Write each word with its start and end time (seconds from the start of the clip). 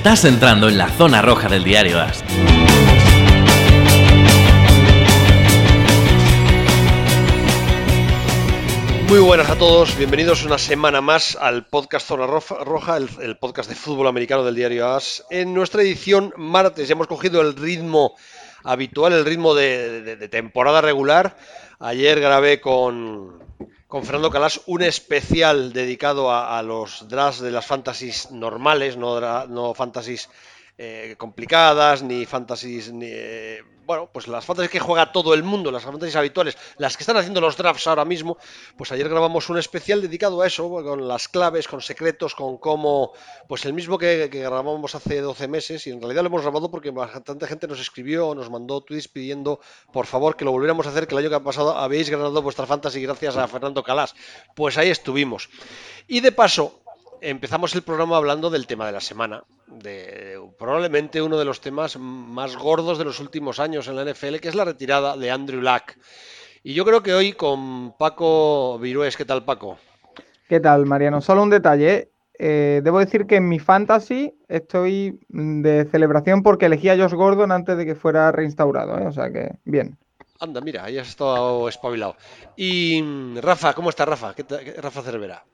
Estás 0.00 0.24
entrando 0.24 0.70
en 0.70 0.78
la 0.78 0.88
zona 0.88 1.20
roja 1.20 1.46
del 1.46 1.62
diario 1.62 2.00
AS. 2.00 2.24
Muy 9.06 9.18
buenas 9.18 9.50
a 9.50 9.58
todos, 9.58 9.94
bienvenidos 9.98 10.46
una 10.46 10.56
semana 10.56 11.02
más 11.02 11.36
al 11.36 11.66
podcast 11.66 12.08
Zona 12.08 12.26
Roja, 12.26 12.96
el, 12.96 13.36
podcast 13.36 13.68
de 13.68 13.74
fútbol 13.74 14.06
americano 14.06 14.42
del 14.42 14.54
diario 14.54 14.88
AS. 14.88 15.26
En 15.28 15.52
nuestra 15.52 15.82
edición 15.82 16.32
martes 16.38 16.88
ya 16.88 16.92
hemos 16.92 17.06
cogido 17.06 17.42
el 17.42 17.54
ritmo 17.54 18.14
habitual, 18.64 19.12
el 19.12 19.26
ritmo 19.26 19.54
de, 19.54 20.16
temporada 20.30 20.80
regular. 20.80 21.36
Ayer 21.78 22.20
grabé 22.20 22.58
con, 22.58 23.38
con 23.90 24.04
Fernando 24.04 24.30
Calas 24.30 24.60
un 24.66 24.82
especial 24.82 25.72
dedicado 25.72 26.32
a, 26.32 26.62
los 26.62 27.08
drafts 27.08 27.40
de 27.40 27.50
las 27.50 27.66
fantasies 27.66 28.30
normales, 28.30 28.96
no, 28.96 29.20
no 29.48 29.74
fantasies 29.74 30.30
eh, 30.78 31.16
complicadas, 31.18 32.00
ni 32.00 32.24
fantasies, 32.24 32.92
ni, 32.92 33.08
eh, 33.10 33.64
bueno, 33.90 34.08
pues 34.12 34.28
las 34.28 34.44
fantasies 34.44 34.70
que 34.70 34.78
juega 34.78 35.10
todo 35.10 35.34
el 35.34 35.42
mundo, 35.42 35.72
las 35.72 35.82
fantasies 35.82 36.14
habituales, 36.14 36.56
las 36.78 36.96
que 36.96 37.02
están 37.02 37.16
haciendo 37.16 37.40
los 37.40 37.56
drafts 37.56 37.88
ahora 37.88 38.04
mismo, 38.04 38.38
pues 38.76 38.92
ayer 38.92 39.08
grabamos 39.08 39.48
un 39.48 39.58
especial 39.58 40.00
dedicado 40.00 40.40
a 40.42 40.46
eso, 40.46 40.70
con 40.70 41.08
las 41.08 41.26
claves, 41.26 41.66
con 41.66 41.80
secretos, 41.80 42.36
con 42.36 42.58
cómo, 42.58 43.14
pues 43.48 43.64
el 43.64 43.72
mismo 43.72 43.98
que, 43.98 44.28
grabamos 44.28 44.94
hace 44.94 45.20
12 45.20 45.48
meses, 45.48 45.88
y 45.88 45.90
en 45.90 46.00
realidad 46.00 46.22
lo 46.22 46.28
hemos 46.28 46.42
grabado 46.42 46.70
porque 46.70 46.92
bastante 46.92 47.48
gente 47.48 47.66
nos 47.66 47.80
escribió, 47.80 48.32
nos 48.32 48.48
mandó 48.48 48.80
tweets 48.80 49.08
pidiendo, 49.08 49.58
por 49.92 50.06
favor, 50.06 50.36
que 50.36 50.44
lo 50.44 50.52
volviéramos 50.52 50.86
a 50.86 50.90
hacer, 50.90 51.08
que 51.08 51.16
el 51.16 51.22
año 51.22 51.30
que 51.30 51.34
ha 51.34 51.42
pasado 51.42 51.76
habéis 51.76 52.10
ganado 52.10 52.42
vuestra 52.42 52.66
fantasy 52.66 53.02
gracias 53.02 53.36
a 53.36 53.48
Fernando 53.48 53.82
Calas. 53.82 54.14
Pues 54.54 54.78
ahí 54.78 54.90
estuvimos. 54.90 55.50
Y 56.06 56.20
de 56.20 56.30
paso, 56.30 56.79
empezamos 57.20 57.74
el 57.74 57.82
programa 57.82 58.16
hablando 58.16 58.50
del 58.50 58.66
tema 58.66 58.86
de 58.86 58.92
la 58.92 59.00
semana, 59.00 59.44
de 59.66 60.40
probablemente 60.58 61.22
uno 61.22 61.38
de 61.38 61.44
los 61.44 61.60
temas 61.60 61.98
más 61.98 62.56
gordos 62.56 62.98
de 62.98 63.04
los 63.04 63.20
últimos 63.20 63.60
años 63.60 63.88
en 63.88 63.96
la 63.96 64.04
NFL, 64.04 64.36
que 64.36 64.48
es 64.48 64.54
la 64.54 64.64
retirada 64.64 65.16
de 65.16 65.30
Andrew 65.30 65.60
Luck. 65.60 65.96
Y 66.62 66.74
yo 66.74 66.84
creo 66.84 67.02
que 67.02 67.14
hoy 67.14 67.32
con 67.32 67.96
Paco 67.96 68.78
Virués, 68.78 69.16
¿qué 69.16 69.24
tal 69.24 69.44
Paco? 69.44 69.78
¿Qué 70.48 70.60
tal, 70.60 70.86
Mariano? 70.86 71.20
Solo 71.20 71.42
un 71.42 71.50
detalle. 71.50 72.10
Eh, 72.38 72.80
debo 72.82 72.98
decir 72.98 73.26
que 73.26 73.36
en 73.36 73.48
mi 73.48 73.58
fantasy 73.58 74.34
estoy 74.48 75.20
de 75.28 75.86
celebración 75.90 76.42
porque 76.42 76.66
elegí 76.66 76.88
a 76.88 76.96
Josh 76.96 77.12
Gordon 77.12 77.52
antes 77.52 77.76
de 77.76 77.86
que 77.86 77.94
fuera 77.94 78.32
reinstaurado. 78.32 78.98
¿eh? 78.98 79.06
O 79.06 79.12
sea 79.12 79.30
que, 79.30 79.56
bien. 79.64 79.98
Anda, 80.38 80.60
mira, 80.62 80.84
ahí 80.84 80.98
has 80.98 81.08
estado 81.08 81.68
espabilado. 81.68 82.16
Y 82.56 83.02
Rafa, 83.40 83.74
¿cómo 83.74 83.90
está 83.90 84.06
Rafa? 84.06 84.34
¿Qué 84.34 84.44
Rafa 84.80 85.02
Cervera. 85.02 85.44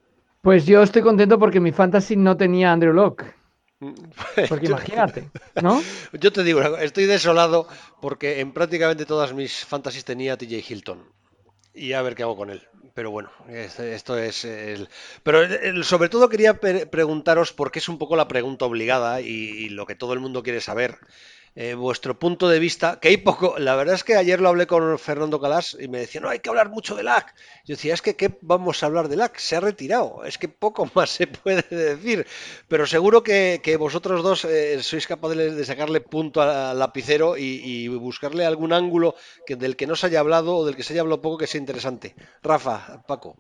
Pues 0.47 0.65
yo 0.65 0.81
estoy 0.81 1.03
contento 1.03 1.41
porque 1.41 1.59
mi 1.59 1.73
fantasy 1.73 2.15
no 2.15 2.37
tenía 2.37 2.71
Andrew 2.71 2.93
Locke. 2.93 3.35
Porque 4.49 4.67
imagínate, 4.67 5.29
¿no? 5.61 5.83
Yo 6.13 6.33
te 6.33 6.45
digo, 6.45 6.61
estoy 6.79 7.07
desolado 7.07 7.67
porque 8.01 8.39
en 8.39 8.53
prácticamente 8.53 9.07
todas 9.07 9.35
mis 9.35 9.65
fantasies 9.65 10.05
tenía 10.05 10.39
TJ 10.39 10.63
Hilton. 10.71 11.13
Y 11.75 11.95
a 11.95 12.03
ver 12.03 12.15
qué 12.15 12.23
hago 12.23 12.37
con 12.37 12.51
él. 12.51 12.63
Pero 12.95 13.11
bueno, 13.11 13.31
esto 13.49 14.17
es 14.17 14.45
el... 14.45 14.89
Pero 15.25 15.83
sobre 15.83 16.09
todo 16.09 16.29
quería 16.29 16.61
preguntaros, 16.61 17.53
porque 17.53 17.81
es 17.81 17.89
un 17.89 17.99
poco 17.99 18.15
la 18.15 18.29
pregunta 18.29 18.67
obligada 18.67 19.21
y 19.21 19.69
lo 19.71 19.85
que 19.85 19.97
todo 19.97 20.13
el 20.13 20.21
mundo 20.21 20.45
quiere 20.45 20.61
saber. 20.61 20.97
Eh, 21.59 21.75
vuestro 21.75 22.19
punto 22.19 22.51
de 22.51 22.59
vista, 22.59 23.01
que 23.01 23.09
hay 23.09 23.17
poco, 23.17 23.59
la 23.59 23.75
verdad 23.77 23.95
es 23.95 24.05
que 24.05 24.15
ayer 24.15 24.43
lo 24.43 24.51
hablé 24.51 24.67
con 24.67 24.99
Fernando 24.99 25.41
Calas 25.41 25.75
y 25.81 25.89
me 25.89 26.01
decía, 26.01 26.21
no, 26.21 26.29
hay 26.29 26.41
que 26.41 26.51
hablar 26.51 26.69
mucho 26.69 26.95
de 26.95 27.03
LAC. 27.03 27.35
Yo 27.65 27.77
decía, 27.77 27.95
es 27.95 28.03
que 28.03 28.15
¿qué 28.15 28.37
vamos 28.43 28.83
a 28.83 28.87
hablar 28.87 29.09
de 29.09 29.17
LAC? 29.17 29.39
Se 29.39 29.57
ha 29.57 29.61
retirado, 29.61 30.23
es 30.27 30.37
que 30.37 30.49
poco 30.49 30.87
más 30.95 31.09
se 31.09 31.27
puede 31.27 31.63
decir, 31.71 32.27
pero 32.69 32.87
seguro 32.87 33.23
que, 33.23 33.77
vosotros 33.81 34.23
dos 34.23 34.45
eh, 34.45 34.83
sois 34.83 35.07
capaces 35.07 35.57
de 35.57 35.65
sacarle 35.65 36.03
punto 36.03 36.43
al 36.43 36.79
lapicero 36.79 37.39
y, 37.39 37.89
buscarle 37.89 38.45
algún 38.45 38.75
ángulo 38.75 39.15
del 39.49 39.77
que 39.77 39.87
no 39.87 39.97
se 39.97 40.09
haya 40.09 40.21
hablado 40.21 40.59
o 40.59 40.67
del 40.67 40.77
que 40.77 40.83
se 40.83 40.93
haya 40.93 41.01
hablado 41.01 41.23
poco 41.23 41.39
que 41.39 41.47
sea 41.47 41.59
interesante. 41.59 42.15
Rafa, 42.43 43.03
Paco. 43.09 43.37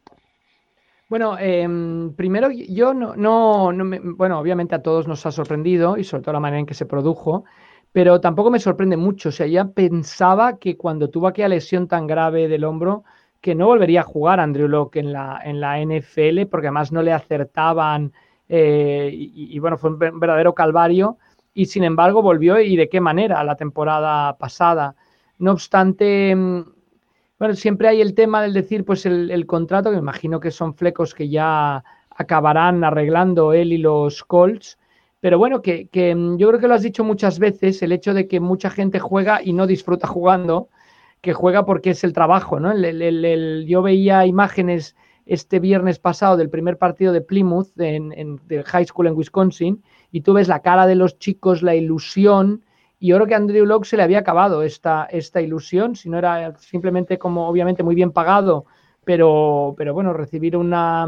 Bueno, 1.10 1.36
em, 1.38 2.14
primero 2.14 2.50
yo 2.50 2.94
no, 2.94 3.14
no, 3.14 3.70
bueno, 4.16 4.40
obviamente 4.40 4.74
a 4.74 4.82
todos 4.82 5.06
nos 5.06 5.26
ha 5.26 5.32
sorprendido 5.32 5.98
y 5.98 6.04
sobre 6.04 6.22
todo 6.22 6.32
la 6.32 6.40
manera 6.40 6.60
en 6.60 6.66
que 6.66 6.74
se 6.74 6.86
produjo 6.86 7.44
pero 7.92 8.20
tampoco 8.20 8.50
me 8.50 8.60
sorprende 8.60 8.96
mucho. 8.96 9.30
O 9.30 9.32
sea, 9.32 9.46
ya 9.46 9.66
pensaba 9.66 10.58
que 10.58 10.76
cuando 10.76 11.10
tuvo 11.10 11.28
aquella 11.28 11.48
lesión 11.48 11.88
tan 11.88 12.06
grave 12.06 12.48
del 12.48 12.64
hombro, 12.64 13.04
que 13.40 13.54
no 13.54 13.66
volvería 13.66 14.00
a 14.00 14.04
jugar 14.04 14.40
Andrew 14.40 14.68
Locke 14.68 14.96
en 14.96 15.12
la, 15.12 15.40
en 15.44 15.60
la 15.60 15.80
NFL, 15.80 16.46
porque 16.50 16.66
además 16.66 16.92
no 16.92 17.02
le 17.02 17.12
acertaban 17.12 18.12
eh, 18.48 19.10
y, 19.12 19.58
bueno, 19.58 19.78
fue 19.78 19.90
un 19.90 19.98
verdadero 19.98 20.54
calvario. 20.54 21.18
Y 21.54 21.66
sin 21.66 21.84
embargo 21.84 22.20
volvió 22.22 22.60
y 22.60 22.76
de 22.76 22.88
qué 22.88 23.00
manera 23.00 23.42
la 23.44 23.56
temporada 23.56 24.36
pasada. 24.36 24.94
No 25.38 25.52
obstante, 25.52 26.34
mm, 26.34 26.64
bueno, 27.38 27.54
siempre 27.54 27.88
hay 27.88 28.00
el 28.02 28.14
tema 28.14 28.42
del 28.42 28.52
decir, 28.52 28.84
pues 28.84 29.06
el, 29.06 29.30
el 29.30 29.46
contrato, 29.46 29.90
que 29.90 29.96
me 29.96 30.02
imagino 30.02 30.38
que 30.40 30.50
son 30.50 30.74
flecos 30.74 31.14
que 31.14 31.28
ya 31.28 31.82
acabarán 32.10 32.82
arreglando 32.84 33.52
él 33.52 33.72
y 33.72 33.78
los 33.78 34.24
Colts 34.24 34.78
pero 35.20 35.38
bueno, 35.38 35.62
que, 35.62 35.88
mm, 36.14 36.36
yo 36.36 36.48
creo 36.48 36.60
que 36.60 36.68
lo 36.68 36.74
has 36.74 36.82
dicho 36.82 37.04
muchas 37.04 37.38
veces, 37.38 37.82
el 37.82 37.92
hecho 37.92 38.14
de 38.14 38.28
que 38.28 38.40
mucha 38.40 38.70
gente 38.70 38.98
juega 38.98 39.42
y 39.42 39.52
no 39.52 39.66
disfruta 39.66 40.06
jugando, 40.06 40.68
que 41.20 41.32
juega 41.32 41.64
porque 41.64 41.90
es 41.90 42.04
el 42.04 42.12
trabajo, 42.12 42.60
¿no? 42.60 42.72
yo 43.66 43.82
veía 43.82 44.26
imágenes 44.26 44.94
este 45.24 45.58
viernes 45.58 45.98
pasado 45.98 46.36
del 46.36 46.50
primer 46.50 46.78
partido 46.78 47.12
de 47.12 47.20
Plymouth 47.20 47.78
en, 47.80 48.12
en, 48.12 48.40
del 48.46 48.62
high 48.64 48.84
school 48.84 49.08
en 49.08 49.16
Wisconsin 49.16 49.82
y 50.12 50.20
tú 50.20 50.34
ves 50.34 50.46
la 50.46 50.60
cara 50.60 50.86
de 50.86 50.94
los 50.94 51.18
chicos, 51.18 51.62
la 51.62 51.74
ilusión 51.74 52.62
y 52.98 53.08
yo 53.08 53.16
creo 53.16 53.26
que 53.26 53.34
a 53.34 53.38
Andrew 53.38 53.66
Locke 53.66 53.86
se 53.86 53.96
le 53.96 54.02
había 54.02 54.20
acabado 54.20 54.62
esta, 54.62 55.04
esta 55.10 55.40
ilusión, 55.42 55.96
si 55.96 56.08
no 56.08 56.18
era 56.18 56.56
simplemente 56.56 57.18
como 57.18 57.48
obviamente 57.48 57.82
muy 57.82 57.94
bien 57.94 58.12
pagado, 58.12 58.64
pero, 59.04 59.74
pero 59.76 59.92
bueno, 59.92 60.12
recibir 60.12 60.56
una 60.56 61.06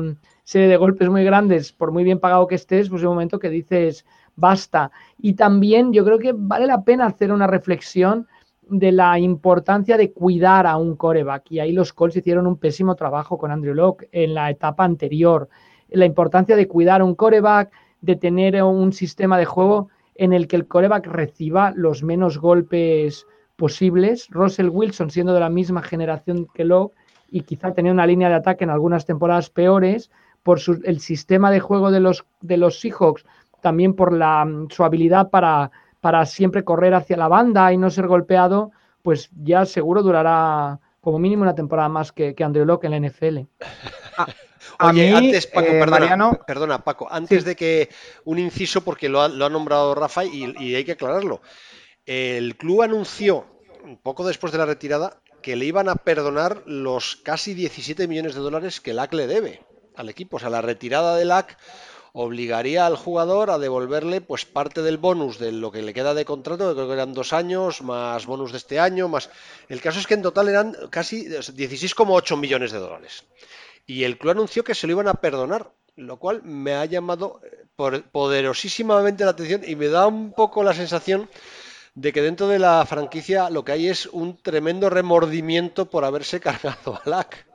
serie 0.48 0.66
de 0.66 0.78
golpes 0.78 1.10
muy 1.10 1.24
grandes, 1.24 1.72
por 1.72 1.92
muy 1.92 2.04
bien 2.04 2.20
pagado 2.20 2.46
que 2.46 2.54
estés, 2.54 2.88
pues 2.88 3.02
es 3.02 3.06
un 3.06 3.12
momento 3.12 3.38
que 3.38 3.50
dices, 3.50 4.06
basta. 4.34 4.90
Y 5.18 5.34
también 5.34 5.92
yo 5.92 6.06
creo 6.06 6.18
que 6.18 6.32
vale 6.34 6.66
la 6.66 6.84
pena 6.84 7.04
hacer 7.04 7.32
una 7.32 7.46
reflexión 7.46 8.26
de 8.62 8.90
la 8.90 9.18
importancia 9.18 9.98
de 9.98 10.10
cuidar 10.10 10.66
a 10.66 10.78
un 10.78 10.96
coreback. 10.96 11.52
Y 11.52 11.60
ahí 11.60 11.72
los 11.72 11.92
Colts 11.92 12.16
hicieron 12.16 12.46
un 12.46 12.56
pésimo 12.56 12.94
trabajo 12.94 13.36
con 13.36 13.50
Andrew 13.50 13.74
Locke 13.74 14.08
en 14.10 14.32
la 14.32 14.48
etapa 14.48 14.84
anterior. 14.84 15.50
La 15.90 16.06
importancia 16.06 16.56
de 16.56 16.66
cuidar 16.66 17.02
a 17.02 17.04
un 17.04 17.14
coreback, 17.14 17.70
de 18.00 18.16
tener 18.16 18.62
un 18.62 18.94
sistema 18.94 19.36
de 19.36 19.44
juego 19.44 19.90
en 20.14 20.32
el 20.32 20.48
que 20.48 20.56
el 20.56 20.66
coreback 20.66 21.08
reciba 21.08 21.74
los 21.76 22.02
menos 22.02 22.38
golpes 22.38 23.26
posibles. 23.56 24.28
Russell 24.30 24.70
Wilson, 24.70 25.10
siendo 25.10 25.34
de 25.34 25.40
la 25.40 25.50
misma 25.50 25.82
generación 25.82 26.48
que 26.54 26.64
Locke, 26.64 26.96
y 27.30 27.42
quizá 27.42 27.74
tenía 27.74 27.92
una 27.92 28.06
línea 28.06 28.30
de 28.30 28.36
ataque 28.36 28.64
en 28.64 28.70
algunas 28.70 29.04
temporadas 29.04 29.50
peores, 29.50 30.10
por 30.48 30.58
el 30.84 31.00
sistema 31.00 31.50
de 31.50 31.60
juego 31.60 31.90
de 31.90 32.00
los, 32.00 32.24
de 32.40 32.56
los 32.56 32.80
Seahawks, 32.80 33.26
también 33.60 33.92
por 33.92 34.14
la, 34.14 34.46
mm, 34.46 34.70
su 34.70 34.82
habilidad 34.82 35.28
para, 35.28 35.70
para 36.00 36.24
siempre 36.24 36.64
correr 36.64 36.94
hacia 36.94 37.18
la 37.18 37.28
banda 37.28 37.70
y 37.70 37.76
no 37.76 37.90
ser 37.90 38.06
golpeado, 38.06 38.70
pues 39.02 39.28
ya 39.44 39.66
seguro 39.66 40.02
durará 40.02 40.80
como 41.02 41.18
mínimo 41.18 41.42
una 41.42 41.54
temporada 41.54 41.90
más 41.90 42.12
que, 42.12 42.34
que 42.34 42.44
Andrew 42.44 42.64
Locke 42.64 42.86
en 42.86 42.92
la 42.92 43.08
NFL. 43.10 43.40
Ah, 44.16 44.26
Oye, 44.88 45.14
antes, 45.14 45.46
Paco, 45.48 45.66
eh, 45.66 45.80
perdona, 45.80 46.30
perdona, 46.46 46.78
Paco, 46.82 47.08
antes 47.10 47.44
de 47.44 47.54
que 47.54 47.90
un 48.24 48.38
inciso, 48.38 48.80
porque 48.80 49.10
lo 49.10 49.20
ha, 49.20 49.28
lo 49.28 49.44
ha 49.44 49.50
nombrado 49.50 49.94
Rafa 49.94 50.24
y, 50.24 50.54
y, 50.60 50.74
hay 50.74 50.84
que 50.84 50.92
aclararlo. 50.92 51.42
El 52.06 52.56
club 52.56 52.80
anunció, 52.80 53.44
un 53.84 53.98
poco 53.98 54.26
después 54.26 54.50
de 54.50 54.56
la 54.56 54.64
retirada, 54.64 55.20
que 55.42 55.56
le 55.56 55.66
iban 55.66 55.90
a 55.90 55.96
perdonar 55.96 56.62
los 56.64 57.16
casi 57.16 57.52
17 57.52 58.08
millones 58.08 58.34
de 58.34 58.40
dólares 58.40 58.80
que 58.80 58.94
LAC 58.94 59.12
le 59.12 59.26
debe 59.26 59.67
al 59.98 60.08
equipo. 60.08 60.36
O 60.36 60.40
sea, 60.40 60.50
la 60.50 60.62
retirada 60.62 61.16
de 61.16 61.24
LAC 61.24 61.56
obligaría 62.12 62.86
al 62.86 62.96
jugador 62.96 63.50
a 63.50 63.58
devolverle 63.58 64.20
pues 64.20 64.44
parte 64.44 64.82
del 64.82 64.98
bonus 64.98 65.38
de 65.38 65.52
lo 65.52 65.70
que 65.70 65.82
le 65.82 65.94
queda 65.94 66.14
de 66.14 66.24
contrato, 66.24 66.68
que 66.68 66.74
creo 66.74 66.88
que 66.88 66.94
eran 66.94 67.12
dos 67.12 67.32
años, 67.32 67.82
más 67.82 68.26
bonus 68.26 68.52
de 68.52 68.58
este 68.58 68.80
año, 68.80 69.08
más... 69.08 69.30
El 69.68 69.80
caso 69.80 70.00
es 70.00 70.06
que 70.06 70.14
en 70.14 70.22
total 70.22 70.48
eran 70.48 70.76
casi 70.90 71.26
16,8 71.28 72.36
millones 72.36 72.72
de 72.72 72.78
dólares. 72.78 73.24
Y 73.86 74.04
el 74.04 74.18
club 74.18 74.32
anunció 74.32 74.64
que 74.64 74.74
se 74.74 74.86
lo 74.86 74.94
iban 74.94 75.08
a 75.08 75.14
perdonar, 75.14 75.70
lo 75.96 76.18
cual 76.18 76.42
me 76.42 76.74
ha 76.74 76.84
llamado 76.84 77.40
eh, 77.44 78.02
poderosísimamente 78.12 79.24
la 79.24 79.30
atención 79.30 79.62
y 79.66 79.76
me 79.76 79.88
da 79.88 80.06
un 80.06 80.32
poco 80.32 80.62
la 80.62 80.74
sensación 80.74 81.28
de 81.94 82.12
que 82.12 82.22
dentro 82.22 82.48
de 82.48 82.58
la 82.58 82.84
franquicia 82.86 83.50
lo 83.50 83.64
que 83.64 83.72
hay 83.72 83.88
es 83.88 84.06
un 84.06 84.36
tremendo 84.36 84.88
remordimiento 84.90 85.90
por 85.90 86.04
haberse 86.04 86.40
cargado 86.48 87.00
a 87.04 87.08
LAC. 87.08 87.47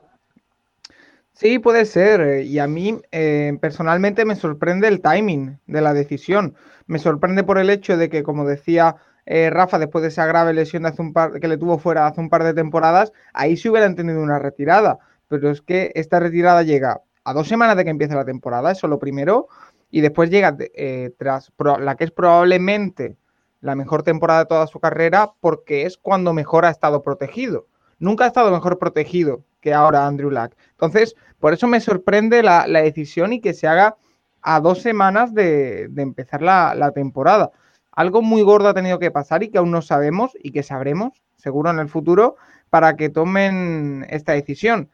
Sí, 1.44 1.60
puede 1.60 1.84
ser. 1.86 2.22
Eh, 2.22 2.44
y 2.44 2.60
a 2.60 2.68
mí 2.68 3.02
eh, 3.12 3.58
personalmente 3.60 4.24
me 4.24 4.36
sorprende 4.38 4.88
el 4.88 5.02
timing 5.02 5.60
de 5.68 5.82
la 5.82 5.94
decisión. 5.94 6.56
Me 6.88 7.00
sorprende 7.00 7.44
por 7.44 7.58
el 7.58 7.70
hecho 7.70 7.98
de 7.98 8.10
que, 8.10 8.24
como 8.24 8.46
decía 8.46 8.96
eh, 9.26 9.50
Rafa, 9.50 9.78
después 9.78 10.04
de 10.04 10.08
esa 10.08 10.26
grave 10.26 10.54
lesión 10.54 10.84
de 10.84 10.90
hace 10.90 11.02
un 11.02 11.12
par, 11.12 11.42
que 11.42 11.50
le 11.50 11.58
tuvo 11.58 11.78
fuera 11.80 12.08
hace 12.08 12.22
un 12.22 12.30
par 12.30 12.46
de 12.46 12.54
temporadas, 12.54 13.12
ahí 13.34 13.58
se 13.58 13.70
hubiera 13.70 13.94
tenido 13.94 14.22
una 14.22 14.40
retirada. 14.40 15.00
Pero 15.28 15.52
es 15.52 15.62
que 15.62 15.92
esta 15.96 16.22
retirada 16.22 16.64
llega 16.64 17.02
a 17.26 17.34
dos 17.34 17.50
semanas 17.50 17.76
de 17.76 17.84
que 17.84 17.90
empiece 17.90 18.16
la 18.16 18.26
temporada, 18.26 18.72
eso 18.72 18.88
es 18.88 18.92
lo 18.92 19.00
primero, 19.00 19.48
y 19.92 20.00
después 20.02 20.30
llega 20.30 20.56
eh, 20.60 21.12
tras 21.18 21.52
la 21.80 21.96
que 21.96 22.06
es 22.06 22.12
probablemente 22.12 23.18
la 23.62 23.76
mejor 23.76 24.04
temporada 24.04 24.42
de 24.42 24.46
toda 24.46 24.68
su 24.68 24.80
carrera 24.80 25.34
porque 25.42 25.86
es 25.86 25.98
cuando 25.98 26.34
mejor 26.34 26.66
ha 26.66 26.70
estado 26.70 27.04
protegido. 27.04 27.68
Nunca 28.04 28.26
ha 28.26 28.28
estado 28.28 28.52
mejor 28.52 28.80
protegido 28.80 29.46
que 29.62 29.74
ahora 29.74 30.06
Andrew 30.06 30.30
Luck. 30.30 30.52
Entonces, 30.72 31.16
por 31.40 31.54
eso 31.54 31.68
me 31.68 31.80
sorprende 31.80 32.44
la, 32.44 32.66
decisión 32.68 33.32
y 33.32 33.40
que 33.40 33.54
se 33.54 33.66
haga 33.66 33.96
a 34.42 34.60
dos 34.60 34.82
semanas 34.82 35.34
de, 35.34 35.90
empezar 35.96 36.42
la, 36.42 36.92
temporada. 36.94 37.52
Algo 37.94 38.22
muy 38.22 38.42
gordo 38.42 38.68
ha 38.68 38.74
tenido 38.74 39.00
que 39.00 39.10
pasar 39.10 39.42
y 39.42 39.48
que 39.48 39.58
aún 39.58 39.72
no 39.72 39.82
sabemos 39.82 40.34
y 40.44 40.52
que 40.52 40.64
sabremos, 40.64 41.14
seguro 41.38 41.72
en 41.72 41.80
el 41.80 41.88
futuro, 41.88 42.36
para 42.70 42.98
que 42.98 43.08
tomen 43.08 44.06
esta 44.10 44.34
decisión. 44.34 44.90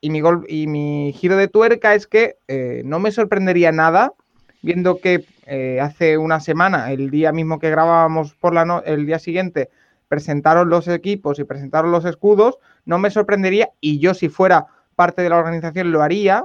Y 0.00 0.08
mi, 0.08 0.22
y 0.48 0.66
mi 0.66 1.12
giro 1.12 1.36
de 1.36 1.48
tuerca 1.48 1.94
es 1.94 2.06
que 2.06 2.38
eh, 2.48 2.80
no 2.86 3.00
me 3.00 3.12
sorprendería 3.12 3.70
nada 3.70 4.14
viendo 4.62 4.98
que 4.98 5.26
eh, 5.44 5.78
hace 5.82 6.16
una 6.16 6.40
semana, 6.40 6.90
el 6.90 7.10
día 7.10 7.32
mismo 7.32 7.58
que 7.58 7.68
grabábamos 7.68 8.32
por 8.32 8.54
la 8.54 8.64
no 8.64 8.82
el 8.82 9.04
día 9.04 9.18
siguiente, 9.18 9.68
presentaron 10.08 10.68
los 10.68 10.88
equipos 10.88 11.38
y 11.38 11.44
presentaron 11.44 11.90
los 11.90 12.04
escudos, 12.04 12.58
no 12.84 12.98
me 12.98 13.10
sorprendería, 13.10 13.70
y 13.80 13.98
yo 13.98 14.14
si 14.14 14.28
fuera 14.28 14.66
parte 14.94 15.22
de 15.22 15.30
la 15.30 15.38
organización 15.38 15.92
lo 15.92 16.02
haría, 16.02 16.44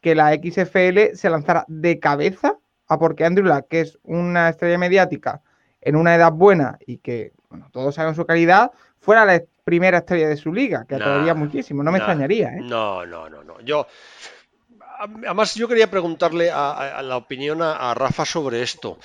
que 0.00 0.14
la 0.14 0.32
XFL 0.34 1.14
se 1.14 1.30
lanzara 1.30 1.64
de 1.68 1.98
cabeza 1.98 2.58
a 2.88 2.98
porque 2.98 3.24
Andrew 3.24 3.46
Luck, 3.46 3.68
que 3.68 3.80
es 3.80 3.98
una 4.02 4.50
estrella 4.50 4.78
mediática 4.78 5.40
en 5.80 5.96
una 5.96 6.14
edad 6.14 6.32
buena 6.32 6.78
y 6.86 6.98
que 6.98 7.32
bueno, 7.48 7.68
todos 7.72 7.94
saben 7.94 8.14
su 8.14 8.26
calidad, 8.26 8.72
fuera 8.98 9.24
la 9.24 9.40
primera 9.62 9.98
estrella 9.98 10.28
de 10.28 10.36
su 10.36 10.52
liga, 10.52 10.84
que 10.88 10.96
atraería 10.96 11.34
muchísimo, 11.34 11.82
no 11.82 11.92
me 11.92 11.98
extrañaría. 11.98 12.48
¿eh? 12.48 12.60
No, 12.62 13.06
no, 13.06 13.30
no, 13.30 13.44
no. 13.44 13.60
Yo, 13.60 13.86
además, 14.98 15.54
yo 15.54 15.68
quería 15.68 15.90
preguntarle 15.90 16.50
a, 16.52 17.00
la 17.02 17.16
opinión 17.16 17.62
a, 17.62 17.94
Rafa 17.94 18.24
sobre 18.24 18.62
esto. 18.62 18.98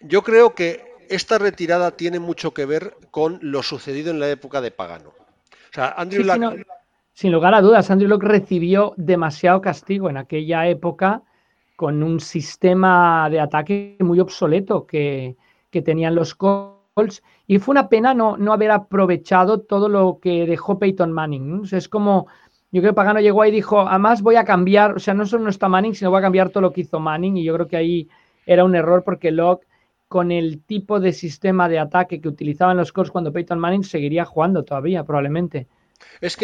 Yo 0.00 0.22
creo 0.22 0.54
que 0.54 0.89
esta 1.10 1.38
retirada 1.38 1.90
tiene 1.90 2.20
mucho 2.20 2.54
que 2.54 2.64
ver 2.64 2.94
con 3.10 3.38
lo 3.42 3.62
sucedido 3.62 4.10
en 4.10 4.20
la 4.20 4.30
época 4.30 4.60
de 4.60 4.70
Pagano. 4.70 5.10
O 5.10 5.72
sea, 5.72 5.94
Andrew 5.96 6.24
sin 7.12 7.32
lugar 7.32 7.52
a 7.52 7.60
dudas, 7.60 7.90
Andrew 7.90 8.08
Locke 8.08 8.26
recibió 8.26 8.94
demasiado 8.96 9.60
castigo 9.60 10.08
en 10.08 10.16
aquella 10.16 10.66
época 10.68 11.22
con 11.76 12.02
un 12.02 12.18
sistema 12.18 13.28
de 13.28 13.40
ataque 13.40 13.96
muy 14.00 14.20
obsoleto 14.20 14.86
que, 14.86 15.36
tenían 15.70 16.14
los 16.14 16.34
Colts 16.34 17.22
y 17.46 17.58
fue 17.58 17.72
una 17.72 17.88
pena 17.88 18.14
no, 18.14 18.36
no, 18.38 18.52
haber 18.52 18.70
aprovechado 18.70 19.60
todo 19.60 19.88
lo 19.88 20.18
que 20.20 20.46
dejó 20.46 20.78
Peyton 20.78 21.12
Manning. 21.12 21.62
es 21.70 21.88
como, 21.88 22.26
yo 22.70 22.80
creo 22.80 22.92
que 22.92 22.96
Pagano 22.96 23.20
llegó 23.20 23.42
ahí 23.42 23.50
y 23.50 23.56
dijo, 23.56 23.80
además 23.80 24.22
voy 24.22 24.36
a 24.36 24.44
cambiar, 24.44 24.94
o 24.94 24.98
sea, 24.98 25.12
no 25.12 25.26
solo 25.26 25.44
no 25.44 25.50
está 25.50 25.68
Manning, 25.68 25.94
sino 25.94 26.10
voy 26.10 26.20
a 26.20 26.22
cambiar 26.22 26.48
todo 26.48 26.62
lo 26.62 26.72
que 26.72 26.82
hizo 26.82 27.00
Manning 27.00 27.36
y 27.36 27.44
yo 27.44 27.54
creo 27.54 27.68
que 27.68 27.76
ahí 27.76 28.08
era 28.46 28.64
un 28.64 28.74
error 28.74 29.04
porque 29.04 29.30
Locke 29.30 29.66
con 30.10 30.32
el 30.32 30.64
tipo 30.64 30.98
de 30.98 31.12
sistema 31.12 31.68
de 31.68 31.78
ataque 31.78 32.20
que 32.20 32.26
utilizaban 32.26 32.76
los 32.76 32.90
Colts 32.90 33.12
cuando 33.12 33.32
Peyton 33.32 33.60
Manning 33.60 33.84
seguiría 33.84 34.24
jugando 34.24 34.64
todavía, 34.64 35.04
probablemente. 35.04 35.68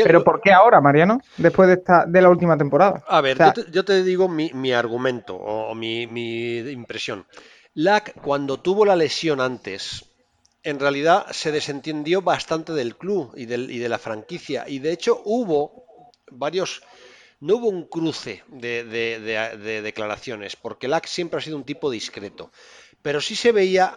Pero 0.05 0.23
¿por 0.23 0.41
qué 0.41 0.53
ahora, 0.53 0.81
Mariano? 0.81 1.19
Después 1.37 1.67
de, 1.67 1.75
esta, 1.75 2.07
de 2.07 2.23
la 2.23 2.31
última 2.31 2.57
temporada. 2.57 3.03
A 3.09 3.21
ver, 3.21 3.37
yo, 3.73 3.85
te, 3.85 4.05
digo 4.05 4.29
mi, 4.29 4.73
argumento 4.73 5.35
o, 5.35 5.75
mi, 5.75 6.03
impresión. 6.03 7.27
Lack, 7.75 8.21
cuando 8.23 8.61
tuvo 8.61 8.85
la 8.85 8.95
lesión 8.95 9.41
antes, 9.41 10.05
en 10.63 10.79
realidad 10.79 11.27
se 11.33 11.51
desentendió 11.51 12.23
bastante 12.23 12.73
del 12.73 12.97
club 12.97 13.33
y, 13.37 13.47
de 13.47 13.89
la 13.89 13.99
franquicia. 13.99 14.63
Y 14.69 14.79
de 14.79 14.93
hecho 14.93 15.23
hubo 15.25 16.13
varios... 16.31 16.85
No 17.41 17.57
hubo 17.57 17.69
un 17.69 17.89
cruce 17.89 18.45
de, 18.47 18.85
declaraciones, 19.83 20.55
porque 20.55 20.87
Lack 20.87 21.07
siempre 21.07 21.41
ha 21.41 21.43
sido 21.43 21.57
un 21.57 21.65
tipo 21.65 21.91
discreto. 21.91 22.53
Pero 23.07 23.21
sí 23.21 23.37
se 23.37 23.53
veía 23.53 23.95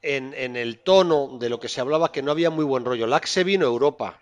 en, 0.00 0.32
el 0.56 0.78
tono 0.78 1.36
de 1.38 1.50
lo 1.50 1.60
que 1.60 1.68
se 1.68 1.82
hablaba 1.82 2.10
que 2.10 2.22
no 2.22 2.30
había 2.30 2.48
muy 2.48 2.64
buen 2.64 2.86
rollo. 2.86 3.06
Lack 3.06 3.26
se 3.26 3.44
vino 3.44 3.66
a 3.66 3.68
Europa 3.68 4.18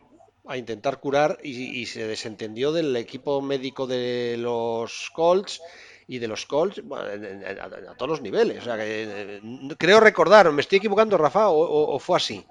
a 0.48 0.56
intentar 0.56 0.98
curar 0.98 1.38
y, 1.44 1.86
se 1.86 2.08
desentendió 2.08 2.72
del 2.72 2.96
equipo 2.96 3.40
médico 3.40 3.86
de 3.86 4.34
los 4.36 5.12
Colts 5.14 5.62
y 6.08 6.18
de 6.18 6.26
los 6.26 6.46
Colts 6.46 6.80
a, 6.80 7.94
todos 7.96 8.08
los 8.08 8.22
niveles. 8.22 8.58
O 8.58 8.64
sea, 8.64 8.76
que, 8.76 9.04
eh, 9.06 9.40
creo 9.78 10.00
recordar, 10.00 10.50
¿me 10.50 10.62
estoy 10.62 10.78
equivocando, 10.78 11.16
Rafa, 11.16 11.50
o, 11.50 11.96
fue 12.00 12.16
así? 12.16 12.44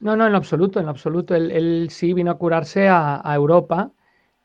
No, 0.00 0.16
no, 0.16 0.26
en 0.26 0.34
absoluto, 0.34 0.80
en 0.80 0.88
absoluto. 0.90 1.34
Él, 1.34 1.88
sí 1.88 2.12
vino 2.12 2.30
a 2.30 2.36
curarse 2.36 2.88
a, 2.90 3.22
Europa. 3.34 3.90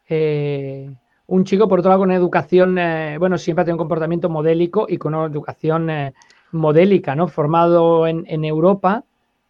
Eh, 0.07 0.89
un 1.27 1.43
chico, 1.43 1.67
por 1.67 1.79
otro 1.79 1.89
lado, 1.89 1.99
con 1.99 2.11
educación, 2.13 2.77
eh, 2.77 3.17
bueno, 3.19 3.37
siempre 3.37 3.63
ha 3.63 3.65
tenido 3.65 3.75
un 3.75 3.89
comportamiento 3.89 4.29
modélico 4.29 4.85
y 4.87 4.95
con 4.95 5.13
una 5.13 5.25
educación 5.25 6.13
modélica, 6.51 7.15
¿no? 7.15 7.27
Formado 7.27 8.07
en, 8.07 8.45
Europa, 8.45 9.03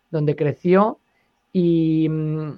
donde 0.10 0.36
creció 0.36 1.00
y, 1.54 2.08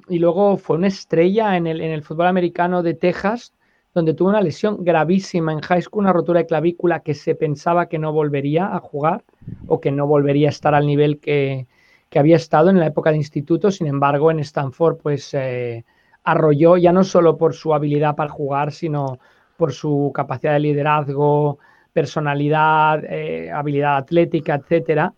luego 0.10 0.58
fue 0.58 0.78
una 0.78 0.88
estrella 0.88 1.58
en 1.58 1.68
el, 1.68 1.82
en 1.82 1.92
el, 1.92 2.04
fútbol 2.04 2.28
americano 2.28 2.84
de 2.84 2.94
Texas, 2.94 3.54
donde 3.94 4.14
tuvo 4.14 4.30
una 4.30 4.42
lesión 4.42 4.84
gravísima 4.84 5.54
en 5.54 5.62
high 5.62 5.82
school, 5.82 6.04
una 6.04 6.14
rotura 6.14 6.40
de 6.40 6.48
clavícula 6.48 7.02
que 7.02 7.14
se 7.14 7.36
pensaba 7.36 7.88
que 7.88 8.00
no 8.00 8.12
volvería 8.12 8.76
a 8.76 8.80
jugar 8.80 9.24
o 9.68 9.80
que 9.80 9.92
no 9.92 10.08
volvería 10.08 10.48
a 10.48 10.52
estar 10.52 10.74
al 10.74 10.86
nivel 10.86 11.20
que, 11.20 11.68
había 12.16 12.36
estado 12.36 12.70
en 12.70 12.80
la 12.80 12.86
época 12.86 13.10
de 13.10 13.18
instituto. 13.18 13.72
Sin 13.72 13.88
embargo, 13.88 14.30
en 14.30 14.40
Stanford, 14.40 14.98
pues 14.98 15.34
eh, 15.34 15.84
arrolló 16.24 16.78
ya 16.78 16.92
no 16.92 17.04
solo 17.04 17.38
por 17.38 17.56
su 17.56 17.74
habilidad 17.74 18.16
para 18.16 18.30
jugar, 18.30 18.72
sino 18.72 19.18
por 19.58 19.74
su 19.74 20.12
capacidad 20.14 20.54
de 20.54 20.60
liderazgo, 20.60 21.58
personalidad, 21.94 23.04
eh, 23.06 23.52
habilidad 23.52 23.98
atlética, 23.98 24.56
etcétera 24.56 25.14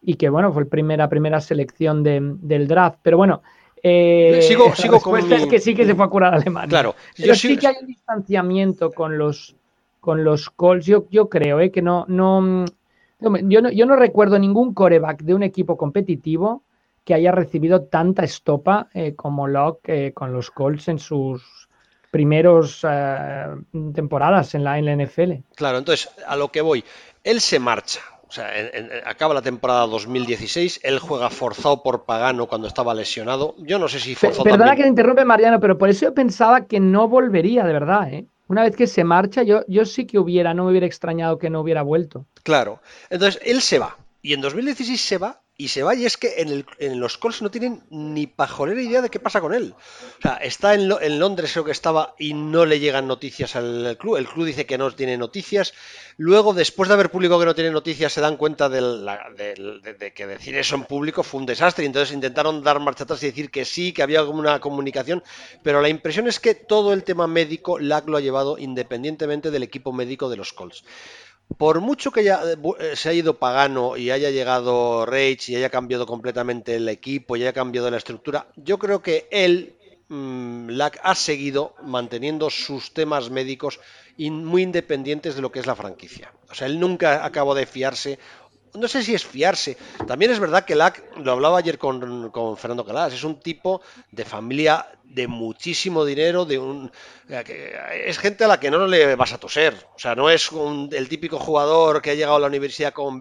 y 0.00 0.14
que 0.14 0.28
bueno, 0.28 0.52
fue 0.52 0.64
la 0.64 0.70
primera, 0.70 1.08
primera 1.08 1.40
selección 1.40 2.02
del 2.02 2.68
draft. 2.68 3.00
Pero 3.02 3.16
bueno, 3.16 3.42
eh, 3.82 4.40
sigo, 4.42 4.74
sigo 4.74 5.00
con 5.00 5.32
es 5.32 5.46
que 5.46 5.60
sí 5.60 5.74
que 5.74 5.84
se 5.84 5.94
fue 5.94 6.04
a 6.04 6.08
curar 6.08 6.34
a 6.34 6.36
Alemania. 6.36 6.68
Claro, 6.68 6.94
pero 7.16 7.34
sí 7.34 7.56
que 7.56 7.68
hay 7.68 7.76
un 7.80 7.86
distanciamiento 7.86 8.90
con 8.90 9.18
los 9.18 9.56
con 10.00 10.24
los 10.24 10.50
Colts. 10.50 10.86
Yo, 10.86 11.06
yo 11.10 11.28
creo 11.28 11.60
eh, 11.60 11.70
que 11.70 11.82
no, 11.82 12.04
no, 12.08 12.64
yo 13.20 13.60
no, 13.62 13.70
yo 13.70 13.86
no 13.86 13.96
recuerdo 13.96 14.38
ningún 14.38 14.72
coreback 14.72 15.22
de 15.22 15.34
un 15.34 15.42
equipo 15.42 15.76
competitivo 15.76 16.62
que 17.04 17.14
haya 17.14 17.32
recibido 17.32 17.82
tanta 17.82 18.22
estopa 18.22 18.88
eh, 18.94 19.14
como 19.14 19.48
Locke 19.48 20.12
con 20.14 20.32
los 20.32 20.50
Colts 20.50 20.88
en 20.88 20.98
sus 20.98 21.67
primeros 22.18 22.84
temporadas 23.94 24.56
en 24.56 24.64
la, 24.64 24.76
en 24.76 24.86
la 24.86 24.96
NFL. 24.96 25.34
Claro, 25.54 25.78
entonces 25.78 26.10
a 26.26 26.34
lo 26.34 26.48
que 26.48 26.60
voy, 26.60 26.84
él 27.22 27.40
se 27.40 27.60
marcha, 27.60 28.00
o 28.26 28.32
sea, 28.32 28.50
acaba 29.06 29.34
la 29.34 29.42
temporada 29.42 29.86
2016, 29.86 30.80
él 30.82 30.98
juega 30.98 31.30
forzado 31.30 31.80
por 31.84 32.06
Pagano 32.06 32.48
cuando 32.48 32.66
estaba 32.66 32.92
lesionado. 32.92 33.54
Yo 33.58 33.78
no 33.78 33.86
sé 33.86 34.00
si 34.00 34.16
forzado. 34.16 34.42
Perdona 34.42 34.74
que 34.74 34.82
te 34.82 34.88
interrumpe, 34.88 35.24
Mariano, 35.24 35.60
pero 35.60 35.78
por 35.78 35.90
eso 35.90 36.06
yo 36.06 36.12
pensaba 36.12 36.66
que 36.66 36.80
no 36.80 37.06
volvería, 37.06 37.64
de 37.64 37.72
verdad, 37.72 38.12
¿eh? 38.12 38.26
Una 38.48 38.64
vez 38.64 38.74
que 38.74 38.88
se 38.88 39.04
marcha, 39.04 39.44
yo, 39.44 39.60
yo 39.68 39.84
sí 39.84 40.08
que 40.08 40.18
hubiera, 40.18 40.54
no 40.54 40.64
me 40.64 40.70
hubiera 40.70 40.86
extrañado 40.86 41.38
que 41.38 41.50
no 41.50 41.60
hubiera 41.60 41.82
vuelto. 41.82 42.26
Claro. 42.42 42.80
Entonces, 43.10 43.40
él 43.44 43.60
se 43.60 43.78
va. 43.78 43.96
Y 44.22 44.32
en 44.32 44.40
2016 44.40 45.00
se 45.00 45.18
va 45.18 45.40
y 45.60 45.68
se 45.68 45.82
va 45.82 45.92
y 45.96 46.06
es 46.06 46.16
que 46.16 46.36
en, 46.78 47.00
los 47.00 47.18
Colts 47.18 47.42
no 47.42 47.50
tienen 47.50 47.82
ni 47.90 48.28
pajolera 48.28 48.80
idea 48.80 49.02
de 49.02 49.10
qué 49.10 49.18
pasa 49.18 49.40
con 49.40 49.52
él. 49.52 49.74
O 50.18 50.22
sea, 50.22 50.36
está 50.36 50.72
en, 50.74 50.88
Londres 51.18 51.50
creo 51.52 51.64
que 51.64 51.72
estaba 51.72 52.14
y 52.16 52.32
no 52.32 52.64
le 52.64 52.78
llegan 52.78 53.08
noticias 53.08 53.56
al 53.56 53.96
club. 53.98 54.18
El 54.18 54.28
club 54.28 54.46
dice 54.46 54.66
que 54.66 54.78
no 54.78 54.88
tiene 54.92 55.18
noticias. 55.18 55.74
Luego, 56.16 56.54
después 56.54 56.88
de 56.88 56.94
haber 56.94 57.10
publicado 57.10 57.40
que 57.40 57.46
no 57.46 57.56
tiene 57.56 57.72
noticias, 57.72 58.12
se 58.12 58.20
dan 58.20 58.36
cuenta 58.36 58.68
de, 58.68 60.12
que 60.14 60.26
decir 60.28 60.56
eso 60.56 60.76
en 60.76 60.84
público 60.84 61.24
fue 61.24 61.40
un 61.40 61.46
desastre. 61.46 61.84
Entonces 61.84 62.14
intentaron 62.14 62.62
dar 62.62 62.78
marcha 62.78 63.02
atrás 63.02 63.20
y 63.24 63.26
decir 63.26 63.50
que 63.50 63.64
sí, 63.64 63.92
que 63.92 64.04
había 64.04 64.22
una 64.22 64.60
comunicación. 64.60 65.24
Pero 65.64 65.82
la 65.82 65.88
impresión 65.88 66.28
es 66.28 66.38
que 66.38 66.54
todo 66.54 66.92
el 66.92 67.02
tema 67.02 67.26
médico, 67.26 67.80
LAC 67.80 68.06
lo 68.06 68.16
ha 68.16 68.20
llevado 68.20 68.58
independientemente 68.58 69.50
del 69.50 69.64
equipo 69.64 69.92
médico 69.92 70.30
de 70.30 70.36
los 70.36 70.52
Colts 70.52 70.84
por 71.56 71.80
mucho 71.80 72.10
que 72.10 72.24
ya 72.24 72.42
eh, 72.44 72.96
se 72.96 73.08
haya 73.08 73.18
ido 73.18 73.38
Pagano 73.38 73.96
y 73.96 74.10
haya 74.10 74.30
llegado 74.30 75.06
Rage 75.06 75.38
y 75.48 75.56
haya 75.56 75.70
cambiado 75.70 76.06
completamente 76.06 76.76
el 76.76 76.88
equipo 76.88 77.36
y 77.36 77.42
haya 77.42 77.52
cambiado 77.52 77.90
la 77.90 77.96
estructura, 77.96 78.48
yo 78.56 78.78
creo 78.78 79.02
que 79.02 79.26
él, 79.30 79.74
mm, 80.08 80.70
ha 81.02 81.14
seguido 81.14 81.74
manteniendo 81.82 82.50
sus 82.50 82.92
temas 82.92 83.30
médicos 83.30 83.80
muy 84.18 84.62
independientes 84.62 85.36
de 85.36 85.42
lo 85.42 85.52
que 85.52 85.60
es 85.60 85.66
la 85.66 85.76
franquicia. 85.76 86.32
O 86.50 86.54
sea, 86.54 86.66
él 86.66 86.80
nunca 86.80 87.24
acabó 87.24 87.54
de 87.54 87.66
fiarse 87.66 88.18
no 88.74 88.88
sé 88.88 89.02
si 89.02 89.14
es 89.14 89.24
fiarse. 89.24 89.76
También 90.06 90.30
es 90.30 90.40
verdad 90.40 90.64
que 90.64 90.74
LAC, 90.74 91.16
lo 91.18 91.32
hablaba 91.32 91.58
ayer 91.58 91.78
con, 91.78 92.30
con 92.30 92.56
Fernando 92.56 92.84
Calas, 92.84 93.12
es 93.12 93.24
un 93.24 93.40
tipo 93.40 93.80
de 94.12 94.24
familia 94.24 94.86
de 95.08 95.26
muchísimo 95.26 96.04
dinero, 96.04 96.44
de 96.44 96.58
un 96.58 96.90
es 97.28 98.18
gente 98.18 98.44
a 98.44 98.48
la 98.48 98.60
que 98.60 98.70
no 98.70 98.86
le 98.86 99.14
vas 99.14 99.32
a 99.32 99.38
toser, 99.38 99.74
o 99.94 99.98
sea, 99.98 100.14
no 100.14 100.30
es 100.30 100.50
el 100.92 101.08
típico 101.08 101.38
jugador 101.38 102.00
que 102.00 102.10
ha 102.10 102.14
llegado 102.14 102.36
a 102.36 102.40
la 102.40 102.46
universidad 102.46 102.92
con, 102.92 103.20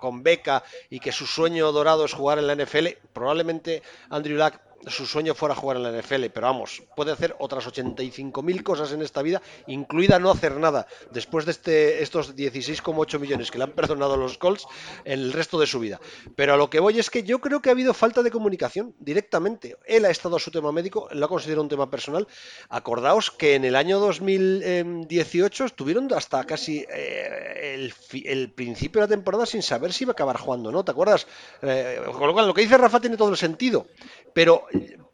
con 0.00 0.22
beca 0.22 0.62
y 0.88 1.00
que 1.00 1.12
su 1.12 1.26
sueño 1.26 1.72
dorado 1.72 2.04
es 2.04 2.12
jugar 2.14 2.38
en 2.38 2.46
la 2.46 2.54
NFL. 2.54 2.86
Probablemente 3.12 3.82
Andrew 4.08 4.38
Luck 4.38 4.54
su 4.86 5.06
sueño 5.06 5.34
fuera 5.34 5.54
jugar 5.54 5.76
en 5.76 5.82
la 5.82 5.90
NFL, 5.90 6.26
pero 6.32 6.46
vamos, 6.46 6.82
puede 6.94 7.12
hacer 7.12 7.34
otras 7.38 7.66
85.000 7.66 8.62
cosas 8.62 8.92
en 8.92 9.02
esta 9.02 9.22
vida, 9.22 9.42
incluida 9.66 10.18
no 10.18 10.30
hacer 10.30 10.56
nada, 10.56 10.86
después 11.10 11.44
de 11.44 11.52
este, 11.52 12.02
estos 12.02 12.36
16,8 12.36 13.18
millones 13.18 13.50
que 13.50 13.58
le 13.58 13.64
han 13.64 13.72
perdonado 13.72 14.16
los 14.16 14.38
Colts 14.38 14.66
en 15.04 15.20
el 15.20 15.32
resto 15.32 15.58
de 15.58 15.66
su 15.66 15.80
vida. 15.80 16.00
Pero 16.34 16.54
a 16.54 16.56
lo 16.56 16.70
que 16.70 16.80
voy 16.80 16.98
es 16.98 17.10
que 17.10 17.22
yo 17.22 17.40
creo 17.40 17.60
que 17.60 17.68
ha 17.68 17.72
habido 17.72 17.94
falta 17.94 18.22
de 18.22 18.30
comunicación 18.30 18.94
directamente. 18.98 19.76
Él 19.86 20.04
ha 20.04 20.10
estado 20.10 20.36
a 20.36 20.40
su 20.40 20.50
tema 20.50 20.72
médico, 20.72 21.08
lo 21.12 21.26
ha 21.26 21.28
considerado 21.28 21.62
un 21.62 21.68
tema 21.68 21.90
personal. 21.90 22.26
Acordaos 22.68 23.30
que 23.30 23.54
en 23.54 23.64
el 23.64 23.76
año 23.76 23.98
2018 23.98 25.64
estuvieron 25.64 26.12
hasta 26.14 26.44
casi 26.44 26.84
eh, 26.92 27.90
el, 28.24 28.50
principio 28.50 29.00
de 29.00 29.06
la 29.06 29.10
temporada 29.10 29.46
sin 29.46 29.62
saber 29.62 29.92
si 29.92 30.04
iba 30.04 30.12
a 30.12 30.14
acabar 30.14 30.36
jugando, 30.36 30.70
¿no? 30.70 30.84
¿Te 30.84 30.92
acuerdas? 30.92 31.26
Eh, 31.62 32.00
con 32.12 32.26
lo 32.26 32.32
cual, 32.32 32.46
lo 32.46 32.54
que 32.54 32.62
dice 32.62 32.78
Rafa 32.78 33.00
tiene 33.00 33.16
todo 33.16 33.30
el 33.30 33.36
sentido. 33.36 33.86
Pero 34.32 34.66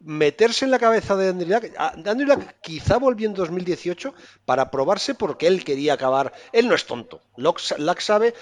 meterse 0.03 0.65
en 0.65 0.71
la 0.71 0.79
cabeza 0.79 1.15
de 1.15 1.29
Andrew 1.29 1.49
Luck, 1.49 1.71
Andrew 1.77 2.27
Luck 2.27 2.43
quizá 2.61 2.97
volvió 2.97 3.27
en 3.27 3.33
2018 3.33 4.13
para 4.45 4.69
probarse 4.69 5.15
porque 5.15 5.47
él 5.47 5.63
quería 5.63 5.93
acabar. 5.93 6.33
Él 6.51 6.67
no 6.67 6.75
es 6.75 6.85
tonto. 6.85 7.21
Luck, 7.37 7.59
sabe 7.99 8.33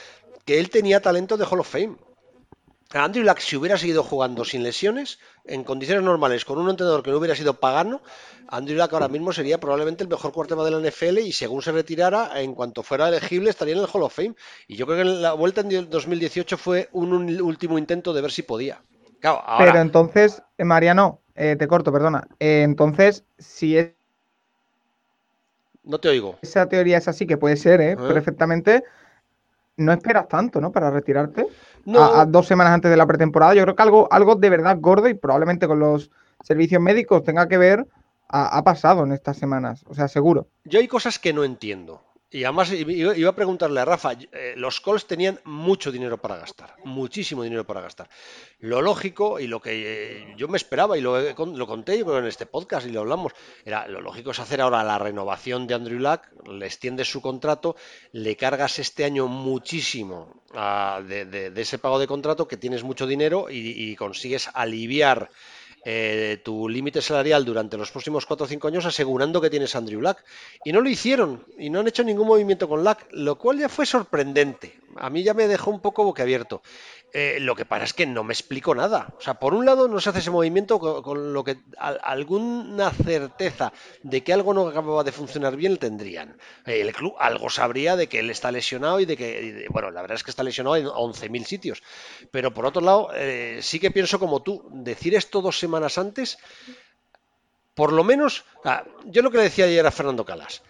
que 0.46 0.60
él 0.60 0.70
tenía 0.70 1.02
talento 1.02 1.38
de 1.38 1.46
Hall 1.46 1.60
of 1.60 1.70
Fame. 1.70 1.98
Andrew 2.94 3.24
Luck, 3.24 3.40
si 3.40 3.56
hubiera 3.56 3.78
seguido 3.78 4.04
jugando 4.04 4.44
sin 4.44 4.64
lesiones, 4.64 5.20
en 5.46 5.64
condiciones 5.64 6.04
normales, 6.04 6.44
con 6.44 6.58
un 6.58 6.70
entrenador 6.70 7.04
que 7.04 7.12
no 7.12 7.18
hubiera 7.20 7.36
sido 7.36 7.54
pagano, 7.54 8.02
Andrew 8.50 8.78
Luck 8.78 8.92
ahora 8.92 9.08
mismo 9.08 9.32
sería 9.32 9.60
probablemente 9.60 10.04
el 10.04 10.10
mejor 10.10 10.34
quarterback 10.34 10.66
de 10.66 10.72
la 10.72 10.90
NFL 10.90 11.20
y 11.20 11.32
según 11.32 11.62
se 11.62 11.72
retirara, 11.72 12.42
en 12.42 12.54
cuanto 12.54 12.84
fuera 12.84 13.08
elegible, 13.08 13.50
estaría 13.50 13.76
en 13.76 13.82
el 13.82 13.88
Hall 13.94 14.04
of 14.04 14.14
Fame. 14.14 14.36
Y 14.68 14.76
yo 14.76 14.86
creo 14.86 14.98
que 14.98 15.06
la 15.06 15.34
vuelta 15.34 15.62
en 15.62 15.90
2018 15.90 16.58
fue 16.58 16.90
un 16.92 17.14
último 17.42 17.78
intento 17.78 18.12
de 18.12 18.22
ver 18.22 18.32
si 18.32 18.42
podía. 18.42 18.82
Pero 19.22 19.80
entonces, 19.80 20.42
eh, 20.58 20.64
Mariano, 20.64 21.20
eh, 21.36 21.56
te 21.58 21.68
corto, 21.68 21.92
perdona. 21.92 22.28
Eh, 22.40 22.64
entonces, 22.64 23.24
si 23.38 23.78
es. 23.78 23.92
No 25.84 26.00
te 26.00 26.10
oigo. 26.10 26.38
Esa 26.42 26.68
teoría 26.68 26.98
es 26.98 27.08
así, 27.08 27.26
que 27.26 27.38
puede 27.38 27.58
ser, 27.58 27.82
¿eh? 27.82 27.98
Perfectamente. 27.98 28.84
No 29.78 29.94
esperas 29.94 30.28
tanto, 30.28 30.62
¿no? 30.62 30.72
Para 30.72 30.92
retirarte. 30.92 31.48
A, 31.96 32.26
dos 32.26 32.46
semanas 32.46 32.74
antes 32.74 32.92
de 32.92 32.98
la 32.98 33.08
pretemporada. 33.08 33.56
Yo 33.56 33.64
creo 33.64 33.76
que 33.76 33.82
algo, 33.82 34.08
algo 34.12 34.36
de 34.36 34.50
verdad 34.50 34.78
gordo 34.80 35.08
y 35.08 35.16
probablemente 35.16 35.68
con 35.68 35.80
los 35.80 36.12
servicios 36.44 36.82
médicos 36.82 37.24
tenga 37.24 37.48
que 37.48 37.58
ver. 37.58 37.88
ha 38.28 38.64
pasado 38.64 39.04
en 39.04 39.12
estas 39.12 39.38
semanas. 39.38 39.84
O 39.88 39.96
sea, 39.96 40.08
seguro. 40.08 40.48
Yo 40.66 40.80
hay 40.80 40.88
cosas 40.88 41.18
que 41.18 41.34
no 41.34 41.44
entiendo. 41.44 42.02
Y 42.34 42.46
además 42.46 42.72
iba 42.72 43.30
a 43.30 43.36
preguntarle 43.36 43.82
a 43.82 43.86
Rafa, 43.86 44.14
eh, 44.14 44.54
los 44.56 44.80
Colts 44.80 45.06
tenían 45.06 45.38
mucho 45.44 45.92
dinero 45.92 46.18
para 46.18 46.38
gastar, 46.38 46.76
muchísimo 46.86 47.44
dinero 47.44 47.66
para 47.68 47.82
gastar. 47.82 48.10
Lo 48.60 48.82
lógico 48.82 49.38
y 49.38 49.48
lo 49.48 49.62
que 49.62 49.72
eh, 49.74 50.34
yo 50.38 50.48
me 50.48 50.56
esperaba 50.56 50.98
y 50.98 51.02
lo, 51.02 51.20
lo 51.20 51.68
conté 51.68 52.00
yo 52.00 52.18
en 52.18 52.26
este 52.26 52.46
podcast 52.46 52.88
y 52.88 52.92
lo 52.92 53.02
hablamos, 53.02 53.34
era 53.66 53.86
lo 53.90 54.00
lógico 54.00 54.32
es 54.32 54.40
hacer 54.40 54.62
ahora 54.62 54.82
la 54.82 54.98
renovación 54.98 55.68
de 55.68 55.74
Andrew 55.74 56.00
Luck, 56.00 56.22
le 56.48 56.66
extiendes 56.66 57.12
su 57.12 57.22
contrato, 57.22 57.76
le 58.14 58.38
cargas 58.38 58.80
este 58.80 59.04
año 59.04 59.28
muchísimo 59.28 60.42
ah, 60.56 61.02
de, 61.06 61.52
ese 61.54 61.80
pago 61.80 62.00
de 62.00 62.08
contrato, 62.08 62.48
que 62.48 62.56
tienes 62.56 62.84
mucho 62.84 63.08
dinero 63.08 63.48
y 63.50 63.94
consigues 63.98 64.50
aliviar 64.54 65.30
eh, 65.84 66.40
tu 66.44 66.70
límite 66.70 67.02
salarial 67.02 67.44
durante 67.44 67.78
los 67.78 67.92
próximos 67.92 68.26
4 68.26 68.46
o 68.46 68.48
5 68.48 68.68
años 68.68 68.86
asegurando 68.86 69.42
que 69.42 69.50
tienes 69.50 69.76
Andrew 69.76 70.02
Luck. 70.02 70.18
Y 70.64 70.72
no 70.72 70.82
lo 70.82 70.90
hicieron 70.90 71.46
y 71.58 71.70
no 71.70 71.80
han 71.80 71.88
hecho 71.88 72.04
ningún 72.04 72.28
movimiento 72.28 72.68
con 72.68 72.84
Luck, 72.84 73.00
lo 73.12 73.38
cual 73.38 73.60
ya 73.60 73.70
fue 73.70 73.86
sorprendente. 73.86 74.80
A 74.98 75.10
mí 75.10 75.24
ya 75.24 75.34
me 75.34 75.48
dejó 75.48 75.72
un 75.72 75.80
poco 75.80 76.04
boquiabierto. 76.04 76.62
Eh, 77.14 77.40
lo 77.42 77.56
que 77.56 77.66
pasa 77.66 77.84
es 77.84 77.94
que 77.94 78.06
no 78.06 78.24
me 78.24 78.34
explico 78.34 78.74
nada. 78.74 79.14
O 79.18 79.22
sea, 79.22 79.34
por 79.34 79.54
un 79.54 79.66
lado 79.66 79.88
no 79.88 80.00
se 80.00 80.10
hace 80.10 80.20
ese 80.20 80.32
movimiento 80.32 80.80
con, 80.80 81.34
lo 81.34 81.44
que 81.44 81.58
alguna 81.78 82.92
certeza 82.92 83.74
de 84.02 84.24
que 84.24 84.32
algo 84.32 84.54
no 84.54 84.68
acababa 84.68 85.04
de 85.04 85.12
funcionar 85.12 85.58
bien 85.58 85.78
tendrían. 85.78 86.38
El 86.66 86.94
club 86.94 87.16
algo 87.20 87.50
sabría 87.50 87.96
de 87.98 88.08
que 88.08 88.20
él 88.20 88.30
está 88.30 88.52
lesionado 88.52 89.00
y 89.02 89.06
de 89.06 89.18
que, 89.18 89.68
bueno, 89.70 89.92
la 89.92 90.02
verdad 90.02 90.16
es 90.16 90.24
que 90.24 90.32
está 90.32 90.44
lesionado 90.44 90.78
en 90.78 90.86
11.000 90.86 91.44
sitios. 91.44 91.84
Pero 92.32 92.54
por 92.54 92.66
otro 92.66 92.82
lado, 92.82 93.10
eh, 93.14 93.60
sí 93.62 93.80
que 93.80 93.92
pienso 93.92 94.18
como 94.18 94.42
tú, 94.42 94.70
decir 94.72 95.14
esto 95.16 95.42
dos 95.42 95.60
semanas 95.60 95.98
antes, 95.98 96.38
por 97.74 97.92
lo 97.92 98.04
menos, 98.04 98.46
yo 99.06 99.22
lo 99.22 99.32
que 99.32 99.38
le 99.38 99.44
decía 99.44 99.66
ayer 99.66 99.86
a 99.86 99.92
Fernando 99.92 100.26
Calas, 100.26 100.62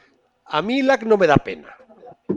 a 0.45 0.62
mí 0.62 0.81
LAC 0.81 1.03
no 1.03 1.17
me 1.17 1.27
da 1.27 1.38
pena. 1.38 1.75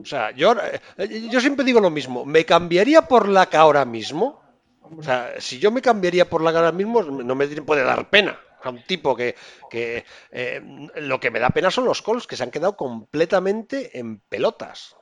O 0.01 0.05
sea, 0.05 0.31
yo, 0.33 0.55
eh, 0.99 1.29
yo 1.31 1.41
siempre 1.41 1.65
digo 1.65 1.81
lo 1.81 1.91
mismo, 1.91 2.25
¿me 2.25 2.45
cambiaría 2.45 3.03
por 3.03 3.29
la 3.29 3.47
que 3.47 3.57
ahora 3.57 3.85
mismo? 3.85 4.41
O 4.83 5.03
sea, 5.03 5.35
si 5.39 5.59
yo 5.59 5.71
me 5.71 5.83
cambiaría 5.83 6.29
por 6.29 6.43
la 6.43 6.51
que 6.53 6.59
ahora 6.59 6.73
mismo, 6.73 7.03
no 7.03 7.35
me 7.35 7.47
puede 7.63 7.83
dar 7.83 8.11
pena. 8.11 8.39
A 8.63 8.71
un 8.71 8.83
tipo 8.87 9.15
que, 9.15 9.35
que 9.69 10.05
eh, 10.31 10.89
lo 10.97 11.21
que 11.21 11.31
me 11.31 11.39
da 11.39 11.51
pena 11.51 11.71
son 11.71 11.85
los 11.85 12.01
calls, 12.01 12.27
que 12.27 12.35
se 12.35 12.45
han 12.45 12.51
quedado 12.51 12.77
completamente 12.77 13.99
en 13.99 14.21
pelotas. 14.21 14.97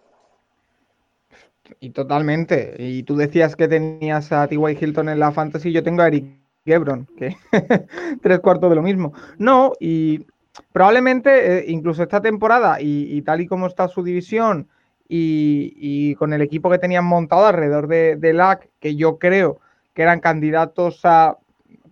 Y 1.79 1.91
totalmente. 1.91 2.75
Y 2.79 3.05
tú 3.05 3.17
decías 3.17 3.55
que 3.55 3.69
tenías 3.69 4.33
a 4.33 4.49
T.Y. 4.49 4.79
Hilton 4.81 5.09
en 5.09 5.21
la 5.21 5.33
fantasy, 5.33 5.73
yo 5.73 5.83
tengo 5.83 6.03
a 6.03 6.09
Eric 6.09 6.25
Gebron, 6.65 7.07
que 7.17 7.37
tres 8.23 8.41
cuartos 8.41 8.71
de 8.71 8.77
lo 8.77 8.83
mismo. 8.83 9.13
No, 9.39 9.73
y 9.81 10.27
probablemente 10.73 11.59
eh, 11.59 11.65
incluso 11.69 12.03
esta 12.03 12.21
temporada 12.21 12.79
y, 12.81 13.21
tal 13.23 13.41
y 13.41 13.47
como 13.47 13.67
está 13.67 13.89
su 13.89 14.03
división 14.03 14.69
y, 15.15 16.15
con 16.15 16.33
el 16.33 16.41
equipo 16.41 16.71
que 16.71 16.79
tenían 16.79 17.05
montado 17.05 17.47
alrededor 17.47 17.87
de, 17.87 18.17
de 18.17 18.33
LAC, 18.33 18.69
que 18.81 18.97
yo 18.97 19.19
creo 19.19 19.61
que 19.93 20.03
eran 20.03 20.21
candidatos 20.21 21.01
a, 21.05 21.37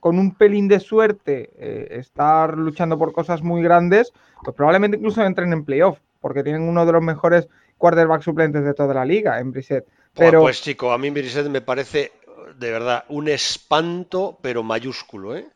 con 0.00 0.18
un 0.18 0.34
pelín 0.34 0.68
de 0.68 0.80
suerte, 0.80 1.50
eh, 1.58 1.98
estar 1.98 2.56
luchando 2.56 2.98
por 2.98 3.12
cosas 3.12 3.42
muy 3.42 3.62
grandes, 3.62 4.12
pues 4.42 4.56
probablemente 4.56 4.96
incluso 4.96 5.22
entren 5.22 5.52
en 5.52 5.64
playoff, 5.64 5.98
porque 6.20 6.42
tienen 6.42 6.62
uno 6.62 6.86
de 6.86 6.92
los 6.92 7.02
mejores 7.02 7.48
quarterback 7.76 8.22
suplentes 8.22 8.64
de 8.64 8.72
toda 8.72 8.94
la 8.94 9.04
liga 9.04 9.38
en 9.38 9.52
Brissett. 9.52 9.86
Pero... 10.14 10.40
Pues 10.40 10.62
chico, 10.62 10.90
a 10.90 10.98
mí 10.98 11.10
Brissett 11.10 11.48
me 11.48 11.60
parece 11.60 12.12
de 12.58 12.70
verdad 12.70 13.04
un 13.08 13.28
espanto, 13.28 14.38
pero 14.40 14.62
mayúsculo, 14.62 15.36
¿eh? 15.36 15.46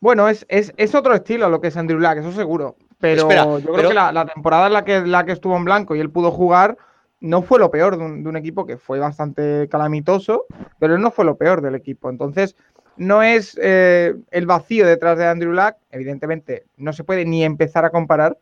Bueno, 0.00 0.28
es, 0.28 0.44
es, 0.48 0.94
otro 0.94 1.14
estilo 1.14 1.48
lo 1.48 1.60
que 1.60 1.68
es 1.68 1.76
Andrew 1.76 1.98
Black, 1.98 2.18
eso 2.18 2.32
seguro. 2.32 2.76
Pero 2.98 3.58
yo 3.58 3.72
creo 3.72 3.88
que 3.88 3.94
la, 3.94 4.26
temporada 4.26 4.66
en 4.66 4.72
la 4.72 4.84
que, 4.84 5.00
la 5.00 5.24
que 5.24 5.32
estuvo 5.32 5.56
en 5.56 5.64
blanco 5.64 5.96
y 5.96 6.00
él 6.00 6.10
pudo 6.10 6.30
jugar 6.30 6.76
no 7.24 7.40
fue 7.40 7.58
lo 7.58 7.70
peor 7.70 7.96
de 7.96 8.04
un, 8.04 8.36
equipo 8.36 8.66
que 8.66 8.76
fue 8.76 8.98
bastante 8.98 9.66
calamitoso, 9.70 10.44
pero 10.78 10.98
no 10.98 11.10
fue 11.10 11.24
lo 11.24 11.38
peor 11.38 11.62
del 11.62 11.74
equipo. 11.74 12.10
Entonces, 12.10 12.54
no 12.98 13.22
es 13.22 13.58
eh, 13.62 14.14
el 14.30 14.44
vacío 14.44 14.86
detrás 14.86 15.16
de 15.16 15.26
Andrew 15.26 15.52
Luck. 15.52 15.76
Evidentemente, 15.90 16.66
no 16.76 16.92
se 16.92 17.02
puede 17.02 17.24
ni 17.24 17.42
empezar 17.42 17.86
a 17.86 17.90
comparar 17.90 18.36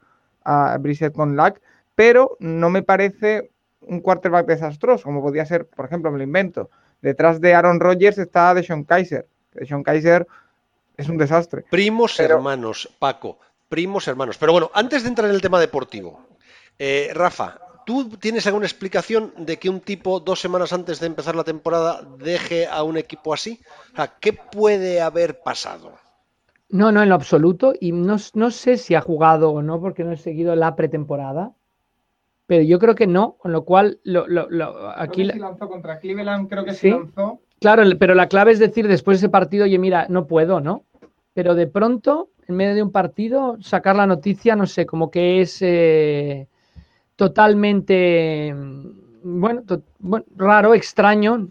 a 0.45 0.77
Brissett 0.81 1.15
con 1.15 1.37
Luck, 1.37 1.61
pero 1.95 2.37
no 2.41 2.71
me 2.71 2.83
parece 2.83 3.53
un 3.83 4.01
quarterback 4.01 4.47
desastroso, 4.47 5.05
como 5.05 5.23
podría 5.23 5.47
ser, 5.47 5.67
por 5.67 5.85
ejemplo, 5.85 6.11
me 6.11 6.19
lo 6.19 6.25
invento. 6.25 6.69
Detrás 7.03 7.41
de 7.41 7.55
Aaron 7.55 7.79
Rodgers 7.79 8.19
está 8.19 8.53
Deshaun 8.53 8.83
Kaiser. 8.83 9.29
Deshaun 9.55 9.85
Kaiser 9.85 10.27
es 10.97 11.09
un 11.09 11.19
desastre. 11.19 11.65
Primos 11.71 12.19
hermanos, 12.19 12.93
Paco, 12.99 13.39
primos 13.69 14.09
hermanos. 14.09 14.39
Pero 14.39 14.51
bueno, 14.51 14.73
antes 14.75 15.05
de 15.05 15.09
entrar 15.09 15.29
en 15.29 15.37
el 15.37 15.41
tema 15.41 15.61
deportivo, 15.61 16.21
eh, 16.81 17.13
Rafa, 17.15 17.61
¿tú 17.85 18.11
tienes 18.11 18.47
alguna 18.47 18.67
explicación 18.67 19.33
de 19.37 19.59
que 19.59 19.71
un 19.71 19.81
tipo 19.81 20.21
dos 20.21 20.41
semanas 20.41 20.73
antes 20.73 21.01
de 21.01 21.07
empezar 21.07 21.37
la 21.37 21.45
temporada 21.45 22.03
deje 22.19 22.67
a 22.67 22.83
un 22.83 22.97
equipo 22.97 23.35
así? 23.35 23.61
O 23.93 23.97
sea, 23.97 24.15
¿qué 24.21 24.33
puede 24.33 25.01
haber 25.01 25.41
pasado? 25.41 25.93
No, 26.69 26.91
no, 26.91 27.03
en 27.03 27.11
lo 27.11 27.15
absoluto. 27.15 27.75
Y 27.79 27.93
no, 27.93 28.19
sé 28.19 28.77
si 28.79 28.95
ha 28.95 29.01
jugado 29.01 29.51
o 29.51 29.63
no, 29.63 29.81
porque 29.81 30.05
no 30.05 30.13
he 30.13 30.17
seguido 30.17 30.57
la 30.57 30.75
pretemporada. 30.75 31.53
Pero 32.47 32.65
yo 32.65 32.79
creo 32.79 32.95
que 32.95 33.07
no, 33.07 33.37
con 33.39 33.53
lo 33.53 33.65
cual 33.65 34.01
lo, 34.03 34.25
aquí. 34.97 35.25
lanzó 35.25 35.69
contra 35.69 35.99
Cleveland, 35.99 36.49
creo 36.49 36.65
que 36.65 36.75
sí 36.75 36.91
lanzó. 36.91 37.41
Claro, 37.61 37.85
pero 37.99 38.15
la 38.15 38.27
clave 38.27 38.51
es 38.51 38.59
decir 38.59 38.89
después 38.89 39.21
de 39.21 39.27
ese 39.27 39.31
partido, 39.31 39.65
oye, 39.65 39.79
mira, 39.79 40.07
no 40.09 40.27
puedo, 40.27 40.61
¿no? 40.61 40.85
Pero 41.33 41.55
de 41.55 41.69
pronto, 41.69 42.31
en 42.49 42.57
medio 42.57 42.75
de 42.75 42.83
un 42.83 42.91
partido, 42.91 43.57
sacar 43.61 43.95
la 43.95 44.07
noticia, 44.07 44.57
no 44.57 44.67
sé, 44.67 44.85
como 44.85 45.11
que 45.11 45.41
es 45.41 45.63
eh, 45.63 46.49
totalmente, 47.17 48.53
mm, 48.55 48.91
bueno, 49.23 49.63
raro, 50.37 50.75
extraño. 50.75 51.49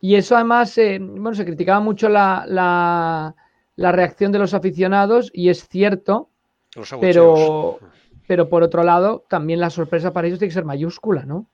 Y 0.00 0.16
eso 0.16 0.34
además, 0.34 0.76
eh, 0.78 0.98
bueno, 1.00 1.34
se 1.34 1.44
criticaba 1.44 1.80
mucho 1.80 2.08
la, 2.08 2.44
la, 2.48 3.92
reacción 3.92 4.32
de 4.32 4.38
los 4.38 4.52
aficionados 4.54 5.30
y 5.32 5.48
es 5.48 5.68
cierto, 5.68 6.28
pero, 7.00 7.78
pero 8.26 8.48
por 8.48 8.62
otro 8.62 8.82
lado, 8.82 9.24
también 9.28 9.60
la 9.60 9.70
sorpresa 9.70 10.12
para 10.12 10.26
ellos 10.26 10.40
tiene 10.40 10.50
que 10.50 10.54
ser 10.54 10.64
mayúscula, 10.64 11.24
¿no? 11.24 11.46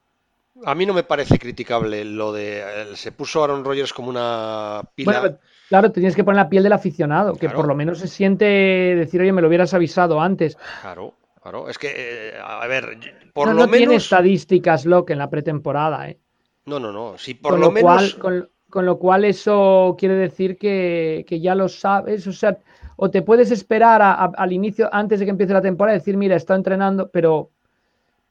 A 0.64 0.75
mí 0.75 0.87
no 0.87 0.95
me 0.95 1.04
parece 1.04 1.38
criticable 1.38 2.04
lo 2.04 2.33
de. 2.33 2.64
Se 2.95 3.12
puso 3.12 3.45
Aaron 3.45 3.64
Rodgers 3.64 3.92
como 3.92 4.09
una 4.11 4.83
pila. 4.95 5.38
claro, 5.68 5.92
tenías 5.92 6.16
que 6.16 6.25
poner 6.25 6.37
la 6.37 6.49
piel 6.49 6.64
del 6.64 6.73
aficionado, 6.73 7.35
que 7.35 7.49
por 7.49 7.66
lo 7.66 7.75
menos 7.75 7.99
se 7.99 8.09
siente 8.09 8.45
decir, 8.45 9.21
oye, 9.21 9.33
me 9.33 9.42
lo 9.42 9.49
hubieras 9.49 9.75
avisado 9.75 10.21
antes. 10.21 10.57
Claro, 10.80 11.14
claro. 11.50 11.69
Es 11.69 11.78
que, 11.78 11.93
eh, 11.95 12.33
a 12.43 12.67
ver, 12.67 12.99
por 13.33 13.49
lo 13.49 13.55
no 13.55 13.61
menos. 13.61 13.76
tiene 13.76 13.95
estadísticas, 13.97 14.85
Locke, 14.87 15.12
en 15.12 15.19
la 15.19 15.31
pretemporada, 15.31 16.09
¿eh? 16.09 16.19
No, 16.67 16.78
no, 16.78 16.93
no. 16.93 17.17
Si 17.17 17.35
por 17.35 17.59
lo, 17.59 17.71
menos. 17.71 18.14
con, 18.14 18.49
Con 18.69 18.85
lo 18.85 18.99
cual 18.99 19.25
eso 19.25 19.97
quiere 19.99 20.14
decir 20.14 20.59
que, 20.59 21.25
ya 21.43 21.55
lo 21.55 21.69
sabes, 21.69 22.26
o 22.26 22.33
sea, 22.33 22.59
o 22.97 23.11
te 23.11 23.23
puedes 23.23 23.50
esperar 23.50 24.02
al 24.37 24.52
inicio, 24.52 24.90
antes 24.93 25.21
de 25.21 25.25
que 25.25 25.31
empiece 25.31 25.52
la 25.52 25.62
temporada, 25.62 25.97
decir, 25.97 26.17
mira, 26.17 26.37
está 26.37 26.55
entrenando, 26.55 27.09
pero 27.11 27.50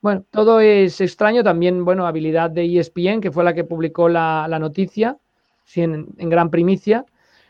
bueno, 0.01 0.23
todo 0.29 0.59
es 0.59 1.01
extraño. 1.01 1.43
También, 1.43 1.83
bueno, 1.83 2.05
habilidad 2.05 2.51
de 2.51 2.77
ESPN, 2.77 3.21
que 3.21 3.31
fue 3.31 3.43
la 3.43 3.53
que 3.53 3.63
publicó 3.63 4.09
la, 4.09 4.47
noticia, 4.59 5.17
sí, 5.63 5.81
en, 5.81 6.07
gran 6.17 6.51
primicia. 6.51 7.05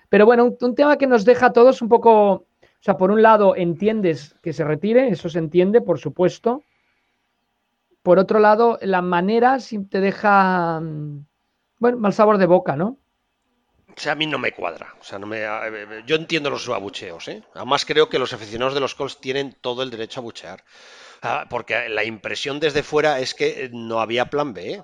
Pero 0.09 0.25
bueno, 0.25 0.55
un, 0.59 0.75
tema 0.75 0.97
que 0.97 1.07
nos 1.07 1.25
deja 1.25 1.47
a 1.47 1.53
todos 1.53 1.81
un 1.81 1.89
poco, 1.89 2.45
sea, 2.87 2.97
por 2.97 3.11
un 3.11 3.21
lado 3.21 3.55
entiendes 3.55 4.35
que 4.41 4.53
se 4.53 4.63
retire, 4.63 5.09
eso 5.09 5.27
se 5.27 5.39
entiende, 5.39 5.81
por 5.81 5.99
supuesto. 5.99 6.63
Por 8.01 8.17
otro 8.17 8.39
lado, 8.39 8.79
la 8.81 9.01
manera 9.01 9.57
te 9.89 9.99
deja, 9.99 10.79
mm, 10.79 11.25
bueno, 11.79 11.97
mal 11.97 12.13
sabor 12.13 12.37
de 12.37 12.45
boca, 12.45 12.77
¿no? 12.77 12.97
O 13.89 14.09
a 14.09 14.15
mí 14.15 14.25
no 14.25 14.37
me 14.37 14.53
cuadra. 14.53 14.95
O 15.01 15.03
sea, 15.03 15.19
no 15.19 15.27
me, 15.27 15.41
yo 16.05 16.15
entiendo 16.15 16.49
los 16.49 16.69
abucheos, 16.69 17.27
¿eh? 17.27 17.43
Además 17.55 17.83
creo 17.83 18.07
que 18.07 18.19
los 18.19 18.31
aficionados 18.31 18.73
de 18.73 18.79
los 18.79 18.95
Colts 18.95 19.19
tienen 19.19 19.57
todo 19.59 19.83
el 19.83 19.89
derecho 19.89 20.21
a 20.21 20.23
buchear. 20.23 20.63
Ah, 21.21 21.47
porque 21.49 21.89
la 21.89 22.05
impresión 22.05 22.59
desde 22.61 22.83
fuera 22.83 23.19
es 23.19 23.33
que 23.33 23.69
no 23.73 23.99
había 23.99 24.29
plan 24.29 24.53
B. 24.53 24.71
¿eh? 24.75 24.83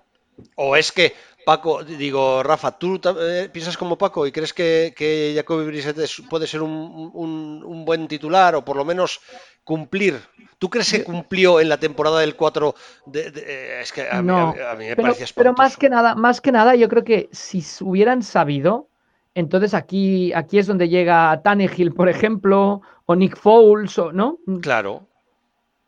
O 0.56 0.76
es 0.76 0.92
que 0.92 1.14
Paco, 1.46 1.84
digo, 1.84 2.44
Rafa, 2.44 2.78
¿tú 2.78 3.00
eh, 3.20 3.50
piensas 3.52 3.78
como 3.78 3.98
Paco 3.98 4.26
y 4.26 4.32
crees 4.32 4.54
que, 4.54 4.94
que 4.96 5.34
Jacoby 5.36 5.66
Brissett 5.66 5.98
puede 6.30 6.48
ser 6.48 6.62
un, 6.62 7.84
buen 7.86 8.08
titular 8.08 8.56
o 8.56 8.64
por 8.64 8.78
lo 8.78 8.86
menos 8.86 9.20
cumplir? 9.64 10.20
¿Tú 10.58 10.70
crees 10.70 10.92
que 10.92 11.04
cumplió 11.04 11.60
en 11.60 11.70
la 11.70 11.78
temporada 11.78 12.20
del 12.20 12.36
4? 12.36 12.76
Eh, 13.14 13.80
es 13.82 13.92
que 13.92 14.10
a, 14.10 14.22
mí, 14.22 14.32
me 14.78 14.96
pero, 14.96 15.14
Pero 15.36 15.54
más 15.54 15.78
que, 15.78 15.90
nada, 15.90 16.16
más 16.16 16.42
que 16.42 16.52
nada, 16.52 16.76
yo 16.76 16.88
creo 16.88 17.04
que 17.04 17.30
si 17.32 17.64
hubieran 17.82 18.24
sabido, 18.24 18.88
entonces 19.36 19.74
aquí, 19.74 20.32
aquí 20.34 20.60
es 20.60 20.68
donde 20.68 20.90
llega 20.90 21.42
Tannehill, 21.44 21.94
por 21.94 22.08
ejemplo, 22.08 22.82
o 23.06 23.16
Nick 23.16 23.38
Foles, 23.38 23.98
o, 23.98 24.12
¿no? 24.12 24.38
Claro, 24.62 25.08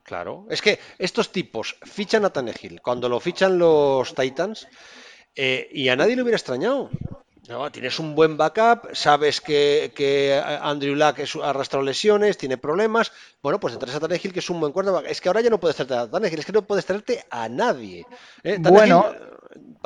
Claro, 0.05 0.45
es 0.51 0.61
que 0.61 0.77
estos 0.99 1.31
tipos 1.31 1.77
fichan 1.81 2.25
a 2.25 2.29
Tannehill 2.29 2.79
cuando 2.79 3.09
lo 3.09 3.19
fichan 3.19 3.57
los 3.57 4.13
Titans 4.13 4.67
eh, 5.35 5.69
y 5.71 5.89
a 5.89 5.95
nadie 5.95 6.15
le 6.15 6.21
hubiera 6.21 6.37
extrañado. 6.37 6.89
tienes 7.71 7.99
un 7.99 8.15
buen 8.15 8.37
backup, 8.37 8.93
sabes 8.93 9.41
que, 9.41 10.41
Andrew 10.61 10.95
Luck 10.95 11.19
ha 11.43 11.49
arrastrado 11.49 11.83
lesiones, 11.83 12.37
tiene 12.37 12.57
problemas. 12.57 13.11
Bueno, 13.43 13.59
pues 13.59 13.77
traes 13.77 13.95
a 13.95 13.99
Tannehill, 13.99 14.33
que 14.33 14.39
es 14.39 14.49
un 14.49 14.59
buen 14.59 14.71
quarterback. 14.71 15.05
Es 15.07 15.21
que 15.21 15.29
ahora 15.29 15.41
ya 15.41 15.49
no 15.49 15.59
puedes 15.59 15.75
traerte 15.75 15.95
a 15.95 16.09
Tannehill, 16.09 16.39
es 16.39 16.45
que 16.45 16.53
no 16.53 16.61
puedes 16.61 16.85
traerte 16.85 17.25
a 17.29 17.49
nadie. 17.49 18.05
¿eh? 18.43 18.57
Bueno, 18.59 19.05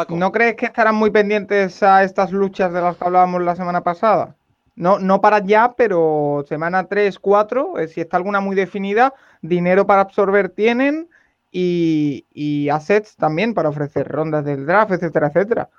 ¿no 0.09 0.31
crees 0.31 0.55
que 0.55 0.67
estarán 0.67 0.95
muy 0.95 1.09
pendientes 1.09 1.81
a 1.83 2.03
estas 2.03 2.31
luchas 2.31 2.71
de 2.71 2.81
las 2.81 2.95
que 2.97 3.05
hablábamos 3.05 3.41
la 3.41 3.55
semana 3.55 3.81
pasada? 3.81 4.35
No, 4.75 4.97
no 4.97 5.19
para 5.19 5.39
ya, 5.39 5.73
pero 5.75 6.45
semana 6.47 6.87
3, 6.87 7.19
4, 7.19 7.79
eh, 7.79 7.87
si 7.89 7.99
está 7.99 8.15
alguna 8.15 8.39
muy 8.39 8.55
definida, 8.55 9.13
dinero 9.41 9.85
para 9.85 10.01
absorber 10.01 10.47
tienen 10.47 11.09
y, 11.51 12.69
assets 12.69 13.15
también 13.15 13.53
para 13.53 13.69
ofrecer 13.69 14.07
rondas 14.07 14.45
del 14.45 14.65
draft, 14.65 14.91
etcétera, 14.91 15.27
etcétera. 15.27 15.69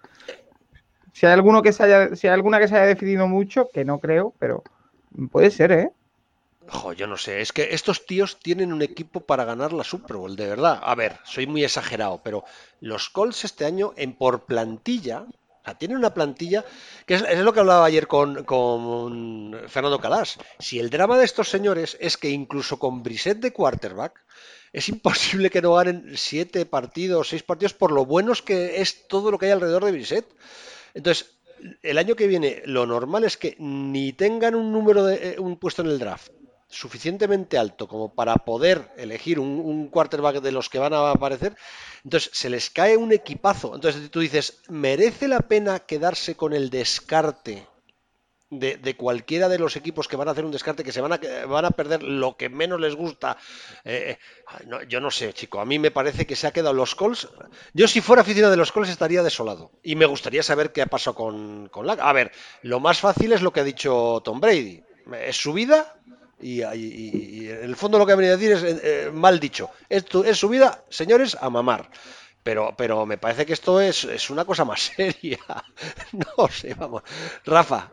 Si 1.13 1.27
hay 1.27 1.33
alguno 1.33 1.63
que 1.63 1.73
se 1.73 1.83
haya, 1.85 2.17
si 2.17 2.27
hay 2.27 2.35
alguna 2.35 2.59
que 2.59 2.69
se 2.69 2.77
haya 2.77 2.87
decidido 2.87 3.29
mucho, 3.29 3.69
que 3.73 3.85
no 3.85 3.99
creo, 3.99 4.35
pero 4.39 4.63
puede 5.31 5.51
ser, 5.51 5.73
¿eh? 5.73 5.91
Jo, 6.69 6.93
yo 6.93 7.07
no 7.07 7.17
sé, 7.17 7.41
es 7.41 7.53
que 7.53 7.75
estos 7.75 8.07
tíos 8.07 8.39
tienen 8.39 8.73
un 8.73 8.83
equipo 8.83 9.21
para 9.21 9.45
ganar 9.45 9.73
la 9.73 9.83
Super 9.83 10.17
Bowl, 10.17 10.37
de 10.37 10.47
verdad. 10.47 10.79
A 10.83 10.95
ver, 10.95 11.19
soy 11.25 11.47
muy 11.47 11.65
exagerado, 11.65 12.21
pero 12.23 12.45
los 12.81 13.11
Colts 13.11 13.45
este 13.45 13.65
año 13.65 13.93
en 13.97 14.13
por 14.15 14.45
plantilla 14.45 15.27
tiene 15.79 15.97
una 15.97 16.15
plantilla 16.15 16.65
que 17.07 17.15
es, 17.15 17.39
lo 17.39 17.53
que 17.53 17.61
hablaba 17.61 17.85
ayer 17.85 18.07
con, 18.07 18.45
Fernando 19.69 19.99
Calas. 19.99 20.39
Si 20.59 20.79
el 20.79 20.91
drama 20.91 21.19
de 21.19 21.25
estos 21.25 21.49
señores 21.49 21.97
es 22.01 22.17
que 22.17 22.31
incluso 22.31 22.79
con 22.79 23.03
Brisset 23.03 23.39
de 23.39 23.53
quarterback 23.53 24.25
es 24.73 24.89
imposible 24.89 25.51
que 25.51 25.63
no 25.63 25.75
ganen 25.75 26.13
siete 26.17 26.67
partidos, 26.67 27.29
seis 27.29 27.43
partidos 27.43 27.75
por 27.75 27.93
lo 27.93 28.05
buenos 28.07 28.43
que 28.43 28.81
es 28.81 29.09
todo 29.09 29.31
lo 29.31 29.39
que 29.39 29.47
hay 29.47 29.53
alrededor 29.53 29.85
de 29.85 29.93
Brisset. 29.93 30.27
Entonces, 30.95 31.33
el 31.83 31.99
año 31.99 32.17
que 32.17 32.27
viene 32.27 32.63
lo 32.65 32.87
normal 32.87 33.25
es 33.25 33.37
que 33.37 33.57
ni 33.59 34.13
tengan 34.13 34.55
un 34.55 34.73
número 34.73 35.05
de 35.05 35.33
eh, 35.33 35.39
un 35.39 35.59
puesto 35.59 35.83
en 35.83 35.89
el 35.89 35.99
draft 35.99 36.31
suficientemente 36.71 37.59
alto 37.59 37.89
como 37.89 38.15
para 38.15 38.35
poder 38.37 38.91
elegir 38.97 39.39
un, 39.39 39.61
un, 39.61 39.89
quarterback 39.89 40.41
de 40.41 40.53
los 40.53 40.69
que 40.69 40.79
van 40.79 40.95
a 40.95 41.11
aparecer, 41.11 41.57
entonces 42.05 42.31
se 42.33 42.49
les 42.49 42.71
cae 42.71 42.97
un 42.97 43.13
equipazo. 43.13 43.75
Entonces 43.75 44.11
tú 44.11 44.21
dices, 44.21 44.61
¿merece 44.69 45.29
la 45.29 45.41
pena 45.41 45.81
quedarse 45.81 46.37
con 46.37 46.53
el 46.53 46.71
descarte 46.71 47.67
de, 48.51 48.97
cualquiera 48.97 49.49
de 49.49 49.59
los 49.59 49.77
equipos 49.77 50.09
que 50.09 50.17
van 50.17 50.29
a 50.29 50.33
hacer 50.33 50.45
un 50.45 50.51
descarte, 50.51 50.83
que 50.83 50.93
se 50.93 51.01
van 51.01 51.13
a, 51.13 51.21
van 51.47 51.65
a 51.65 51.71
perder 51.71 52.03
lo 52.03 52.37
que 52.37 52.49
menos 52.49 52.81
les 52.81 52.95
gusta. 52.95 53.37
Eh, 53.85 54.19
eh, 54.19 54.87
yo 54.89 55.01
no 55.01 55.11
sé, 55.11 55.33
chico, 55.33 55.61
a 55.61 55.65
mí 55.65 55.79
me 55.79 55.91
parece 55.91 56.27
que 56.27 56.37
se 56.37 56.47
ha 56.47 56.53
quedado 56.53 56.75
los 56.75 56.95
Colts. 56.95 57.29
Yo 57.73 57.87
si 57.87 58.01
fuera 58.01 58.23
aficionado 58.23 58.51
de 58.51 58.57
los 58.57 58.73
Colts 58.73 58.91
estaría 58.91 59.23
desolado. 59.23 59.71
Y 59.83 59.95
me 59.95 60.07
gustaría 60.07 60.43
saber 60.43 60.73
qué 60.73 60.83
ha 60.83 60.87
pasado 60.87 61.15
con, 61.15 61.69
con 61.69 61.87
la... 61.87 61.93
A 61.93 62.13
ver, 62.13 62.33
lo 62.63 62.81
más 62.81 62.99
fácil 62.99 63.33
es 63.33 63.43
lo 63.43 63.53
que 63.53 63.61
ha 63.61 63.65
dicho 63.65 64.21
Tom 64.25 64.41
Brady. 64.41 64.83
Es 65.13 65.37
su 65.37 65.53
vida, 65.53 66.01
y, 66.41 66.63
en 66.63 67.65
el 67.65 67.77
fondo 67.77 67.99
lo 67.99 68.07
que 68.07 68.15
venido 68.15 68.35
a 68.35 68.37
decir 68.37 68.53
es 68.53 68.63
eh, 68.83 69.11
mal 69.13 69.41
dicho. 69.41 69.71
Esto 69.89 70.25
es 70.25 70.39
su 70.39 70.49
vida, 70.49 70.85
señores, 70.89 71.37
a 71.41 71.51
mamar. 71.51 71.89
Pero, 72.43 72.75
pero 72.77 73.05
me 73.05 73.19
parece 73.19 73.45
que 73.45 73.53
esto 73.53 73.81
es, 73.81 74.05
es 74.05 74.31
una 74.31 74.45
cosa 74.45 74.65
más 74.65 74.81
seria. 74.97 75.39
no 76.37 76.49
sé, 76.49 76.75
vamos. 76.75 77.03
Rafa, 77.45 77.91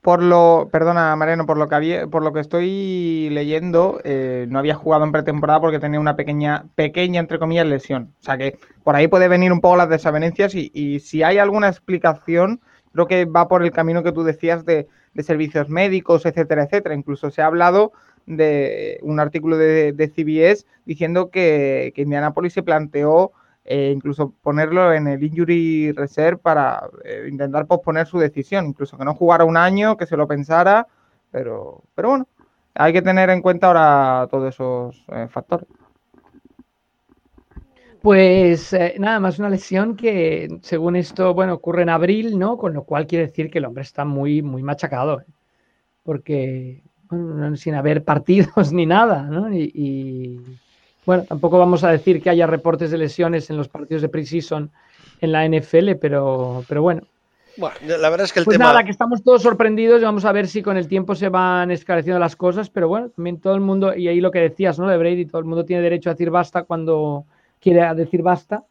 por 0.00 0.22
lo, 0.22 0.68
perdona 0.72 1.14
Mariano, 1.14 1.46
por 1.46 1.58
lo 1.58 1.68
que 1.68 1.74
había, 1.74 2.06
por 2.06 2.24
lo 2.24 2.32
que 2.32 2.40
estoy 2.40 3.28
leyendo, 3.30 4.00
eh, 4.02 4.46
no 4.48 4.58
había 4.58 4.74
jugado 4.74 5.04
en 5.04 5.12
pretemporada 5.12 5.60
porque 5.60 5.78
tenía 5.78 6.00
una 6.00 6.16
pequeña, 6.16 6.64
pequeña 6.74 7.20
entre 7.20 7.38
comillas 7.38 7.66
lesión. 7.66 8.14
O 8.20 8.24
sea 8.24 8.36
que 8.36 8.58
por 8.82 8.96
ahí 8.96 9.08
puede 9.08 9.28
venir 9.28 9.52
un 9.52 9.60
poco 9.60 9.76
las 9.76 9.88
desavenencias 9.88 10.54
y, 10.54 10.70
y 10.74 11.00
si 11.00 11.22
hay 11.22 11.38
alguna 11.38 11.68
explicación, 11.68 12.60
creo 12.92 13.06
que 13.06 13.24
va 13.24 13.48
por 13.48 13.62
el 13.62 13.70
camino 13.70 14.02
que 14.02 14.12
tú 14.12 14.22
decías 14.22 14.64
de, 14.64 14.88
servicios 15.18 15.68
médicos, 15.68 16.24
etcétera, 16.24 16.64
etcétera. 16.64 16.94
Incluso 16.94 17.30
se 17.30 17.42
ha 17.42 17.46
hablado 17.46 17.92
de 18.26 18.98
un 19.02 19.20
artículo 19.20 19.56
de, 19.58 19.92
de 19.92 20.08
CBS 20.08 20.66
diciendo 20.86 21.30
que, 21.30 21.92
que 21.94 22.02
Indianapolis 22.02 22.52
se 22.52 22.62
planteó 22.62 23.32
eh, 23.64 23.92
incluso 23.94 24.32
ponerlo 24.42 24.92
en 24.92 25.06
el 25.06 25.22
injury 25.22 25.92
reserve 25.92 26.36
para 26.38 26.88
eh, 27.04 27.28
intentar 27.30 27.66
posponer 27.66 28.06
su 28.08 28.18
decisión, 28.18 28.66
incluso 28.66 28.98
que 28.98 29.04
no 29.04 29.14
jugara 29.14 29.44
un 29.44 29.56
año, 29.56 29.96
que 29.96 30.06
se 30.06 30.16
lo 30.16 30.26
pensara, 30.26 30.88
pero, 31.30 31.82
pero 31.94 32.08
bueno, 32.08 32.28
hay 32.74 32.92
que 32.92 33.02
tener 33.02 33.30
en 33.30 33.40
cuenta 33.40 33.68
ahora 33.68 34.26
todos 34.30 34.52
esos 34.52 35.04
eh, 35.08 35.28
factores. 35.30 35.68
Pues 38.02 38.76
nada 38.98 39.20
más 39.20 39.38
una 39.38 39.48
lesión 39.48 39.96
que 39.96 40.58
según 40.62 40.96
esto, 40.96 41.34
bueno, 41.34 41.54
ocurre 41.54 41.82
en 41.82 41.88
abril, 41.88 42.38
¿no? 42.38 42.58
Con 42.58 42.74
lo 42.74 42.82
cual 42.84 43.06
quiere 43.06 43.26
decir 43.26 43.50
que 43.50 43.58
el 43.58 43.64
hombre 43.64 43.82
está 43.82 44.04
muy, 44.04 44.42
muy 44.42 44.62
machacado, 44.62 45.22
porque 46.02 46.82
sin 47.56 47.74
haber 47.74 48.02
partidos 48.02 48.72
ni 48.72 48.86
nada, 48.86 49.22
¿no? 49.22 49.52
y 49.52 50.40
bueno, 51.04 51.24
tampoco 51.24 51.58
vamos 51.58 51.82
a 51.84 51.90
decir 51.90 52.22
que 52.22 52.30
haya 52.30 52.46
reportes 52.46 52.90
de 52.90 52.98
lesiones 52.98 53.50
en 53.50 53.56
los 53.56 53.68
partidos 53.68 54.02
de 54.02 54.08
preseason 54.08 54.70
en 55.20 55.32
la 55.32 55.46
NFL, 55.46 55.96
pero, 56.00 56.64
pero 56.68 56.82
bueno. 56.82 57.02
Bueno, 57.56 57.76
la 57.82 58.08
verdad 58.08 58.24
es 58.24 58.32
que 58.32 58.38
el 58.40 58.44
pues 58.44 58.56
tema. 58.56 58.68
Nada, 58.68 58.84
que 58.84 58.92
estamos 58.92 59.22
todos 59.22 59.42
sorprendidos 59.42 60.00
y 60.00 60.04
vamos 60.04 60.24
a 60.24 60.32
ver 60.32 60.46
si 60.46 60.62
con 60.62 60.76
el 60.76 60.88
tiempo 60.88 61.14
se 61.14 61.28
van 61.28 61.70
esclareciendo 61.70 62.18
las 62.18 62.36
cosas, 62.36 62.70
pero 62.70 62.88
bueno, 62.88 63.10
también 63.10 63.40
todo 63.40 63.54
el 63.54 63.60
mundo, 63.60 63.94
y 63.94 64.08
ahí 64.08 64.20
lo 64.20 64.30
que 64.30 64.38
decías, 64.38 64.78
¿no? 64.78 64.88
De 64.88 64.96
Brady, 64.96 65.26
todo 65.26 65.40
el 65.40 65.44
mundo 65.44 65.64
tiene 65.64 65.82
derecho 65.82 66.08
a 66.08 66.14
decir 66.14 66.30
basta 66.30 66.62
cuando 66.62 67.26
quiere 67.62 67.94
decir 67.94 68.22
basta. 68.22 68.64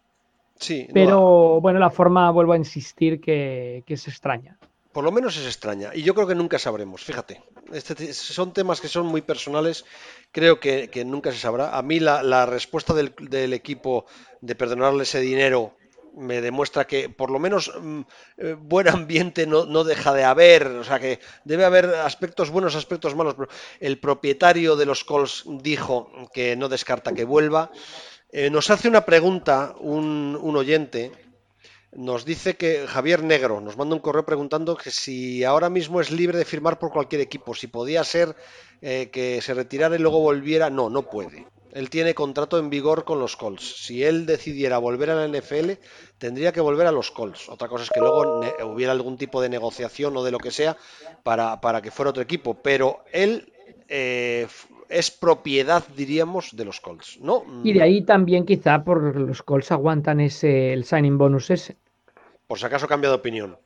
Sí. 0.60 0.88
Pero 0.94 1.60
bueno, 1.62 1.80
la 1.80 1.90
forma, 1.90 2.30
vuelvo 2.30 2.54
a 2.54 2.58
insistir, 2.58 3.20
que, 3.20 3.84
que 3.86 3.96
es 3.96 4.08
extraña. 4.08 4.58
Por 4.92 5.06
lo 5.06 5.12
menos 5.12 5.38
es 5.38 5.46
extraña. 5.46 5.92
Y 5.96 6.04
yo 6.04 6.14
creo 6.14 6.28
que 6.28 6.36
nunca 6.36 6.60
sabremos, 6.60 7.04
fíjate. 7.04 7.42
Este, 7.72 8.14
son 8.14 8.54
temas 8.54 8.82
que 8.82 8.90
son 8.90 9.06
muy 9.06 9.22
personales, 9.22 9.86
creo 10.32 10.60
que, 10.60 10.90
nunca 11.06 11.32
se 11.32 11.38
sabrá. 11.38 11.78
A 11.78 11.82
mí 11.82 12.00
la, 12.00 12.46
respuesta 12.46 12.94
del, 12.94 13.54
equipo 13.54 14.06
de 14.42 14.56
perdonarle 14.56 15.04
ese 15.04 15.22
dinero 15.22 15.74
me 16.14 16.42
demuestra 16.42 16.86
que 16.86 17.08
por 17.08 17.32
lo 17.32 17.40
menos 17.40 17.72
mm, 17.80 18.02
eh, 18.40 18.56
buen 18.60 18.90
ambiente 18.90 19.48
no, 19.48 19.84
deja 19.86 20.14
de 20.14 20.26
haber, 20.26 20.68
o 20.68 20.84
sea 20.84 21.00
que 21.00 21.22
debe 21.46 21.64
haber 21.64 21.86
aspectos 21.86 22.50
buenos, 22.50 22.76
aspectos 22.76 23.16
malos. 23.16 23.36
Pero 23.36 23.48
el 23.80 23.98
propietario 23.98 24.76
de 24.76 24.86
los 24.86 25.06
Colts 25.06 25.46
dijo 25.48 26.12
que 26.34 26.58
no 26.58 26.68
descarta 26.68 27.14
que 27.14 27.24
vuelva. 27.24 27.72
Eh, 28.34 28.50
nos 28.50 28.70
hace 28.70 28.88
una 28.88 29.04
pregunta 29.06 29.76
un, 29.80 30.38
oyente 30.56 31.12
nos 31.94 32.24
dice 32.24 32.56
que 32.56 32.88
Javier 32.88 33.24
Negro 33.24 33.60
nos 33.60 33.76
manda 33.76 33.94
un 33.94 34.02
correo 34.02 34.26
preguntando 34.26 34.78
que 34.78 34.90
si 34.90 35.44
ahora 35.44 35.70
mismo 35.70 36.00
es 36.00 36.12
libre 36.12 36.38
de 36.38 36.46
firmar 36.46 36.80
por 36.80 36.92
cualquier 36.92 37.20
equipo, 37.20 37.54
si 37.54 37.68
podía 37.68 38.06
ser 38.06 38.34
eh, 38.82 39.10
que 39.12 39.42
se 39.42 39.54
retirara 39.54 39.98
y 39.98 40.00
luego 40.00 40.22
volviera. 40.22 40.70
No, 40.70 40.90
no 40.90 41.10
puede. 41.10 41.46
Él 41.74 41.90
tiene 41.90 42.16
contrato 42.16 42.58
en 42.58 42.70
vigor 42.70 43.04
con 43.04 43.20
los 43.20 43.36
Colts. 43.36 43.84
Si 43.86 44.04
él 44.06 44.26
decidiera 44.26 44.78
volver 44.78 45.10
a 45.10 45.16
la 45.16 45.28
NFL, 45.28 45.72
tendría 46.18 46.54
que 46.54 46.62
volver 46.62 46.88
a 46.88 46.94
los 46.94 47.12
Colts. 47.12 47.50
Otra 47.50 47.68
cosa 47.68 47.84
es 47.84 47.90
que 47.90 48.00
luego 48.00 48.42
hubiera 48.64 48.94
algún 48.94 49.18
tipo 49.18 49.42
de 49.42 49.50
negociación 49.50 50.16
o 50.16 50.24
de 50.24 50.32
lo 50.32 50.38
que 50.38 50.52
sea 50.52 50.78
para, 51.24 51.60
para 51.60 51.82
que 51.82 51.92
fuera 51.92 52.12
otro 52.12 52.24
equipo. 52.24 52.54
Pero 52.56 53.04
él 53.12 53.52
eh, 53.94 54.48
es 54.92 55.12
propiedad, 55.12 55.84
diríamos, 55.96 56.56
de 56.56 56.66
los 56.66 56.80
Colts, 56.80 57.20
¿no? 57.22 57.44
Y 57.64 57.74
de 57.74 57.82
ahí 57.82 58.02
también 58.04 58.46
quizá 58.46 58.84
por 58.84 59.16
los 59.16 59.42
Colts 59.42 59.72
aguantan 59.72 60.20
ese 60.20 60.74
el 60.74 60.84
signing 60.84 61.18
bonus 61.18 61.50
ese. 61.50 61.78
Por 62.48 62.60
si 62.60 62.66
acaso 62.66 62.88
cambia 62.88 63.10
de 63.10 63.16
opinión. 63.16 63.58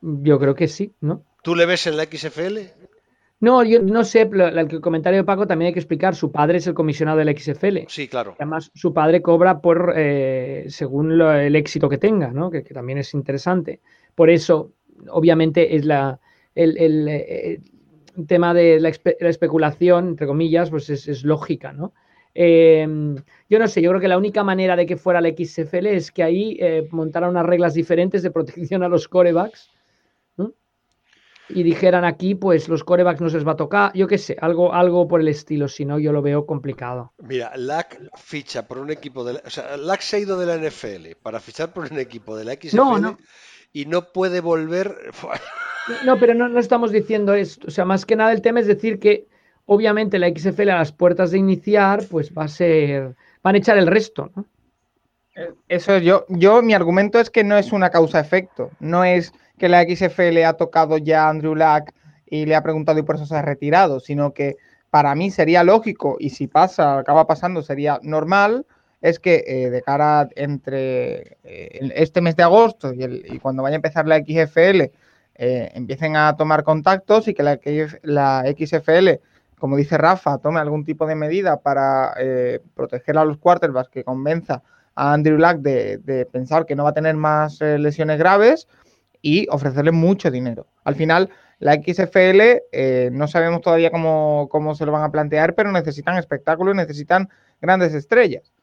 Yo 0.00 0.38
creo 0.38 0.54
que 0.54 0.68
sí, 0.68 0.94
¿no? 1.00 1.24
¿Tú 1.42 1.54
le 1.54 1.66
ves 1.66 1.86
en 1.86 1.96
la 1.96 2.04
XFL? 2.04 2.58
No, 3.40 3.62
yo 3.62 3.82
no 3.82 4.04
sé, 4.04 4.22
el 4.22 4.80
comentario 4.80 5.20
de 5.20 5.24
Paco 5.24 5.46
también 5.46 5.66
hay 5.68 5.72
que 5.74 5.80
explicar. 5.80 6.14
Su 6.14 6.32
padre 6.32 6.58
es 6.58 6.66
el 6.66 6.74
comisionado 6.74 7.18
del 7.18 7.36
XFL. 7.38 7.80
Sí, 7.88 8.08
claro. 8.08 8.34
Además, 8.38 8.70
su 8.74 8.94
padre 8.94 9.20
cobra 9.20 9.60
por 9.60 9.92
eh, 9.96 10.64
según 10.68 11.20
el 11.20 11.56
éxito 11.56 11.88
que 11.88 11.98
tenga, 11.98 12.28
¿no? 12.28 12.50
Que, 12.50 12.62
también 12.62 12.98
es 12.98 13.12
interesante. 13.12 13.80
Por 14.14 14.30
eso, 14.30 14.72
obviamente, 15.08 15.76
es 15.76 15.84
la 15.84 16.20
el, 16.54 17.08
eh, 17.08 17.60
tema 18.26 18.54
de 18.54 18.80
la, 18.80 18.88
especulación, 18.88 20.08
entre 20.08 20.26
comillas, 20.26 20.70
pues 20.70 20.90
es, 20.90 21.24
lógica, 21.24 21.72
¿no? 21.72 21.92
Em, 22.34 23.16
yo 23.48 23.58
no 23.58 23.68
sé, 23.68 23.80
yo 23.80 23.90
creo 23.90 24.00
que 24.00 24.08
la 24.08 24.18
única 24.18 24.42
manera 24.42 24.74
de 24.74 24.86
que 24.86 24.96
fuera 24.96 25.20
el 25.20 25.36
XFL 25.36 25.86
es 25.86 26.10
que 26.10 26.22
ahí 26.22 26.56
eh, 26.60 26.88
montara 26.90 27.28
unas 27.28 27.46
reglas 27.46 27.74
diferentes 27.74 28.22
de 28.22 28.32
protección 28.32 28.82
a 28.82 28.88
los 28.88 29.06
corebacks 29.06 29.70
y 31.48 31.62
dijeran 31.62 32.04
aquí, 32.04 32.34
pues 32.34 32.68
los 32.68 32.84
corebacks 32.84 33.20
no 33.20 33.28
se 33.28 33.36
les 33.36 33.46
va 33.46 33.52
a 33.52 33.56
tocar, 33.56 33.92
yo 33.94 34.06
qué 34.06 34.18
sé, 34.18 34.36
algo, 34.40 34.72
algo 34.72 35.06
por 35.06 35.20
el 35.20 35.28
estilo, 35.28 35.68
si 35.68 35.84
no 35.84 35.98
yo 35.98 36.12
lo 36.12 36.22
veo 36.22 36.46
complicado. 36.46 37.12
Mira, 37.18 37.52
LAC 37.56 38.00
ficha 38.16 38.66
por 38.66 38.78
un 38.78 38.90
equipo 38.90 39.24
de 39.24 39.34
la, 39.34 39.42
o 39.44 39.50
sea, 39.50 39.76
LAC 39.76 40.00
se 40.00 40.16
ha 40.16 40.18
ido 40.20 40.38
de 40.38 40.46
la 40.46 40.56
NFL 40.56 41.16
para 41.22 41.40
fichar 41.40 41.72
por 41.72 41.90
un 41.90 41.98
equipo 41.98 42.36
de 42.36 42.44
la 42.44 42.54
XFL 42.54 42.76
y 43.74 43.84
no 43.84 44.12
puede 44.12 44.40
volver. 44.40 44.96
no, 46.06 46.18
pero 46.18 46.32
no, 46.32 46.48
no 46.48 46.58
estamos 46.58 46.92
diciendo 46.92 47.34
esto, 47.34 47.66
o 47.68 47.70
sea, 47.70 47.84
más 47.84 48.06
que 48.06 48.16
nada 48.16 48.32
el 48.32 48.40
tema 48.40 48.60
es 48.60 48.66
decir 48.66 48.98
que 48.98 49.26
obviamente 49.66 50.18
la 50.18 50.28
XFL 50.28 50.70
a 50.70 50.78
las 50.78 50.92
puertas 50.92 51.32
de 51.32 51.38
iniciar, 51.38 52.04
pues 52.10 52.32
va 52.32 52.44
a 52.44 52.48
ser, 52.48 53.14
van 53.42 53.56
a 53.56 53.58
echar 53.58 53.76
el 53.76 53.88
resto, 53.88 54.30
¿no? 54.34 54.46
Eh, 55.36 55.52
eso 55.68 55.98
yo, 55.98 56.24
yo, 56.28 56.62
mi 56.62 56.74
argumento 56.74 57.18
es 57.18 57.28
que 57.28 57.42
no 57.42 57.58
es 57.58 57.72
una 57.72 57.90
causa-efecto, 57.90 58.70
no 58.78 59.04
es 59.04 59.32
que 59.58 59.68
la 59.68 59.82
XFL 59.82 60.44
ha 60.44 60.52
tocado 60.54 60.96
ya 60.96 61.26
a 61.26 61.30
Andrew 61.30 61.56
Luck 61.56 61.90
y 62.26 62.46
le 62.46 62.54
ha 62.54 62.62
preguntado 62.62 63.00
y 63.00 63.02
por 63.02 63.16
eso 63.16 63.26
se 63.26 63.34
ha 63.34 63.42
retirado, 63.42 63.98
sino 63.98 64.32
que 64.32 64.56
para 64.90 65.16
mí 65.16 65.32
sería 65.32 65.64
lógico 65.64 66.16
y 66.20 66.30
si 66.30 66.46
pasa, 66.46 66.98
acaba 66.98 67.26
pasando, 67.26 67.62
sería 67.62 67.98
normal, 68.02 68.64
es 69.04 69.18
que 69.18 69.44
eh, 69.46 69.68
de 69.68 69.82
cara 69.82 70.30
entre 70.34 71.36
eh, 71.44 71.90
este 71.94 72.22
mes 72.22 72.36
de 72.36 72.42
agosto 72.42 72.90
y, 72.94 73.38
cuando 73.38 73.62
vaya 73.62 73.74
a 73.74 73.76
empezar 73.76 74.06
la 74.06 74.16
XFL 74.16 74.80
eh, 75.34 75.70
empiecen 75.74 76.16
a 76.16 76.34
tomar 76.38 76.64
contactos 76.64 77.28
y 77.28 77.34
que 77.34 77.42
la, 77.42 78.44
XFL, 78.46 79.20
como 79.58 79.76
dice 79.76 79.98
Rafa, 79.98 80.38
tome 80.38 80.58
algún 80.58 80.86
tipo 80.86 81.06
de 81.06 81.16
medida 81.16 81.60
para 81.60 82.14
proteger 82.72 83.18
a 83.18 83.26
los 83.26 83.36
quarterbacks 83.36 83.90
que 83.90 84.04
convenza 84.04 84.62
a 84.94 85.12
Andrew 85.12 85.36
Luck 85.36 85.56
de, 85.58 86.26
pensar 86.32 86.64
que 86.64 86.74
no 86.74 86.84
va 86.84 86.90
a 86.90 86.94
tener 86.94 87.14
más 87.14 87.60
lesiones 87.60 88.18
graves 88.18 88.68
y 89.20 89.46
ofrecerle 89.50 89.92
mucho 89.92 90.30
dinero. 90.30 90.66
Al 90.82 90.94
final, 90.94 91.28
la 91.58 91.74
XFL 91.74 92.62
eh, 92.72 93.10
no 93.12 93.28
sabemos 93.28 93.60
todavía 93.60 93.90
cómo, 93.90 94.74
se 94.74 94.86
lo 94.86 94.92
van 94.92 95.02
a 95.02 95.10
plantear, 95.10 95.54
pero 95.54 95.72
necesitan 95.72 96.16
espectáculos, 96.16 96.74
necesitan 96.74 97.28
grandes 97.60 97.94
estrellas. 97.94 98.53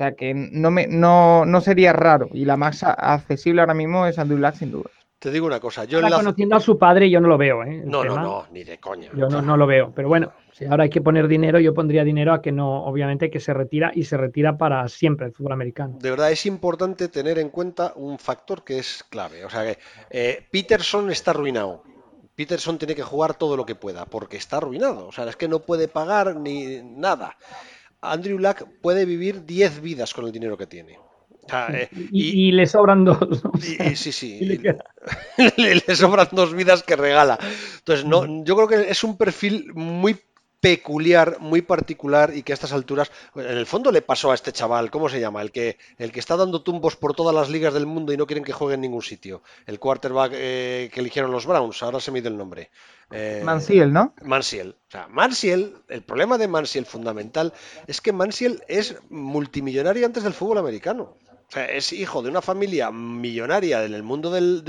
O 0.00 0.02
sea 0.02 0.12
que 0.12 0.32
no, 0.32 0.70
me, 0.70 0.86
no, 0.86 1.44
no 1.44 1.60
sería 1.60 1.92
raro. 1.92 2.30
Y 2.32 2.46
la 2.46 2.56
más 2.56 2.82
accesible 2.84 3.60
ahora 3.60 3.74
mismo 3.74 4.06
es 4.06 4.18
Andrew 4.18 4.38
Luck, 4.38 4.54
sin 4.54 4.70
duda. 4.70 4.88
Te 5.18 5.30
digo 5.30 5.46
una 5.46 5.60
cosa. 5.60 5.84
Yo 5.84 6.00
conociendo 6.00 6.56
a 6.56 6.60
su 6.60 6.78
padre, 6.78 7.10
yo 7.10 7.20
no 7.20 7.28
lo 7.28 7.36
veo. 7.36 7.62
¿eh? 7.64 7.82
No, 7.84 8.02
no, 8.02 8.16
no, 8.16 8.46
ni 8.50 8.64
de 8.64 8.78
coña. 8.78 9.10
Yo 9.14 9.28
no, 9.28 9.42
no, 9.42 9.58
lo 9.58 9.66
veo. 9.66 9.92
Pero 9.94 10.08
bueno, 10.08 10.32
si 10.52 10.64
ahora 10.64 10.84
hay 10.84 10.88
que 10.88 11.02
poner 11.02 11.28
dinero, 11.28 11.60
yo 11.60 11.74
pondría 11.74 12.02
dinero 12.02 12.32
a 12.32 12.40
que 12.40 12.50
no, 12.50 12.82
obviamente, 12.84 13.30
que 13.30 13.40
se 13.40 13.52
retira 13.52 13.92
y 13.94 14.04
se 14.04 14.16
retira 14.16 14.56
para 14.56 14.88
siempre 14.88 15.26
el 15.26 15.34
fútbol 15.34 15.52
americano. 15.52 15.98
De 16.00 16.08
verdad, 16.08 16.32
es 16.32 16.46
importante 16.46 17.08
tener 17.08 17.38
en 17.38 17.50
cuenta 17.50 17.92
un 17.94 18.18
factor 18.18 18.64
que 18.64 18.78
es 18.78 19.04
clave. 19.10 19.44
O 19.44 19.50
sea 19.50 19.64
que 19.64 19.78
eh, 20.08 20.46
Peterson 20.50 21.10
está 21.10 21.32
arruinado. 21.32 21.82
Peterson 22.34 22.78
tiene 22.78 22.94
que 22.94 23.02
jugar 23.02 23.34
todo 23.34 23.54
lo 23.54 23.66
que 23.66 23.74
pueda, 23.74 24.06
porque 24.06 24.38
está 24.38 24.56
arruinado. 24.56 25.06
O 25.06 25.12
sea, 25.12 25.28
es 25.28 25.36
que 25.36 25.46
no 25.46 25.58
puede 25.58 25.88
pagar 25.88 26.36
ni 26.36 26.80
nada. 26.82 27.36
Andrew 28.02 28.38
Luck 28.38 28.64
puede 28.80 29.04
vivir 29.04 29.44
10 29.44 29.82
vidas 29.82 30.14
con 30.14 30.26
el 30.26 30.32
dinero 30.32 30.56
que 30.56 30.66
tiene. 30.66 30.98
Eh, 31.72 31.88
y, 32.12 32.52
le 32.52 32.66
sobran 32.66 33.04
dos. 33.04 33.42
sí, 33.94 34.12
sí. 34.12 34.40
le, 35.56 35.96
sobran 35.96 36.28
dos 36.32 36.54
vidas 36.54 36.82
que 36.82 36.96
regala. 36.96 37.38
Entonces, 37.78 38.04
no, 38.06 38.44
yo 38.44 38.56
creo 38.56 38.68
que 38.68 38.90
es 38.90 39.02
un 39.04 39.16
perfil 39.16 39.72
muy 39.74 40.16
peculiar, 40.60 41.38
muy 41.40 41.62
particular 41.62 42.32
y 42.34 42.42
que 42.42 42.52
a 42.52 42.54
estas 42.54 42.72
alturas, 42.72 43.10
en 43.34 43.46
el 43.46 43.66
fondo 43.66 43.90
le 43.90 44.02
pasó 44.02 44.30
a 44.30 44.34
este 44.34 44.52
chaval, 44.52 44.90
¿cómo 44.90 45.08
se 45.08 45.20
llama? 45.20 45.40
El 45.42 45.50
que, 45.52 45.78
el 45.98 46.12
que 46.12 46.20
está 46.20 46.36
dando 46.36 46.62
tumbos 46.62 46.96
por 46.96 47.14
todas 47.14 47.34
las 47.34 47.48
ligas 47.48 47.72
del 47.72 47.86
mundo 47.86 48.12
y 48.12 48.16
no 48.16 48.26
quieren 48.26 48.44
que 48.44 48.52
juegue 48.52 48.74
en 48.74 48.82
ningún 48.82 49.02
sitio. 49.02 49.42
El 49.66 49.78
quarterback 49.78 50.32
eh, 50.34 50.90
que 50.92 51.00
eligieron 51.00 51.32
los 51.32 51.46
Browns, 51.46 51.82
ahora 51.82 52.00
se 52.00 52.10
me 52.10 52.20
dio 52.20 52.30
el 52.30 52.36
nombre. 52.36 52.70
Eh, 53.10 53.42
Mansiel, 53.44 53.92
¿no? 53.92 54.14
Mansiel. 54.22 54.76
O 54.88 54.90
sea, 54.90 55.08
Mansiel, 55.08 55.76
el 55.88 56.02
problema 56.02 56.38
de 56.38 56.46
Mansiel 56.46 56.84
fundamental 56.84 57.52
es 57.86 58.00
que 58.00 58.12
Mansiel 58.12 58.62
es 58.68 58.96
multimillonario 59.08 60.06
antes 60.06 60.22
del 60.22 60.34
fútbol 60.34 60.58
americano 60.58 61.16
es 61.56 61.92
hijo 61.92 62.22
de 62.22 62.30
una 62.30 62.42
familia 62.42 62.90
millonaria 62.90 63.84
en 63.84 63.94
el 63.94 64.02
mundo 64.02 64.30
del, 64.30 64.62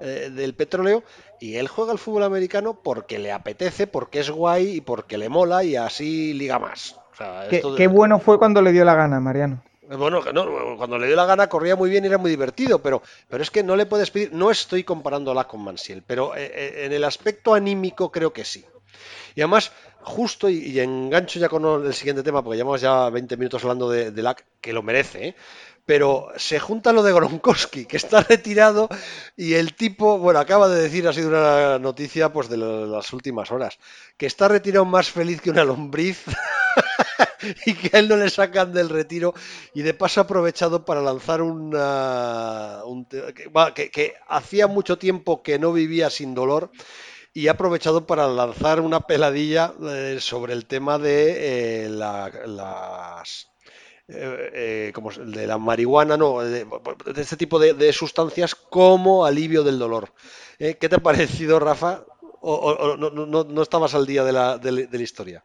eh, 0.00 0.30
del, 0.30 0.54
petróleo 0.54 1.04
y 1.44 1.58
él 1.58 1.68
juega 1.68 1.92
al 1.92 1.98
fútbol 1.98 2.22
americano 2.22 2.80
porque 2.82 3.18
le 3.18 3.30
apetece, 3.30 3.86
porque 3.86 4.20
es 4.20 4.30
guay 4.30 4.76
y 4.76 4.80
porque 4.80 5.18
le 5.18 5.28
mola 5.28 5.62
y 5.62 5.76
así 5.76 6.32
liga 6.32 6.58
más. 6.58 6.98
qué, 7.50 7.86
bueno 7.86 8.18
fue 8.18 8.38
cuando 8.38 8.62
le 8.62 8.72
dio 8.72 8.82
la 8.82 8.94
gana, 8.94 9.20
Mariano. 9.20 9.62
Bueno, 9.86 10.22
cuando 10.78 10.98
le 10.98 11.06
dio 11.06 11.14
la 11.14 11.26
gana 11.26 11.46
corría 11.50 11.76
muy 11.76 11.90
bien 11.90 12.02
y 12.02 12.06
era 12.06 12.16
muy 12.16 12.30
divertido, 12.30 12.78
pero, 12.78 13.02
pero 13.28 13.42
es 13.42 13.50
que 13.50 13.62
no 13.62 13.76
le 13.76 13.84
puedes 13.84 14.10
pedir, 14.10 14.32
no 14.32 14.50
estoy 14.50 14.84
comparándola 14.84 15.44
con 15.44 15.62
Mansiel, 15.62 16.02
pero 16.06 16.34
eh, 16.34 16.50
eh, 16.50 16.84
en 16.86 16.94
el 16.94 17.04
aspecto 17.04 17.52
anímico 17.52 18.10
creo 18.10 18.32
que 18.32 18.46
sí. 18.46 18.64
Y 19.34 19.42
además, 19.42 19.70
justo, 20.00 20.48
y, 20.48 20.80
engancho 20.80 21.38
ya 21.38 21.50
con 21.50 21.84
el 21.84 21.92
siguiente 21.92 22.22
tema, 22.22 22.42
porque 22.42 22.56
llevamos 22.56 22.80
ya 22.80 23.10
20 23.10 23.36
minutos 23.36 23.62
hablando 23.64 23.90
de, 23.90 24.12
de 24.12 24.22
LAC, 24.22 24.46
que 24.62 24.72
lo 24.72 24.82
merece, 24.82 25.28
¿eh? 25.28 25.34
Pero 25.86 26.28
se 26.36 26.58
junta 26.58 26.92
lo 26.92 27.02
de 27.02 27.12
Gronkowski, 27.12 27.84
que 27.84 27.96
está 27.96 28.22
retirado 28.22 28.88
y 29.36 29.54
el 29.54 29.74
tipo, 29.74 30.18
bueno, 30.18 30.40
acaba 30.40 30.68
de 30.68 30.82
decir, 30.82 31.06
ha 31.06 31.12
sido 31.12 31.28
una 31.28 31.78
noticia 31.78 32.32
pues 32.32 32.48
de 32.48 32.56
las 32.56 33.12
últimas 33.12 33.50
horas, 33.50 33.78
que 34.16 34.26
está 34.26 34.48
retirado 34.48 34.84
más 34.84 35.10
feliz 35.10 35.40
que 35.40 35.50
una 35.50 35.64
lombriz 35.64 36.24
y 37.66 37.74
que 37.74 37.96
a 37.96 38.00
él 38.00 38.08
no 38.08 38.16
le 38.16 38.30
sacan 38.30 38.72
del 38.72 38.88
retiro 38.88 39.34
y 39.74 39.82
de 39.82 39.94
paso 39.94 40.20
ha 40.20 40.24
aprovechado 40.24 40.84
para 40.84 41.02
lanzar 41.02 41.42
una, 41.42 42.80
un, 42.86 43.06
que, 43.06 44.14
hacía 44.28 44.66
mucho 44.66 44.98
tiempo 44.98 45.42
que 45.42 45.58
no 45.58 45.72
vivía 45.72 46.08
sin 46.08 46.34
dolor 46.34 46.70
y 47.34 47.48
ha 47.48 47.52
aprovechado 47.52 48.06
para 48.06 48.28
lanzar 48.28 48.80
una 48.80 49.00
peladilla 49.00 49.74
eh, 49.82 50.18
sobre 50.20 50.54
el 50.54 50.66
tema 50.66 50.98
de 50.98 51.86
eh, 51.86 51.88
las 51.90 53.53
eh, 54.08 54.92
como 54.94 55.10
de 55.10 55.46
la 55.46 55.58
marihuana, 55.58 56.16
no, 56.16 56.40
de, 56.40 56.66
este 57.16 57.36
tipo 57.36 57.58
de, 57.58 57.92
sustancias 57.92 58.54
como 58.54 59.24
alivio 59.24 59.62
del 59.62 59.78
dolor. 59.78 60.10
¿Qué 60.58 60.74
te 60.74 60.96
ha 60.96 60.98
parecido, 60.98 61.58
Rafa? 61.58 62.04
¿O, 62.40 62.96
no, 62.96 63.62
estabas 63.62 63.94
al 63.94 64.06
día 64.06 64.22
de 64.24 64.32
la, 64.32 64.58
de 64.58 64.88
la, 64.90 65.02
historia? 65.02 65.44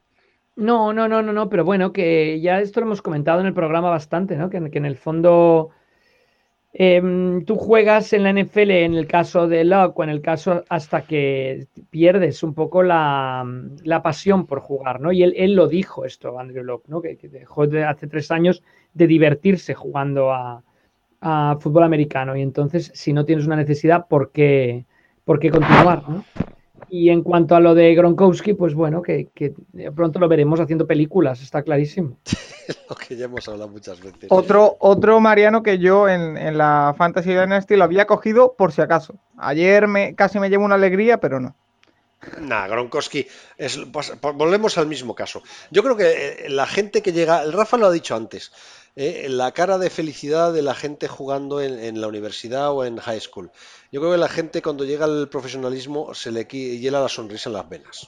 No, 0.55 0.91
no, 0.91 1.07
no, 1.07 1.21
no, 1.21 1.31
no, 1.31 1.49
pero 1.49 1.63
bueno, 1.63 1.93
que 1.93 2.41
ya 2.41 2.59
esto 2.59 2.81
lo 2.81 2.87
hemos 2.87 3.01
comentado 3.01 3.39
en 3.39 3.47
el 3.47 3.53
programa 3.53 3.89
bastante, 3.89 4.35
¿no? 4.35 4.49
Que, 4.49 4.69
que 4.69 4.77
en 4.77 4.85
el 4.85 4.97
fondo 4.97 5.69
Em, 6.71 7.45
tú 7.45 7.55
juegas 7.55 8.13
en 8.13 8.23
la 8.23 8.29
NFL 8.29 8.69
en 8.71 8.93
el 8.93 9.07
caso 9.07 9.47
de 9.47 9.63
Locke 9.63 10.03
en 10.03 10.09
el 10.09 10.21
caso 10.21 10.63
hasta 10.69 11.01
que 11.01 11.67
pierdes 11.89 12.43
un 12.43 12.53
poco 12.53 12.83
la, 12.83 13.43
pasión 14.03 14.45
por 14.45 14.59
jugar, 14.59 15.01
¿no? 15.01 15.11
Y 15.11 15.23
él, 15.23 15.55
lo 15.55 15.67
dijo 15.67 16.05
esto, 16.05 16.37
Andrew 16.39 16.63
Locke, 16.63 16.87
¿no? 16.87 17.01
Que, 17.01 17.15
dejó 17.15 17.65
de, 17.65 17.83
hace 17.85 18.07
tres 18.07 18.29
años 18.29 18.63
de 18.93 19.07
divertirse 19.07 19.73
jugando 19.73 20.31
a, 20.31 20.63
fútbol 21.59 21.83
americano. 21.83 22.37
Y 22.37 22.41
entonces, 22.41 22.91
si 22.93 23.11
no 23.11 23.25
tienes 23.25 23.45
una 23.45 23.57
necesidad, 23.57 24.07
¿por 24.07 24.31
qué, 24.31 24.85
por 25.25 25.39
qué 25.39 25.49
continuar, 25.49 26.07
¿no? 26.07 26.23
Y 26.89 27.09
en 27.09 27.21
cuanto 27.21 27.55
a 27.55 27.59
lo 27.59 27.75
de 27.75 27.93
Gronkowski, 27.95 28.53
pues 28.53 28.73
bueno, 28.73 29.01
que, 29.01 29.27
pronto 29.95 30.19
lo 30.19 30.27
veremos 30.27 30.59
haciendo 30.59 30.87
películas, 30.87 31.41
está 31.41 31.61
clarísimo. 31.61 32.17
lo 32.89 32.95
que 32.95 33.15
ya 33.15 33.25
hemos 33.25 33.47
hablado 33.47 33.69
muchas 33.69 34.01
veces. 34.01 34.27
Otro, 34.29 34.77
otro 34.79 35.19
Mariano 35.19 35.63
que 35.63 35.77
yo 35.77 36.09
en, 36.09 36.57
la 36.57 36.95
Fantasy 36.97 37.29
Dynasty 37.29 37.75
lo 37.75 37.83
había 37.83 38.07
cogido 38.07 38.55
por 38.57 38.71
si 38.71 38.81
acaso. 38.81 39.15
Ayer 39.37 39.87
me, 39.87 40.15
casi 40.15 40.39
me 40.39 40.49
llevo 40.49 40.65
una 40.65 40.75
alegría, 40.75 41.19
pero 41.19 41.39
no. 41.39 41.55
Nah, 42.41 42.67
Gronkowski, 42.67 43.25
es, 43.57 43.79
volvemos 44.21 44.77
al 44.77 44.87
mismo 44.87 45.15
caso. 45.15 45.41
Yo 45.71 45.83
creo 45.83 45.95
que 45.95 46.45
eh, 46.45 46.49
la 46.49 46.67
gente 46.67 47.01
que 47.01 47.13
llega, 47.13 47.43
el 47.43 47.53
Rafa 47.53 47.77
lo 47.77 47.87
ha 47.87 47.91
dicho 47.91 48.13
antes, 48.15 48.51
eh, 49.01 49.29
la 49.29 49.51
cara 49.53 49.77
de 49.77 49.89
felicidad 49.89 50.51
de 50.51 50.61
la 50.61 50.75
gente 50.75 51.07
jugando 51.07 51.61
en, 51.61 52.01
la 52.01 52.07
universidad 52.07 52.71
o 52.73 52.83
en 52.83 52.97
high 52.97 53.21
school. 53.21 53.49
Yo 53.91 54.01
creo 54.01 54.11
que 54.11 54.17
la 54.17 54.27
gente 54.27 54.61
cuando 54.61 54.83
llega 54.83 55.05
al 55.05 55.29
profesionalismo 55.29 56.13
se 56.13 56.31
le 56.31 56.45
hiela 56.45 56.99
la 57.01 57.07
sonrisa 57.07 57.49
en 57.49 57.53
las 57.53 57.69
venas. 57.69 58.07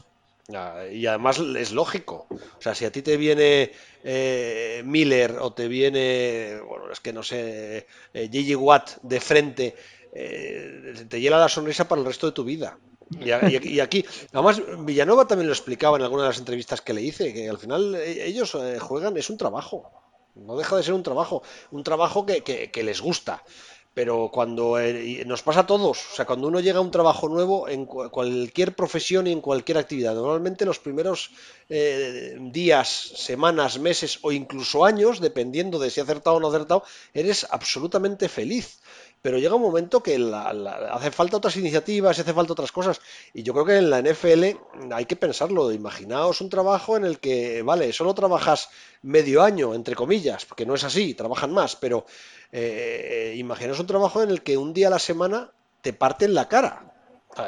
Y 0.92 1.06
además 1.06 1.40
es 1.40 1.72
lógico. 1.72 2.28
O 2.30 2.62
sea, 2.62 2.76
si 2.76 2.84
a 2.84 2.92
ti 2.92 3.02
te 3.02 3.16
viene 3.16 3.72
eh, 4.04 4.82
Miller 4.84 5.38
o 5.40 5.54
te 5.54 5.70
viene, 5.70 6.60
bueno, 6.68 6.92
es 6.92 7.00
que 7.00 7.14
no 7.14 7.24
sé, 7.24 7.88
Gigi 8.14 8.56
Watt 8.56 8.98
de 9.02 9.22
frente, 9.22 9.76
te 10.12 11.22
hiela 11.22 11.40
la 11.40 11.48
sonrisa 11.48 11.88
para 11.88 12.02
el 12.02 12.08
resto 12.08 12.28
de 12.28 12.34
tu 12.34 12.44
vida. 12.44 12.78
Y, 13.20 13.80
aquí, 13.80 14.06
además, 14.34 14.62
Villanova 14.80 15.28
también 15.28 15.48
lo 15.48 15.54
explicaba 15.54 15.98
en 15.98 16.04
alguna 16.04 16.24
de 16.24 16.30
las 16.30 16.40
entrevistas 16.40 16.82
que 16.82 16.94
le 16.94 17.02
hice, 17.02 17.34
que 17.34 17.50
al 17.50 17.58
final 17.58 17.96
eh, 17.96 18.26
ellos 18.26 18.56
eh, 18.56 18.80
juegan, 18.80 19.18
es 19.18 19.30
un 19.30 19.38
trabajo, 19.38 20.11
no 20.36 20.58
deja 20.58 20.78
de 20.78 20.84
ser 20.84 20.94
un 20.94 21.04
trabajo, 21.04 21.44
un 21.72 21.84
trabajo 21.84 22.26
que, 22.26 22.84
les 22.84 23.02
gusta. 23.02 23.44
Pero 23.94 24.30
cuando 24.32 24.80
eh, 24.80 25.26
nos 25.26 25.44
pasa 25.44 25.62
a 25.62 25.68
todos, 25.68 26.00
o 26.14 26.16
sea, 26.16 26.26
cuando 26.26 26.48
uno 26.48 26.62
llega 26.62 26.78
a 26.78 26.82
un 26.82 26.92
trabajo 26.92 27.28
nuevo 27.28 27.68
en 27.68 27.86
cualquier 27.86 28.74
profesión 28.74 29.28
y 29.28 29.34
en 29.34 29.42
cualquier 29.42 29.78
actividad, 29.78 30.16
normalmente 30.16 30.66
los 30.66 30.80
primeros 30.80 31.32
días, 31.68 32.88
semanas, 32.88 33.80
meses 33.80 34.20
o 34.22 34.32
incluso 34.32 34.86
años, 34.86 35.20
dependiendo 35.20 35.78
de 35.78 35.90
si 35.90 36.00
acertado 36.00 36.38
o 36.38 36.40
no 36.40 36.48
acertado, 36.48 36.84
eres 37.14 37.46
absolutamente 37.50 38.30
feliz 38.30 38.81
pero 39.22 39.38
llega 39.38 39.56
un 39.56 39.62
momento 39.62 40.02
que 40.02 40.16
hace 40.92 41.12
falta 41.12 41.38
otras 41.38 41.56
iniciativas 41.58 42.18
y 42.18 42.22
hace 42.22 42.34
falta 42.34 42.54
otras 42.54 42.72
cosas. 42.72 43.02
Y 43.34 43.44
yo 43.44 43.54
creo 43.54 43.66
que 43.66 43.78
en 43.78 43.90
la 43.90 44.02
NFL 44.02 44.92
hay 44.92 45.06
que 45.06 45.16
pensarlo. 45.16 45.72
Imaginaos 45.72 46.42
un 46.42 46.50
trabajo 46.50 46.98
en 46.98 47.06
el 47.06 47.20
que, 47.20 47.62
vale, 47.62 47.94
solo 47.94 48.16
trabajas 48.16 48.70
medio 49.04 49.44
año, 49.44 49.76
entre 49.76 49.96
comillas, 49.96 50.46
porque 50.46 50.66
no 50.66 50.74
es 50.74 50.84
así, 50.84 51.14
trabajan 51.14 51.54
más, 51.54 51.76
pero 51.76 52.06
eh, 52.52 53.36
imaginaos 53.38 53.80
un 53.80 53.88
trabajo 53.88 54.24
en 54.24 54.32
el 54.32 54.42
que 54.42 54.58
un 54.58 54.74
día 54.74 54.88
a 54.88 54.92
la 54.92 55.00
semana 55.00 55.52
te 55.82 55.94
parten 55.94 56.34
la 56.34 56.48
cara. 56.48 56.92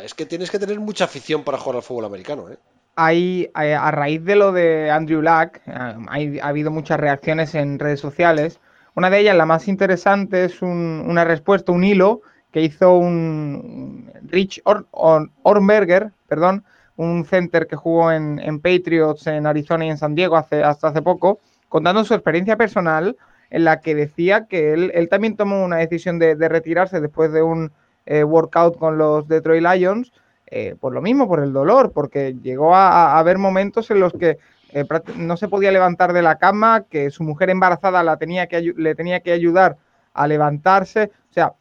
es 0.03 0.13
que 0.13 0.27
tienes 0.27 0.51
que 0.51 0.59
tener 0.59 0.79
mucha 0.79 1.05
afición 1.05 1.43
para 1.43 1.57
jugar 1.57 1.77
al 1.77 1.83
fútbol 1.83 2.05
americano. 2.05 2.49
¿eh? 2.49 2.57
Hay, 2.95 3.49
a 3.55 3.89
raíz 3.89 4.23
de 4.23 4.36
lo 4.36 4.51
de 4.51 4.91
Andrew 4.91 5.23
Luck, 5.23 5.57
eh, 5.65 6.39
ha 6.39 6.47
habido 6.47 6.69
muchas 6.69 6.99
reacciones 6.99 7.55
en 7.55 7.79
redes 7.79 7.99
sociales 7.99 8.59
una 8.95 9.10
de 9.10 9.19
ellas, 9.19 9.36
la 9.36 9.45
más 9.45 9.67
interesante, 9.67 10.45
es 10.45 10.62
una 10.62 11.23
respuesta, 11.23 11.71
un 11.71 11.84
hilo 11.84 12.21
que 12.51 12.62
hizo 12.62 12.95
un 12.95 14.12
Rich 14.23 14.62
Ornberger, 14.63 16.12
perdón, 16.27 16.63
un 16.95 17.25
center 17.25 17.65
que 17.65 17.75
jugó 17.75 18.12
en, 18.12 18.60
Patriots 18.60 19.25
en 19.25 19.47
Arizona 19.47 19.86
y 19.86 19.89
en 19.89 19.97
San 19.97 20.13
Diego 20.13 20.38
hace, 20.38 20.63
hasta 20.63 20.89
hace 20.89 21.01
poco, 21.01 21.39
contando 21.69 22.03
su 22.06 22.13
experiencia 22.13 22.56
personal 22.56 23.17
en 23.49 23.63
la 23.63 23.82
que 23.82 23.95
decía 23.95 24.45
que 24.45 24.73
él, 24.73 25.08
también 25.10 25.36
tomó 25.36 25.63
una 25.63 25.77
decisión 25.77 26.19
de, 26.19 26.36
retirarse 26.36 27.01
después 27.01 27.32
de 27.32 27.41
un 27.41 27.71
eh, 28.06 28.23
workout 28.23 28.77
con 28.77 28.99
los 28.99 29.27
Detroit 29.27 29.63
Lions, 29.63 30.12
eh, 30.47 30.75
por 30.79 30.93
lo 30.93 31.01
mismo, 31.01 31.27
por 31.27 31.39
el 31.39 31.51
dolor, 31.51 31.91
porque 31.93 32.36
llegó 32.43 32.75
a 32.75 33.17
haber 33.17 33.39
momentos 33.39 33.89
en 33.89 33.99
los 33.99 34.13
que 34.13 34.38
eh, 34.73 34.86
no 35.17 35.38
se 35.38 35.47
podía 35.47 35.71
levantar 35.71 36.13
de 36.13 36.21
la 36.21 36.38
cama, 36.38 36.86
que 36.89 37.12
su 37.12 37.23
mujer 37.23 37.49
embarazada 37.49 38.03
la 38.03 38.17
tenía 38.17 38.47
que, 38.47 38.73
le 38.75 38.95
tenía 38.95 39.19
que 39.19 39.31
ayudar 39.31 39.77
a 40.13 40.27
levantarse. 40.27 41.12
O 41.29 41.33
sea, 41.33 41.53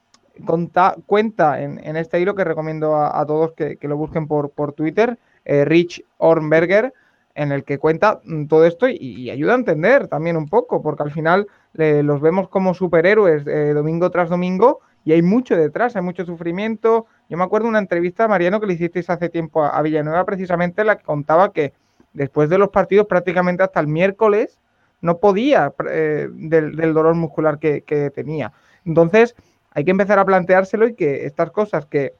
cuenta 1.06 1.60
en, 1.60 1.96
este 1.96 2.20
hilo 2.20 2.34
que 2.34 2.44
recomiendo 2.44 2.96
a, 2.96 3.24
todos 3.26 3.52
que, 3.52 3.78
lo 3.82 3.96
busquen 3.96 4.26
por, 4.26 4.50
por 4.50 4.72
Twitter, 4.72 5.18
eh, 5.44 5.64
Rich 5.64 6.04
Ornberger, 6.16 6.94
en 7.34 7.52
el 7.52 7.64
que 7.64 7.78
cuenta 7.78 8.20
mm, 8.24 8.46
todo 8.46 8.64
esto 8.64 8.88
y, 8.88 9.30
ayuda 9.30 9.52
a 9.52 9.56
entender 9.56 10.08
también 10.08 10.36
un 10.36 10.48
poco, 10.48 10.82
porque 10.82 11.02
al 11.02 11.12
final 11.12 11.46
los 11.74 12.20
vemos 12.20 12.48
como 12.48 12.74
superhéroes 12.74 13.46
eh, 13.46 13.72
domingo 13.72 14.10
tras 14.10 14.28
domingo 14.28 14.80
y 15.04 15.12
hay 15.12 15.22
mucho 15.22 15.56
detrás, 15.56 15.96
hay 15.96 16.02
mucho 16.02 16.24
sufrimiento. 16.24 17.06
Yo 17.28 17.36
me 17.36 17.44
acuerdo 17.44 17.68
una 17.68 17.78
entrevista, 17.78 18.28
Mariano, 18.28 18.60
que 18.60 18.66
le 18.66 18.74
hicisteis 18.74 19.08
hace 19.10 19.28
tiempo 19.28 19.64
a 19.64 19.80
Villanueva, 19.82 20.24
precisamente, 20.24 20.84
la 20.84 20.96
que 20.96 21.04
contaba 21.04 21.52
que 21.52 21.72
después 22.12 22.48
de 22.48 22.58
los 22.58 22.68
partidos 22.70 23.06
prácticamente 23.06 23.62
hasta 23.62 23.80
el 23.80 23.86
miércoles 23.86 24.58
no 25.00 25.18
podía 25.18 25.72
eh, 25.90 26.28
del, 26.30 26.94
dolor 26.94 27.14
muscular 27.14 27.58
que, 27.58 28.12
tenía. 28.14 28.52
Entonces 28.84 29.34
hay 29.72 29.84
que 29.84 29.90
empezar 29.90 30.18
a 30.18 30.24
planteárselo 30.24 30.86
y 30.86 30.94
que 30.94 31.26
estas 31.26 31.50
cosas 31.50 31.86
que, 31.86 32.14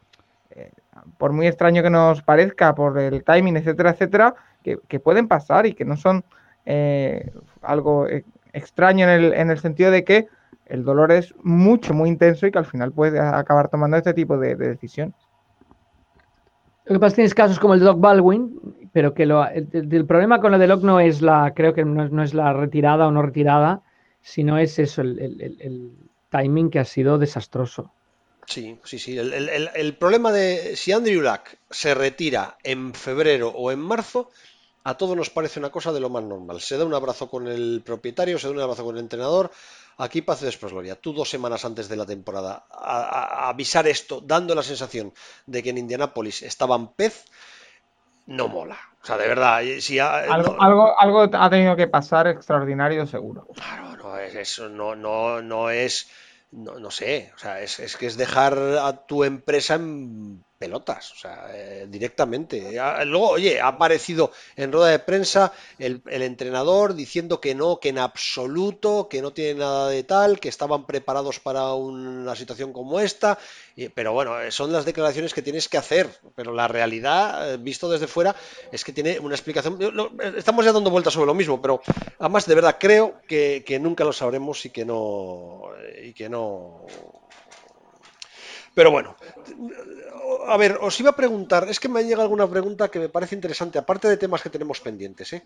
eh, 0.50 0.70
por 1.16 1.32
muy 1.32 1.46
extraño 1.46 1.82
que 1.82 1.90
nos 1.90 2.22
parezca, 2.22 2.74
por 2.74 2.98
el 2.98 3.22
timing, 3.24 3.56
etcétera, 3.56 3.90
etcétera, 3.90 4.34
que, 4.62 5.00
pueden 5.00 5.28
pasar 5.28 5.66
y 5.66 5.74
que 5.74 5.84
no 5.84 5.96
son 5.96 6.24
eh, 6.66 7.30
algo 7.62 8.06
extraño 8.52 9.08
en 9.08 9.10
el, 9.10 9.32
en 9.32 9.50
el, 9.50 9.58
sentido 9.58 9.90
de 9.90 10.04
que 10.04 10.26
el 10.66 10.84
dolor 10.84 11.12
es 11.12 11.34
mucho, 11.42 11.94
muy 11.94 12.08
intenso 12.08 12.46
y 12.46 12.50
que 12.50 12.58
al 12.58 12.66
final 12.66 12.92
puede 12.92 13.20
acabar 13.20 13.68
tomando 13.68 13.96
este 13.96 14.14
tipo 14.14 14.38
de, 14.38 14.56
de 14.56 14.68
decisiones. 14.68 15.14
Lo 16.84 16.94
que 16.94 17.00
pasa 17.00 17.08
es 17.08 17.12
que 17.12 17.16
tienes 17.16 17.34
casos 17.34 17.60
como 17.60 17.74
el 17.74 17.80
de 17.80 17.86
Doc 17.86 18.00
Baldwin, 18.00 18.81
pero 18.92 19.14
que 19.14 19.26
lo, 19.26 19.46
el, 19.48 20.04
problema 20.06 20.40
con 20.40 20.52
lo 20.52 20.58
de 20.58 20.66
Locke 20.66 20.84
no 20.84 21.00
es 21.00 21.22
la, 21.22 21.52
creo 21.54 21.74
que 21.74 21.84
no, 21.84 22.22
es 22.22 22.34
la 22.34 22.52
retirada 22.52 23.06
o 23.06 23.10
no 23.10 23.22
retirada, 23.22 23.82
sino 24.22 24.58
es 24.58 24.78
eso, 24.78 25.00
el, 25.02 25.92
timing 26.30 26.70
que 26.70 26.78
ha 26.78 26.84
sido 26.84 27.18
desastroso. 27.18 27.90
Sí, 28.46 28.78
sí, 28.84 28.98
sí. 28.98 29.18
El, 29.18 29.96
problema 29.96 30.32
de 30.32 30.76
si 30.76 30.92
Andrew 30.92 31.20
Luck 31.20 31.56
se 31.70 31.94
retira 31.94 32.56
en 32.62 32.94
febrero 32.94 33.48
o 33.48 33.70
en 33.70 33.78
marzo, 33.78 34.30
a 34.84 34.96
todos 34.96 35.16
nos 35.16 35.30
parece 35.30 35.60
una 35.60 35.70
cosa 35.70 35.92
de 35.92 36.00
lo 36.00 36.10
más 36.10 36.24
normal. 36.24 36.60
Se 36.60 36.76
da 36.76 36.84
un 36.84 36.94
abrazo 36.94 37.30
con 37.30 37.46
el 37.48 37.82
propietario, 37.84 38.38
se 38.38 38.48
da 38.48 38.54
un 38.54 38.60
abrazo 38.60 38.84
con 38.84 38.96
el 38.96 39.02
entrenador. 39.02 39.50
Aquí 39.98 40.22
paz 40.22 40.42
y 40.42 40.46
después 40.46 40.72
gloria. 40.72 40.96
Tú 40.96 41.12
dos 41.12 41.28
semanas 41.28 41.64
antes 41.64 41.88
de 41.88 41.96
la 41.96 42.06
temporada 42.06 42.64
avisar 42.70 43.86
esto, 43.86 44.20
dando 44.20 44.54
la 44.54 44.62
sensación 44.62 45.12
de 45.46 45.62
que 45.62 45.70
en 45.70 45.78
Indianápolis 45.78 46.42
estaban 46.42 46.94
pez, 46.94 47.26
no 48.32 48.48
mola. 48.48 48.78
O 49.02 49.06
sea, 49.06 49.16
de 49.16 49.28
verdad, 49.28 49.62
si 49.80 49.98
algo, 49.98 50.56
algo, 50.60 51.28
ha 51.32 51.50
tenido 51.50 51.74
que 51.74 51.88
pasar 51.88 52.28
extraordinario, 52.28 53.06
seguro. 53.06 53.48
Claro, 53.54 53.96
no 53.96 54.16
es 54.16 54.34
eso, 54.34 54.68
no, 54.68 54.94
no, 54.94 55.42
no 55.42 55.70
es, 55.70 56.08
no, 56.52 56.78
no 56.78 56.90
sé, 56.90 57.32
o 57.34 57.38
sea, 57.38 57.60
es, 57.60 57.80
es, 57.80 57.96
que 57.96 58.06
es 58.06 58.16
dejar 58.16 58.56
a 58.80 59.04
tu 59.06 59.24
empresa 59.24 59.74
en 59.74 60.44
pelotas, 60.62 61.10
o 61.10 61.16
sea, 61.16 61.50
eh, 61.52 61.86
directamente. 61.88 62.70
Luego, 63.04 63.30
oye, 63.30 63.60
ha 63.60 63.66
aparecido 63.66 64.30
en 64.54 64.70
rueda 64.70 64.92
de 64.92 65.00
prensa 65.00 65.52
el, 65.76 66.00
entrenador 66.06 66.94
diciendo 66.94 67.40
que 67.40 67.52
no, 67.56 67.80
que 67.80 67.88
en 67.88 67.98
absoluto, 67.98 69.08
que 69.10 69.20
no 69.20 69.32
tiene 69.32 69.58
nada 69.58 69.88
de 69.88 70.04
tal, 70.04 70.38
que 70.38 70.48
estaban 70.48 70.86
preparados 70.86 71.40
para 71.40 71.74
una 71.74 72.36
situación 72.36 72.72
como 72.72 73.00
esta, 73.00 73.40
pero 73.92 74.12
bueno, 74.12 74.36
son 74.52 74.70
las 74.70 74.84
declaraciones 74.84 75.34
que 75.34 75.42
tienes 75.42 75.68
que 75.68 75.78
hacer, 75.78 76.08
pero 76.36 76.52
la 76.52 76.68
realidad, 76.68 77.54
eh, 77.54 77.56
visto 77.56 77.90
desde 77.90 78.06
fuera, 78.06 78.36
es 78.70 78.84
que 78.84 78.92
tiene 78.92 79.18
una 79.18 79.34
explicación. 79.34 79.80
Estamos 80.36 80.64
ya 80.64 80.70
dando 80.70 80.90
vueltas 80.90 81.12
sobre 81.12 81.26
lo 81.26 81.34
mismo, 81.34 81.60
pero 81.60 81.82
además 82.20 82.46
de 82.46 82.54
verdad 82.54 82.76
creo 82.78 83.16
que, 83.26 83.64
que 83.66 83.80
nunca 83.80 84.04
lo 84.04 84.12
sabremos 84.12 84.64
y 84.64 84.70
que 84.70 84.84
no... 84.84 85.62
Y 86.04 86.12
que 86.12 86.28
no 86.28 86.86
pero 88.74 88.90
bueno, 88.90 89.16
a 90.46 90.56
ver, 90.56 90.78
os 90.80 90.98
iba 91.00 91.10
a 91.10 91.16
preguntar, 91.16 91.68
es 91.68 91.78
que 91.80 91.88
me 91.88 92.00
ha 92.00 92.02
llegado 92.02 92.22
alguna 92.22 92.48
pregunta 92.48 92.90
que 92.90 92.98
me 92.98 93.08
parece 93.08 93.34
interesante, 93.34 93.78
aparte 93.78 94.08
de 94.08 94.16
temas 94.16 94.42
que 94.42 94.50
tenemos 94.50 94.80
pendientes. 94.80 95.32
¿eh? 95.32 95.42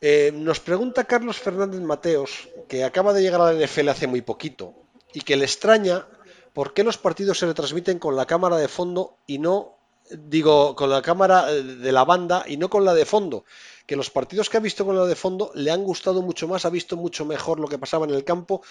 Eh, 0.00 0.32
nos 0.34 0.60
pregunta 0.60 1.04
Carlos 1.04 1.38
Fernández 1.38 1.80
Mateos, 1.80 2.48
que 2.68 2.84
acaba 2.84 3.12
de 3.12 3.22
llegar 3.22 3.40
a 3.40 3.52
la 3.52 3.66
NFL 3.66 3.88
hace 3.88 4.06
muy 4.06 4.22
poquito, 4.22 4.74
y 5.12 5.20
que 5.20 5.36
le 5.36 5.44
extraña 5.44 6.06
por 6.52 6.72
qué 6.74 6.84
los 6.84 6.98
partidos 6.98 7.38
se 7.38 7.46
retransmiten 7.46 7.98
con 7.98 8.16
la 8.16 8.26
cámara 8.26 8.56
de 8.56 8.68
fondo 8.68 9.16
y 9.26 9.38
no, 9.38 9.76
digo, 10.10 10.74
con 10.76 10.90
la 10.90 11.02
cámara 11.02 11.50
eh, 11.50 11.62
de 11.62 11.92
la 11.92 12.04
banda 12.04 12.44
y 12.46 12.56
no 12.56 12.68
con 12.68 12.84
la 12.84 12.94
de 12.94 13.04
fondo. 13.04 13.44
Que 13.86 13.96
los 13.96 14.10
partidos 14.10 14.48
que 14.48 14.56
ha 14.56 14.60
visto 14.60 14.84
con 14.84 14.96
la 14.96 15.04
de 15.04 15.16
fondo 15.16 15.50
le 15.54 15.70
han 15.70 15.84
gustado 15.84 16.22
mucho 16.22 16.48
más, 16.48 16.64
ha 16.64 16.70
visto 16.70 16.96
mucho 16.96 17.24
mejor 17.24 17.60
lo 17.60 17.68
que 17.68 17.78
pasaba 17.78 18.06
en 18.06 18.14
el 18.14 18.24
campo, 18.24 18.62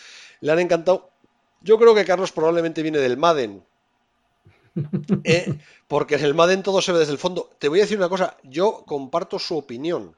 le 0.42 0.52
han 0.52 0.60
encantado. 0.60 1.10
Yo 1.62 1.78
creo 1.78 1.96
que 1.96 2.04
Carlos 2.04 2.32
probablemente 2.32 2.82
viene 2.82 2.98
del 3.00 3.18
Madden, 3.18 3.64
eh, 5.24 5.58
porque 5.88 6.16
en 6.16 6.26
el 6.26 6.34
Madden 6.34 6.64
todo 6.64 6.82
se 6.82 6.92
ve 6.92 7.00
desde 7.00 7.14
el 7.14 7.18
fondo. 7.18 7.50
Te 7.60 7.68
voy 7.68 7.80
a 7.80 7.84
decir 7.84 7.98
una 7.98 8.10
cosa, 8.10 8.38
yo 8.44 8.84
comparto 8.86 9.40
su 9.40 9.58
opinión. 9.58 10.16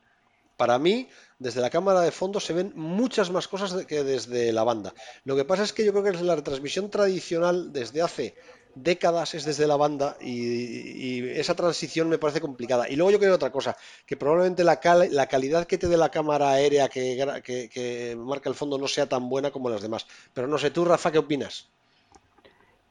Para 0.58 0.80
mí, 0.80 1.10
desde 1.38 1.62
la 1.62 1.70
cámara 1.70 2.02
de 2.02 2.12
fondo 2.12 2.40
se 2.40 2.54
ven 2.54 2.72
muchas 2.76 3.30
más 3.30 3.48
cosas 3.48 3.86
que 3.86 4.04
desde 4.04 4.54
la 4.54 4.64
banda. 4.64 4.94
Lo 5.26 5.36
que 5.36 5.44
pasa 5.44 5.64
es 5.64 5.74
que 5.74 5.84
yo 5.84 5.92
creo 5.92 6.04
que 6.04 6.24
la 6.24 6.36
retransmisión 6.36 6.90
tradicional 6.90 7.74
desde 7.74 8.02
hace 8.02 8.36
décadas 8.76 9.34
es 9.34 9.46
desde 9.46 9.68
la 9.68 9.78
banda 9.78 10.18
y, 10.22 11.28
esa 11.30 11.56
transición 11.56 12.10
me 12.10 12.18
parece 12.18 12.42
complicada. 12.42 12.90
Y 12.90 12.96
luego 12.96 13.12
yo 13.12 13.20
creo 13.20 13.36
otra 13.36 13.52
cosa, 13.52 13.76
que 14.06 14.18
probablemente 14.18 14.64
la, 14.64 14.80
calidad 14.80 15.66
que 15.66 15.78
te 15.78 15.88
dé 15.88 15.98
la 15.98 16.10
cámara 16.12 16.52
aérea 16.52 16.88
que, 16.90 17.42
que 17.44 18.16
marca 18.18 18.50
el 18.50 18.56
fondo 18.56 18.78
no 18.78 18.88
sea 18.88 19.08
tan 19.08 19.30
buena 19.30 19.52
como 19.52 19.70
las 19.70 19.82
demás. 19.82 20.06
Pero 20.34 20.48
no 20.48 20.58
sé, 20.58 20.72
tú, 20.72 20.86
Rafa, 20.86 21.12
¿qué 21.12 21.20
opinas? 21.20 21.70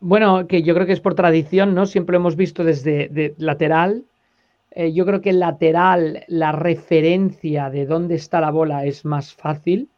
Bueno, 0.07 0.47
que 0.47 0.63
yo 0.63 0.75
creo 0.75 0.87
que 0.87 0.93
es 0.93 1.01
por 1.01 1.15
tradición, 1.15 1.75
¿no? 1.75 1.87
Siempre 1.87 2.17
hemos 2.17 2.37
visto 2.37 2.63
desde 2.63 3.35
lateral, 3.39 4.05
Eh, 4.77 4.93
yo 4.93 5.07
creo 5.07 5.21
que 5.21 5.33
lateral, 5.33 6.25
la 6.29 6.53
referencia 6.53 7.71
de 7.71 7.87
dónde 7.87 8.17
está 8.17 8.41
la 8.41 8.51
bola 8.51 8.85
es 8.85 9.05
más 9.05 9.33
fácil 9.33 9.89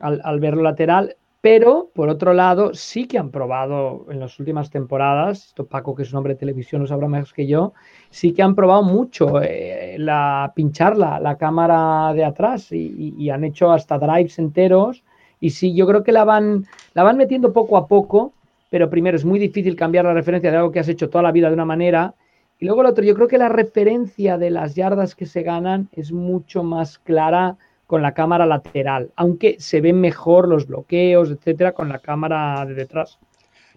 al, 0.00 0.20
al 0.24 0.38
verlo 0.40 0.62
lateral. 0.62 1.16
Pero, 1.40 1.90
por 1.94 2.08
otro 2.08 2.34
lado, 2.34 2.74
sí 2.74 3.06
que 3.08 3.18
han 3.18 3.30
probado 3.30 4.06
en 4.10 4.20
las 4.20 4.38
últimas 4.38 4.70
temporadas, 4.70 5.46
esto 5.46 5.66
Paco, 5.66 5.94
que 5.96 6.02
es 6.04 6.12
un 6.12 6.18
hombre 6.18 6.34
de 6.34 6.40
televisión, 6.40 6.82
lo 6.82 6.86
sabrá 6.86 7.08
más 7.08 7.32
que 7.32 7.46
yo, 7.46 7.72
sí 8.10 8.32
que 8.34 8.42
han 8.42 8.54
probado 8.54 8.82
mucho 8.84 9.42
eh, 9.42 9.96
la, 9.98 10.52
pinchar 10.54 10.96
la, 10.96 11.36
cámara 11.36 12.12
de 12.14 12.24
atrás 12.24 12.70
y, 12.72 13.30
han 13.30 13.44
hecho 13.44 13.72
hasta 13.72 13.98
drives 13.98 14.38
enteros. 14.38 15.02
Y 15.40 15.50
sí, 15.50 15.74
yo 15.74 15.86
creo 15.86 16.04
que 16.04 16.12
la 16.12 16.24
van, 16.24 16.66
la 16.94 17.02
van 17.02 17.16
metiendo 17.16 17.52
poco 17.52 17.76
a 17.76 17.88
poco, 17.88 18.34
pero 18.70 18.88
primero 18.88 19.16
es 19.16 19.24
muy 19.24 19.38
difícil 19.38 19.76
cambiar 19.76 20.06
la 20.06 20.14
referencia 20.14 20.50
de 20.50 20.56
algo 20.56 20.72
que 20.72 20.80
has 20.80 20.88
hecho 20.88 21.10
toda 21.10 21.22
la 21.22 21.32
vida 21.32 21.48
de 21.48 21.54
una 21.54 21.64
manera. 21.64 22.14
Y 22.58 22.66
luego 22.66 22.82
lo 22.82 22.90
otro, 22.90 23.04
yo 23.04 23.14
creo 23.14 23.28
que 23.28 23.36
la 23.36 23.48
referencia 23.48 24.38
de 24.38 24.50
las 24.50 24.74
yardas 24.74 25.14
que 25.14 25.26
se 25.26 25.42
ganan 25.42 25.88
es 25.92 26.12
mucho 26.12 26.62
más 26.62 26.98
clara 26.98 27.56
con 27.86 28.02
la 28.02 28.14
cámara 28.14 28.46
lateral, 28.46 29.10
aunque 29.16 29.56
se 29.58 29.80
ven 29.80 30.00
mejor 30.00 30.46
los 30.46 30.68
bloqueos, 30.68 31.30
etcétera, 31.30 31.72
con 31.72 31.88
la 31.88 31.98
cámara 31.98 32.64
de 32.64 32.74
detrás. 32.74 33.18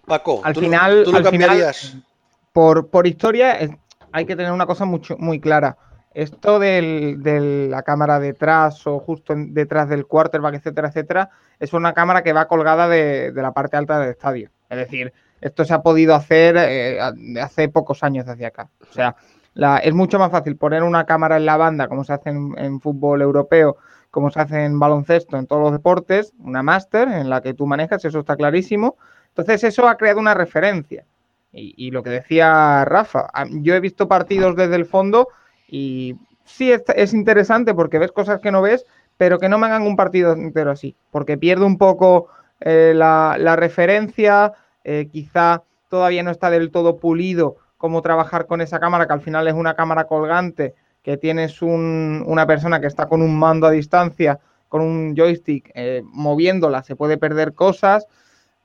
Paco, 0.06 0.40
al 0.44 0.54
final, 0.54 1.04
por, 2.52 2.86
por 2.88 3.06
historia, 3.08 3.58
hay 4.12 4.24
que 4.24 4.36
tener 4.36 4.52
una 4.52 4.66
cosa 4.66 4.84
mucho, 4.84 5.16
muy 5.18 5.40
clara. 5.40 5.76
Esto 6.12 6.60
de 6.60 7.66
la 7.68 7.82
cámara 7.82 8.20
detrás 8.20 8.86
o 8.86 9.00
justo 9.00 9.34
detrás 9.36 9.88
del 9.88 10.06
quarterback, 10.06 10.54
etcétera, 10.54 10.88
etcétera, 10.88 11.30
es 11.58 11.72
una 11.72 11.92
cámara 11.92 12.22
que 12.22 12.32
va 12.32 12.46
colgada 12.46 12.86
de, 12.86 13.32
la 13.34 13.52
parte 13.52 13.76
alta 13.76 13.98
del 13.98 14.10
estadio. 14.10 14.50
Es 14.74 14.90
decir, 14.90 15.12
esto 15.40 15.64
se 15.64 15.74
ha 15.74 15.82
podido 15.82 16.14
hacer 16.14 16.56
eh, 16.58 17.00
hace 17.40 17.68
pocos 17.68 18.02
años 18.02 18.28
hacia 18.28 18.48
acá. 18.48 18.68
O 18.90 18.92
sea, 18.92 19.16
es 19.82 19.94
mucho 19.94 20.18
más 20.18 20.30
fácil 20.30 20.56
poner 20.56 20.82
una 20.82 21.04
cámara 21.04 21.36
en 21.36 21.46
la 21.46 21.56
banda, 21.56 21.88
como 21.88 22.04
se 22.04 22.12
hace 22.12 22.30
en 22.30 22.80
fútbol 22.80 23.22
europeo, 23.22 23.76
como 24.14 24.30
se 24.30 24.40
hace 24.40 24.64
en 24.64 24.78
baloncesto, 24.78 25.36
en 25.36 25.48
todos 25.48 25.60
los 25.60 25.72
deportes, 25.72 26.32
una 26.38 26.62
máster 26.62 27.08
en 27.08 27.28
la 27.28 27.42
que 27.42 27.52
tú 27.52 27.66
manejas, 27.66 28.04
eso 28.04 28.20
está 28.20 28.36
clarísimo. 28.36 28.96
Entonces 29.30 29.64
eso 29.64 29.88
ha 29.88 29.96
creado 29.96 30.20
una 30.20 30.34
referencia. 30.34 31.04
Y, 31.56 31.90
lo 31.90 32.02
que 32.02 32.10
decía 32.10 32.84
Rafa, 32.84 33.28
yo 33.50 33.74
he 33.74 33.80
visto 33.80 34.08
partidos 34.08 34.56
desde 34.56 34.74
el 34.74 34.86
fondo 34.86 35.28
y 35.68 36.16
sí 36.44 36.72
es, 36.72 37.14
interesante 37.14 37.74
porque 37.74 38.00
ves 38.00 38.10
cosas 38.10 38.40
que 38.40 38.50
no 38.50 38.62
ves, 38.62 38.84
pero 39.16 39.38
que 39.38 39.48
no 39.48 39.58
me 39.58 39.66
hagan 39.66 39.82
un 39.82 39.94
partido 39.94 40.32
entero 40.32 40.72
así, 40.72 40.96
porque 41.12 41.38
pierdo 41.38 41.64
un 41.66 41.78
poco 41.78 42.28
eh, 42.60 42.92
la, 42.94 43.56
referencia, 43.56 44.52
eh, 44.84 45.08
quizá 45.10 45.62
todavía 45.88 46.22
no 46.22 46.30
está 46.30 46.50
del 46.50 46.70
todo 46.70 46.98
pulido 46.98 47.56
cómo 47.76 48.02
trabajar 48.02 48.46
con 48.46 48.60
esa 48.60 48.80
cámara, 48.80 49.06
que 49.06 49.12
al 49.12 49.20
final 49.20 49.48
es 49.48 49.54
una 49.54 49.74
cámara 49.74 50.04
colgante 50.04 50.74
que 51.02 51.18
tienes 51.18 51.60
una 51.60 52.46
persona 52.46 52.80
que 52.80 52.86
está 52.86 53.06
con 53.06 53.20
un 53.20 53.38
mando 53.38 53.66
a 53.66 53.70
distancia, 53.70 54.40
con 54.68 54.80
un 54.80 55.14
joystick, 55.14 55.70
eh, 55.74 56.02
moviéndola, 56.04 56.82
se 56.82 56.96
puede 56.96 57.18
perder 57.18 57.52
cosas. 57.52 58.06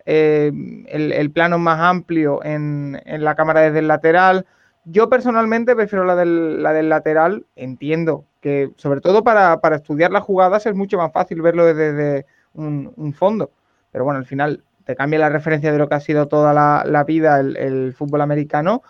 Eh, 0.05 0.51
el, 0.87 1.31
plano 1.31 1.59
más 1.59 1.79
amplio 1.81 2.43
en, 2.43 2.99
la 3.05 3.35
cámara 3.35 3.61
desde 3.61 3.79
el 3.79 3.87
lateral. 3.87 4.45
Yo 4.85 5.09
personalmente 5.09 5.75
prefiero 5.75 6.05
la 6.05 6.15
del, 6.15 6.63
la 6.63 6.73
del 6.73 6.89
lateral, 6.89 7.45
entiendo 7.55 8.25
que 8.41 8.71
sobre 8.77 9.01
todo 9.01 9.23
para, 9.23 9.59
estudiar 9.75 10.11
las 10.11 10.23
jugadas 10.23 10.65
es 10.65 10.73
mucho 10.73 10.97
más 10.97 11.11
fácil 11.11 11.41
verlo 11.41 11.65
desde, 11.65 12.25
un, 12.53 13.13
fondo. 13.13 13.51
Pero 13.91 14.05
bueno, 14.05 14.19
al 14.19 14.25
final 14.25 14.63
te 14.85 14.95
cambia 14.95 15.19
la 15.19 15.29
referencia 15.29 15.71
de 15.71 15.77
lo 15.77 15.87
que 15.87 15.95
ha 15.95 15.99
sido 15.99 16.27
toda 16.27 16.53
la, 16.53 17.03
vida 17.03 17.39
el 17.39 17.93
fútbol 17.93 18.21
americano 18.21 18.83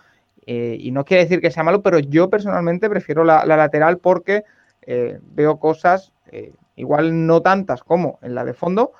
eh, 0.52 0.78
y 0.80 0.90
no 0.90 1.06
quiere 1.06 1.26
decir 1.26 1.42
que 1.42 1.52
sea 1.52 1.62
malo, 1.62 1.84
pero 1.84 2.00
yo 2.00 2.28
personalmente 2.28 2.90
prefiero 2.90 3.24
la, 3.24 3.46
lateral 3.46 4.00
porque 4.00 4.46
eh, 4.82 5.20
veo 5.22 5.60
cosas, 5.60 6.12
eh, 6.32 6.54
igual 6.76 7.28
no 7.28 7.44
tantas 7.44 7.84
como 7.84 8.18
en 8.24 8.34
la 8.34 8.44
de 8.44 8.56
fondo, 8.56 8.94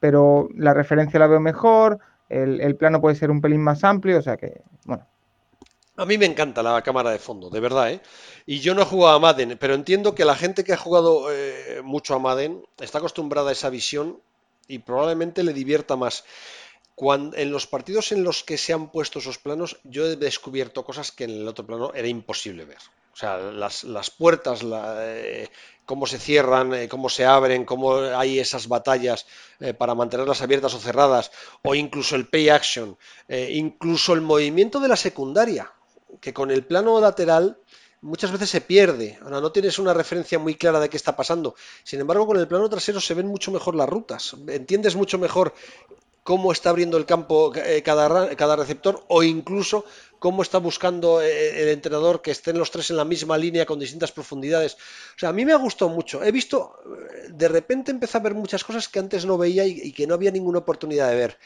pero 0.00 0.48
la 0.56 0.74
referencia 0.74 1.20
la 1.20 1.28
veo 1.28 1.38
mejor, 1.38 2.00
el, 2.28 2.74
plano 2.74 3.00
puede 3.00 3.14
ser 3.14 3.30
un 3.30 3.40
pelín 3.40 3.60
más 3.60 3.84
amplio, 3.84 4.18
o 4.18 4.22
sea 4.22 4.36
que, 4.36 4.62
bueno. 4.84 5.06
A 5.96 6.04
mí 6.06 6.18
me 6.18 6.26
encanta 6.26 6.60
la 6.64 6.82
cámara 6.82 7.10
de 7.10 7.20
fondo, 7.20 7.50
de 7.50 7.60
verdad, 7.60 7.92
¿eh? 7.92 8.00
Y 8.44 8.58
yo 8.58 8.74
no 8.74 8.82
he 8.82 8.84
jugado 8.84 9.14
a 9.14 9.20
Madden, 9.20 9.56
pero 9.60 9.74
entiendo 9.74 10.16
que 10.16 10.24
la 10.24 10.34
gente 10.34 10.64
que 10.64 10.72
ha 10.72 10.76
jugado 10.76 11.28
mucho 11.84 12.16
a 12.16 12.18
Madden 12.18 12.64
está 12.80 12.98
acostumbrada 12.98 13.50
a 13.50 13.52
esa 13.52 13.70
visión 13.70 14.18
y 14.68 14.78
probablemente 14.78 15.42
le 15.42 15.52
divierta 15.52 15.96
más 15.96 16.24
en 16.98 17.52
los 17.52 17.66
partidos 17.66 18.12
en 18.12 18.24
los 18.24 18.42
que 18.42 18.56
se 18.56 18.72
han 18.72 18.90
puesto 18.90 19.18
esos 19.18 19.38
planos, 19.38 19.78
yo 19.84 20.06
he 20.06 20.16
descubierto 20.16 20.84
cosas 20.84 21.12
que 21.12 21.24
en 21.24 21.30
el 21.30 21.48
otro 21.48 21.66
plano 21.66 21.92
era 21.94 22.08
imposible 22.08 22.64
ver. 22.64 22.78
O 23.12 23.18
sea, 23.18 23.38
las, 23.38 24.10
puertas, 24.10 24.60
eh, 24.62 25.48
cómo 25.86 26.06
se 26.06 26.18
cierran, 26.18 26.74
eh, 26.74 26.88
cómo 26.88 27.08
se 27.08 27.24
abren, 27.24 27.64
cómo 27.64 27.96
hay 27.96 28.38
esas 28.38 28.68
batallas 28.68 29.26
eh, 29.60 29.72
para 29.72 29.94
mantenerlas 29.94 30.42
abiertas 30.42 30.74
o 30.74 30.78
cerradas, 30.78 31.30
o 31.62 31.74
incluso 31.74 32.16
el 32.16 32.28
pay 32.28 32.50
action, 32.50 32.96
incluso 33.28 34.12
el 34.12 34.20
movimiento 34.20 34.80
de 34.80 34.88
la 34.88 34.96
secundaria, 34.96 35.72
que 36.20 36.34
con 36.34 36.50
el 36.50 36.64
plano 36.64 37.00
lateral 37.00 37.58
muchas 38.00 38.32
veces 38.32 38.50
se 38.50 38.60
pierde. 38.60 39.18
Ahora 39.22 39.40
no 39.40 39.52
tienes 39.52 39.78
una 39.78 39.94
referencia 39.94 40.38
muy 40.38 40.54
clara 40.54 40.80
de 40.80 40.88
qué 40.88 40.96
está 40.96 41.16
pasando. 41.16 41.54
Sin 41.84 42.00
embargo, 42.00 42.26
con 42.26 42.38
el 42.38 42.48
plano 42.48 42.68
trasero 42.68 43.00
se 43.00 43.14
ven 43.14 43.26
mucho 43.26 43.50
mejor 43.50 43.74
las 43.74 43.88
rutas. 43.88 44.34
Entiendes 44.48 44.96
mucho 44.96 45.18
mejor 45.18 45.54
cómo 46.26 46.50
está 46.50 46.70
abriendo 46.70 46.96
el 46.96 47.06
campo 47.06 47.52
eh, 47.54 47.82
cada, 47.84 48.34
cada 48.34 48.56
receptor 48.56 49.04
o 49.06 49.22
incluso 49.22 49.84
cómo 50.18 50.42
está 50.42 50.58
buscando 50.58 51.22
eh, 51.22 51.62
el 51.62 51.68
entrenador 51.68 52.20
que 52.20 52.32
estén 52.32 52.58
los 52.58 52.72
tres 52.72 52.90
en 52.90 52.96
la 52.96 53.04
misma 53.04 53.38
línea 53.38 53.64
con 53.64 53.78
distintas 53.78 54.10
profundidades. 54.10 54.74
O 54.74 55.18
sea, 55.18 55.28
a 55.28 55.32
mí 55.32 55.44
me 55.44 55.52
ha 55.52 55.56
gustado 55.56 55.88
mucho. 55.88 56.24
He 56.24 56.32
visto, 56.32 56.80
eh, 56.84 57.28
de 57.30 57.48
repente 57.48 57.92
empecé 57.92 58.18
a 58.18 58.20
ver 58.20 58.34
muchas 58.34 58.64
cosas 58.64 58.88
que 58.88 58.98
antes 58.98 59.24
no 59.24 59.38
veía 59.38 59.64
y, 59.66 59.92
que 59.92 60.06
no 60.08 60.14
había 60.14 60.32
ninguna 60.32 60.58
oportunidad 60.58 61.08
de 61.10 61.14
ver. 61.16 61.38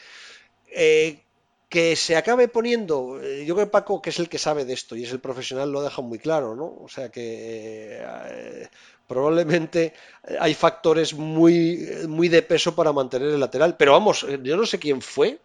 Que 1.71 1.95
se 1.95 2.17
acabe 2.17 2.49
poniendo, 2.49 3.21
yo 3.21 3.55
creo 3.55 3.65
que 3.65 3.71
Paco, 3.71 4.01
que 4.01 4.09
es 4.09 4.19
el 4.19 4.27
que 4.27 4.37
sabe 4.37 4.65
de 4.65 4.73
esto 4.73 4.97
y 4.97 5.05
es 5.05 5.11
el 5.13 5.21
profesional, 5.21 5.71
lo 5.71 5.79
ha 5.79 5.83
dejado 5.83 6.03
muy 6.03 6.19
claro, 6.19 6.53
¿no? 6.53 6.65
O 6.65 6.89
sea 6.89 7.09
que 7.09 8.01
probablemente 9.11 9.93
eh, 10.25 10.37
hay 10.39 10.53
factores 10.53 11.13
muy, 11.13 11.85
muy 12.07 12.29
de 12.29 12.41
peso 12.41 12.75
para 12.75 12.93
mantener 12.93 13.29
el 13.29 13.41
lateral. 13.41 13.75
Pero 13.77 13.91
vamos, 13.91 14.23
eh, 14.23 14.39
yo 14.41 14.55
no 14.55 14.65
sé 14.65 14.79
quién 14.79 15.01
fue. 15.01 15.39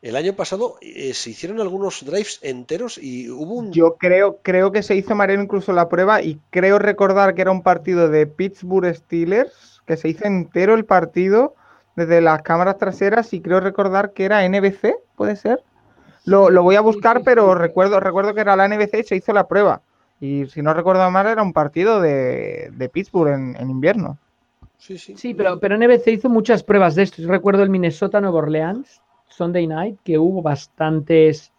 El 0.00 0.16
año 0.16 0.34
pasado 0.34 0.78
eh, 0.80 1.12
se 1.12 1.30
hicieron 1.30 1.60
algunos 1.60 2.04
drives 2.06 2.38
enteros 2.42 2.96
y 2.96 3.28
hubo 3.28 3.54
un... 3.54 3.72
Yo 3.72 3.96
creo, 3.96 4.38
creo 4.42 4.72
que 4.72 4.82
se 4.82 4.94
hizo 4.94 5.14
Mariano 5.14 5.42
incluso 5.42 5.74
la 5.74 5.90
prueba 5.90 6.22
y 6.22 6.38
creo 6.50 6.78
recordar 6.78 7.34
que 7.34 7.42
era 7.42 7.50
un 7.50 7.62
partido 7.62 8.08
de 8.08 8.26
Pittsburgh 8.26 8.94
Steelers, 8.94 9.82
que 9.86 9.96
se 9.96 10.08
hizo 10.08 10.24
entero 10.24 10.74
el 10.74 10.84
partido 10.84 11.54
desde 11.96 12.20
las 12.20 12.42
cámaras 12.42 12.78
traseras 12.78 13.32
y 13.32 13.40
creo 13.40 13.60
recordar 13.60 14.12
que 14.12 14.24
era 14.24 14.46
NBC, 14.48 14.96
¿puede 15.16 15.36
ser? 15.36 15.62
Lo, 16.24 16.50
lo 16.50 16.62
voy 16.62 16.76
a 16.76 16.80
buscar, 16.80 17.22
pero 17.24 17.54
recuerdo, 17.54 18.00
recuerdo 18.00 18.34
que 18.34 18.40
era 18.40 18.56
la 18.56 18.68
NBC 18.68 19.00
y 19.00 19.02
se 19.02 19.16
hizo 19.16 19.32
la 19.32 19.48
prueba. 19.48 19.80
Y 20.20 20.46
si 20.46 20.62
no 20.62 20.72
recuerdo 20.72 21.10
mal, 21.10 21.26
era 21.26 21.42
un 21.42 21.52
partido 21.52 22.00
de, 22.00 22.90
Pittsburgh 22.92 23.56
en, 23.58 23.70
invierno. 23.70 24.18
Sí, 24.78 24.98
sí. 24.98 25.16
Sí, 25.16 25.34
pero, 25.34 25.58
pero 25.60 25.76
NBC 25.76 26.08
hizo 26.08 26.28
muchas 26.28 26.62
pruebas 26.62 26.94
de 26.94 27.02
esto. 27.02 27.22
Yo 27.22 27.28
recuerdo 27.28 27.62
el 27.62 27.70
Minnesota 27.70 28.20
Nueva 28.20 28.38
Orleans, 28.38 29.02
Sunday 29.28 29.66
Night, 29.66 29.98
que 30.04 30.18
hubo 30.18 30.42
bastantes 30.42 31.52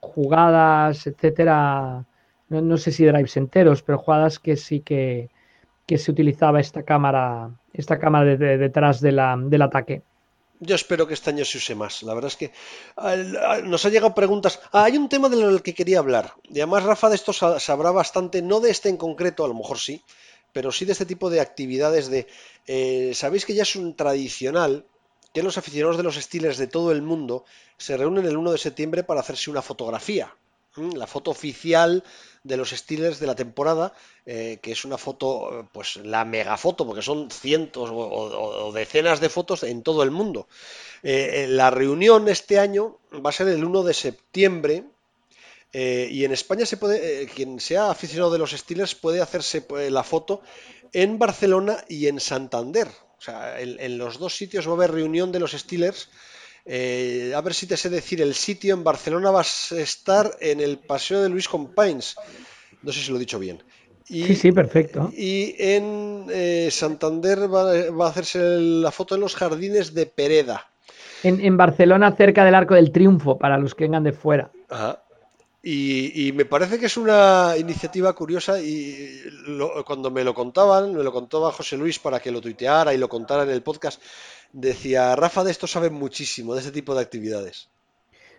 jugadas, 0.00 1.06
etcétera. 1.06 2.04
No, 2.48 2.76
sé 2.76 2.92
si 2.92 3.04
drives 3.04 3.36
enteros, 3.36 3.82
pero 3.82 3.98
jugadas 3.98 4.38
que 4.38 4.56
sí 4.56 4.80
que, 4.80 5.28
se 5.88 6.10
utilizaba 6.10 6.60
esta 6.60 6.84
cámara, 6.84 7.50
esta 7.76 7.98
cámara 7.98 8.36
detrás 8.36 9.00
del 9.00 9.62
ataque. 9.62 10.02
Yo 10.58 10.74
espero 10.74 11.06
que 11.06 11.14
este 11.14 11.30
año 11.30 11.44
se 11.44 11.58
use 11.58 11.74
más. 11.74 12.02
La 12.02 12.14
verdad 12.14 12.30
es 12.30 12.36
que 12.36 12.52
nos 13.64 13.84
ha 13.84 13.90
llegado 13.90 14.14
preguntas. 14.14 14.60
Ah, 14.72 14.84
hay 14.84 14.96
un 14.96 15.08
tema 15.08 15.28
del 15.28 15.62
que 15.62 15.74
quería 15.74 15.98
hablar. 15.98 16.32
Y 16.44 16.60
además 16.60 16.84
Rafa 16.84 17.10
de 17.10 17.16
esto 17.16 17.32
sabrá 17.32 17.90
bastante, 17.90 18.40
no 18.42 18.60
de 18.60 18.70
este 18.70 18.88
en 18.88 18.96
concreto, 18.96 19.44
a 19.44 19.48
lo 19.48 19.54
mejor 19.54 19.78
sí, 19.78 20.02
pero 20.52 20.72
sí 20.72 20.84
de 20.84 20.92
este 20.92 21.06
tipo 21.06 21.28
de 21.28 21.40
actividades 21.40 22.08
de... 22.08 22.26
Eh, 22.66 23.12
Sabéis 23.14 23.44
que 23.44 23.54
ya 23.54 23.62
es 23.62 23.76
un 23.76 23.94
tradicional 23.94 24.86
que 25.34 25.42
los 25.42 25.58
aficionados 25.58 25.98
de 25.98 26.02
los 26.02 26.16
Steelers 26.16 26.56
de 26.56 26.66
todo 26.66 26.92
el 26.92 27.02
mundo 27.02 27.44
se 27.76 27.94
reúnen 27.98 28.24
el 28.24 28.38
1 28.38 28.52
de 28.52 28.58
septiembre 28.58 29.04
para 29.04 29.20
hacerse 29.20 29.50
una 29.50 29.60
fotografía. 29.60 30.34
La 30.76 31.06
foto 31.06 31.30
oficial 31.30 32.04
de 32.46 32.56
los 32.56 32.70
Steelers 32.70 33.18
de 33.18 33.26
la 33.26 33.34
temporada, 33.34 33.92
eh, 34.24 34.58
que 34.62 34.72
es 34.72 34.84
una 34.84 34.98
foto, 34.98 35.68
pues 35.72 35.96
la 35.96 36.24
megafoto, 36.24 36.86
porque 36.86 37.02
son 37.02 37.30
cientos 37.30 37.90
o, 37.92 38.72
decenas 38.72 39.20
de 39.20 39.28
fotos 39.28 39.62
en 39.62 39.82
todo 39.82 40.02
el 40.02 40.10
mundo. 40.10 40.48
Eh, 41.02 41.46
la 41.48 41.70
reunión 41.70 42.28
este 42.28 42.58
año 42.58 42.98
va 43.24 43.30
a 43.30 43.32
ser 43.32 43.48
el 43.48 43.64
1 43.64 43.82
de 43.82 43.94
septiembre. 43.94 44.84
Eh, 45.72 46.08
y 46.10 46.24
en 46.24 46.32
España 46.32 46.64
se 46.64 46.76
puede, 46.76 47.26
quien 47.26 47.60
sea 47.60 47.90
aficionado 47.90 48.30
de 48.30 48.38
los 48.38 48.52
Steelers 48.52 48.94
puede 48.94 49.20
hacerse 49.20 49.66
la 49.90 50.04
foto 50.04 50.40
en 50.92 51.18
Barcelona 51.18 51.84
y 51.88 52.06
en 52.06 52.20
Santander. 52.20 52.88
O 53.18 53.22
sea, 53.22 53.60
en 53.60 53.98
los 53.98 54.18
dos 54.18 54.36
sitios 54.36 54.68
va 54.68 54.72
a 54.72 54.74
haber 54.74 54.92
reunión 54.92 55.32
de 55.32 55.40
los 55.40 55.52
Steelers 55.52 56.08
eh, 56.66 57.32
a 57.34 57.40
ver 57.40 57.54
si 57.54 57.66
te 57.66 57.76
sé 57.76 57.88
decir 57.88 58.20
el 58.20 58.34
sitio. 58.34 58.74
En 58.74 58.82
Barcelona 58.82 59.30
vas 59.30 59.72
a 59.72 59.80
estar 59.80 60.36
en 60.40 60.60
el 60.60 60.78
Paseo 60.78 61.22
de 61.22 61.28
Luis 61.28 61.48
Companys. 61.48 62.16
No 62.82 62.92
sé 62.92 63.00
si 63.00 63.10
lo 63.10 63.16
he 63.16 63.20
dicho 63.20 63.38
bien. 63.38 63.62
sí, 64.04 64.34
sí, 64.34 64.52
perfecto. 64.52 65.10
Y 65.16 65.54
en 65.58 66.26
eh, 66.30 66.68
Santander 66.72 67.52
va, 67.52 68.04
a 68.04 68.08
hacerse 68.08 68.40
la 68.60 68.90
foto 68.90 69.14
en 69.14 69.20
los 69.20 69.36
jardines 69.36 69.94
de 69.94 70.06
Pereda. 70.06 70.66
En, 71.22 71.56
Barcelona, 71.56 72.14
cerca 72.14 72.44
del 72.44 72.54
Arco 72.54 72.74
del 72.74 72.92
Triunfo, 72.92 73.38
para 73.38 73.58
los 73.58 73.74
que 73.74 73.84
vengan 73.84 74.04
de 74.04 74.12
fuera. 74.12 74.50
Y, 75.68 76.30
me 76.36 76.44
parece 76.44 76.78
que 76.78 76.86
es 76.86 76.96
una 76.96 77.54
iniciativa 77.58 78.12
curiosa 78.12 78.60
y 78.60 79.20
cuando 79.84 80.12
me 80.12 80.22
lo 80.22 80.32
contaban, 80.32 80.94
me 80.94 81.02
lo 81.02 81.12
contaba 81.12 81.50
José 81.50 81.76
Luis 81.76 81.98
para 81.98 82.20
que 82.20 82.30
lo 82.30 82.40
tuiteara 82.40 82.94
y 82.94 82.98
lo 82.98 83.08
contara 83.08 83.42
en 83.42 83.50
el 83.50 83.62
podcast, 83.64 84.00
decía, 84.52 85.14
Rafa 85.16 85.44
de 85.44 85.50
esto 85.50 85.66
sabe 85.66 85.90
muchísimo, 85.90 86.54
de 86.54 86.60
este 86.60 86.72
tipo 86.72 86.94
de 86.94 87.02
actividades. 87.02 87.68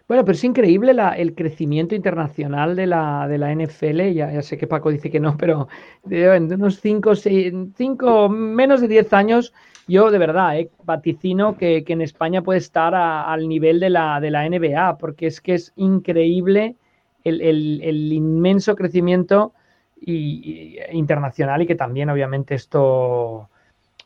Bueno, 0.08 0.24
pero 0.24 0.38
es 0.38 0.44
increíble 0.46 0.96
el 1.18 1.36
crecimiento 1.36 1.94
internacional 1.94 2.78
de 2.78 2.88
la, 2.88 3.28
de 3.28 3.38
la 3.38 3.54
NFL. 3.54 4.14
Ya, 4.14 4.32
ya, 4.32 4.42
sé 4.42 4.58
que 4.58 4.66
Paco 4.66 4.90
dice 4.90 5.12
que 5.12 5.20
no, 5.20 5.36
pero 5.38 5.68
en 6.10 6.52
unos 6.54 6.80
5, 6.80 7.14
5, 7.16 8.30
menos 8.30 8.80
de 8.80 8.88
10 8.88 9.14
años, 9.14 9.54
yo 9.86 10.10
de 10.10 10.18
verdad 10.18 10.58
eh, 10.58 10.70
vaticino 10.86 11.58
que, 11.58 11.84
en 11.86 12.02
España 12.02 12.42
puede 12.42 12.60
estar 12.60 12.96
al 12.96 13.50
nivel 13.50 13.82
de 13.82 13.90
la, 13.90 14.22
de 14.22 14.32
la 14.32 14.48
NBA, 14.48 14.98
porque 14.98 15.28
es 15.28 15.42
que 15.42 15.56
es 15.56 15.74
increíble 15.76 16.78
el, 17.26 18.14
inmenso 18.14 18.76
crecimiento 18.76 19.54
internacional 20.00 21.64
y 21.64 21.68
que 21.68 21.76
también 21.76 22.10
obviamente 22.10 22.56
esto 22.56 23.50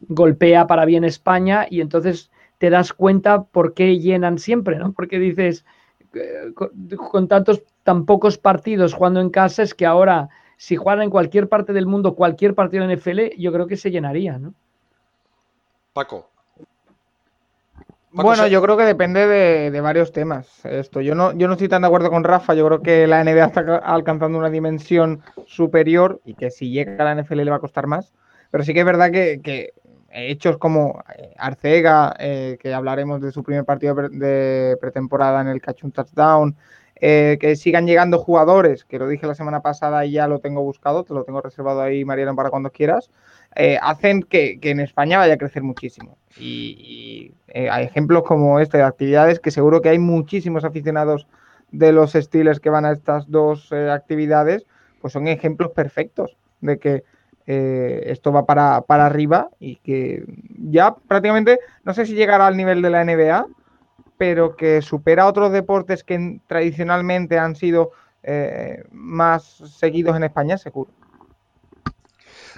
golpea 0.07 0.67
para 0.67 0.85
bien 0.85 1.03
España 1.03 1.67
y 1.69 1.81
entonces 1.81 2.31
te 2.57 2.69
das 2.69 2.93
cuenta 2.93 3.43
por 3.43 3.73
qué 3.73 3.99
llenan 3.99 4.37
siempre, 4.37 4.77
¿no? 4.77 4.93
Porque 4.93 5.19
dices, 5.19 5.65
eh, 6.13 6.53
con, 6.53 7.27
tantos, 7.27 7.63
tan 7.83 8.05
pocos 8.05 8.37
partidos 8.37 8.93
jugando 8.93 9.19
en 9.21 9.29
casa 9.29 9.63
es 9.63 9.73
que 9.73 9.85
ahora, 9.85 10.29
si 10.57 10.75
juegan 10.75 11.03
en 11.03 11.09
cualquier 11.09 11.49
parte 11.49 11.73
del 11.73 11.87
mundo, 11.87 12.15
cualquier 12.15 12.53
partido 12.53 12.83
en 12.83 12.97
NFL, 12.97 13.35
yo 13.37 13.51
creo 13.51 13.67
que 13.67 13.77
se 13.77 13.91
llenaría, 13.91 14.37
¿no? 14.37 14.53
Paco 15.93 16.31
bueno, 18.13 18.47
yo 18.47 18.61
creo 18.61 18.75
que 18.75 18.83
depende 18.83 19.25
de, 19.25 19.81
varios 19.81 20.11
temas. 20.11 20.65
Esto, 20.65 21.01
yo 21.01 21.15
no, 21.15 21.31
yo 21.33 21.47
no 21.47 21.53
estoy 21.53 21.69
tan 21.69 21.81
de 21.81 21.87
acuerdo 21.87 22.09
con 22.09 22.23
Rafa. 22.23 22.53
Yo 22.53 22.65
creo 22.67 22.81
que 22.81 23.07
la 23.07 23.23
NBA 23.23 23.45
está 23.45 23.77
alcanzando 23.77 24.37
una 24.37 24.49
dimensión 24.49 25.21
superior 25.45 26.19
y 26.25 26.33
que 26.33 26.51
si 26.51 26.71
llega 26.71 26.95
a 26.99 27.13
la 27.13 27.21
NFL 27.21 27.37
le 27.37 27.51
va 27.51 27.57
a 27.57 27.61
costar 27.61 27.87
más. 27.87 28.13
Pero 28.51 28.65
sí 28.65 28.73
que 28.73 28.81
es 28.81 28.85
verdad 28.85 29.11
que, 29.11 29.73
hechos 30.13 30.57
como 30.57 31.03
eh, 31.17 31.33
Arcega, 31.37 32.15
eh, 32.19 32.57
que 32.59 32.73
hablaremos 32.73 33.21
de 33.21 33.31
su 33.31 33.43
primer 33.43 33.65
partido 33.65 33.95
de 33.95 34.77
pretemporada 34.79 35.41
en 35.41 35.47
el 35.47 35.61
Catch 35.61 35.83
un 35.83 35.91
Touchdown, 35.91 36.55
eh, 36.95 37.37
que 37.39 37.55
sigan 37.55 37.87
llegando 37.87 38.19
jugadores, 38.19 38.85
que 38.85 38.99
lo 38.99 39.07
dije 39.07 39.25
la 39.25 39.35
semana 39.35 39.61
pasada 39.61 40.05
y 40.05 40.11
ya 40.11 40.27
lo 40.27 40.39
tengo 40.39 40.61
buscado, 40.61 41.03
te 41.03 41.13
lo 41.13 41.23
tengo 41.23 41.41
reservado 41.41 41.81
ahí, 41.81 42.05
Mariano, 42.05 42.35
para 42.35 42.49
cuando 42.49 42.71
quieras. 42.71 43.09
Hacen 43.81 44.23
que, 44.23 44.59
en 44.61 44.79
España 44.79 45.17
vaya 45.17 45.33
a 45.33 45.37
crecer 45.37 45.63
muchísimo. 45.63 46.17
Y, 46.39 47.33
hay 47.53 47.83
ejemplos 47.83 48.23
como 48.23 48.59
este 48.59 48.77
de 48.77 48.83
actividades 48.83 49.39
que 49.39 49.51
seguro 49.51 49.81
que 49.81 49.89
hay 49.89 49.99
muchísimos 49.99 50.63
aficionados 50.63 51.27
de 51.71 51.91
los 51.91 52.15
estilos 52.15 52.59
que 52.61 52.69
van 52.69 52.85
a 52.85 52.91
estas 52.91 53.29
dos 53.29 53.73
actividades, 53.73 54.65
pues 55.01 55.11
son 55.11 55.27
ejemplos 55.27 55.71
perfectos 55.71 56.37
de 56.61 56.77
que 56.79 57.03
esto 57.51 58.31
va 58.31 58.45
para, 58.45 58.81
para 58.81 59.05
arriba 59.05 59.49
y 59.59 59.77
que 59.77 60.23
ya 60.57 60.95
prácticamente, 60.95 61.59
no 61.83 61.93
sé 61.93 62.05
si 62.05 62.15
llegará 62.15 62.47
al 62.47 62.57
nivel 62.57 62.81
de 62.81 62.89
la 62.89 63.03
NBA, 63.03 63.47
pero 64.17 64.55
que 64.55 64.81
supera 64.81 65.27
otros 65.27 65.51
deportes 65.51 66.03
que 66.03 66.39
tradicionalmente 66.47 67.39
han 67.39 67.55
sido 67.55 67.91
más 68.91 69.43
seguidos 69.79 70.15
en 70.15 70.23
España, 70.23 70.57
seguro. 70.57 70.91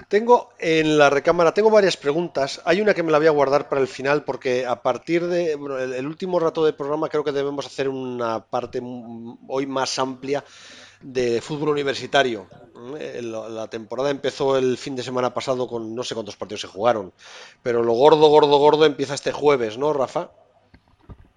Tengo 0.08 0.50
en 0.58 0.98
la 0.98 1.08
recámara, 1.08 1.54
tengo 1.54 1.70
varias 1.70 1.96
preguntas. 1.96 2.60
Hay 2.64 2.80
una 2.80 2.94
que 2.94 3.02
me 3.02 3.12
la 3.12 3.18
voy 3.18 3.26
a 3.26 3.32
guardar 3.32 3.68
para 3.68 3.80
el 3.80 3.86
final 3.86 4.24
porque 4.24 4.66
a 4.66 4.82
partir 4.82 5.26
de 5.26 5.52
el, 5.52 6.06
último 6.06 6.40
rato 6.40 6.64
del 6.64 6.74
programa 6.74 7.08
creo 7.08 7.24
que 7.24 7.32
debemos 7.32 7.66
hacer 7.66 7.88
una 7.88 8.44
parte 8.44 8.80
hoy 9.48 9.66
más 9.66 9.98
amplia 9.98 10.44
de 11.04 11.40
fútbol 11.40 11.68
universitario. 11.70 12.46
Eh, 12.98 13.22
la, 13.22 13.68
temporada 13.68 14.10
empezó 14.10 14.58
el 14.58 14.76
fin 14.76 14.96
de 14.96 15.02
semana 15.02 15.32
pasado 15.32 15.68
con 15.68 15.94
no 15.94 16.02
sé 16.02 16.14
cuántos 16.14 16.36
partidos 16.36 16.62
se 16.62 16.66
jugaron, 16.66 17.12
pero 17.62 17.82
lo 17.82 17.92
gordo, 17.92 18.28
gordo, 18.28 18.58
gordo 18.58 18.84
empieza 18.84 19.14
este 19.14 19.32
jueves, 19.32 19.78
¿no, 19.78 19.92
Rafa? 19.92 20.30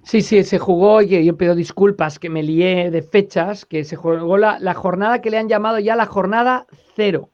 Sí, 0.03 0.21
sí, 0.21 0.43
se 0.43 0.57
jugó, 0.57 1.01
y 1.01 1.23
yo 1.25 1.37
pido 1.37 1.53
disculpas 1.53 2.17
que 2.17 2.29
me 2.29 2.41
lié 2.41 2.89
de 2.91 3.01
fechas, 3.01 3.65
que 3.65 3.83
se 3.83 3.95
jugó 3.95 4.37
la 4.37 4.73
jornada 4.73 5.21
que 5.21 5.29
le 5.29 5.37
han 5.37 5.49
llamado 5.49 5.79
ya 5.79 5.95
la 5.95 6.05
jornada 6.05 6.65
cero 6.95 7.29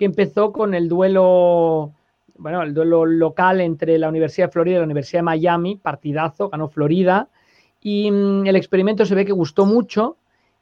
que 0.00 0.06
empezó 0.06 0.50
con 0.50 0.72
el 0.72 0.88
duelo, 0.88 1.92
bueno, 2.38 2.62
el 2.62 2.72
duelo 2.72 3.04
local 3.04 3.60
entre 3.60 3.98
la 3.98 4.08
Universidad 4.08 4.46
de 4.46 4.52
Florida 4.52 4.76
y 4.76 4.78
la 4.78 4.86
Universidad 4.86 5.18
de 5.18 5.24
Miami, 5.24 5.76
partidazo, 5.76 6.48
ganó 6.48 6.68
Florida, 6.68 7.28
y 7.82 8.10
mm, 8.10 8.46
el 8.46 8.56
experimento 8.56 9.04
se 9.04 9.14
ve 9.14 9.26
que 9.26 9.32
gustó 9.32 9.66
mucho 9.66 10.16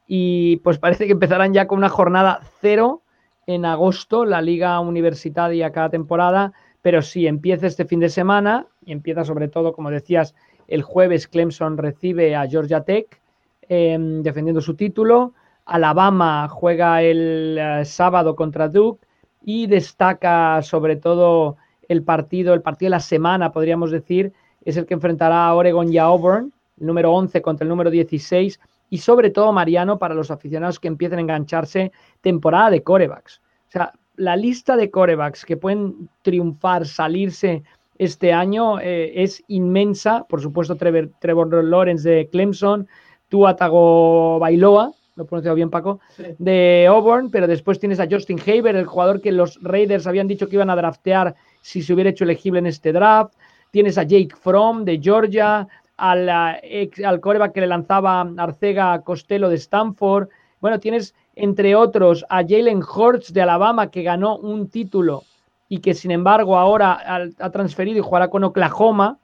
y 0.08 0.56
pues 0.58 0.78
parece 0.78 1.06
que 1.06 1.12
empezarán 1.12 1.52
ya 1.52 1.66
con 1.66 1.78
una 1.78 1.90
jornada 1.90 2.40
cero 2.60 3.02
en 3.46 3.64
agosto, 3.66 4.24
la 4.24 4.40
liga 4.40 4.80
universitaria 4.80 5.70
cada 5.70 5.90
temporada, 5.90 6.52
pero 6.82 7.02
sí, 7.02 7.26
empieza 7.26 7.66
este 7.66 7.84
fin 7.84 8.00
de 8.00 8.08
semana 8.08 8.66
y 8.84 8.92
empieza 8.92 9.24
sobre 9.24 9.48
todo, 9.48 9.72
como 9.74 9.90
decías, 9.90 10.34
el 10.66 10.82
jueves 10.82 11.28
Clemson 11.28 11.76
recibe 11.76 12.34
a 12.34 12.46
Georgia 12.46 12.82
Tech 12.82 13.20
em, 13.68 14.22
defendiendo 14.22 14.60
su 14.60 14.74
título, 14.74 15.34
Alabama 15.66 16.48
juega 16.48 17.02
el 17.02 17.58
eh, 17.58 17.84
sábado 17.84 18.34
contra 18.34 18.68
Duke, 18.68 19.06
y 19.44 19.66
destaca 19.66 20.60
sobre 20.62 20.96
todo 20.96 21.56
el 21.88 22.02
partido, 22.02 22.54
el 22.54 22.62
partido 22.62 22.88
de 22.88 22.96
la 22.96 23.00
semana, 23.00 23.52
podríamos 23.52 23.90
decir, 23.90 24.32
es 24.64 24.76
el 24.76 24.86
que 24.86 24.94
enfrentará 24.94 25.46
a 25.46 25.54
Oregon 25.54 25.92
y 25.92 25.98
a 25.98 26.04
Auburn, 26.04 26.52
el 26.80 26.86
número 26.86 27.12
11 27.12 27.40
contra 27.40 27.64
el 27.64 27.68
número 27.68 27.90
16, 27.90 28.60
y 28.90 28.98
sobre 28.98 29.30
todo, 29.30 29.52
Mariano, 29.52 29.98
para 29.98 30.14
los 30.14 30.30
aficionados 30.30 30.80
que 30.80 30.88
empiecen 30.88 31.18
a 31.18 31.22
engancharse, 31.22 31.92
temporada 32.20 32.70
de 32.70 32.82
corebacks. 32.82 33.40
O 33.68 33.70
sea, 33.70 33.92
la 34.16 34.36
lista 34.36 34.76
de 34.76 34.90
corebacks 34.90 35.44
que 35.44 35.56
pueden 35.56 36.08
triunfar, 36.22 36.86
salirse 36.86 37.62
este 37.98 38.32
año 38.32 38.80
eh, 38.80 39.22
es 39.22 39.42
inmensa. 39.48 40.24
Por 40.28 40.40
supuesto, 40.40 40.76
Trevor, 40.76 41.10
Trevor 41.20 41.64
Lawrence 41.64 42.08
de 42.08 42.28
Clemson, 42.28 42.88
Tuatago 43.28 44.38
Bailoa, 44.38 44.92
lo 45.18 45.24
he 45.24 45.26
pronunciado 45.26 45.56
bien 45.56 45.68
Paco, 45.68 46.00
de 46.38 46.86
Auburn, 46.88 47.30
pero 47.30 47.48
después 47.48 47.80
tienes 47.80 47.98
a 47.98 48.06
Justin 48.08 48.38
Haber, 48.40 48.76
el 48.76 48.86
jugador 48.86 49.20
que 49.20 49.32
los 49.32 49.58
Raiders 49.62 50.06
habían 50.06 50.28
dicho 50.28 50.48
que 50.48 50.54
iban 50.54 50.70
a 50.70 50.76
draftear 50.76 51.34
si 51.60 51.82
se 51.82 51.92
hubiera 51.92 52.10
hecho 52.10 52.22
elegible 52.22 52.60
en 52.60 52.66
este 52.66 52.92
draft. 52.92 53.34
Tienes 53.72 53.98
a 53.98 54.04
Jake 54.04 54.34
Fromm 54.40 54.84
de 54.84 55.00
Georgia, 55.02 55.66
al, 55.98 56.30
ex, 56.62 57.04
al 57.04 57.20
coreback 57.20 57.52
que 57.52 57.60
le 57.60 57.66
lanzaba 57.66 58.26
Arcega 58.38 59.02
Costello 59.02 59.48
de 59.48 59.56
Stanford. 59.56 60.28
Bueno, 60.60 60.80
tienes 60.80 61.14
entre 61.36 61.74
otros 61.74 62.24
a 62.28 62.42
Jalen 62.42 62.82
Hurts 62.82 63.32
de 63.32 63.42
Alabama 63.42 63.90
que 63.90 64.02
ganó 64.02 64.36
un 64.36 64.70
título 64.70 65.24
y 65.68 65.80
que 65.80 65.94
sin 65.94 66.10
embargo 66.10 66.56
ahora 66.56 66.98
ha 67.38 67.50
transferido 67.50 67.98
y 67.98 68.02
jugará 68.02 68.28
con 68.28 68.42
Oklahoma, 68.44 69.18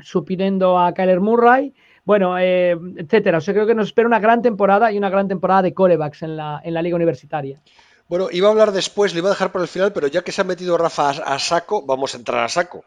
supiendo 0.00 0.78
a 0.78 0.92
Kyler 0.92 1.20
Murray. 1.20 1.74
Bueno, 2.04 2.38
eh, 2.38 2.74
etcétera. 2.96 3.38
O 3.38 3.40
sea, 3.40 3.52
creo 3.52 3.66
que 3.66 3.74
nos 3.74 3.88
espera 3.88 4.08
una 4.08 4.20
gran 4.20 4.40
temporada 4.40 4.90
y 4.92 4.96
una 4.96 5.10
gran 5.10 5.28
temporada 5.28 5.62
de 5.62 5.74
corebacks 5.74 6.22
en 6.22 6.36
la, 6.36 6.60
en 6.64 6.72
la 6.72 6.80
liga 6.80 6.96
universitaria. 6.96 7.60
Bueno, 8.08 8.28
iba 8.32 8.48
a 8.48 8.50
hablar 8.50 8.72
después, 8.72 9.12
le 9.12 9.18
iba 9.18 9.28
a 9.28 9.32
dejar 9.32 9.52
por 9.52 9.60
el 9.60 9.68
final, 9.68 9.92
pero 9.92 10.06
ya 10.06 10.22
que 10.22 10.32
se 10.32 10.40
ha 10.40 10.44
metido 10.44 10.78
Rafa 10.78 11.10
a, 11.10 11.38
saco, 11.38 11.84
vamos 11.84 12.14
a 12.14 12.16
entrar 12.16 12.42
a 12.42 12.48
saco. 12.48 12.84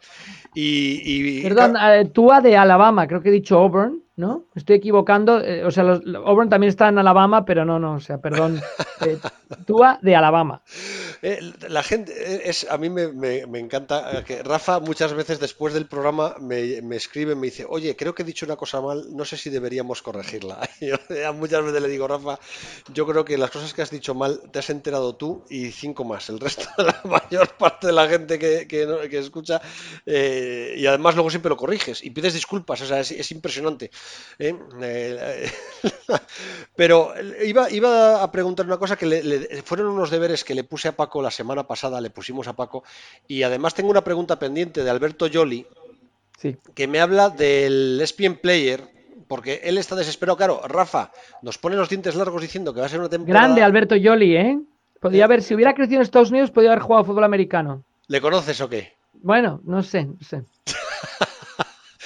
Y, 0.55 1.43
Perdón, 1.43 1.75
eh, 1.79 2.09
tú 2.11 2.31
a 2.31 2.41
de 2.41 2.57
Alabama, 2.57 3.07
creo 3.07 3.21
que 3.21 3.29
he 3.29 3.33
dicho 3.33 3.57
Auburn. 3.57 4.01
¿No? 4.21 4.45
Estoy 4.53 4.75
equivocando. 4.75 5.41
Eh, 5.41 5.65
o 5.65 5.71
sea, 5.71 5.83
los, 5.83 6.01
Auburn 6.15 6.47
también 6.47 6.69
está 6.69 6.87
en 6.89 6.99
Alabama, 6.99 7.43
pero 7.43 7.65
no, 7.65 7.79
no, 7.79 7.95
o 7.95 7.99
sea, 7.99 8.19
perdón. 8.19 8.61
Eh, 9.01 9.17
Tua 9.65 9.97
de 10.03 10.15
Alabama. 10.15 10.61
Eh, 11.23 11.39
la 11.67 11.81
gente, 11.81 12.47
es, 12.47 12.69
a 12.69 12.77
mí 12.77 12.89
me, 12.89 13.59
encanta 13.59 14.23
que 14.23 14.43
Rafa 14.43 14.79
muchas 14.79 15.13
veces 15.13 15.39
después 15.39 15.73
del 15.73 15.87
programa 15.87 16.35
me, 16.39 16.83
me, 16.83 16.95
escribe, 16.95 17.33
me 17.33 17.47
dice, 17.47 17.65
oye, 17.67 17.95
creo 17.95 18.13
que 18.13 18.21
he 18.21 18.25
dicho 18.25 18.45
una 18.45 18.55
cosa 18.55 18.79
mal, 18.79 19.07
no 19.09 19.25
sé 19.25 19.37
si 19.37 19.49
deberíamos 19.49 20.03
corregirla. 20.03 20.59
Yo 20.79 20.97
muchas 21.33 21.65
veces 21.65 21.81
le 21.81 21.87
digo, 21.87 22.07
Rafa, 22.07 22.39
yo 22.93 23.07
creo 23.07 23.25
que 23.25 23.37
las 23.37 23.49
cosas 23.49 23.73
que 23.73 23.81
has 23.81 23.89
dicho 23.89 24.13
mal 24.13 24.39
te 24.51 24.59
has 24.59 24.69
enterado 24.69 25.15
tú 25.15 25.43
y 25.49 25.71
cinco 25.71 26.03
más. 26.03 26.29
El 26.29 26.39
resto 26.39 26.63
de 26.77 26.83
la 26.85 27.01
mayor 27.05 27.49
parte 27.57 27.87
de 27.87 27.93
la 27.93 28.07
gente 28.07 28.37
que, 28.37 28.67
que, 28.67 29.17
escucha, 29.17 29.61
y 30.05 30.85
además 30.85 31.15
luego 31.15 31.31
siempre 31.31 31.49
lo 31.49 31.57
corriges 31.57 32.03
y 32.03 32.11
pides 32.11 32.33
disculpas, 32.33 32.81
o 32.81 32.85
sea, 32.85 32.99
es 32.99 33.31
impresionante. 33.31 33.89
¿Eh? 34.39 34.55
Eh, 34.81 35.51
pero 36.75 37.13
iba, 37.43 37.69
iba, 37.69 38.23
a 38.23 38.31
preguntar 38.31 38.65
una 38.65 38.77
cosa 38.77 38.95
que 38.95 39.05
le, 39.05 39.61
fueron 39.63 39.87
unos 39.87 40.09
deberes 40.09 40.43
que 40.43 40.55
le 40.55 40.63
puse 40.63 40.87
a 40.87 40.95
Paco 40.95 41.21
la 41.21 41.31
semana 41.31 41.67
pasada, 41.67 42.01
le 42.01 42.09
pusimos 42.09 42.47
a 42.47 42.53
Paco, 42.53 42.83
y 43.27 43.43
además 43.43 43.73
tengo 43.73 43.89
una 43.89 44.03
pregunta 44.03 44.39
pendiente 44.39 44.83
de 44.83 44.89
Alberto 44.89 45.27
Yoli, 45.27 45.65
que 46.73 46.87
me 46.87 46.99
habla 46.99 47.29
del 47.29 47.99
ESPN 48.01 48.35
Player, 48.35 48.83
porque 49.27 49.61
él 49.63 49.77
está 49.77 49.95
desesperado. 49.95 50.37
Claro, 50.37 50.61
Rafa 50.67 51.11
nos 51.41 51.57
pone 51.57 51.75
los 51.75 51.87
dientes 51.87 52.15
largos 52.15 52.41
diciendo 52.41 52.73
que 52.73 52.79
va 52.79 52.87
a 52.87 52.89
ser 52.89 52.99
una 52.99 53.09
temporada. 53.09 53.45
Grande 53.45 53.63
Alberto 53.63 53.95
Yoli, 53.95 54.35
¿eh? 54.35 54.59
Podría 54.99 55.25
haber, 55.25 55.41
si 55.41 55.55
hubiera 55.55 55.73
crecido 55.73 55.97
en 55.97 56.03
Estados 56.03 56.31
Unidos, 56.31 56.51
podría 56.51 56.71
haber 56.71 56.83
jugado 56.83 57.05
fútbol 57.05 57.23
americano. 57.23 57.83
¿Le 58.07 58.21
conoces 58.21 58.59
o 58.61 58.69
qué? 58.69 58.93
Bueno, 59.13 59.61
no 59.63 59.83
sé, 59.83 60.05
no 60.05 60.17
sé. 60.21 60.43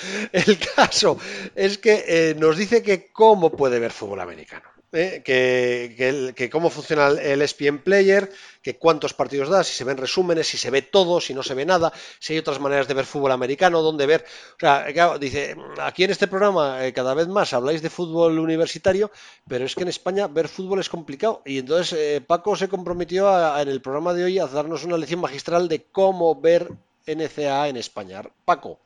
El 0.32 0.58
caso 0.76 1.18
es 1.56 1.78
que 1.78 2.04
eh, 2.08 2.36
nos 2.38 2.58
dice 2.58 2.82
que 2.82 3.12
cómo 3.12 3.52
puede 3.52 3.80
ver 3.80 3.92
fútbol 3.92 4.22
americano. 4.22 4.70
¿eh? 4.92 5.22
Que, 5.24 6.50
cómo 6.50 6.70
funciona 6.70 7.08
el 7.10 7.42
ESPN 7.42 7.80
Player, 7.80 8.32
que 8.62 8.78
cuántos 8.78 9.14
partidos 9.14 9.50
da, 9.50 9.64
si 9.64 9.74
se 9.74 9.84
ven 9.84 9.98
resúmenes, 9.98 10.48
si 10.48 10.58
se 10.58 10.70
ve 10.70 10.82
todo, 10.82 11.20
si 11.20 11.34
no 11.34 11.44
se 11.44 11.54
ve 11.54 11.66
nada, 11.66 11.92
si 12.20 12.34
hay 12.34 12.40
otras 12.40 12.60
maneras 12.60 12.88
de 12.88 12.94
ver 12.94 13.06
fútbol 13.06 13.32
americano, 13.32 13.82
dónde 13.82 14.06
ver. 14.06 14.26
O 14.56 14.60
sea, 14.60 14.86
dice, 15.18 15.56
aquí 15.80 16.06
en 16.06 16.12
este 16.12 16.28
programa 16.28 16.86
eh, 16.86 16.94
cada 16.94 17.14
vez 17.14 17.28
más 17.28 17.54
habláis 17.54 17.82
de 17.82 17.90
fútbol 17.90 18.40
universitario, 18.40 19.12
pero 19.48 19.66
es 19.66 19.76
que 19.76 19.84
en 19.84 19.90
España 19.90 20.28
ver 20.28 20.48
fútbol 20.48 20.80
es 20.80 20.90
complicado. 20.90 21.42
Y 21.46 21.60
entonces 21.60 22.22
Paco 22.22 22.56
se 22.56 22.70
comprometió 22.70 23.60
en 23.60 23.68
el 23.68 23.82
programa 23.82 24.14
de 24.14 24.24
hoy 24.24 24.40
a 24.40 24.48
darnos 24.48 24.86
una 24.86 24.98
lección 24.98 25.20
magistral 25.20 25.68
de 25.68 25.84
cómo 25.92 26.40
ver 26.40 26.72
NCAA 27.06 27.70
en 27.70 27.78
España. 27.78 28.24
Paco. 28.46 28.85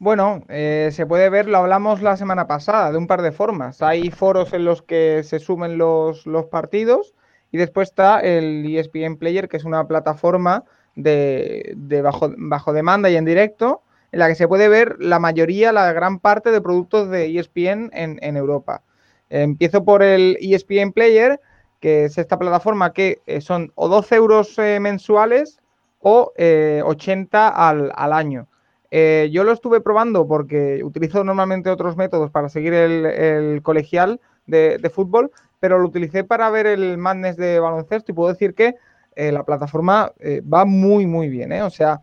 Bueno, 0.00 0.44
eh, 0.48 0.90
se 0.92 1.06
puede 1.06 1.28
ver, 1.28 1.48
lo 1.48 1.58
hablamos 1.58 2.02
la 2.02 2.16
semana 2.16 2.46
pasada, 2.46 2.92
de 2.92 2.98
un 2.98 3.08
par 3.08 3.20
de 3.20 3.32
formas. 3.32 3.82
Hay 3.82 4.12
foros 4.12 4.52
en 4.52 4.64
los 4.64 4.80
que 4.80 5.24
se 5.24 5.40
sumen 5.40 5.76
los, 5.76 6.24
partidos 6.52 7.14
y 7.50 7.58
después 7.58 7.88
está 7.88 8.20
el 8.20 8.64
ESPN 8.64 9.16
Player, 9.16 9.48
que 9.48 9.56
es 9.56 9.64
una 9.64 9.88
plataforma 9.88 10.62
de, 10.94 11.74
bajo, 12.04 12.32
bajo, 12.36 12.72
demanda 12.72 13.10
y 13.10 13.16
en 13.16 13.24
directo, 13.24 13.82
en 14.12 14.20
la 14.20 14.28
que 14.28 14.36
se 14.36 14.46
puede 14.46 14.68
ver 14.68 14.96
la 15.00 15.18
mayoría, 15.18 15.72
la 15.72 15.92
gran 15.92 16.20
parte 16.20 16.52
de 16.52 16.60
productos 16.60 17.10
de 17.10 17.36
ESPN 17.36 17.90
en, 17.92 18.36
Europa. 18.36 18.82
empiezo 19.30 19.84
por 19.84 20.04
el 20.04 20.38
ESPN 20.40 20.92
Player, 20.92 21.40
que 21.80 22.04
es 22.04 22.18
esta 22.18 22.38
plataforma 22.38 22.92
que 22.92 23.20
eh, 23.26 23.40
son 23.40 23.72
o 23.74 23.88
12 23.88 24.14
euros 24.14 24.58
eh, 24.60 24.78
mensuales 24.78 25.60
o 25.98 26.32
80 26.36 27.48
al, 27.48 27.92
al 27.96 28.12
año. 28.12 28.46
Eh, 28.90 29.28
yo 29.32 29.44
lo 29.44 29.52
estuve 29.52 29.80
probando 29.80 30.26
porque 30.26 30.82
utilizo 30.82 31.22
normalmente 31.22 31.68
otros 31.70 31.96
métodos 31.96 32.30
para 32.30 32.48
seguir 32.48 32.72
el, 32.72 33.60
colegial 33.62 34.20
de, 34.46 34.90
fútbol, 34.92 35.30
pero 35.60 35.78
lo 35.78 35.88
utilicé 35.88 36.24
para 36.24 36.48
ver 36.50 36.66
el 36.66 36.96
Madness 36.96 37.36
de 37.36 37.60
baloncesto 37.60 38.12
y 38.12 38.14
puedo 38.14 38.32
decir 38.32 38.54
que 38.54 38.76
eh, 39.14 39.32
la 39.32 39.44
plataforma 39.44 40.12
eh, 40.20 40.40
va 40.42 40.64
muy, 40.64 41.06
muy 41.06 41.28
bien. 41.28 41.52
O 41.62 41.70
sea, 41.70 42.00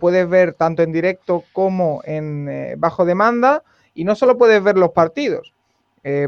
puedes 0.00 0.26
ver 0.30 0.54
tanto 0.54 0.82
en 0.82 0.92
directo 0.92 1.44
como 1.52 2.00
en 2.04 2.74
bajo 2.78 3.04
demanda 3.04 3.62
y 3.92 4.04
no 4.04 4.14
solo 4.14 4.38
puedes 4.38 4.62
ver 4.62 4.78
los 4.78 4.92
partidos. 4.92 5.52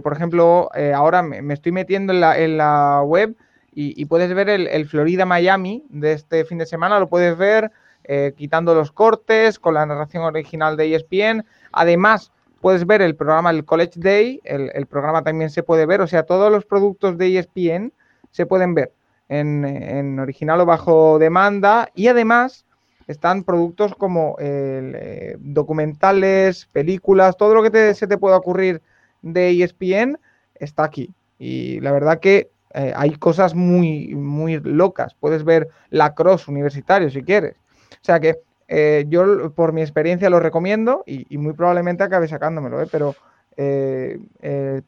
por 0.02 0.12
ejemplo, 0.12 0.68
ahora 0.94 1.22
me, 1.22 1.54
estoy 1.54 1.72
metiendo 1.72 2.12
en 2.12 2.58
la, 2.58 3.02
web 3.02 3.34
y, 3.72 4.04
puedes 4.04 4.34
ver 4.34 4.50
el 4.50 4.86
Florida-Miami 4.86 5.86
de 5.88 6.12
este 6.12 6.44
fin 6.44 6.58
de 6.58 6.66
semana, 6.66 6.98
lo 6.98 7.08
puedes 7.08 7.34
ver 7.38 7.72
eh, 8.04 8.32
quitando 8.36 8.74
los 8.74 8.92
cortes, 8.92 9.58
con 9.58 9.74
la 9.74 9.86
narración 9.86 10.24
original 10.24 10.76
de 10.76 10.94
ESPN. 10.94 11.44
Además, 11.72 12.32
puedes 12.60 12.86
ver 12.86 13.02
el 13.02 13.16
programa, 13.16 13.50
el 13.50 13.64
College 13.64 14.00
Day, 14.00 14.40
el, 14.44 14.86
programa 14.86 15.22
también 15.22 15.50
se 15.50 15.62
puede 15.62 15.86
ver, 15.86 16.00
o 16.00 16.06
sea, 16.06 16.22
todos 16.24 16.50
los 16.50 16.64
productos 16.64 17.18
de 17.18 17.38
ESPN 17.38 17.92
se 18.30 18.46
pueden 18.46 18.74
ver 18.74 18.92
en, 19.28 20.18
original 20.18 20.60
o 20.60 20.66
bajo 20.66 21.18
demanda 21.18 21.90
y 21.94 22.08
además 22.08 22.64
están 23.06 23.44
productos 23.44 23.94
como 23.94 24.36
eh, 24.38 25.36
documentales, 25.40 26.66
películas, 26.72 27.36
todo 27.36 27.54
lo 27.54 27.62
que 27.62 27.94
se 27.94 28.06
te 28.06 28.18
pueda 28.18 28.36
ocurrir 28.36 28.80
de 29.20 29.62
ESPN 29.62 30.18
está 30.54 30.84
aquí. 30.84 31.10
Y 31.38 31.80
la 31.80 31.92
verdad 31.92 32.20
que 32.20 32.50
eh, 32.74 32.92
hay 32.96 33.12
cosas 33.16 33.54
muy, 33.54 34.14
muy 34.14 34.60
locas. 34.60 35.14
Puedes 35.14 35.44
ver 35.44 35.68
la 35.90 36.14
cross 36.14 36.48
universitario 36.48 37.10
si 37.10 37.22
quieres. 37.22 37.56
O 37.94 38.04
sea 38.04 38.20
que 38.20 38.38
eh, 38.68 39.04
yo 39.08 39.50
por 39.52 39.72
mi 39.72 39.82
experiencia 39.82 40.30
lo 40.30 40.40
recomiendo 40.40 41.04
y, 41.06 41.36
muy 41.36 41.52
probablemente 41.52 42.02
acabe 42.02 42.28
sacándomelo, 42.28 42.80
¿eh? 42.82 42.88
pero 42.90 43.14
eh, 43.56 44.18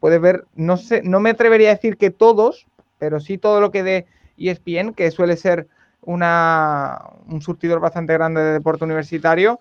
puedes 0.01 0.21
ver, 0.21 0.45
no 0.55 0.77
sé, 0.77 1.03
no 1.03 1.21
me 1.21 1.31
atrevería 1.31 1.71
a 1.71 1.75
decir 1.75 1.97
que 1.97 2.11
todos, 2.11 2.67
pero 2.99 3.21
sí 3.21 3.39
todo 3.39 3.61
lo 3.61 3.71
que 3.71 3.83
dé 3.83 4.07
ESPN, 4.39 4.95
que 4.95 5.11
suele 5.11 5.37
ser 5.37 5.67
una, 6.03 7.01
un 7.29 7.43
surtidor 7.43 7.81
bastante 7.81 8.13
grande 8.15 8.41
de 8.41 8.53
deporte 8.53 8.85
universitario, 8.85 9.61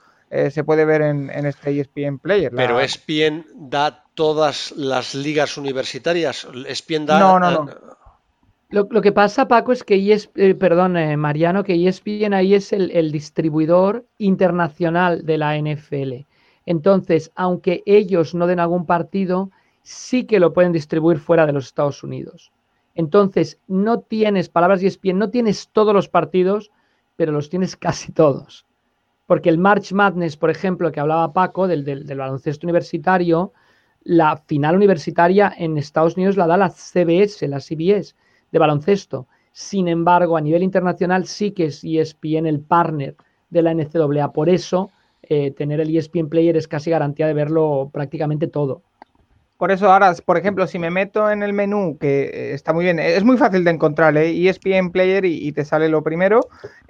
se 0.50 0.66
puede 0.66 0.84
ver 0.84 1.02
en, 1.02 1.30
este 1.46 1.80
ESPN 1.80 2.20
Player. 2.20 2.52
Pero 2.54 2.82
ESPN 2.82 3.46
da 3.54 4.04
todas 4.16 4.74
las 4.76 5.16
ligas 5.16 5.56
universitarias. 5.56 6.46
ESPN 6.68 7.06
da. 7.06 7.20
No, 7.20 7.40
no, 7.40 7.52
no. 7.52 7.95
Lo, 8.70 8.90
que 8.90 9.12
pasa, 9.12 9.48
Paco, 9.48 9.72
es 9.72 9.84
que 9.84 9.96
ESPN, 10.12 10.42
eh, 10.42 10.56
perdón, 10.56 10.98
eh, 10.98 11.16
Mariano, 11.18 11.64
que 11.64 11.76
ESPN 11.88 12.34
ahí 12.34 12.56
es 12.56 12.74
el, 12.74 13.12
distribuidor 13.12 14.06
internacional 14.18 15.24
de 15.24 15.38
la 15.38 15.56
NFL. 15.56 16.26
Entonces, 16.66 17.32
aunque 17.36 17.84
ellos 17.86 18.34
no 18.34 18.48
den 18.48 18.60
algún 18.60 18.88
partido, 18.88 19.52
sí 19.84 20.26
que 20.26 20.40
lo 20.40 20.52
pueden 20.52 20.72
distribuir 20.72 21.20
fuera 21.20 21.46
de 21.46 21.54
los 21.54 21.68
Estados 21.68 22.04
Unidos. 22.04 22.52
Entonces, 22.96 23.60
no 23.68 24.00
tienes, 24.00 24.50
palabras 24.50 24.82
ESPN, 24.82 25.20
no 25.20 25.30
tienes 25.30 25.70
todos 25.72 25.94
los 25.94 26.10
partidos, 26.10 26.72
pero 27.16 27.32
los 27.32 27.52
tienes 27.52 27.76
casi 27.78 28.12
todos. 28.12 28.66
Porque 29.28 29.50
el 29.50 29.60
March 29.60 29.94
Madness, 29.94 30.38
por 30.38 30.50
ejemplo, 30.50 30.92
que 30.92 31.00
hablaba 31.00 31.34
Paco, 31.34 31.68
del, 31.68 31.86
del 31.86 32.18
baloncesto 32.18 32.66
universitario, 32.66 33.54
la 34.04 34.38
final 34.38 34.76
universitaria 34.76 35.54
en 35.56 35.78
Estados 35.78 36.16
Unidos 36.16 36.36
la 36.36 36.48
da 36.48 36.58
la 36.58 36.70
CBS, 36.70 37.48
la 37.48 37.60
CBS 37.60 38.16
de 38.56 38.60
baloncesto. 38.60 39.28
Sin 39.52 39.90
embargo, 39.90 40.38
a 40.38 40.42
nivel 40.42 40.64
internacional 40.64 41.26
sí 41.26 41.52
que 41.52 41.66
es 41.66 41.84
ESPN 41.84 42.46
el 42.48 42.62
partner 42.62 43.16
de 43.50 43.62
la 43.62 43.74
NCAA. 43.74 44.32
Por 44.32 44.48
eso, 44.48 44.92
eh, 45.24 45.52
tener 45.52 45.82
el 45.82 45.96
ESPN 45.96 46.30
Player 46.30 46.56
es 46.56 46.68
casi 46.70 46.90
garantía 46.90 47.28
de 47.28 47.34
verlo 47.34 47.90
prácticamente 47.92 48.48
todo. 48.48 48.82
Por 49.58 49.72
eso 49.72 49.92
ahora, 49.92 50.14
por 50.26 50.38
ejemplo, 50.38 50.68
si 50.68 50.80
me 50.80 50.90
meto 50.90 51.30
en 51.30 51.44
el 51.44 51.52
menú, 51.52 51.98
que 52.00 52.24
eh, 52.24 52.54
está 52.54 52.72
muy 52.72 52.86
bien, 52.86 52.98
es 53.00 53.26
muy 53.26 53.38
fácil 53.38 53.66
de 53.66 53.72
encontrar, 53.72 54.16
¿eh? 54.16 54.48
ESPN 54.48 54.92
Player 54.92 55.26
y, 55.26 55.52
te 55.52 55.66
sale 55.66 55.90
lo 55.90 56.02
primero. 56.02 56.42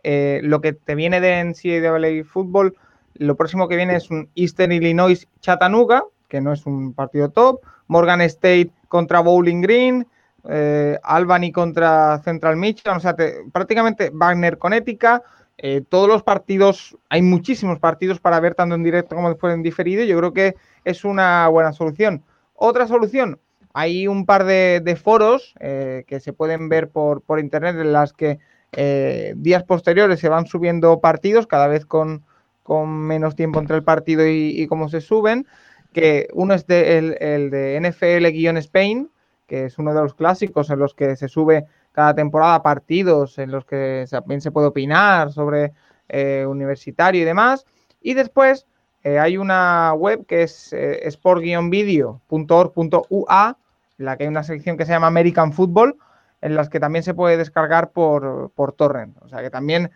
Eh, 0.03 0.39
lo 0.43 0.61
que 0.61 0.73
te 0.73 0.93
viene 0.93 1.19
de 1.21 1.43
NCAA 1.43 2.23
Fútbol, 2.25 2.75
lo 3.15 3.35
próximo 3.35 3.67
que 3.67 3.75
viene 3.75 3.95
es 3.95 4.11
un 4.11 4.29
Eastern 4.35 4.71
Illinois 4.71 5.27
Chattanooga, 5.41 6.03
que 6.27 6.41
no 6.41 6.53
es 6.53 6.67
un 6.67 6.93
partido 6.93 7.29
top, 7.29 7.61
Morgan 7.87 8.21
State 8.21 8.71
contra 8.87 9.19
Bowling 9.19 9.61
Green, 9.61 10.07
eh, 10.47 10.99
Albany 11.01 11.51
contra 11.51 12.21
Central 12.23 12.57
Michigan, 12.57 12.97
o 12.97 12.99
sea, 12.99 13.15
prácticamente 13.51 14.11
Wagner 14.13 14.57
con 14.57 14.73
ética. 14.73 15.23
Eh, 15.57 15.81
todos 15.87 16.07
los 16.07 16.21
partidos, 16.21 16.97
hay 17.09 17.21
muchísimos 17.21 17.79
partidos 17.79 18.19
para 18.19 18.39
ver 18.39 18.55
tanto 18.55 18.75
en 18.75 18.83
directo 18.83 19.15
como 19.15 19.29
después 19.29 19.53
en 19.53 19.63
diferido. 19.63 20.03
Yo 20.03 20.17
creo 20.17 20.33
que 20.33 20.55
es 20.83 21.05
una 21.05 21.47
buena 21.47 21.71
solución. 21.71 22.23
Otra 22.53 22.87
solución, 22.87 23.39
hay 23.73 24.07
un 24.07 24.25
par 24.25 24.45
de, 24.45 24.99
foros 25.01 25.55
eh, 25.59 26.03
que 26.07 26.19
se 26.19 26.33
pueden 26.33 26.69
ver 26.69 26.89
por, 26.89 27.23
internet 27.39 27.75
en 27.79 27.93
las 27.93 28.13
que 28.13 28.39
días 29.37 29.63
posteriores 29.63 30.19
se 30.19 30.27
van 30.27 30.47
subiendo 30.47 30.99
partidos, 30.99 31.47
cada 31.47 31.67
vez 31.67 31.85
con, 31.85 32.25
menos 32.85 33.35
tiempo 33.35 33.59
entre 33.59 33.77
el 33.77 33.83
partido 33.83 34.27
y, 34.27 34.67
cómo 34.67 34.89
se 34.89 35.01
suben. 35.01 35.47
Que 35.93 36.27
uno 36.33 36.53
es 36.53 36.65
el, 36.67 37.15
el 37.21 37.49
de 37.49 37.79
NFL-Spain, 37.79 39.09
que 39.47 39.65
es 39.65 39.77
uno 39.77 39.93
de 39.93 40.01
los 40.01 40.13
clásicos 40.13 40.69
en 40.69 40.79
los 40.79 40.93
que 40.93 41.15
se 41.15 41.27
sube 41.27 41.65
cada 41.91 42.13
temporada 42.13 42.61
partidos, 42.61 43.37
en 43.37 43.51
los 43.51 43.65
que 43.65 44.05
también 44.09 44.41
se 44.41 44.51
puede 44.51 44.67
opinar 44.67 45.31
sobre 45.31 45.73
eh, 46.09 46.45
universitario 46.47 47.21
y 47.21 47.25
demás. 47.25 47.65
Y 48.01 48.15
después 48.15 48.65
eh, 49.03 49.17
hay 49.17 49.37
una 49.37 49.93
web 49.93 50.25
que 50.25 50.43
es 50.43 50.73
eh, 50.73 51.07
sport-video.org.ua, 51.07 53.57
en 53.97 54.05
la 54.05 54.17
que 54.17 54.23
hay 54.23 54.29
una 54.29 54.43
sección 54.43 54.75
que 54.77 54.85
se 54.85 54.91
llama 54.91 55.07
American 55.07 55.53
Football, 55.53 55.97
en 56.41 56.55
las 56.55 56.67
que 56.69 56.81
también 56.81 57.03
se 57.03 57.13
puede 57.13 57.37
descargar 57.37 57.91
por, 57.91 58.51
por 58.55 58.73
torrent. 58.73 59.15
O 59.21 59.29
sea 59.29 59.41
que 59.41 59.49
también 59.49 59.89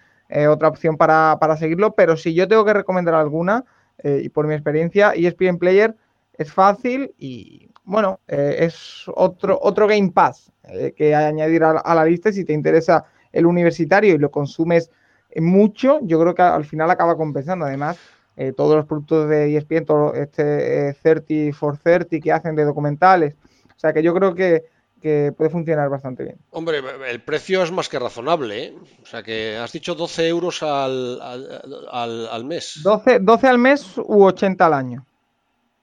otra 0.47 0.68
opción 0.68 0.95
para, 0.95 1.38
para, 1.41 1.58
seguirlo, 1.58 1.95
pero 1.95 2.16
si 2.16 2.36
yo 2.36 2.47
tengo 2.47 2.64
que 2.64 2.74
recomendar 2.74 3.16
alguna, 3.16 3.66
y 4.04 4.30
por 4.30 4.45
mi 4.45 4.54
experiencia, 4.54 5.14
ESPN 5.16 5.58
Player 5.58 5.95
es 6.38 6.54
fácil 6.54 7.16
y 7.18 7.68
bueno, 7.89 8.19
eh, 8.27 8.57
es 8.59 9.05
otro, 9.07 9.57
otro 9.59 9.87
Game 9.87 10.11
Pass 10.11 10.51
eh, 10.65 10.93
que 10.95 11.15
añadir 11.15 11.63
a, 11.63 11.95
la 11.95 12.05
lista. 12.05 12.31
Si 12.31 12.45
te 12.45 12.53
interesa 12.53 13.03
el 13.31 13.47
universitario 13.47 14.13
y 14.13 14.19
lo 14.19 14.29
consumes 14.29 14.91
mucho, 15.37 15.99
yo 16.03 16.19
creo 16.19 16.35
que 16.35 16.43
al 16.43 16.65
final 16.65 16.91
acaba 16.91 17.17
compensando. 17.17 17.65
Además, 17.65 17.97
eh, 18.37 18.53
todos 18.55 18.75
los 18.75 18.85
productos 18.85 19.27
de 19.27 19.57
ESPN, 19.57 19.85
todo 19.85 20.13
este 20.13 20.93
30 21.01 21.57
for 21.57 21.79
30 21.79 22.19
que 22.19 22.31
hacen 22.31 22.55
de 22.55 22.63
documentales. 22.63 23.33
O 23.75 23.79
sea 23.79 23.91
que 23.91 24.03
yo 24.03 24.13
creo 24.13 24.35
que, 24.35 24.65
puede 25.35 25.49
funcionar 25.49 25.89
bastante 25.89 26.25
bien. 26.25 26.37
Hombre, 26.51 26.81
el 27.07 27.23
precio 27.23 27.63
es 27.63 27.71
más 27.71 27.89
que 27.89 27.97
razonable. 27.97 28.75
O 29.01 29.05
sea 29.07 29.23
que 29.23 29.57
has 29.57 29.71
dicho 29.71 29.95
12 29.95 30.27
euros 30.27 30.61
al, 30.61 31.19
al, 31.89 32.27
al 32.27 32.45
mes. 32.45 32.81
12, 32.83 33.17
12 33.19 33.47
al 33.47 33.57
mes 33.57 33.97
u 33.97 34.25
80 34.25 34.63
al 34.63 34.73
año. 34.73 35.05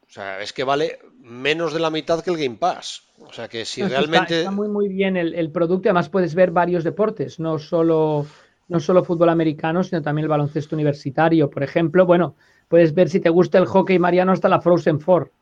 O 0.08 0.12
sea, 0.12 0.40
es 0.40 0.52
que 0.52 0.64
vale 0.64 0.98
menos 1.18 1.72
de 1.72 1.80
la 1.80 1.90
mitad 1.90 2.22
que 2.22 2.30
el 2.30 2.36
Game 2.36 2.56
Pass. 2.56 3.02
O 3.18 3.32
sea 3.32 3.48
que 3.48 3.64
si 3.64 3.82
realmente. 3.82 4.40
Está, 4.40 4.50
muy, 4.50 4.68
muy 4.68 4.88
bien 4.88 5.16
el, 5.16 5.34
el, 5.34 5.50
producto. 5.50 5.88
Además, 5.88 6.08
puedes 6.08 6.34
ver 6.34 6.50
varios 6.50 6.84
deportes, 6.84 7.40
no 7.40 7.58
solo, 7.58 8.26
no 8.68 8.80
solo 8.80 9.04
fútbol 9.04 9.28
americano, 9.30 9.82
sino 9.82 10.02
también 10.02 10.24
el 10.24 10.30
baloncesto 10.30 10.76
universitario. 10.76 11.50
Por 11.50 11.62
ejemplo, 11.62 12.06
bueno, 12.06 12.36
puedes 12.68 12.94
ver 12.94 13.08
si 13.08 13.20
te 13.20 13.30
gusta 13.30 13.58
el 13.58 13.66
hockey 13.66 13.98
mariano 13.98 14.32
hasta 14.32 14.48
la 14.48 14.60
Frozen 14.60 15.00
Four. 15.00 15.32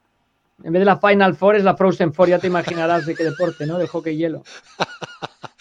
En 0.63 0.73
vez 0.73 0.81
de 0.81 0.87
la 0.87 0.99
Final 0.99 1.35
Four 1.35 1.57
es 1.57 1.65
la 1.65 1.77
Frozen 1.77 2.15
Four, 2.15 2.29
ya 2.29 2.39
te 2.39 2.47
imaginarás 2.47 3.07
de 3.07 3.15
qué 3.15 3.25
deporte, 3.25 3.67
¿no? 3.67 3.79
De 3.79 3.89
hockey 3.89 4.17
hielo. 4.17 4.45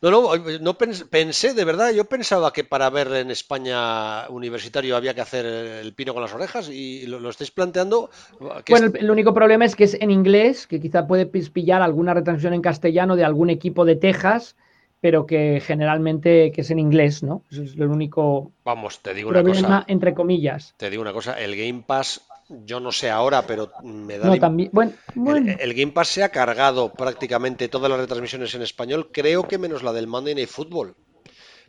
No, 0.00 0.10
no, 0.10 0.36
no 0.60 0.74
pensé, 0.78 1.54
de 1.54 1.64
verdad, 1.64 1.92
yo 1.92 2.04
pensaba 2.04 2.52
que 2.52 2.62
para 2.62 2.88
ver 2.90 3.12
en 3.14 3.30
España 3.30 4.28
universitario 4.28 4.96
había 4.96 5.14
que 5.14 5.20
hacer 5.20 5.44
el 5.44 5.92
pino 5.92 6.14
con 6.14 6.22
las 6.22 6.32
orejas 6.32 6.68
y 6.68 7.06
lo, 7.06 7.28
estáis 7.28 7.50
planteando. 7.50 8.10
Bueno, 8.38 8.92
el, 8.94 9.10
único 9.10 9.34
problema 9.34 9.64
es 9.64 9.74
que 9.74 9.84
es 9.84 9.94
en 9.94 10.10
inglés, 10.10 10.66
que 10.66 10.80
quizá 10.80 11.06
puede 11.06 11.26
pillar 11.26 11.82
alguna 11.82 12.14
retransmisión 12.14 12.54
en 12.54 12.62
castellano 12.62 13.16
de 13.16 13.24
algún 13.24 13.50
equipo 13.50 13.84
de 13.84 13.96
Texas, 13.96 14.56
pero 15.00 15.26
que 15.26 15.60
generalmente 15.64 16.52
que 16.52 16.60
es 16.60 16.70
en 16.70 16.78
inglés, 16.78 17.22
¿no? 17.22 17.42
Eso 17.50 17.62
es 17.62 17.76
lo 17.76 17.90
único. 17.90 18.52
Vamos, 18.64 19.00
te 19.00 19.14
digo 19.14 19.30
una 19.30 19.42
cosa. 19.42 19.84
Entre 19.88 20.14
comillas. 20.14 20.74
Te 20.76 20.90
digo 20.90 21.02
una 21.02 21.12
cosa, 21.12 21.40
el 21.40 21.56
Game 21.56 21.82
Pass 21.86 22.20
yo 22.48 22.80
no 22.80 22.92
sé 22.92 23.10
ahora, 23.10 23.42
pero 23.46 23.70
me 23.82 24.18
da. 24.18 24.28
No, 24.28 24.38
también, 24.38 24.70
bueno, 24.72 24.92
El, 25.14 25.74
Game 25.74 25.92
Pass 25.92 26.08
se 26.08 26.22
ha 26.22 26.30
cargado 26.30 26.92
prácticamente 26.92 27.68
todas 27.68 27.90
las 27.90 28.00
retransmisiones 28.00 28.54
en 28.54 28.62
español, 28.62 29.10
creo 29.12 29.46
que 29.46 29.58
menos 29.58 29.82
la 29.82 29.92
del 29.92 30.06
Monday 30.06 30.34
Night 30.34 30.48
Football. 30.48 30.94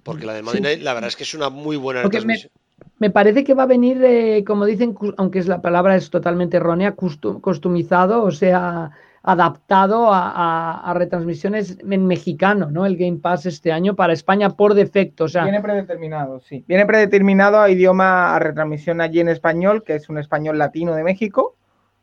Porque 0.03 0.25
la 0.25 0.34
del 0.34 0.43
Monday 0.43 0.61
Night, 0.61 0.82
la 0.82 0.93
verdad 0.93 1.09
es 1.09 1.17
que 1.17 1.23
es 1.23 1.34
una 1.34 1.49
muy 1.49 1.75
buena 1.75 2.03
retransmisión. 2.03 2.51
Me, 2.97 3.09
parece 3.09 3.43
que 3.43 3.53
va 3.53 3.63
a 3.63 3.67
venir, 3.67 4.01
eh, 4.03 4.43
como 4.47 4.65
dicen, 4.65 4.95
aunque 5.17 5.39
es 5.39 5.47
la 5.47 5.61
palabra 5.61 5.97
es 5.97 6.09
totalmente 6.09 6.57
errónea, 6.57 6.93
customizado, 6.93 8.23
o 8.23 8.32
sea, 8.32 8.91
adaptado 9.22 10.09
a, 10.11 10.93
retransmisiones 10.95 11.78
en 11.80 12.05
mexicano, 12.05 12.72
¿no? 12.72 12.86
El 12.86 12.97
Game 12.97 13.17
Pass 13.17 13.45
este 13.45 13.72
año 13.72 13.95
para 13.95 14.13
España 14.13 14.51
por 14.51 14.74
defecto. 14.74 15.26
O 15.26 15.28
sea, 15.28 15.43
Viene 15.43 15.61
predeterminado, 15.61 16.39
sí. 16.39 16.63
Viene 16.67 16.86
predeterminado 16.86 17.59
a 17.59 17.70
idioma, 17.70 18.36
a 18.36 18.39
retransmisión 18.39 19.01
allí 19.01 19.20
en 19.20 19.30
español, 19.30 19.84
que 19.84 19.95
es 19.95 20.09
un 20.09 20.17
español 20.17 20.57
latino 20.57 20.95
de 20.95 21.03
México. 21.03 21.55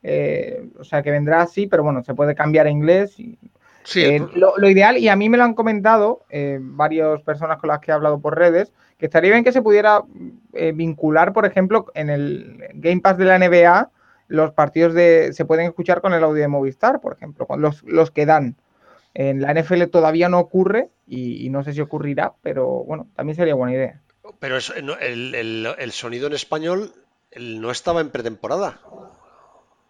Eh, 0.03 0.69
o 0.79 0.85
sea 0.85 1.03
que 1.03 1.11
vendrá 1.11 1.43
así, 1.43 1.67
pero 1.67 1.83
bueno, 1.83 2.03
se 2.05 2.15
puede 2.15 2.35
cambiar 2.35 2.67
a 2.67 2.71
inglés. 2.71 3.19
Y, 3.19 3.39
sí, 3.83 4.05
eh, 4.05 4.27
lo, 4.35 4.69
ideal, 4.69 4.99
y 4.99 5.09
a 5.09 5.17
mí 5.17 5.29
me 5.29 5.39
lo 5.39 5.45
han 5.45 5.55
comentado 5.55 6.23
eh, 6.29 6.59
varias 6.61 7.23
personas 7.23 7.59
con 7.59 7.69
las 7.69 7.81
que 7.81 7.91
he 7.91 7.95
hablado 7.95 8.21
por 8.21 8.39
redes, 8.39 8.73
que 8.99 9.07
estaría 9.07 9.33
bien 9.33 9.45
que 9.45 9.53
se 9.53 9.63
pudiera 9.63 10.03
vincular, 10.75 11.35
por 11.35 11.45
ejemplo, 11.45 11.87
en 11.95 12.09
el 12.09 12.65
Game 12.75 13.01
Pass 13.03 13.19
de 13.19 13.25
la 13.27 13.39
NBA 13.39 13.91
los 14.29 14.53
partidos 14.53 14.95
de, 14.95 15.33
se 15.33 15.45
pueden 15.45 15.67
escuchar 15.67 16.01
con 16.01 16.15
el 16.15 16.25
audio 16.25 16.43
de 16.43 16.49
Movistar, 16.49 17.01
por 17.01 17.15
ejemplo, 17.15 17.47
con 17.47 17.61
los, 17.61 17.83
los 17.85 18.11
que 18.11 18.27
dan. 18.27 18.57
En 19.15 19.41
la 19.41 19.55
NFL 19.55 19.85
todavía 19.85 20.29
no 20.29 20.39
ocurre 20.39 20.91
y, 21.07 21.49
no 21.49 21.65
sé 21.65 21.73
si 21.73 21.81
ocurrirá, 21.81 22.35
pero 22.43 22.85
bueno, 22.85 23.07
también 23.15 23.37
sería 23.37 23.55
buena 23.55 23.73
idea. 23.73 24.01
Pero 24.41 24.59
el, 24.59 25.67
el, 25.79 25.93
sonido 25.93 26.27
en 26.27 26.35
español 26.35 26.93
no 27.39 27.71
estaba 27.71 28.01
en 28.01 28.11
pretemporada. 28.11 28.81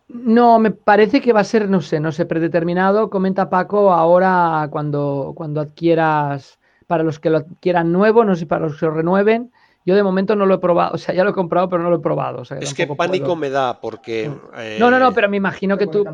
No, 0.09 0.61
me 0.61 0.71
parece 0.71 1.21
que 1.21 1.33
va 1.33 1.41
a 1.41 1.45
ser, 1.45 1.69
no 1.69 1.81
sé, 1.81 1.99
no 1.99 2.13
sé, 2.13 2.27
predeterminado. 2.27 3.11
Comenta 3.11 3.51
Paco, 3.51 3.93
ahora 3.93 4.69
cuando, 4.71 5.33
cuando 5.35 5.61
adquieras, 5.61 6.61
para 6.87 7.03
los 7.03 7.19
que 7.19 7.31
lo 7.31 7.39
adquieran 7.39 7.91
nuevo, 7.91 8.25
no 8.25 8.37
sé, 8.37 8.47
para 8.47 8.67
los 8.67 8.79
que 8.79 8.87
lo 8.87 8.93
renueven, 8.93 9.51
yo 9.87 9.95
de 9.95 10.03
momento 10.03 10.35
no 10.35 10.47
lo 10.47 10.57
he 10.57 10.59
probado, 10.59 10.95
o 10.95 10.99
sea, 10.99 11.15
ya 11.15 11.23
lo 11.23 11.31
he 11.31 11.33
comprado, 11.33 11.69
pero 11.69 11.81
no 11.81 11.91
lo 11.91 11.97
he 11.97 12.01
probado. 12.01 12.43
es 12.43 12.75
que 12.75 12.89
pánico 12.89 13.37
me 13.37 13.51
da 13.51 13.81
porque... 13.81 14.29
Eh, 14.57 14.79
no, 14.81 14.91
no, 14.91 14.99
no, 14.99 15.13
pero 15.13 15.29
me 15.29 15.37
imagino 15.37 15.79
que 15.79 15.87
tú 15.87 16.05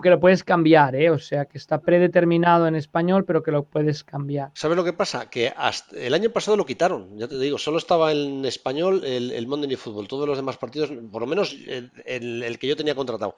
que 0.00 0.10
lo 0.10 0.20
puedes 0.20 0.44
cambiar, 0.44 0.94
¿eh? 0.94 1.10
O 1.10 1.18
sea, 1.18 1.46
que 1.46 1.58
está 1.58 1.80
predeterminado 1.80 2.68
en 2.68 2.76
español, 2.76 3.24
pero 3.24 3.42
que 3.42 3.50
lo 3.50 3.64
puedes 3.64 4.04
cambiar. 4.04 4.52
¿Sabes 4.54 4.76
lo 4.76 4.84
que 4.84 4.92
pasa? 4.92 5.28
Que 5.28 5.52
hasta 5.56 5.98
el 5.98 6.14
año 6.14 6.30
pasado 6.30 6.56
lo 6.56 6.64
quitaron, 6.64 7.18
ya 7.18 7.26
te 7.26 7.36
digo, 7.40 7.58
solo 7.58 7.78
estaba 7.78 8.12
en 8.12 8.44
español 8.44 9.02
el, 9.04 9.32
el 9.32 9.48
Monday 9.48 9.66
Night 9.66 9.80
Football, 9.80 10.06
todos 10.06 10.28
los 10.28 10.36
demás 10.36 10.56
partidos, 10.56 10.92
por 11.10 11.20
lo 11.20 11.26
menos 11.26 11.56
el 12.06 12.58
que 12.60 12.68
yo 12.68 12.76
tenía 12.76 12.94
contratado. 12.94 13.34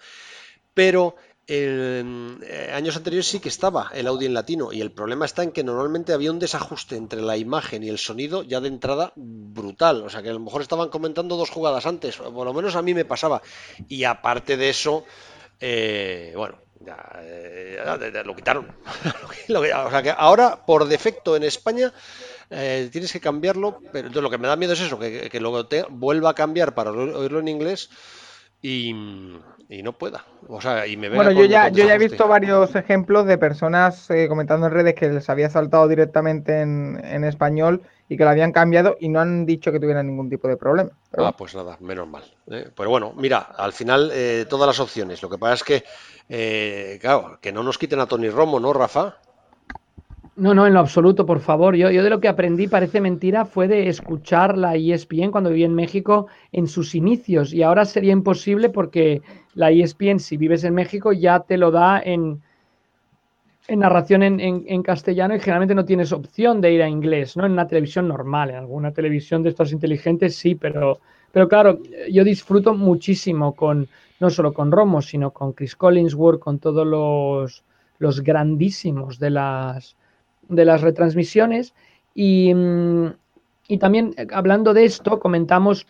Pero 0.75 1.17
en 1.53 2.39
eh, 2.47 2.71
años 2.73 2.97
anteriores 2.97 3.27
sí 3.27 3.41
que 3.41 3.49
estaba 3.49 3.91
el 3.93 4.07
audio 4.07 4.29
en 4.29 4.35
latino 4.35 4.73
y 4.73 4.81
el 4.81 4.93
problema 4.93 5.25
está 5.25 5.43
en 5.43 5.51
que 5.51 5.65
normalmente 5.65 6.13
había 6.13 6.31
un 6.31 6.39
desajuste 6.39 6.95
entre 6.95 7.23
la 7.23 7.37
imagen 7.37 7.83
y 7.83 7.89
el 7.89 7.99
sonido 7.99 8.45
ya 8.45 8.61
de 8.61 8.69
entrada 8.69 9.13
brutal. 9.17 10.03
O 10.03 10.09
sea 10.09 10.23
que 10.23 10.31
a 10.31 10.33
lo 10.33 10.39
mejor 10.39 10.63
estaban 10.63 10.91
comentando 10.91 11.37
dos 11.37 11.51
jugadas 11.51 11.87
antes, 11.87 12.19
por 12.19 12.47
lo 12.47 12.55
menos 12.55 12.77
a 12.77 12.83
mí 12.83 12.95
me 12.95 13.05
pasaba. 13.05 13.43
Y 13.89 14.05
aparte 14.05 14.57
de 14.57 14.71
eso, 14.71 15.05
eh, 15.59 16.33
bueno, 16.37 16.57
ya, 16.79 17.19
eh, 17.21 18.23
lo 18.25 18.37
quitaron. 18.37 18.69
o 19.49 19.91
sea 19.91 20.03
que 20.05 20.15
ahora 20.17 20.65
por 20.65 20.87
defecto 20.87 21.35
en 21.35 21.43
España 21.43 21.93
tienes 22.49 23.13
que 23.13 23.21
cambiarlo, 23.21 23.81
pero 23.93 24.07
entonces 24.07 24.23
lo 24.23 24.31
que 24.31 24.39
me 24.39 24.47
da 24.47 24.55
miedo 24.55 24.75
es 24.75 24.81
eso, 24.81 25.01
que, 25.01 25.29
que 25.29 25.41
luego 25.41 25.67
te 25.67 25.85
vuelva 25.89 26.31
a 26.31 26.35
cambiar 26.35 26.75
para 26.75 26.93
oírlo 26.93 27.41
en 27.41 27.49
inglés 27.49 27.91
y, 28.63 28.95
no 29.83 29.93
pueda. 29.93 30.25
O 30.49 30.61
sea, 30.61 30.87
y 30.87 30.97
me 30.97 31.09
bueno, 31.09 31.31
yo 31.31 31.45
ya, 31.45 31.69
yo 31.69 31.87
ya 31.87 31.95
he 31.95 31.99
visto 31.99 32.27
varios 32.27 32.75
ejemplos 32.75 33.27
de 33.27 33.39
personas 33.39 34.11
eh, 34.11 34.27
comentando 34.29 34.67
en 34.67 34.73
redes 34.73 34.95
que 34.95 35.09
les 35.09 35.31
había 35.31 35.49
saltado 35.49 35.87
directamente 35.87 36.61
en, 36.61 37.25
español 37.25 37.83
y 38.09 38.17
que 38.17 38.25
lo 38.25 38.31
habían 38.31 38.51
cambiado 38.51 38.97
y 38.99 39.09
no 39.09 39.21
han 39.21 39.47
dicho 39.47 39.71
que 39.71 39.79
tuvieran 39.79 40.09
ningún 40.09 40.29
tipo 40.29 40.49
de 40.49 40.57
problema. 40.57 40.91
ah, 41.17 41.33
pues 41.37 41.55
nada, 41.55 41.77
menos 41.81 42.09
mal. 42.09 42.25
¿eh? 42.51 42.69
Pero 42.77 42.91
bueno, 42.91 43.13
mira, 43.17 43.39
al 43.39 43.73
final 43.73 44.11
eh, 44.13 44.45
todas 44.51 44.67
las 44.67 44.81
opciones. 44.81 45.23
Lo 45.23 45.31
que 45.31 45.39
pasa 45.39 45.55
es 45.55 45.63
que, 46.29 46.99
claro, 47.01 47.39
que 47.41 47.53
no 47.53 47.63
nos 47.63 47.79
quiten 47.79 48.01
a 48.01 48.07
Tony 48.07 48.29
Romo, 48.29 48.59
¿no, 48.59 48.73
Rafa? 48.73 49.19
No, 50.41 50.55
no, 50.55 50.67
en 50.67 50.73
lo 50.73 50.81
absoluto, 50.81 51.27
por 51.27 51.41
favor. 51.41 51.77
Yo, 51.77 51.89
de 51.91 52.09
lo 52.09 52.19
que 52.19 52.27
aprendí, 52.27 52.67
parece 52.67 53.03
mentira, 53.03 53.45
fue 53.45 53.69
de 53.69 53.89
escuchar 53.89 54.57
la 54.57 54.75
ESPN 54.75 55.31
cuando 55.31 55.51
viví 55.51 55.65
en 55.65 55.75
México 55.75 56.29
en 56.51 56.67
sus 56.67 56.95
inicios. 56.95 57.53
Y 57.53 57.63
ahora 57.63 57.85
sería 57.85 58.15
imposible 58.15 58.71
porque 58.71 59.21
la 59.53 59.71
ESPN, 59.71 60.19
si 60.19 60.39
vives 60.39 60.65
en 60.65 60.73
México, 60.73 61.13
ya 61.13 61.41
te 61.41 61.59
lo 61.59 61.71
da 61.71 62.01
en, 62.03 62.41
en 63.69 63.79
narración 63.81 64.23
en, 64.23 64.83
castellano 64.83 65.35
y 65.35 65.41
generalmente 65.41 65.75
no 65.75 65.85
tienes 65.85 66.11
opción 66.11 66.63
de 66.63 66.73
ir 66.73 66.83
a 66.83 66.89
inglés, 66.89 67.37
¿no? 67.37 67.45
En 67.45 67.53
una 67.53 67.69
televisión 67.69 68.09
normal, 68.09 68.49
en 68.49 68.57
alguna 68.57 68.93
televisión 68.93 69.43
de 69.43 69.51
estas 69.51 69.73
inteligentes 69.73 70.37
sí, 70.37 70.55
pero, 70.55 71.01
pero 71.33 71.49
claro, 71.49 71.81
yo 72.11 72.25
disfruto 72.25 72.73
muchísimo 72.73 73.55
con, 73.55 73.87
no 74.21 74.31
solo 74.31 74.55
con 74.55 74.73
Romo, 74.73 75.03
sino 75.03 75.33
con 75.33 75.53
Chris 75.53 75.77
Collinsworth, 75.77 76.41
con 76.41 76.59
todos 76.59 77.63
los 77.99 78.23
grandísimos 78.23 79.19
de 79.19 79.29
las 79.29 80.00
de 80.51 80.65
las 80.65 80.83
retransmisiones. 80.83 81.75
Y, 82.15 82.53
y, 83.69 83.79
también 83.79 84.15
eh, 84.17 84.27
hablando 84.33 84.75
de 84.75 84.85
esto, 84.85 85.21
comentamos 85.21 85.87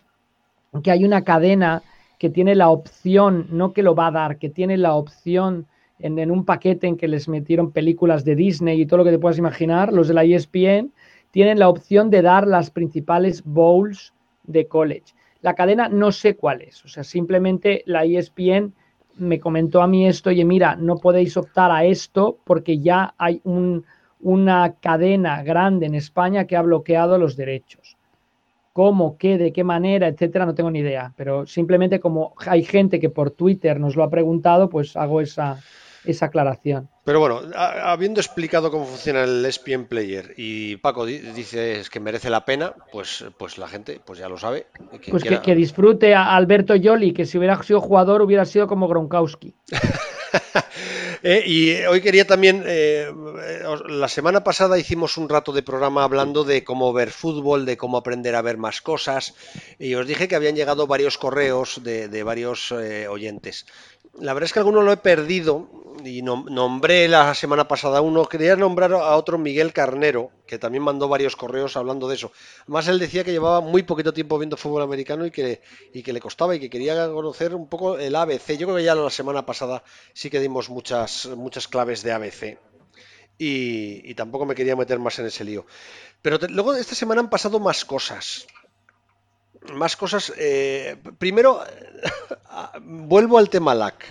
que 0.82 0.90
hay 0.90 1.04
una 1.04 1.24
cadena 1.24 1.82
que 2.18 2.30
tiene 2.30 2.54
la 2.54 2.68
opción, 2.68 3.46
no 3.50 3.72
que 3.72 3.82
lo 3.82 3.94
va 3.94 4.08
a 4.08 4.12
dar, 4.12 4.38
que 4.38 4.50
tiene 4.50 4.76
la 4.76 4.94
opción 4.94 5.66
en, 5.98 6.18
en, 6.18 6.30
un 6.30 6.44
paquete 6.44 6.86
en 6.86 6.96
que 6.96 7.08
les 7.08 7.28
metieron 7.28 7.72
películas 7.72 8.24
de 8.24 8.36
Disney 8.36 8.80
y 8.80 8.86
todo 8.86 8.98
lo 8.98 9.04
que 9.04 9.10
te 9.10 9.18
puedas 9.18 9.38
imaginar, 9.38 9.92
los 9.92 10.08
de 10.08 10.14
la 10.14 10.24
ESPN, 10.24 10.92
tienen 11.30 11.58
la 11.58 11.68
opción 11.68 12.10
de 12.10 12.22
dar 12.22 12.46
las 12.46 12.70
principales 12.70 13.42
bowls 13.44 14.12
de 14.44 14.66
college. 14.66 15.14
La 15.40 15.54
cadena 15.54 15.88
no 15.88 16.12
sé 16.12 16.36
cuál 16.36 16.60
es, 16.60 16.84
o 16.84 16.88
sea, 16.88 17.04
simplemente 17.04 17.82
la 17.86 18.04
ESPN 18.04 18.74
me 19.16 19.40
comentó 19.40 19.82
a 19.82 19.86
mí 19.86 20.06
esto, 20.06 20.30
y 20.30 20.44
mira, 20.44 20.76
no 20.76 20.96
podéis 20.96 21.36
optar 21.36 21.70
a 21.70 21.84
esto 21.84 22.38
porque 22.44 22.78
ya 22.78 23.14
hay 23.18 23.40
un, 23.44 23.84
una 24.22 24.74
cadena 24.80 25.42
grande 25.42 25.86
en 25.86 25.94
España 25.94 26.46
que 26.46 26.56
ha 26.56 26.62
bloqueado 26.62 27.18
los 27.18 27.36
derechos. 27.36 27.96
¿Cómo, 28.72 29.18
qué, 29.18 29.36
de 29.36 29.52
qué 29.52 29.64
manera, 29.64 30.06
etcétera? 30.06 30.46
No 30.46 30.54
tengo 30.54 30.70
ni 30.70 30.78
idea. 30.78 31.12
Pero 31.16 31.46
simplemente 31.46 32.00
como 32.00 32.34
hay 32.46 32.62
gente 32.62 33.00
que 33.00 33.10
por 33.10 33.30
Twitter 33.30 33.80
nos 33.80 33.96
lo 33.96 34.04
ha 34.04 34.10
preguntado, 34.10 34.70
pues 34.70 34.96
hago 34.96 35.20
esa, 35.20 35.60
esa 36.04 36.26
aclaración. 36.26 36.88
Pero 37.04 37.20
bueno, 37.20 37.40
habiendo 37.56 38.20
explicado 38.20 38.70
cómo 38.70 38.84
funciona 38.84 39.24
el 39.24 39.44
ESPN 39.44 39.86
Player 39.86 40.34
y 40.36 40.76
Paco 40.76 41.04
dice 41.04 41.82
que 41.90 42.00
merece 42.00 42.30
la 42.30 42.44
pena, 42.44 42.74
pues, 42.92 43.24
pues 43.38 43.58
la 43.58 43.68
gente 43.68 44.00
pues 44.04 44.18
ya 44.18 44.28
lo 44.28 44.38
sabe. 44.38 44.66
pues 45.10 45.24
que, 45.24 45.54
disfrute 45.54 46.14
a 46.14 46.36
Alberto 46.36 46.76
Yoli, 46.76 47.12
que 47.12 47.26
si 47.26 47.38
hubiera 47.38 47.60
sido 47.62 47.80
jugador 47.80 48.22
hubiera 48.22 48.44
sido 48.44 48.66
como 48.66 48.86
Gronkowski. 48.88 49.54
Eh, 51.22 51.42
y 51.46 51.72
hoy 51.84 52.00
quería 52.00 52.26
también, 52.26 52.64
eh, 52.66 53.12
la 53.88 54.08
semana 54.08 54.42
pasada 54.42 54.78
hicimos 54.78 55.18
un 55.18 55.28
rato 55.28 55.52
de 55.52 55.62
programa 55.62 56.02
hablando 56.02 56.44
de 56.44 56.64
cómo 56.64 56.92
ver 56.94 57.10
fútbol, 57.10 57.66
de 57.66 57.76
cómo 57.76 57.98
aprender 57.98 58.34
a 58.34 58.42
ver 58.42 58.56
más 58.56 58.80
cosas, 58.80 59.34
y 59.78 59.94
os 59.94 60.06
dije 60.06 60.28
que 60.28 60.36
habían 60.36 60.56
llegado 60.56 60.86
varios 60.86 61.18
correos 61.18 61.82
de, 61.82 62.22
varios 62.22 62.72
eh, 62.72 63.06
oyentes. 63.06 63.66
La 64.18 64.34
verdad 64.34 64.46
es 64.46 64.52
que 64.52 64.58
algunos 64.58 64.84
lo 64.84 64.92
he 64.92 64.96
perdido 64.96 65.68
y 66.04 66.22
nombré 66.22 67.08
la 67.08 67.34
semana 67.34 67.68
pasada 67.68 68.00
uno, 68.00 68.24
quería 68.26 68.56
nombrar 68.56 68.92
a 68.92 69.16
otro 69.16 69.38
Miguel 69.38 69.72
Carnero, 69.72 70.30
que 70.46 70.58
también 70.58 70.82
mandó 70.82 71.08
varios 71.08 71.36
correos 71.36 71.76
hablando 71.76 72.08
de 72.08 72.16
eso. 72.16 72.32
Además, 72.62 72.88
él 72.88 72.98
decía 72.98 73.24
que 73.24 73.32
llevaba 73.32 73.60
muy 73.60 73.82
poquito 73.82 74.12
tiempo 74.12 74.38
viendo 74.38 74.56
fútbol 74.56 74.82
americano 74.82 75.26
y 75.26 75.30
que, 75.30 75.62
y 75.92 76.02
que 76.02 76.12
le 76.12 76.20
costaba 76.20 76.54
y 76.54 76.60
que 76.60 76.70
quería 76.70 77.08
conocer 77.08 77.54
un 77.54 77.68
poco 77.68 77.98
el 77.98 78.14
ABC. 78.16 78.56
Yo 78.56 78.66
creo 78.66 78.76
que 78.76 78.84
ya 78.84 78.94
la 78.94 79.10
semana 79.10 79.46
pasada 79.46 79.82
sí 80.12 80.30
que 80.30 80.40
dimos 80.40 80.70
muchas, 80.70 81.26
muchas 81.36 81.68
claves 81.68 82.02
de 82.02 82.12
ABC. 82.12 82.58
Y, 83.38 84.14
tampoco 84.14 84.44
me 84.44 84.54
quería 84.54 84.76
meter 84.76 84.98
más 84.98 85.18
en 85.18 85.26
ese 85.26 85.44
lío. 85.44 85.64
Pero 86.20 86.38
luego 86.48 86.74
esta 86.74 86.94
semana 86.94 87.22
han 87.22 87.30
pasado 87.30 87.58
más 87.58 87.86
cosas. 87.86 88.46
Más 89.74 89.96
cosas. 89.96 90.32
Eh, 90.36 90.96
primero, 91.18 91.60
vuelvo 92.82 93.38
al 93.38 93.50
tema 93.50 93.74
LAC. 93.74 94.06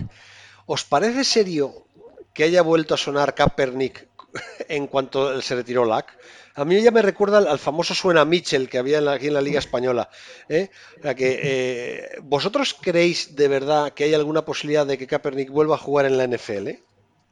¿Os 0.66 0.86
parece 0.86 1.24
serio 1.24 1.86
que 2.34 2.44
haya 2.44 2.62
vuelto 2.62 2.94
a 2.94 2.98
sonar 2.98 3.34
Kaepernick 3.34 4.08
en 4.70 4.88
cuanto 4.88 5.42
se 5.42 5.56
retiró 5.56 5.86
LAC? 5.86 6.18
A 6.56 6.66
mí 6.66 6.82
ya 6.82 6.92
me 6.92 7.02
recuerda 7.02 7.38
al, 7.38 7.58
famoso 7.58 7.94
suena 7.94 8.26
Mitchell 8.26 8.68
que 8.68 8.78
había 8.78 9.00
aquí 9.12 9.28
en 9.28 9.34
la 9.34 9.42
Liga 9.42 9.60
Española. 9.60 10.10
¿eh? 10.50 10.70
que, 11.16 11.40
eh, 11.42 12.20
¿Vosotros 12.22 12.76
creéis 12.80 13.36
de 13.36 13.48
verdad 13.48 13.94
que 13.94 14.04
hay 14.04 14.14
alguna 14.14 14.44
posibilidad 14.44 14.86
de 14.86 14.98
que 14.98 15.08
Kaepernick 15.08 15.50
vuelva 15.52 15.76
a 15.76 15.78
jugar 15.78 16.06
en 16.06 16.18
la 16.18 16.28
NFL? 16.28 16.70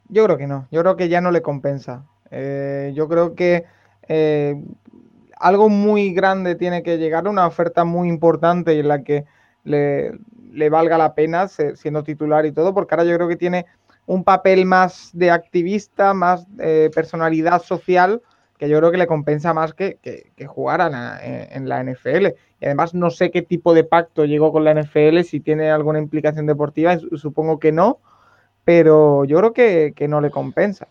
Yo 0.08 0.24
creo 0.24 0.38
que 0.38 0.48
no. 0.48 0.68
Yo 0.72 0.82
creo 0.82 0.96
que 0.96 1.10
ya 1.10 1.20
no 1.20 1.32
le 1.32 1.42
compensa. 1.42 2.06
Eh, 2.32 2.94
yo 2.96 3.10
creo 3.10 3.36
que 3.36 3.66
algo 5.40 5.70
muy 5.70 6.14
grande 6.14 6.56
tiene 6.56 6.84
que 6.84 6.98
llegar, 6.98 7.28
una 7.28 7.48
oferta 7.48 7.84
muy 7.84 8.10
importante 8.10 8.80
en 8.80 8.88
la 8.88 9.04
que 9.04 9.26
le, 9.64 10.70
valga 10.70 10.98
la 10.98 11.14
pena 11.14 11.48
siendo 11.48 12.04
titular 12.04 12.46
y 12.46 12.52
todo, 12.52 12.74
porque 12.74 12.96
ahora 12.96 13.06
yo 13.06 13.16
creo 13.16 13.28
que 13.28 13.36
tiene 13.36 13.66
un 14.06 14.24
papel 14.24 14.66
más 14.66 15.10
de 15.14 15.32
activista, 15.32 16.14
más 16.14 16.48
eh, 16.60 16.90
personalidad 16.94 17.62
social, 17.62 18.22
que 18.58 18.70
yo 18.70 18.80
creo 18.80 18.92
que 18.92 18.98
le 18.98 19.08
compensa 19.08 19.54
más 19.54 19.74
que, 19.74 20.00
jugar 20.48 20.82
en, 21.22 21.70
la 21.70 21.84
NFL. 21.84 22.28
Y 22.60 22.66
además 22.66 22.96
no 22.96 23.12
sé 23.12 23.30
qué 23.30 23.44
tipo 23.44 23.74
de 23.74 23.84
pacto 23.84 24.26
llegó 24.26 24.52
con 24.52 24.64
la 24.64 24.74
NFL, 24.74 25.22
si 25.22 25.40
tiene 25.40 25.70
alguna 25.70 26.00
implicación 26.00 26.48
deportiva, 26.48 26.98
supongo 27.18 27.60
que 27.60 27.72
no, 27.72 28.00
pero 28.64 29.26
yo 29.26 29.38
creo 29.38 29.54
que, 29.54 29.94
que 29.96 30.08
no 30.08 30.22
le 30.22 30.32
compensa. 30.32 30.88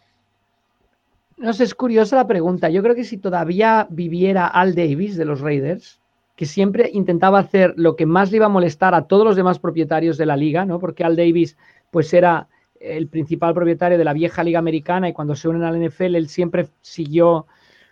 No 1.36 1.52
sé, 1.52 1.64
es 1.64 1.74
curiosa 1.74 2.16
la 2.16 2.26
pregunta. 2.26 2.70
Yo 2.70 2.82
creo 2.82 2.94
que 2.94 3.04
si 3.04 3.18
todavía 3.18 3.86
viviera 3.90 4.46
Al 4.46 4.74
Davis 4.74 5.16
de 5.16 5.26
los 5.26 5.40
Raiders, 5.40 6.00
que 6.34 6.46
siempre 6.46 6.90
intentaba 6.92 7.38
hacer 7.38 7.74
lo 7.76 7.96
que 7.96 8.06
más 8.06 8.30
le 8.30 8.38
iba 8.38 8.46
a 8.46 8.50
molestar 8.50 8.94
a 8.94 9.06
todos 9.06 9.24
los 9.24 9.36
demás 9.36 9.58
propietarios 9.58 10.18
de 10.18 10.26
la 10.26 10.36
liga, 10.36 10.64
¿no? 10.64 10.78
Porque 10.78 11.04
Al 11.04 11.16
Davis, 11.16 11.56
pues 11.90 12.12
era 12.14 12.48
el 12.80 13.08
principal 13.08 13.54
propietario 13.54 13.98
de 13.98 14.04
la 14.04 14.12
vieja 14.12 14.44
liga 14.44 14.58
americana 14.58 15.08
y 15.08 15.12
cuando 15.12 15.34
se 15.34 15.48
unen 15.48 15.62
al 15.62 15.82
NFL, 15.82 16.14
él 16.14 16.28
siempre 16.28 16.68
siguió. 16.80 17.46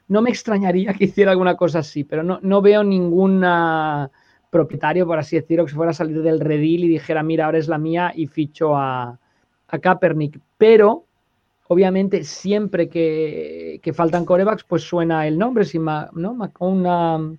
No 0.09 0.21
me 0.21 0.31
extrañaría 0.31 0.93
que 0.93 1.05
hiciera 1.05 1.31
alguna 1.31 1.57
cosa 1.57 1.81
así, 1.81 2.05
pero 2.05 2.23
no, 2.23 2.39
no 2.43 2.61
veo 2.61 2.85
ningún 2.85 3.45
propietario, 4.51 5.07
por 5.07 5.19
así 5.19 5.37
decirlo, 5.37 5.65
que 5.65 5.71
se 5.71 5.77
fuera 5.77 5.91
a 5.91 5.95
salir 5.95 6.23
del 6.23 6.41
redil 6.41 6.85
y 6.85 6.89
dijera, 6.89 7.23
mira, 7.23 7.47
ahora 7.47 7.59
es 7.59 7.69
la 7.69 7.79
mía 7.79 8.13
y 8.15 8.27
ficho 8.27 8.77
a, 8.77 9.19
a 9.69 9.79
Kaepernick. 9.79 10.39
Pero, 10.59 11.07
obviamente, 11.69 12.25
siempre 12.25 12.89
que, 12.89 13.93
faltan 13.95 14.25
corebacks, 14.25 14.65
pues 14.65 14.83
suena 14.83 15.27
el 15.27 15.39
nombre, 15.39 15.65
si 15.65 15.79
¿no? 15.79 16.53
Una, 16.59 17.37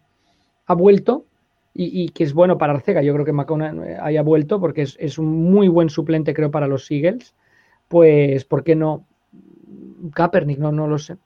ha 0.68 0.74
vuelto 0.74 1.26
y, 1.74 2.10
que 2.10 2.24
es 2.24 2.34
bueno 2.34 2.58
para 2.58 2.74
Arcega. 2.74 3.02
Yo 3.02 3.14
creo 3.14 3.26
que 3.26 3.34
McConan 3.34 3.84
eh, 3.84 3.98
haya 4.02 4.22
vuelto 4.22 4.60
porque 4.60 4.84
es, 4.84 5.18
un 5.18 5.52
muy 5.52 5.68
buen 5.68 5.90
suplente, 5.90 6.34
creo, 6.34 6.50
para 6.50 6.68
los 6.68 6.90
Eagles. 6.90 7.34
Pues, 7.88 8.46
¿por 8.46 8.64
qué 8.64 8.76
no? 8.76 9.06
Kaepernick, 10.14 10.60
no, 10.60 10.72
no 10.72 10.88
lo 10.88 10.98
sé. 10.98 11.18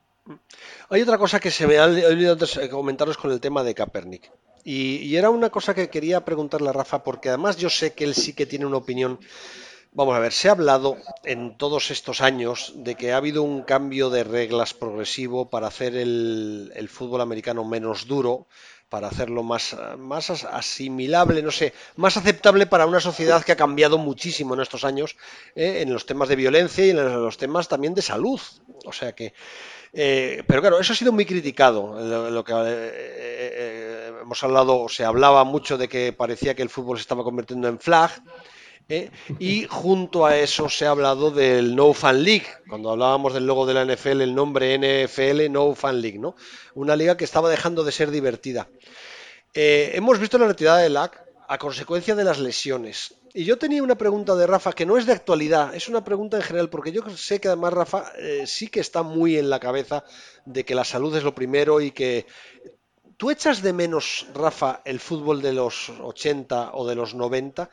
Hay 0.90 1.02
otra 1.02 1.18
cosa 1.18 1.40
que 1.40 1.50
se 1.50 1.66
me 1.66 1.78
ha 1.78 1.84
olvidado 1.84 2.46
comentaros 2.70 3.16
con 3.16 3.30
el 3.30 3.40
tema 3.40 3.62
de 3.62 3.74
Kaepernick. 3.74 4.30
Y, 4.64 4.96
y, 4.96 5.16
era 5.16 5.30
una 5.30 5.50
cosa 5.50 5.74
que 5.74 5.88
quería 5.88 6.24
preguntarle 6.24 6.68
a 6.68 6.72
Rafa, 6.72 7.02
porque 7.02 7.30
además 7.30 7.56
yo 7.56 7.70
sé 7.70 7.94
que 7.94 8.04
él 8.04 8.14
sí 8.14 8.34
que 8.34 8.44
tiene 8.44 8.66
una 8.66 8.76
opinión. 8.76 9.18
Vamos 9.92 10.14
a 10.14 10.20
ver, 10.20 10.32
se 10.32 10.48
ha 10.48 10.52
hablado 10.52 10.98
en 11.24 11.56
todos 11.56 11.90
estos 11.90 12.20
años 12.20 12.72
de 12.76 12.94
que 12.94 13.12
ha 13.12 13.16
habido 13.16 13.42
un 13.42 13.62
cambio 13.62 14.08
de 14.08 14.22
reglas 14.22 14.72
progresivo 14.72 15.50
para 15.50 15.66
hacer 15.66 15.96
el, 15.96 16.88
fútbol 16.88 17.20
americano 17.20 17.64
menos 17.64 18.06
duro, 18.06 18.46
para 18.88 19.08
hacerlo 19.08 19.42
más, 19.42 19.76
más 19.98 20.30
asimilable, 20.30 21.42
no 21.42 21.50
sé, 21.50 21.72
más 21.96 22.16
aceptable 22.16 22.66
para 22.66 22.86
una 22.86 23.00
sociedad 23.00 23.42
que 23.42 23.50
ha 23.50 23.56
cambiado 23.56 23.98
muchísimo 23.98 24.54
en 24.54 24.60
estos 24.60 24.84
años 24.84 25.16
eh, 25.56 25.80
en 25.82 25.92
los 25.92 26.06
temas 26.06 26.28
de 26.28 26.36
violencia 26.36 26.86
y 26.86 26.90
en 26.90 27.22
los 27.22 27.36
temas 27.36 27.66
también 27.66 27.92
de 27.92 28.02
salud. 28.02 28.40
O 28.84 28.92
sea 28.92 29.12
que, 29.12 29.34
eh, 29.92 30.44
pero 30.46 30.60
claro, 30.60 30.78
eso 30.78 30.92
ha 30.92 30.96
sido 30.96 31.10
muy 31.10 31.26
criticado. 31.26 32.30
Lo, 32.30 32.44
que 32.44 32.52
eh, 32.54 34.12
hemos 34.22 34.42
hablado, 34.44 34.88
se 34.88 35.04
hablaba 35.04 35.42
mucho 35.42 35.76
de 35.76 35.88
que 35.88 36.12
parecía 36.12 36.54
que 36.54 36.62
el 36.62 36.70
fútbol 36.70 36.98
se 36.98 37.02
estaba 37.02 37.24
convirtiendo 37.24 37.66
en 37.66 37.80
flag. 37.80 38.12
¿Eh? 38.88 39.10
Y 39.38 39.66
junto 39.68 40.26
a 40.26 40.36
eso 40.36 40.68
se 40.68 40.86
ha 40.86 40.90
hablado 40.90 41.30
del 41.30 41.76
No 41.76 41.92
Fan 41.92 42.22
League. 42.22 42.46
Cuando 42.68 42.90
hablábamos 42.90 43.34
del 43.34 43.46
logo 43.46 43.66
de 43.66 43.74
la 43.74 43.84
NFL, 43.84 44.20
el 44.20 44.34
nombre 44.34 44.76
NFL 44.78 45.50
No 45.50 45.74
Fan 45.74 46.00
League, 46.00 46.18
¿no? 46.18 46.36
Una 46.74 46.96
liga 46.96 47.16
que 47.16 47.24
estaba 47.24 47.50
dejando 47.50 47.84
de 47.84 47.92
ser 47.92 48.10
divertida. 48.10 48.68
Eh, 49.54 49.92
hemos 49.94 50.18
visto 50.18 50.38
la 50.38 50.46
retirada 50.46 50.78
del 50.78 50.94
LAC 50.94 51.22
a 51.48 51.58
consecuencia 51.58 52.14
de 52.14 52.24
las 52.24 52.38
lesiones. 52.38 53.14
Y 53.32 53.44
yo 53.44 53.58
tenía 53.58 53.82
una 53.82 53.96
pregunta 53.96 54.34
de 54.34 54.46
Rafa 54.46 54.72
que 54.72 54.86
no 54.86 54.96
es 54.96 55.06
de 55.06 55.12
actualidad, 55.12 55.74
es 55.74 55.88
una 55.88 56.02
pregunta 56.02 56.36
en 56.36 56.42
general, 56.42 56.68
porque 56.68 56.90
yo 56.90 57.02
sé 57.16 57.40
que 57.40 57.48
además 57.48 57.72
Rafa 57.72 58.12
eh, 58.18 58.44
sí 58.46 58.68
que 58.68 58.80
está 58.80 59.02
muy 59.02 59.36
en 59.36 59.50
la 59.50 59.60
cabeza 59.60 60.04
de 60.46 60.64
que 60.64 60.74
la 60.74 60.84
salud 60.84 61.16
es 61.16 61.22
lo 61.22 61.34
primero 61.34 61.80
y 61.80 61.92
que 61.92 62.26
¿Tú 63.20 63.30
echas 63.30 63.60
de 63.60 63.74
menos, 63.74 64.28
Rafa, 64.32 64.80
el 64.86 64.98
fútbol 64.98 65.42
de 65.42 65.52
los 65.52 65.90
80 65.90 66.70
o 66.72 66.88
de 66.88 66.94
los 66.94 67.14
90? 67.14 67.68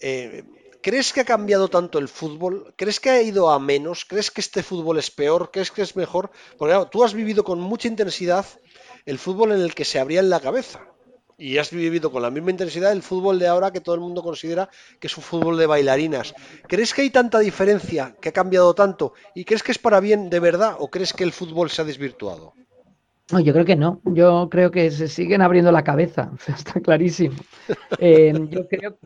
Eh, 0.00 0.44
¿Crees 0.82 1.12
que 1.12 1.20
ha 1.20 1.24
cambiado 1.24 1.68
tanto 1.68 1.98
el 1.98 2.08
fútbol? 2.08 2.72
¿Crees 2.76 3.00
que 3.00 3.10
ha 3.10 3.22
ido 3.22 3.50
a 3.50 3.58
menos? 3.58 4.06
¿Crees 4.06 4.30
que 4.30 4.40
este 4.40 4.62
fútbol 4.62 4.98
es 4.98 5.10
peor? 5.10 5.50
¿Crees 5.52 5.70
que 5.70 5.82
es 5.82 5.94
mejor? 5.94 6.30
Porque 6.56 6.74
tú 6.90 7.04
has 7.04 7.12
vivido 7.12 7.44
con 7.44 7.60
mucha 7.60 7.86
intensidad 7.86 8.46
el 9.04 9.18
fútbol 9.18 9.52
en 9.52 9.60
el 9.60 9.74
que 9.74 9.84
se 9.84 9.98
abría 9.98 10.20
en 10.20 10.30
la 10.30 10.40
cabeza. 10.40 10.86
Y 11.36 11.58
has 11.58 11.70
vivido 11.70 12.10
con 12.10 12.22
la 12.22 12.30
misma 12.30 12.50
intensidad 12.50 12.92
el 12.92 13.02
fútbol 13.02 13.38
de 13.38 13.46
ahora 13.46 13.72
que 13.72 13.80
todo 13.80 13.94
el 13.94 14.00
mundo 14.00 14.22
considera 14.22 14.70
que 14.98 15.06
es 15.06 15.16
un 15.16 15.22
fútbol 15.22 15.58
de 15.58 15.66
bailarinas. 15.66 16.34
¿Crees 16.66 16.94
que 16.94 17.02
hay 17.02 17.10
tanta 17.10 17.38
diferencia, 17.40 18.14
que 18.20 18.30
ha 18.30 18.32
cambiado 18.32 18.74
tanto? 18.74 19.12
¿Y 19.34 19.44
crees 19.44 19.62
que 19.62 19.72
es 19.72 19.78
para 19.78 20.00
bien 20.00 20.30
de 20.30 20.40
verdad 20.40 20.76
o 20.78 20.88
crees 20.90 21.12
que 21.12 21.24
el 21.24 21.32
fútbol 21.32 21.70
se 21.70 21.82
ha 21.82 21.84
desvirtuado? 21.84 22.54
No, 23.32 23.40
yo 23.40 23.52
creo 23.52 23.64
que 23.64 23.76
no. 23.76 24.00
Yo 24.04 24.48
creo 24.50 24.70
que 24.70 24.90
se 24.90 25.08
siguen 25.08 25.42
abriendo 25.42 25.72
la 25.72 25.84
cabeza. 25.84 26.32
Está 26.46 26.80
clarísimo. 26.80 27.36
Eh, 27.98 28.32
yo 28.50 28.66
creo 28.66 28.98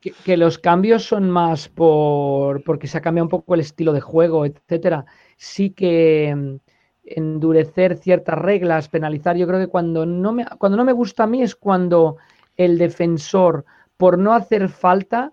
que, 0.00 0.36
los 0.36 0.58
cambios 0.58 1.04
son 1.04 1.30
más 1.30 1.68
por 1.68 2.64
porque 2.64 2.86
se 2.86 2.98
ha 2.98 3.02
cambiado 3.02 3.26
un 3.26 3.30
poco 3.30 3.54
el 3.54 3.60
estilo 3.60 3.92
de 3.92 4.00
juego, 4.00 4.46
etcétera. 4.46 5.04
Sí 5.36 5.70
que 5.70 6.34
mm, 6.34 6.56
endurecer 7.04 7.96
ciertas 7.96 8.38
reglas, 8.38 8.88
penalizar, 8.88 9.36
yo 9.36 9.46
creo 9.46 9.60
que 9.60 9.66
cuando 9.68 10.06
no 10.06 10.32
me, 10.32 10.46
cuando 10.58 10.76
no 10.76 10.84
me 10.84 10.92
gusta 10.92 11.24
a 11.24 11.26
mí 11.26 11.42
es 11.42 11.54
cuando 11.54 12.16
el 12.56 12.78
defensor, 12.78 13.64
por 13.96 14.18
no 14.18 14.32
hacer 14.32 14.68
falta, 14.68 15.32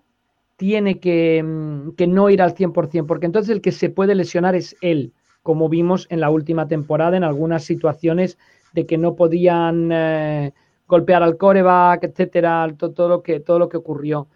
tiene 0.56 0.98
que, 0.98 1.42
mm, 1.42 1.92
que 1.92 2.06
no 2.06 2.30
ir 2.30 2.42
al 2.42 2.54
100%, 2.54 3.06
porque 3.06 3.26
entonces 3.26 3.50
el 3.50 3.60
que 3.60 3.72
se 3.72 3.90
puede 3.90 4.14
lesionar 4.14 4.54
es 4.54 4.76
él, 4.80 5.12
como 5.42 5.68
vimos 5.68 6.06
en 6.10 6.20
la 6.20 6.30
última 6.30 6.68
temporada 6.68 7.16
en 7.16 7.24
algunas 7.24 7.64
situaciones 7.64 8.38
de 8.72 8.86
que 8.86 8.98
no 8.98 9.14
podían 9.14 9.90
eh, 9.92 10.52
golpear 10.86 11.22
al 11.22 11.36
coreback, 11.36 12.04
etcétera, 12.04 12.66
todo, 12.76 13.08
lo 13.08 13.22
que, 13.22 13.40
todo 13.40 13.58
lo 13.58 13.68
que 13.68 13.76
ocurrió. 13.76 14.28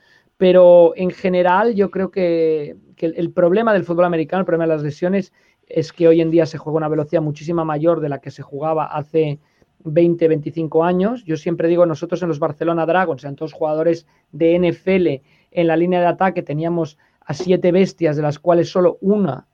Pero 0.42 0.92
en 0.96 1.12
general 1.12 1.76
yo 1.76 1.92
creo 1.92 2.10
que, 2.10 2.74
el, 2.98 3.30
problema 3.30 3.72
del 3.72 3.84
fútbol 3.84 4.06
americano, 4.06 4.40
el 4.40 4.44
problema 4.44 4.64
de 4.64 4.74
las 4.74 4.82
lesiones, 4.82 5.32
es 5.68 5.92
que 5.92 6.08
hoy 6.08 6.20
en 6.20 6.32
día 6.32 6.46
se 6.46 6.58
juega 6.58 6.78
a 6.78 6.78
una 6.78 6.88
velocidad 6.88 7.22
muchísima 7.22 7.64
mayor 7.64 8.00
de 8.00 8.08
la 8.08 8.18
que 8.18 8.32
se 8.32 8.42
jugaba 8.42 8.86
hace 8.86 9.38
20, 9.84 10.26
25 10.26 10.82
años. 10.82 11.24
Yo 11.26 11.36
siempre 11.36 11.68
digo, 11.68 11.86
nosotros 11.86 12.20
en 12.22 12.28
los 12.28 12.40
Barcelona 12.40 12.86
Dragons, 12.86 13.22
en 13.22 13.36
todos 13.36 13.52
jugadores 13.52 14.04
de 14.32 14.58
NFL 14.58 15.24
en 15.52 15.66
la 15.68 15.76
línea 15.76 16.00
de 16.00 16.06
ataque, 16.06 16.42
teníamos 16.42 16.98
a 17.20 17.34
siete 17.34 17.70
bestias, 17.70 18.16
de 18.16 18.22
las 18.22 18.40
cuales 18.40 18.68
solo 18.68 18.98
una 19.00 19.46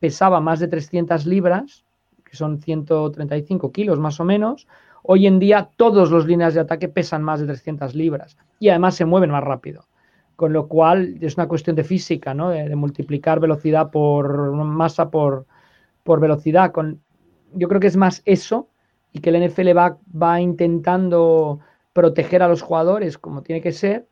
pesaba 0.00 0.40
más 0.40 0.58
de 0.58 0.66
300 0.66 1.26
libras, 1.26 1.84
que 2.28 2.36
son 2.36 2.58
135 2.58 3.70
kilos 3.70 4.00
más 4.00 4.18
o 4.18 4.24
menos. 4.24 4.66
Hoy 5.04 5.28
en 5.28 5.38
día 5.38 5.70
todos 5.76 6.10
los 6.10 6.26
líneas 6.26 6.54
de 6.54 6.60
ataque 6.60 6.88
pesan 6.88 7.22
más 7.22 7.38
de 7.38 7.46
300 7.46 7.94
libras 7.94 8.36
y 8.58 8.70
además 8.70 8.96
se 8.96 9.04
mueven 9.04 9.30
más 9.30 9.44
rápido 9.44 9.86
con 10.36 10.52
lo 10.52 10.68
cual 10.68 11.16
es 11.20 11.36
una 11.36 11.48
cuestión 11.48 11.76
de 11.76 11.84
física, 11.84 12.34
¿no? 12.34 12.50
de, 12.50 12.74
multiplicar 12.74 13.40
velocidad 13.40 13.90
por 13.90 14.52
masa 14.52 15.10
por, 15.10 15.46
por 16.02 16.20
velocidad. 16.20 16.72
Con, 16.72 17.00
yo 17.52 17.68
creo 17.68 17.80
que 17.80 17.86
es 17.86 17.96
más 17.96 18.22
eso 18.24 18.68
y 19.12 19.20
que 19.20 19.30
el 19.30 19.48
NFL 19.48 19.76
va, 19.76 19.98
va 20.20 20.40
intentando 20.40 21.60
proteger 21.92 22.42
a 22.42 22.48
los 22.48 22.62
jugadores 22.62 23.16
como 23.18 23.42
tiene 23.42 23.62
que 23.62 23.72
ser, 23.72 24.06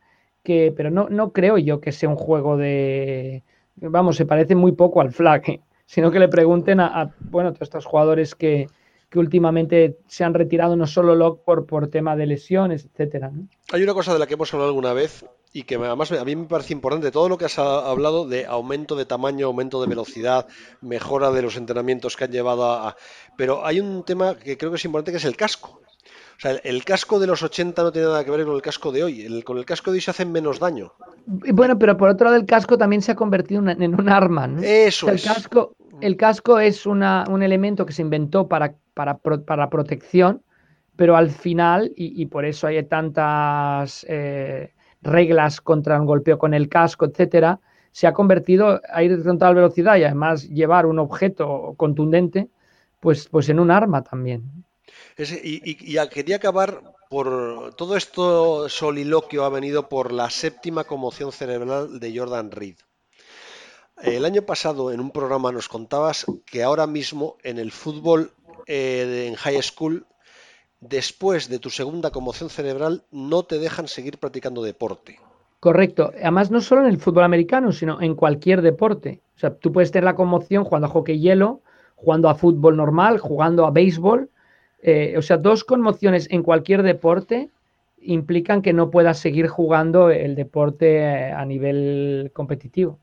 que, 0.45 0.73
pero 0.77 0.91
no, 0.91 1.09
no 1.09 1.33
creo 1.33 1.59
yo 1.59 1.81
que 1.81 1.93
sea 1.93 2.09
un 2.09 2.17
juego 2.17 2.57
de, 2.57 3.43
vamos, 3.77 4.17
se 4.17 4.27
parece 4.27 4.55
muy 4.55 4.73
poco 4.73 5.01
al 5.01 5.13
flag, 5.13 5.61
sino 5.87 6.11
que 6.11 6.21
le 6.21 6.29
pregunten 6.29 6.81
a, 6.81 7.15
bueno, 7.19 7.53
todos 7.53 7.63
estos 7.67 7.85
jugadores 7.85 8.37
que, 8.37 8.69
que, 9.11 9.19
últimamente 9.19 9.99
se 10.07 10.23
han 10.23 10.35
retirado 10.35 10.77
no 10.77 10.87
solo 10.87 11.17
Locke 11.17 11.43
por, 11.45 11.67
por 11.67 11.89
tema 11.89 12.15
de 12.15 12.27
lesiones, 12.27 12.85
etcétera. 12.87 13.33
Hay 13.73 13.83
una 13.83 13.95
cosa 13.95 14.13
de 14.13 14.21
la 14.21 14.27
que 14.27 14.35
hemos 14.35 14.55
hablado 14.55 14.71
alguna 14.71 14.93
vez 14.93 15.25
y 15.53 15.65
que 15.65 15.75
además 15.77 16.11
a 16.13 16.25
mí 16.25 16.35
me 16.35 16.47
parece 16.47 16.73
importante, 16.73 17.11
todo 17.11 17.29
lo 17.29 17.37
que 17.37 17.45
has 17.45 17.59
hablado 17.59 18.27
de 18.27 18.47
aumento 18.47 18.97
de 18.97 19.05
tamaño, 19.05 19.47
aumento 19.47 19.83
de 19.83 19.89
velocidad, 19.89 20.47
mejora 20.81 21.31
de 21.31 21.43
los 21.43 21.57
entrenamientos 21.57 22.17
que 22.17 22.25
han 22.25 22.33
llevado 22.33 22.65
a... 22.65 22.97
Pero 23.37 23.65
hay 23.67 23.79
un 23.79 24.03
tema 24.05 24.35
que 24.37 24.57
creo 24.57 24.71
que 24.71 24.77
es 24.77 24.85
importante 24.85 25.11
que 25.11 25.19
es 25.19 25.25
el 25.27 25.37
casco. 25.37 25.81
O 26.37 26.41
sea, 26.43 26.53
el, 26.65 26.85
casco 26.85 27.21
de 27.21 27.27
los 27.27 27.43
80 27.43 27.83
no 27.83 27.93
tiene 27.93 28.09
nada 28.09 28.25
que 28.25 28.31
ver 28.31 28.45
con 28.45 28.57
el 28.57 28.63
casco 28.63 28.91
de 28.91 29.05
hoy. 29.05 29.43
con 29.43 29.59
el 29.59 29.67
casco 29.67 29.91
de 29.91 29.97
hoy 29.97 30.01
se 30.01 30.11
hacen 30.11 30.33
menos 30.33 30.59
daño. 30.59 30.93
Bueno, 31.27 31.79
pero 31.79 31.97
por 31.97 32.09
otro 32.09 32.25
lado 32.25 32.37
el 32.37 32.47
casco 32.47 32.79
también 32.79 33.03
se 33.03 33.13
ha 33.13 33.15
convertido 33.15 33.63
en, 33.69 33.95
un 33.95 34.09
arma. 34.09 34.47
¿no? 34.47 34.63
Eso 34.63 35.11
el 35.11 35.23
Casco, 35.23 35.77
el 36.01 36.17
casco 36.17 36.59
es 36.59 36.87
una, 36.87 37.25
un 37.31 37.43
elemento 37.43 37.85
que 37.85 37.93
se 37.93 38.03
inventó 38.03 38.49
para, 38.49 38.75
para, 38.95 39.19
para 39.19 39.71
protección, 39.71 40.43
pero 40.97 41.15
al 41.15 41.31
final, 41.31 41.93
y, 41.95 42.25
por 42.27 42.47
eso 42.47 42.67
hay 42.67 42.83
tantas... 42.85 44.07
Eh, 44.09 44.73
reglas 45.03 45.61
contra 45.61 46.01
un 46.01 46.07
golpeo 46.07 46.39
con 46.39 46.55
el 46.55 46.69
casco, 46.69 47.05
etcétera, 47.05 47.61
se 47.93 48.07
ha 48.07 48.13
convertido 48.13 48.81
a 48.91 49.03
ir 49.03 49.17
de 49.17 49.23
total 49.23 49.55
velocidad 49.55 49.97
y 49.97 50.05
además 50.05 50.49
llevar 50.49 50.87
un 50.87 50.99
objeto 50.99 51.75
contundente, 51.77 52.49
pues, 53.01 53.29
pues 53.29 53.49
en 53.49 53.61
un 53.61 53.71
arma 53.71 54.03
también. 54.03 54.65
y, 55.19 55.99
quería 56.09 56.37
acabar 56.37 56.81
por 57.11 57.75
todo 57.75 57.97
esto 57.97 58.71
soliloquio 58.71 59.45
ha 59.45 59.51
venido 59.51 59.91
por 59.91 60.13
la 60.13 60.31
séptima 60.31 60.85
conmoción 60.85 61.31
cerebral 61.31 62.01
de 62.01 62.19
Jordan 62.19 62.51
Reed. 62.51 62.77
El 64.03 64.25
año 64.25 64.43
pasado 64.43 64.91
en 64.91 65.01
un 65.01 65.11
programa 65.11 65.53
nos 65.53 65.69
contabas 65.69 66.25
que 66.47 66.63
ahora 66.63 66.87
mismo 66.87 67.37
en 67.43 67.59
el 67.59 67.71
fútbol 67.71 68.33
eh, 68.67 69.27
en 69.29 69.35
high 69.35 69.63
school 69.63 70.07
después 70.83 71.49
de 71.49 71.59
tu 71.59 71.71
segunda 71.71 72.11
conmoción 72.11 72.51
cerebral 72.51 73.05
no 73.11 73.45
te 73.45 73.59
dejan 73.59 73.89
seguir 73.89 74.19
practicando 74.19 74.63
deporte. 74.63 75.19
Correcto. 75.61 76.13
Además, 76.21 76.51
no 76.51 76.61
solo 76.61 76.83
en 76.83 76.89
el 76.89 76.99
fútbol 76.99 77.23
americano, 77.23 77.71
sino 77.71 78.03
en 78.03 78.17
cualquier 78.17 78.63
deporte. 78.63 79.23
O 79.37 79.39
sea, 79.39 79.55
tú 79.55 79.73
puedes 79.73 79.93
tener 79.93 80.05
la 80.05 80.17
conmoción 80.17 80.65
jugando 80.65 80.89
a 80.89 80.91
hockey 80.91 81.21
hielo, 81.21 81.63
jugando 81.95 82.29
a 82.29 82.35
fútbol 82.35 82.77
normal, 82.77 83.19
jugando 83.19 83.65
a 83.65 83.71
béisbol. 83.71 84.29
Eh, 84.83 85.15
o 85.17 85.23
sea, 85.23 85.37
dos 85.37 85.63
conmociones 85.63 86.27
en 86.31 86.43
cualquier 86.43 86.83
deporte 86.83 87.51
implican 88.01 88.63
que 88.63 88.73
no 88.73 88.91
puedas 88.91 89.21
seguir 89.21 89.47
jugando 89.47 90.11
el 90.11 90.35
deporte 90.35 90.99
eh, 90.99 91.31
a 91.31 91.45
nivel 91.45 92.33
competitivo. 92.35 92.99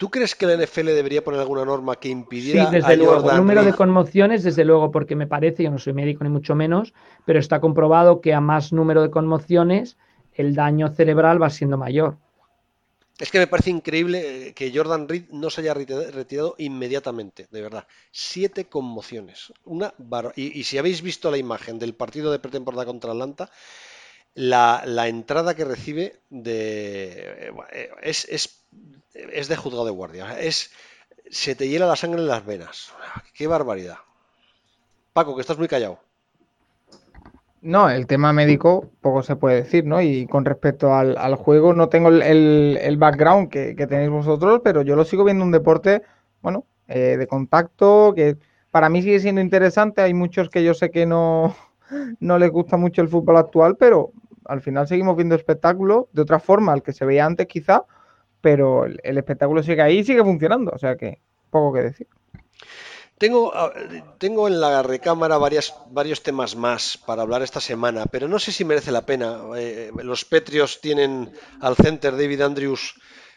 ¿Tú 0.00 0.10
crees 0.10 0.34
que 0.34 0.46
la 0.46 0.56
NFL 0.56 0.86
debería 0.86 1.22
poner 1.22 1.40
alguna 1.40 1.62
norma 1.66 1.96
que 1.96 2.08
impidiera 2.08 2.64
sí, 2.64 2.76
desde 2.76 2.96
luego. 2.96 3.30
el 3.30 3.36
número 3.36 3.62
de 3.62 3.74
conmociones, 3.74 4.42
desde 4.42 4.64
luego, 4.64 4.90
porque 4.90 5.14
me 5.14 5.26
parece, 5.26 5.62
yo 5.62 5.70
no 5.70 5.78
soy 5.78 5.92
médico 5.92 6.24
ni 6.24 6.30
mucho 6.30 6.54
menos, 6.54 6.94
pero 7.26 7.38
está 7.38 7.60
comprobado 7.60 8.22
que 8.22 8.32
a 8.32 8.40
más 8.40 8.72
número 8.72 9.02
de 9.02 9.10
conmociones 9.10 9.98
el 10.32 10.54
daño 10.54 10.88
cerebral 10.88 11.42
va 11.42 11.50
siendo 11.50 11.76
mayor. 11.76 12.16
Es 13.18 13.30
que 13.30 13.40
me 13.40 13.46
parece 13.46 13.68
increíble 13.68 14.48
eh, 14.48 14.54
que 14.54 14.72
Jordan 14.74 15.06
Reed 15.06 15.24
no 15.32 15.50
se 15.50 15.60
haya 15.60 15.74
retirado 15.74 16.54
inmediatamente, 16.56 17.46
de 17.50 17.60
verdad. 17.60 17.86
Siete 18.10 18.70
conmociones. 18.70 19.52
Una 19.66 19.92
y, 20.34 20.64
si 20.64 20.78
habéis 20.78 21.02
visto 21.02 21.30
la 21.30 21.36
imagen 21.36 21.78
del 21.78 21.92
partido 21.92 22.32
de 22.32 22.38
pretemporada 22.38 22.86
contra 22.86 23.10
Atlanta, 23.10 23.50
la, 24.32 24.82
la 24.86 25.08
entrada 25.08 25.54
que 25.54 25.66
recibe 25.66 26.20
de, 26.30 27.52
eh, 27.70 27.90
es, 28.00 28.26
es 28.30 28.60
es 29.14 29.48
de 29.48 29.56
juzgado 29.56 29.84
de 29.84 29.90
guardia. 29.90 30.38
Es, 30.40 30.70
se 31.30 31.54
te 31.54 31.68
hiela 31.68 31.86
la 31.86 31.96
sangre 31.96 32.20
en 32.20 32.28
las 32.28 32.44
venas. 32.44 32.92
Qué 33.34 33.46
barbaridad. 33.46 33.98
Paco, 35.12 35.34
que 35.34 35.40
estás 35.40 35.58
muy 35.58 35.68
callado. 35.68 35.98
No, 37.62 37.90
el 37.90 38.06
tema 38.06 38.32
médico 38.32 38.90
poco 39.02 39.22
se 39.22 39.36
puede 39.36 39.56
decir, 39.56 39.84
¿no? 39.84 40.00
Y 40.00 40.26
con 40.26 40.46
respecto 40.46 40.94
al, 40.94 41.34
juego, 41.34 41.74
no 41.74 41.90
tengo 41.90 42.08
el, 42.08 42.96
background 42.96 43.50
que, 43.50 43.74
tenéis 43.74 44.08
vosotros, 44.08 44.62
pero 44.64 44.80
yo 44.80 44.96
lo 44.96 45.04
sigo 45.04 45.24
viendo 45.24 45.44
un 45.44 45.50
deporte, 45.50 46.02
bueno, 46.40 46.64
eh, 46.88 47.16
de 47.18 47.26
contacto, 47.26 48.14
que 48.16 48.38
para 48.70 48.88
mí 48.88 49.02
sigue 49.02 49.20
siendo 49.20 49.42
interesante. 49.42 50.00
Hay 50.00 50.14
muchos 50.14 50.48
que 50.48 50.64
yo 50.64 50.72
sé 50.72 50.90
que 50.90 51.04
no, 51.04 51.54
no 52.20 52.38
les 52.38 52.50
gusta 52.50 52.78
mucho 52.78 53.02
el 53.02 53.08
fútbol 53.08 53.36
actual, 53.36 53.76
pero 53.76 54.12
al 54.46 54.62
final 54.62 54.88
seguimos 54.88 55.16
viendo 55.16 55.34
espectáculo 55.34 56.08
de 56.12 56.22
otra 56.22 56.40
forma, 56.40 56.72
al 56.72 56.82
que 56.82 56.94
se 56.94 57.04
veía 57.04 57.26
antes 57.26 57.46
quizá, 57.46 57.84
pero 58.40 58.84
el, 58.84 59.18
espectáculo 59.18 59.62
sigue 59.62 59.82
ahí 59.82 59.98
y 59.98 60.04
sigue 60.04 60.22
funcionando, 60.22 60.72
o 60.74 60.78
sea 60.78 60.96
que 60.96 61.20
poco 61.50 61.72
que 61.72 61.82
decir. 61.82 62.06
Tengo, 63.18 63.52
ah, 63.54 63.70
tengo 64.16 64.48
en 64.48 64.60
la 64.60 64.82
recámara 64.82 65.36
varias, 65.36 65.74
varios 65.90 66.22
temas 66.22 66.56
más 66.56 66.96
para 66.96 67.20
hablar 67.22 67.42
esta 67.42 67.60
semana, 67.60 68.06
pero 68.06 68.28
no 68.28 68.38
sé 68.38 68.50
si 68.50 68.64
merece 68.64 68.92
la 68.92 69.04
pena. 69.04 69.42
Eh, 69.56 69.90
los 70.02 70.24
Petrios 70.24 70.80
tienen 70.80 71.30
al 71.60 71.76
center 71.76 72.12
David 72.12 72.40
Andrews 72.40 72.94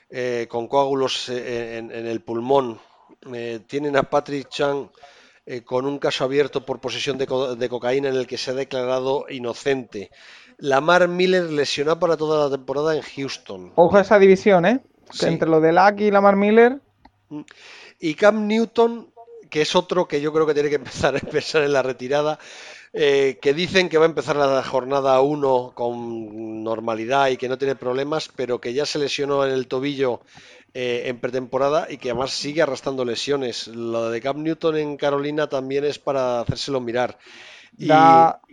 eh, 0.10 0.48
con 0.50 0.68
coágulos 0.68 1.28
eh, 1.28 1.78
en, 1.80 1.92
el 1.92 2.22
pulmón. 2.22 2.80
tienen 3.68 3.98
a 3.98 4.04
Patrick 4.04 4.48
Chang 4.48 4.88
con 5.66 5.86
un 5.86 6.00
caso 6.00 6.24
abierto 6.24 6.66
por 6.66 6.80
posesión 6.80 7.18
de, 7.18 7.26
de, 7.58 7.70
cocaína 7.70 8.08
en 8.08 8.16
el 8.16 8.26
que 8.26 8.38
se 8.38 8.52
ha 8.52 8.54
declarado 8.54 9.26
inocente. 9.28 10.12
Lamar 10.60 11.10
Miller 11.10 11.52
lesionó 11.52 12.00
para 12.00 12.16
toda 12.16 12.48
la 12.48 12.56
temporada 12.56 12.96
en 12.96 13.02
Houston. 13.02 13.74
Ojo 13.76 13.98
a 13.98 14.02
esa 14.02 14.18
división, 14.18 14.66
¿eh? 14.66 14.80
Entre 15.22 15.50
lo 15.50 15.62
de 15.62 15.72
Lack 15.72 16.00
y 16.02 16.12
Lamar 16.12 16.36
Miller. 16.36 16.80
Y 18.00 18.16
Cam 18.16 18.48
Newton, 18.48 19.12
que 19.50 19.62
es 19.62 19.76
otro 19.76 20.08
que 20.08 20.22
yo 20.22 20.34
creo 20.34 20.46
que 20.46 20.54
tiene 20.54 20.70
que 20.70 20.76
empezar 20.76 21.16
a 21.16 21.20
pensar 21.20 21.64
en 21.64 21.74
la 21.74 21.82
retirada, 21.82 22.40
eh, 22.92 23.40
que 23.42 23.54
dicen 23.54 23.90
que 23.90 23.98
va 23.98 24.06
a 24.06 24.10
empezar 24.10 24.36
la 24.36 24.64
jornada 24.64 25.20
1 25.22 25.72
con 25.74 26.64
normalidad 26.64 27.30
y 27.30 27.38
que 27.38 27.50
no 27.50 27.58
tiene 27.58 27.76
problemas, 27.76 28.30
pero 28.36 28.62
que 28.62 28.74
ya 28.74 28.86
se 28.86 29.00
lesionó 29.00 29.46
en 29.46 29.52
el 29.52 29.68
tobillo 29.68 30.22
eh, 30.76 31.04
en 31.06 31.20
pretemporada 31.20 31.88
y 31.90 31.98
que 31.98 32.12
además 32.12 32.32
sigue 32.32 32.62
arrastrando 32.62 33.06
lesiones. 33.06 33.68
Lo 33.68 34.10
de 34.10 34.22
Cam 34.22 34.44
Newton 34.44 34.78
en 34.78 34.98
Carolina 34.98 35.48
también 35.48 35.86
es 35.86 35.98
para 35.98 36.42
hacérselo 36.42 36.82
mirar. 36.82 37.18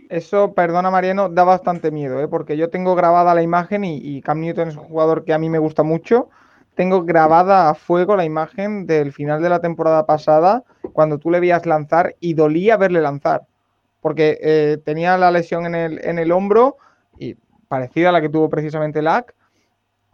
eso, 0.09 0.53
perdona 0.53 0.89
Mariano, 0.89 1.29
da 1.29 1.43
bastante 1.43 1.91
miedo, 1.91 2.19
¿eh? 2.19 2.27
porque 2.27 2.57
yo 2.57 2.69
tengo 2.69 2.95
grabada 2.95 3.35
la 3.35 3.43
imagen 3.43 3.83
y, 3.83 3.97
y, 3.97 4.21
Cam 4.21 4.39
Newton 4.39 4.69
es 4.69 4.75
un 4.75 4.83
jugador 4.83 5.23
que 5.23 5.33
a 5.33 5.37
mí 5.37 5.49
me 5.49 5.59
gusta 5.59 5.83
mucho 5.83 6.29
tengo 6.81 7.03
grabada 7.03 7.69
a 7.69 7.75
fuego 7.75 8.15
la 8.15 8.25
imagen 8.25 8.87
del 8.87 9.13
final 9.13 9.39
de 9.39 9.49
la 9.49 9.61
temporada 9.61 10.07
pasada, 10.07 10.63
cuando 10.93 11.19
tú 11.19 11.29
le 11.29 11.39
veías 11.39 11.67
lanzar 11.67 12.15
y 12.19 12.33
dolía 12.33 12.75
verle 12.75 13.01
lanzar, 13.01 13.43
porque 14.01 14.39
eh, 14.41 14.79
tenía 14.83 15.15
la 15.15 15.29
lesión 15.29 15.67
en 15.67 15.75
el, 15.75 16.03
en 16.03 16.17
el 16.17 16.31
hombro, 16.31 16.77
y 17.19 17.35
parecida 17.67 18.09
a 18.09 18.11
la 18.11 18.19
que 18.19 18.29
tuvo 18.29 18.49
precisamente 18.49 19.03
Lack, 19.03 19.35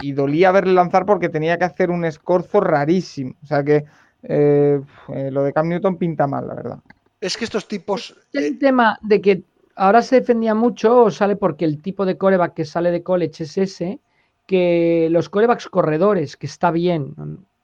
y 0.02 0.12
dolía 0.12 0.52
verle 0.52 0.74
lanzar 0.74 1.06
porque 1.06 1.30
tenía 1.30 1.58
que 1.58 1.64
hacer 1.64 1.90
un 1.90 2.04
escorzo 2.04 2.60
rarísimo. 2.60 3.36
O 3.42 3.46
sea 3.46 3.64
que 3.64 3.86
eh, 4.24 4.82
eh, 5.14 5.32
lo 5.32 5.44
de 5.44 5.54
Cam 5.54 5.70
Newton 5.70 5.96
pinta 5.96 6.28
mal, 6.28 6.50
la 6.50 6.54
verdad. 6.54 6.80
Es 7.22 7.38
que 7.38 7.46
estos 7.46 7.66
tipos... 7.70 8.14
El 8.34 8.60
tema 8.60 9.00
de 9.02 9.22
que 9.22 9.44
ahora 9.78 10.02
se 10.02 10.20
defendía 10.20 10.54
mucho 10.54 11.04
o 11.04 11.12
sale 11.12 11.38
porque 11.38 11.64
el 11.64 11.82
tipo 11.82 12.06
de 12.06 12.18
coreback 12.18 12.56
que 12.56 12.66
sale 12.66 12.92
de 12.92 13.04
college 13.04 13.46
es 13.46 13.58
ese, 13.58 14.02
que 14.48 15.10
los 15.12 15.30
corebacks 15.30 15.68
corredores, 15.68 16.38
que 16.38 16.48
está 16.48 16.72
bien, 16.72 17.14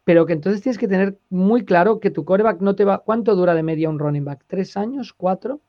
pero 0.03 0.25
que 0.25 0.33
entonces 0.33 0.61
tienes 0.61 0.77
que 0.77 0.87
tener 0.87 1.17
muy 1.29 1.65
claro 1.65 1.99
que 1.99 2.11
tu 2.11 2.25
coreback 2.25 2.61
no 2.61 2.75
te 2.75 2.85
va. 2.85 2.99
¿Cuánto 2.99 3.35
dura 3.35 3.55
de 3.55 3.63
media 3.63 3.89
un 3.89 3.99
running 3.99 4.25
back? 4.25 4.43
¿Tres 4.47 4.77
años? 4.77 5.13
¿Cuatro? 5.13 5.61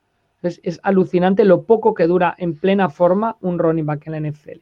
es 0.43 0.79
alucinante 0.83 1.43
lo 1.47 1.63
poco 1.63 1.95
que 1.95 2.07
dura 2.07 2.35
en 2.37 2.55
plena 2.55 2.91
forma 2.91 3.39
un 3.41 3.59
running 3.59 3.87
back 3.87 4.07
en 4.07 4.13
la 4.13 4.31
NFL. 4.31 4.61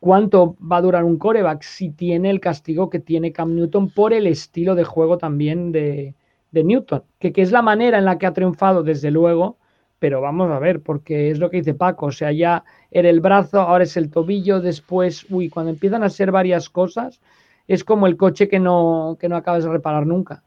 ¿Cuánto 0.00 0.56
va 0.60 0.78
a 0.78 0.82
durar 0.82 1.04
un 1.04 1.16
coreback 1.16 1.62
si 1.62 1.90
tiene 1.90 2.28
el 2.28 2.40
castigo 2.40 2.90
que 2.90 2.98
tiene 2.98 3.32
Cam 3.32 3.54
Newton 3.54 3.88
por 3.88 4.12
el 4.12 4.26
estilo 4.26 4.74
de 4.74 4.84
juego 4.84 5.16
también 5.16 5.72
de, 5.72 6.14
Newton? 6.52 7.04
Que, 7.18 7.32
que 7.32 7.40
es 7.40 7.52
la 7.52 7.62
manera 7.62 7.96
en 7.96 8.04
la 8.04 8.18
que 8.18 8.26
ha 8.26 8.34
triunfado, 8.34 8.82
desde 8.82 9.10
luego, 9.10 9.56
pero 10.02 10.20
vamos 10.20 10.50
a 10.50 10.58
ver, 10.58 10.80
porque 10.80 11.30
es 11.30 11.38
lo 11.38 11.48
que 11.48 11.58
dice 11.58 11.74
Paco, 11.74 12.06
o 12.06 12.10
sea, 12.10 12.32
ya 12.32 12.64
era 12.90 13.08
el 13.08 13.20
brazo, 13.20 13.60
ahora 13.60 13.84
es 13.84 13.96
el 13.96 14.10
tobillo, 14.10 14.60
después, 14.60 15.26
uy, 15.30 15.48
cuando 15.48 15.70
empiezan 15.70 16.02
a 16.02 16.10
ser 16.10 16.32
varias 16.32 16.68
cosas, 16.68 17.20
es 17.68 17.84
como 17.84 18.08
el 18.08 18.16
coche 18.16 18.48
que 18.48 18.58
no, 18.58 19.16
que 19.20 19.28
no 19.28 19.36
acabas 19.36 19.62
de 19.62 19.70
reparar 19.70 20.04
nunca. 20.04 20.42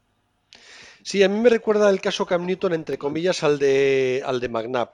Sí, 1.03 1.23
a 1.23 1.29
mí 1.29 1.39
me 1.39 1.49
recuerda 1.49 1.89
el 1.89 2.01
caso 2.01 2.25
Cam 2.25 2.45
Newton, 2.45 2.73
entre 2.73 2.97
comillas, 2.97 3.43
al 3.45 3.57
de, 3.57 4.21
al 4.25 4.41
de 4.41 4.49
McNabb. 4.49 4.89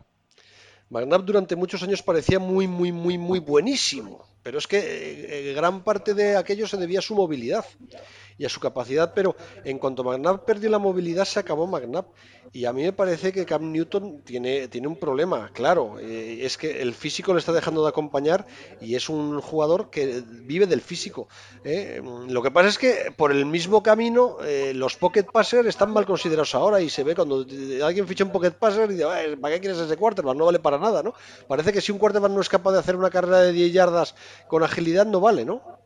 McNabb 0.91 1.25
durante 1.25 1.55
muchos 1.55 1.81
años 1.81 2.03
parecía 2.03 2.37
muy, 2.37 2.67
muy, 2.67 2.91
muy, 2.91 3.17
muy 3.17 3.39
buenísimo, 3.39 4.27
pero 4.43 4.59
es 4.59 4.67
que 4.67 4.77
eh, 4.77 5.53
gran 5.55 5.83
parte 5.83 6.13
de 6.13 6.37
aquello 6.37 6.67
se 6.67 6.77
debía 6.77 6.99
a 6.99 7.01
su 7.01 7.15
movilidad 7.15 7.65
y 8.41 8.45
a 8.45 8.49
su 8.49 8.59
capacidad, 8.59 9.13
pero 9.13 9.35
en 9.63 9.77
cuanto 9.77 10.03
McNabb 10.03 10.45
perdió 10.45 10.67
la 10.71 10.79
movilidad, 10.79 11.25
se 11.25 11.39
acabó 11.39 11.67
McNabb. 11.67 12.07
Y 12.51 12.65
a 12.65 12.73
mí 12.73 12.81
me 12.81 12.91
parece 12.91 13.31
que 13.31 13.45
Cam 13.45 13.71
Newton 13.71 14.23
tiene, 14.23 14.67
tiene 14.67 14.87
un 14.87 14.97
problema, 14.97 15.51
claro, 15.53 15.99
eh, 15.99 16.39
es 16.41 16.57
que 16.57 16.81
el 16.81 16.95
físico 16.95 17.33
le 17.33 17.39
está 17.39 17.53
dejando 17.53 17.83
de 17.83 17.89
acompañar 17.89 18.47
y 18.81 18.95
es 18.95 19.09
un 19.09 19.39
jugador 19.41 19.91
que 19.91 20.23
vive 20.27 20.65
del 20.65 20.81
físico. 20.81 21.27
¿eh? 21.63 22.01
Lo 22.27 22.41
que 22.41 22.49
pasa 22.49 22.69
es 22.69 22.79
que 22.79 23.13
por 23.15 23.31
el 23.31 23.45
mismo 23.45 23.83
camino 23.83 24.37
eh, 24.43 24.73
los 24.73 24.97
pocket 24.97 25.25
passers 25.31 25.67
están 25.67 25.93
mal 25.93 26.07
considerados 26.07 26.55
ahora 26.55 26.81
y 26.81 26.89
se 26.89 27.03
ve 27.03 27.13
cuando 27.13 27.45
alguien 27.85 28.07
ficha 28.07 28.23
un 28.23 28.31
pocket 28.31 28.51
passer 28.51 28.89
y 28.89 28.95
dice, 28.95 29.05
¿para 29.39 29.53
qué 29.53 29.61
quieres 29.61 29.77
ese 29.77 29.97
quarterback? 29.97 30.35
No 30.35 30.45
vale 30.45 30.59
para 30.59 30.79
nada, 30.79 31.03
¿no? 31.03 31.13
Parece 31.47 31.71
que 31.71 31.79
si 31.79 31.91
un 31.91 31.99
quarterback 31.99 32.31
no 32.31 32.41
es 32.41 32.49
capaz 32.49 32.71
de 32.71 32.79
hacer 32.79 32.95
una 32.95 33.11
carrera 33.11 33.41
de 33.41 33.51
10 33.51 33.71
yardas 33.71 34.15
con 34.47 34.63
agilidad, 34.63 35.05
no 35.05 35.21
vale, 35.21 35.45
¿no? 35.45 35.80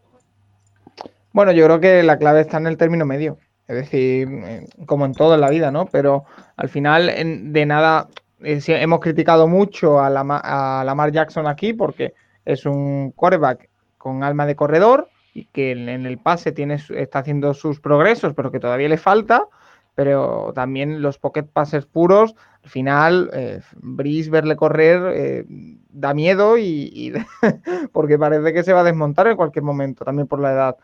Bueno, 1.35 1.51
yo 1.51 1.65
creo 1.65 1.81
que 1.81 2.01
la 2.01 2.17
clave 2.17 2.39
está 2.39 2.59
en 2.59 2.67
el 2.67 2.77
término 2.77 3.05
medio. 3.05 3.37
Es 3.67 3.75
decir, 3.75 4.25
eh, 4.31 4.67
como 4.85 5.03
en 5.03 5.13
todo 5.13 5.35
en 5.35 5.41
la 5.41 5.49
vida, 5.49 5.69
¿no? 5.69 5.85
Pero 5.85 6.23
al 6.55 6.69
final, 6.69 7.11
de 7.51 7.65
nada, 7.65 8.07
eh, 8.41 8.61
hemos 8.67 9.01
criticado 9.01 9.45
mucho 9.45 9.99
a, 9.99 10.09
Lamar 10.09 11.11
Jackson 11.11 11.45
aquí 11.45 11.73
porque 11.73 12.13
es 12.45 12.65
un 12.65 13.11
quarterback 13.11 13.67
con 13.97 14.23
alma 14.23 14.45
de 14.45 14.55
corredor 14.55 15.09
y 15.33 15.47
que 15.47 15.71
en, 15.71 16.05
el 16.05 16.19
pase 16.19 16.53
tiene, 16.53 16.75
está 16.95 17.19
haciendo 17.19 17.53
sus 17.53 17.81
progresos, 17.81 18.33
pero 18.33 18.49
que 18.49 18.61
todavía 18.61 18.87
le 18.87 18.97
falta. 18.97 19.45
Pero 19.93 20.53
también 20.55 21.01
los 21.01 21.17
pocket 21.17 21.43
passes 21.43 21.85
puros, 21.85 22.33
al 22.63 22.69
final, 22.69 23.29
eh, 23.33 23.59
Brice 23.75 24.29
verle 24.29 24.55
correr 24.55 25.01
eh, 25.13 25.45
da 25.89 26.13
miedo 26.13 26.57
y 26.57 27.11
porque 27.91 28.17
parece 28.17 28.53
que 28.53 28.63
se 28.63 28.71
va 28.71 28.81
a 28.81 28.85
desmontar 28.85 29.27
en 29.27 29.35
cualquier 29.35 29.63
momento, 29.63 30.05
también 30.05 30.29
por 30.29 30.39
la 30.39 30.53
edad. 30.53 30.77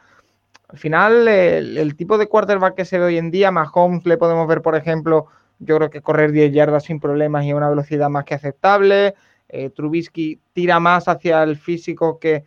Al 0.72 0.78
final, 0.78 1.28
el, 1.28 1.96
tipo 1.98 2.18
de 2.18 2.28
quarterback 2.28 2.76
que 2.76 2.86
se 2.86 2.98
ve 2.98 3.06
hoy 3.06 3.18
en 3.18 3.30
día, 3.30 3.52
Mahomes 3.52 4.06
le 4.06 4.18
podemos 4.18 4.48
ver, 4.48 4.62
por 4.62 4.76
ejemplo, 4.78 5.26
yo 5.60 5.76
creo 5.76 5.90
que 5.90 6.02
correr 6.02 6.32
10 6.32 6.54
yardas 6.54 6.86
sin 6.86 7.02
problemas 7.02 7.44
y 7.44 7.52
a 7.52 7.58
una 7.58 7.70
velocidad 7.70 8.10
más 8.10 8.24
que 8.24 8.36
aceptable. 8.36 9.14
Eh, 9.50 9.70
Trubisky 9.70 10.40
tira 10.54 10.80
más 10.80 11.10
hacia 11.10 11.44
el 11.44 11.58
físico 11.58 12.20
que, 12.20 12.46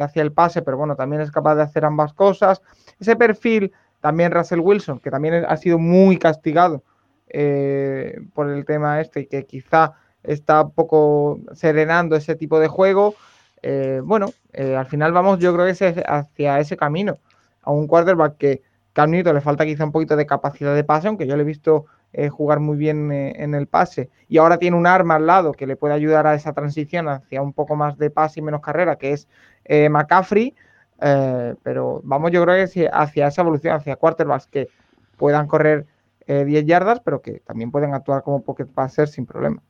hacia 0.00 0.22
el 0.22 0.32
pase, 0.32 0.62
pero 0.62 0.78
bueno, 0.78 0.96
también 0.96 1.20
es 1.20 1.30
capaz 1.30 1.56
de 1.56 1.62
hacer 1.62 1.84
ambas 1.84 2.14
cosas. 2.14 2.62
Ese 2.98 3.16
perfil, 3.16 3.70
también 4.00 4.32
Russell 4.32 4.60
Wilson, 4.60 4.98
que 4.98 5.10
también 5.10 5.44
ha 5.46 5.56
sido 5.58 5.78
muy 5.78 6.16
castigado 6.16 6.82
eh, 7.28 8.18
por 8.34 8.48
el 8.48 8.64
tema 8.64 9.00
este 9.02 9.20
y 9.20 9.26
que 9.26 9.44
quizá 9.44 9.92
está 10.22 10.62
un 10.62 10.70
poco 10.70 11.38
serenando 11.52 12.16
ese 12.16 12.34
tipo 12.34 12.58
de 12.58 12.68
juego. 12.68 13.14
Eh, 13.60 14.00
bueno, 14.02 14.30
al 14.54 14.86
final 14.86 15.12
vamos, 15.12 15.38
yo 15.38 15.52
creo 15.52 15.66
que 15.66 15.72
es 15.72 15.82
hacia 16.06 16.58
ese 16.58 16.78
camino 16.78 17.18
a 17.62 17.72
un 17.72 17.86
quarterback 17.86 18.36
que 18.36 18.62
Cam 18.92 19.10
Newton 19.10 19.34
le 19.34 19.40
falta 19.40 19.64
quizá 19.64 19.84
un 19.84 19.92
poquito 19.92 20.16
de 20.16 20.26
capacidad 20.26 20.74
de 20.74 20.84
pase, 20.84 21.08
aunque 21.08 21.26
yo 21.26 21.36
le 21.36 21.42
he 21.42 21.46
visto 21.46 21.86
eh, 22.12 22.28
jugar 22.28 22.60
muy 22.60 22.76
bien 22.76 23.10
eh, 23.10 23.32
en 23.36 23.54
el 23.54 23.66
pase. 23.66 24.10
Y 24.28 24.38
ahora 24.38 24.58
tiene 24.58 24.76
un 24.76 24.86
arma 24.86 25.16
al 25.16 25.26
lado 25.26 25.52
que 25.52 25.66
le 25.66 25.76
puede 25.76 25.94
ayudar 25.94 26.26
a 26.26 26.34
esa 26.34 26.52
transición 26.52 27.08
hacia 27.08 27.40
un 27.40 27.54
poco 27.54 27.74
más 27.74 27.96
de 27.96 28.10
pase 28.10 28.40
y 28.40 28.42
menos 28.42 28.60
carrera, 28.60 28.96
que 28.96 29.12
es 29.12 29.28
eh, 29.64 29.88
McCaffrey. 29.88 30.54
pero 31.62 32.00
vamos, 32.04 32.30
yo 32.30 32.44
creo 32.44 32.68
que 32.68 32.88
hacia 32.92 33.26
esa 33.26 33.42
evolución, 33.42 33.74
hacia 33.74 33.96
quarterbacks 33.96 34.46
que 34.46 34.68
puedan 35.16 35.46
correr 35.46 35.86
10 36.26 36.64
yardas, 36.66 37.00
pero 37.00 37.20
que 37.20 37.40
también 37.40 37.70
pueden 37.70 37.94
actuar 37.94 38.22
como 38.22 38.42
pocket 38.42 38.66
passer 38.66 39.08
sin 39.08 39.26
problema. 39.26 39.62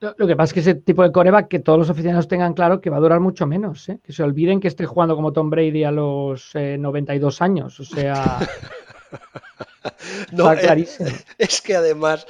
Lo 0.00 0.26
que 0.26 0.36
pasa 0.36 0.50
es 0.50 0.52
que 0.54 0.60
ese 0.60 0.74
tipo 0.74 1.02
de 1.02 1.12
coreback, 1.12 1.48
que 1.48 1.60
todos 1.60 1.78
los 1.78 1.90
aficionados 1.90 2.28
tengan 2.28 2.54
claro 2.54 2.80
que 2.80 2.90
va 2.90 2.98
a 2.98 3.00
durar 3.00 3.20
mucho 3.20 3.46
menos, 3.46 3.88
¿eh? 3.88 3.98
que 4.02 4.12
se 4.12 4.22
olviden 4.22 4.60
que 4.60 4.68
esté 4.68 4.86
jugando 4.86 5.16
como 5.16 5.32
Tom 5.32 5.50
Brady 5.50 5.84
a 5.84 5.90
los 5.90 6.52
92 6.54 7.40
eh, 7.40 7.44
años. 7.44 7.80
O 7.80 7.84
sea. 7.84 8.38
no, 10.32 10.52
eh, 10.52 10.86
es 11.38 11.62
que 11.62 11.76
además. 11.76 12.26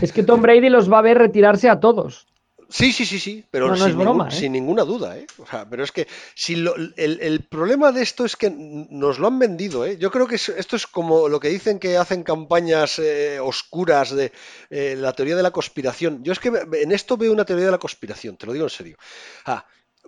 es 0.00 0.12
que 0.12 0.22
Tom 0.22 0.42
Brady 0.42 0.68
los 0.68 0.90
va 0.90 0.98
a 0.98 1.02
ver 1.02 1.18
retirarse 1.18 1.68
a 1.68 1.80
todos. 1.80 2.26
Sí, 2.68 2.92
sí, 2.92 3.06
sí, 3.06 3.20
sí, 3.20 3.44
pero 3.50 3.72
¿eh? 3.74 4.30
sin, 4.30 4.52
ninguna 4.52 4.82
duda, 4.82 5.16
¿eh? 5.16 5.26
pero 5.70 5.84
es 5.84 5.92
que 5.92 6.08
si 6.34 6.54
el, 6.54 7.46
problema 7.48 7.92
de 7.92 8.02
esto 8.02 8.24
es 8.24 8.34
que 8.34 8.50
nos 8.50 9.20
lo 9.20 9.28
han 9.28 9.38
vendido, 9.38 9.86
¿eh? 9.86 9.96
Yo 9.98 10.10
creo 10.10 10.26
que 10.26 10.34
esto 10.34 10.76
es 10.76 10.86
como 10.86 11.28
lo 11.28 11.38
que 11.38 11.48
dicen 11.48 11.78
que 11.78 11.96
hacen 11.96 12.24
campañas 12.24 12.98
eh, 12.98 13.38
oscuras 13.40 14.10
de 14.10 14.32
la 14.70 15.12
teoría 15.12 15.36
de 15.36 15.42
la 15.44 15.52
conspiración. 15.52 16.24
Yo 16.24 16.32
es 16.32 16.40
que 16.40 16.48
en 16.48 16.92
esto 16.92 17.16
veo 17.16 17.32
una 17.32 17.44
teoría 17.44 17.66
de 17.66 17.72
la 17.72 17.78
conspiración, 17.78 18.36
te 18.36 18.46
lo 18.46 18.52
digo 18.52 18.66
en 18.66 18.70
serio. 18.70 18.96
Ah, 19.44 19.64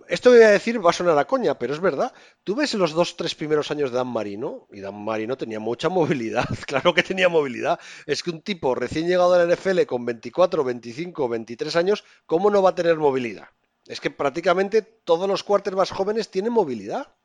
esto 0.07 0.31
voy 0.31 0.41
a 0.41 0.49
decir 0.49 0.83
va 0.83 0.91
a 0.91 0.93
sonar 0.93 1.17
a 1.17 1.25
coña, 1.25 1.57
pero 1.57 1.73
es 1.73 1.79
verdad. 1.79 2.13
Tú 2.43 2.55
ves 2.55 2.73
los 2.73 2.93
dos, 2.93 3.17
tres 3.17 3.35
primeros 3.35 3.71
años 3.71 3.91
de 3.91 3.97
Dan 3.97 4.07
Marino, 4.07 4.67
y 4.71 4.79
Dan 4.79 5.03
Marino 5.03 5.37
tenía 5.37 5.59
mucha 5.59 5.89
movilidad, 5.89 6.45
claro 6.67 6.93
que 6.93 7.03
tenía 7.03 7.29
movilidad. 7.29 7.79
Es 8.05 8.23
que 8.23 8.31
un 8.31 8.41
tipo 8.41 8.75
recién 8.75 9.07
llegado 9.07 9.33
a 9.33 9.43
la 9.43 9.55
NFL 9.55 9.83
con 9.85 10.05
24, 10.05 10.63
25, 10.63 11.29
23 11.29 11.75
años, 11.75 12.03
¿cómo 12.25 12.49
no 12.49 12.61
va 12.61 12.71
a 12.71 12.75
tener 12.75 12.97
movilidad? 12.97 13.49
Es 13.87 13.99
que 13.99 14.11
prácticamente 14.11 14.81
todos 14.81 15.27
los 15.27 15.43
quarterbacks 15.43 15.91
jóvenes 15.91 16.29
tienen 16.29 16.53
movilidad. 16.53 17.15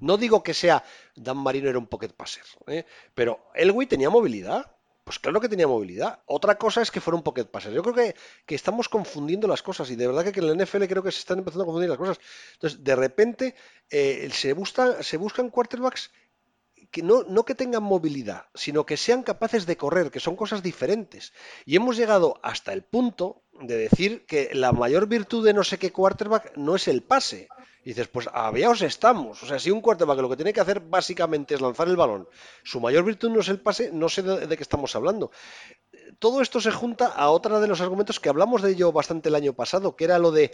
No 0.00 0.16
digo 0.16 0.42
que 0.42 0.54
sea 0.54 0.84
Dan 1.14 1.38
Marino 1.38 1.68
era 1.68 1.78
un 1.78 1.86
pocket 1.86 2.10
passer, 2.10 2.44
¿eh? 2.66 2.84
pero 3.14 3.50
Elway 3.54 3.86
tenía 3.86 4.10
movilidad. 4.10 4.75
Pues 5.06 5.20
claro 5.20 5.40
que 5.40 5.48
tenía 5.48 5.68
movilidad. 5.68 6.18
Otra 6.26 6.58
cosa 6.58 6.82
es 6.82 6.90
que 6.90 7.00
fuera 7.00 7.16
un 7.16 7.22
pocket 7.22 7.44
passer. 7.44 7.72
Yo 7.72 7.80
creo 7.84 7.94
que, 7.94 8.16
estamos 8.56 8.88
confundiendo 8.88 9.46
las 9.46 9.62
cosas 9.62 9.88
y 9.92 9.94
de 9.94 10.08
verdad 10.08 10.24
que 10.32 10.40
en 10.40 10.48
la 10.48 10.64
NFL 10.64 10.82
creo 10.86 11.04
que 11.04 11.12
se 11.12 11.20
están 11.20 11.38
empezando 11.38 11.62
a 11.62 11.66
confundir 11.66 11.88
las 11.88 11.98
cosas. 11.98 12.18
Entonces, 12.54 12.82
de 12.82 12.96
repente 12.96 13.54
eh, 13.88 14.28
se, 14.32 14.52
busca, 14.52 15.04
se 15.04 15.16
buscan 15.16 15.50
quarterbacks 15.50 16.10
que 16.90 17.04
no, 17.04 17.22
no, 17.22 17.44
que 17.44 17.54
tengan 17.54 17.84
movilidad, 17.84 18.46
sino 18.52 18.84
que 18.84 18.96
sean 18.96 19.22
capaces 19.22 19.64
de 19.64 19.76
correr, 19.76 20.10
que 20.10 20.18
son 20.18 20.34
cosas 20.34 20.60
diferentes. 20.60 21.32
Y 21.64 21.76
hemos 21.76 21.96
llegado 21.96 22.40
hasta 22.42 22.72
el 22.72 22.82
punto 22.82 23.44
de 23.60 23.76
decir 23.76 24.26
que 24.26 24.50
la 24.54 24.72
mayor 24.72 25.06
virtud 25.06 25.46
de 25.46 25.54
no 25.54 25.62
sé 25.62 25.78
qué 25.78 25.92
quarterback 25.92 26.56
no 26.56 26.74
es 26.74 26.88
el 26.88 27.04
pase, 27.04 27.46
y 27.86 27.90
dices, 27.90 28.08
pues 28.08 28.28
aviaos 28.32 28.82
estamos. 28.82 29.40
O 29.44 29.46
sea, 29.46 29.60
si 29.60 29.70
un 29.70 29.80
quarterback 29.80 30.18
lo 30.18 30.28
que 30.28 30.34
tiene 30.34 30.52
que 30.52 30.60
hacer 30.60 30.80
básicamente 30.80 31.54
es 31.54 31.60
lanzar 31.60 31.86
el 31.86 31.94
balón, 31.94 32.28
su 32.64 32.80
mayor 32.80 33.04
virtud 33.04 33.30
no 33.30 33.38
es 33.38 33.48
el 33.48 33.60
pase, 33.60 33.92
no 33.92 34.08
sé 34.08 34.22
de, 34.22 34.56
qué 34.56 34.62
estamos 34.64 34.96
hablando. 34.96 35.30
Todo 36.18 36.42
esto 36.42 36.60
se 36.60 36.72
junta 36.72 37.06
a 37.06 37.30
otra 37.30 37.60
de 37.60 37.68
los 37.68 37.80
argumentos 37.80 38.18
que 38.18 38.28
hablamos 38.28 38.62
de 38.62 38.72
ello 38.72 38.90
bastante 38.90 39.28
el 39.28 39.36
año 39.36 39.52
pasado, 39.52 39.94
que 39.94 40.02
era 40.02 40.18
lo 40.18 40.32
de 40.32 40.52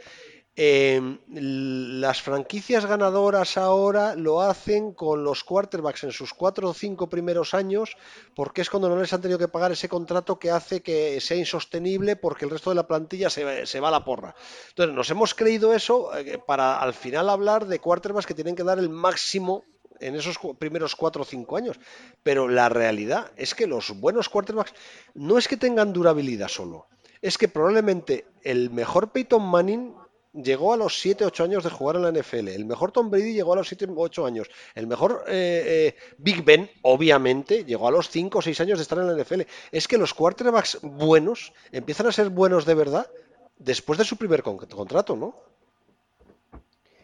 Em, 0.54 1.18
las 1.28 2.20
franquicias 2.20 2.84
ganadoras 2.84 3.56
ahora 3.56 4.14
lo 4.14 4.42
hacen 4.42 4.92
con 4.92 5.24
los 5.24 5.44
quarterbacks 5.44 6.04
en 6.04 6.12
sus 6.12 6.34
cuatro 6.34 6.68
o 6.68 6.74
cinco 6.74 7.08
primeros 7.08 7.54
años, 7.54 7.96
porque 8.34 8.60
es 8.60 8.68
cuando 8.68 8.90
no 8.90 9.00
les 9.00 9.10
han 9.14 9.22
tenido 9.22 9.38
que 9.38 9.48
pagar 9.48 9.72
ese 9.72 9.88
contrato 9.88 10.38
que 10.38 10.50
hace 10.50 10.82
que 10.82 11.22
sea 11.22 11.38
insostenible 11.38 12.16
porque 12.16 12.44
el 12.44 12.50
resto 12.50 12.68
de 12.68 12.76
la 12.76 12.86
plantilla 12.86 13.30
se, 13.30 13.80
va 13.80 13.88
a 13.88 13.90
la 13.90 14.04
porra. 14.04 14.34
Entonces, 14.68 14.94
nos 14.94 15.08
hemos 15.08 15.34
creído 15.34 15.72
eso 15.72 16.14
eh, 16.18 16.38
para 16.46 16.78
al 16.82 16.92
final 16.92 17.30
hablar 17.30 17.66
de 17.66 17.78
quarterbacks 17.78 18.26
que 18.26 18.34
tienen 18.34 18.54
que 18.54 18.64
dar 18.64 18.78
el 18.78 18.90
máximo 18.90 19.64
en 20.00 20.16
esos 20.16 20.38
primeros 20.58 20.96
cuatro 20.96 21.22
o 21.22 21.24
cinco 21.24 21.56
años. 21.56 21.80
Pero 22.22 22.46
la 22.48 22.68
realidad 22.68 23.32
es 23.36 23.54
que 23.54 23.66
los 23.66 23.98
buenos 23.98 24.28
quarterbacks 24.28 24.74
no 25.14 25.38
es 25.38 25.48
que 25.48 25.56
tengan 25.56 25.94
durabilidad 25.94 26.48
solo, 26.48 26.88
es 27.22 27.38
que 27.38 27.48
probablemente 27.48 28.26
el 28.42 28.68
mejor 28.68 29.12
Peyton 29.12 29.42
Manning 29.42 30.01
llegó 30.32 30.72
a 30.72 30.76
los 30.76 31.04
7-8 31.04 31.44
años 31.44 31.64
de 31.64 31.70
jugar 31.70 31.96
en 31.96 32.02
la 32.02 32.12
NFL. 32.12 32.48
El 32.48 32.64
mejor 32.64 32.92
Tom 32.92 33.10
Brady 33.10 33.34
llegó 33.34 33.52
a 33.52 33.56
los 33.56 33.72
7-8 33.72 34.26
años. 34.26 34.50
El 34.74 34.86
mejor 34.86 35.24
eh, 35.28 35.94
eh, 35.94 35.96
Big 36.18 36.44
Ben, 36.44 36.70
obviamente, 36.82 37.64
llegó 37.64 37.88
a 37.88 37.90
los 37.90 38.08
5 38.08 38.38
o 38.38 38.42
6 38.42 38.60
años 38.60 38.78
de 38.78 38.82
estar 38.82 38.98
en 38.98 39.06
la 39.06 39.22
NFL. 39.22 39.42
Es 39.70 39.86
que 39.88 39.98
los 39.98 40.14
quarterbacks 40.14 40.78
buenos 40.82 41.52
empiezan 41.70 42.06
a 42.06 42.12
ser 42.12 42.30
buenos 42.30 42.64
de 42.64 42.74
verdad 42.74 43.10
después 43.58 43.98
de 43.98 44.04
su 44.04 44.16
primer 44.16 44.42
contrato, 44.42 45.16
¿no? 45.16 45.34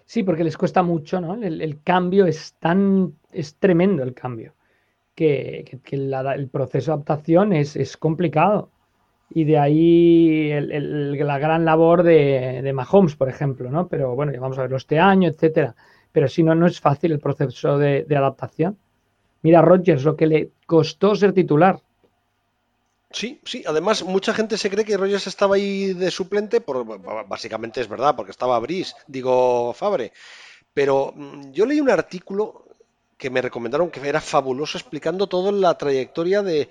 Sí, 0.04 0.22
porque 0.22 0.42
les 0.42 0.56
cuesta 0.56 0.82
mucho, 0.82 1.20
¿no? 1.20 1.34
El, 1.34 1.82
cambio 1.82 2.24
es 2.24 2.54
tan. 2.58 3.14
es 3.30 3.56
tremendo 3.56 4.02
el 4.02 4.14
cambio. 4.14 4.54
Que, 5.14 5.78
el 5.90 6.48
proceso 6.50 6.92
de 6.92 6.94
adaptación 6.94 7.52
es, 7.52 7.76
es 7.76 7.96
complicado. 7.96 8.70
Y 9.30 9.44
de 9.44 9.58
ahí 9.58 10.50
la 10.60 11.38
gran 11.38 11.64
labor 11.64 12.02
de, 12.02 12.60
de, 12.62 12.72
Mahomes, 12.72 13.14
por 13.14 13.28
ejemplo, 13.28 13.70
¿no? 13.70 13.88
Pero 13.88 14.14
bueno, 14.14 14.32
ya 14.32 14.40
vamos 14.40 14.58
a 14.58 14.62
verlo 14.62 14.78
este 14.78 14.98
año, 14.98 15.28
etcétera. 15.28 15.74
Pero 16.12 16.28
si 16.28 16.42
no, 16.42 16.54
no 16.54 16.66
es 16.66 16.80
fácil 16.80 17.12
el 17.12 17.20
proceso 17.20 17.78
de, 17.78 18.04
adaptación. 18.10 18.78
Mira 19.42 19.62
Rodgers, 19.62 20.04
lo 20.04 20.16
que 20.16 20.26
le 20.26 20.50
costó 20.66 21.14
ser 21.14 21.32
titular. 21.32 21.80
Sí, 23.10 23.40
sí. 23.44 23.62
Además, 23.66 24.02
mucha 24.02 24.34
gente 24.34 24.58
se 24.58 24.70
cree 24.70 24.84
que 24.84 24.96
Rodgers 24.96 25.26
estaba 25.26 25.56
ahí 25.56 25.94
de 25.94 26.10
suplente, 26.10 26.60
por, 26.60 26.84
básicamente 27.26 27.80
es 27.80 27.88
verdad, 27.88 28.16
porque 28.16 28.32
estaba 28.32 28.58
Brice, 28.58 28.94
digo 29.06 29.72
Fabre. 29.74 30.12
Pero 30.74 31.12
mm, 31.14 31.52
yo 31.52 31.66
leí 31.66 31.80
un 31.80 31.90
artículo 31.90 32.67
que 33.18 33.30
me 33.30 33.42
recomendaron 33.42 33.90
que 33.90 34.08
era 34.08 34.20
fabuloso 34.20 34.78
explicando 34.78 35.26
toda 35.26 35.50
la 35.50 35.76
trayectoria 35.76 36.42
de, 36.42 36.68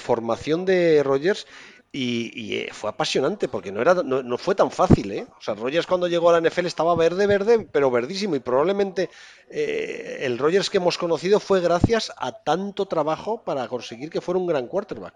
formación 0.00 0.64
de 0.64 1.02
Rogers 1.04 1.46
Y, 1.92 2.56
eh, 2.56 2.70
fue 2.72 2.90
apasionante 2.90 3.48
porque 3.48 3.70
no, 3.72 3.80
era, 3.80 3.94
no, 3.94 4.38
fue 4.38 4.54
tan 4.54 4.70
fácil. 4.70 5.12
¿eh? 5.12 5.26
O 5.38 5.42
sea, 5.42 5.54
Rogers 5.54 5.86
cuando 5.86 6.06
llegó 6.06 6.30
a 6.30 6.38
la 6.38 6.48
NFL 6.48 6.66
estaba 6.66 6.94
verde, 6.94 7.26
verde, 7.26 7.66
pero 7.70 7.90
verdísimo. 7.90 8.34
Y 8.34 8.40
probablemente 8.40 9.10
eh, 9.50 10.18
el 10.20 10.38
Rogers 10.38 10.70
que 10.70 10.78
hemos 10.78 10.96
conocido 10.98 11.40
fue 11.40 11.60
gracias 11.60 12.12
a 12.16 12.32
tanto 12.32 12.86
trabajo 12.86 13.42
para 13.42 13.68
conseguir 13.68 14.10
que 14.10 14.20
fuera 14.20 14.38
un 14.38 14.46
gran 14.46 14.68
quarterback. 14.68 15.14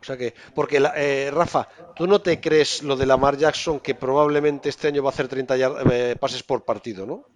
O 0.00 0.04
sea 0.04 0.16
que, 0.16 0.34
porque 0.54 0.82
eh, 0.96 1.30
Rafa, 1.32 1.68
tú 1.94 2.06
no 2.06 2.20
te 2.20 2.40
crees 2.40 2.82
lo 2.82 2.96
de 2.96 3.06
Lamar 3.06 3.36
Jackson 3.36 3.80
que 3.80 3.94
probablemente 3.94 4.68
este 4.68 4.88
año 4.88 5.02
va 5.02 5.10
a 5.10 5.12
hacer 5.12 5.28
30 5.28 6.16
pases 6.20 6.42
por 6.42 6.64
partido, 6.64 7.06
¿no? 7.06 7.33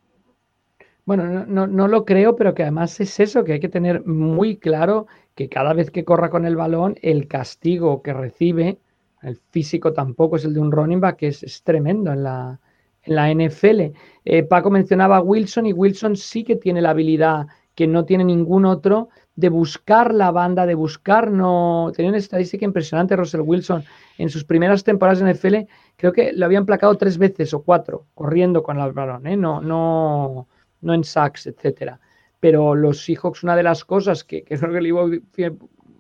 Bueno, 1.09 1.47
no, 1.47 1.67
no, 1.67 1.89
lo 1.89 2.05
creo, 2.05 2.37
pero 2.37 2.53
que 2.53 2.65
además 2.65 3.01
es 3.01 3.19
eso, 3.19 3.43
que 3.43 3.55
hay 3.55 3.61
que 3.61 3.71
tener 3.71 4.05
muy 4.05 4.59
claro 4.59 5.07
que 5.35 5.49
cada 5.49 5.73
vez 5.73 5.91
que 5.91 6.05
corra 6.05 6.29
con 6.29 6.45
el 6.45 6.55
balón, 6.55 6.97
el 7.01 7.29
castigo 7.29 8.03
que 8.03 8.13
recibe, 8.13 8.79
el 9.23 9.37
físico 9.37 9.95
tampoco 9.95 10.37
es 10.37 10.45
el 10.45 10.53
de 10.53 10.61
un 10.61 10.71
running 10.71 11.01
back, 11.01 11.17
que 11.17 11.29
es, 11.29 11.63
tremendo 11.65 12.13
en 12.13 12.25
la, 12.25 12.61
en 13.05 13.15
la 13.15 13.33
NFL. 13.33 13.95
Eh, 14.27 14.43
Paco 14.43 14.71
mencionaba 14.71 15.17
a 15.17 15.23
Wilson 15.23 15.65
y 15.65 15.73
Wilson 15.73 16.15
sí 16.15 16.45
que 16.45 16.57
tiene 16.57 16.83
la 16.83 16.91
habilidad 16.91 17.47
que 17.75 17.87
no 17.87 18.05
tiene 18.05 18.25
ningún 18.25 18.67
otro 18.67 19.09
de 19.35 19.49
buscar 19.49 20.13
la 20.13 20.31
banda, 20.31 20.67
de 20.67 20.75
buscar, 20.75 21.31
no, 21.31 21.91
tenía 21.97 22.11
una 22.11 22.19
estadística 22.19 22.67
impresionante 22.67 23.17
Russell 23.17 23.41
Wilson 23.41 23.83
en 24.19 24.29
sus 24.29 24.45
primeras 24.45 24.85
temporadas 24.85 25.23
en 25.23 25.33
NFL, 25.33 25.71
creo 25.97 26.13
que 26.13 26.35
lo 26.35 26.45
habían 26.45 26.67
placado 26.67 26.95
tres 26.99 27.17
veces 27.17 27.55
o 27.55 27.63
cuatro, 27.63 28.05
corriendo 28.13 28.63
con 28.63 28.79
el 28.79 28.93
balón, 28.93 29.27
¿eh? 29.27 29.39
no, 29.39 29.63
no, 29.63 30.49
no 30.81 30.95
en 30.95 31.05
sacks, 31.05 31.47
etcétera. 31.47 32.01
Pero 32.41 32.75
los 32.75 33.05
Seahawks, 33.05 33.43
una 33.43 33.57
de 33.57 33.63
las 33.63 33.85
cosas 33.85 34.25
que, 34.25 34.43
que 34.43 34.57
creo 34.59 34.73
que 34.73 34.81
le 34.81 34.89
iba 34.89 35.05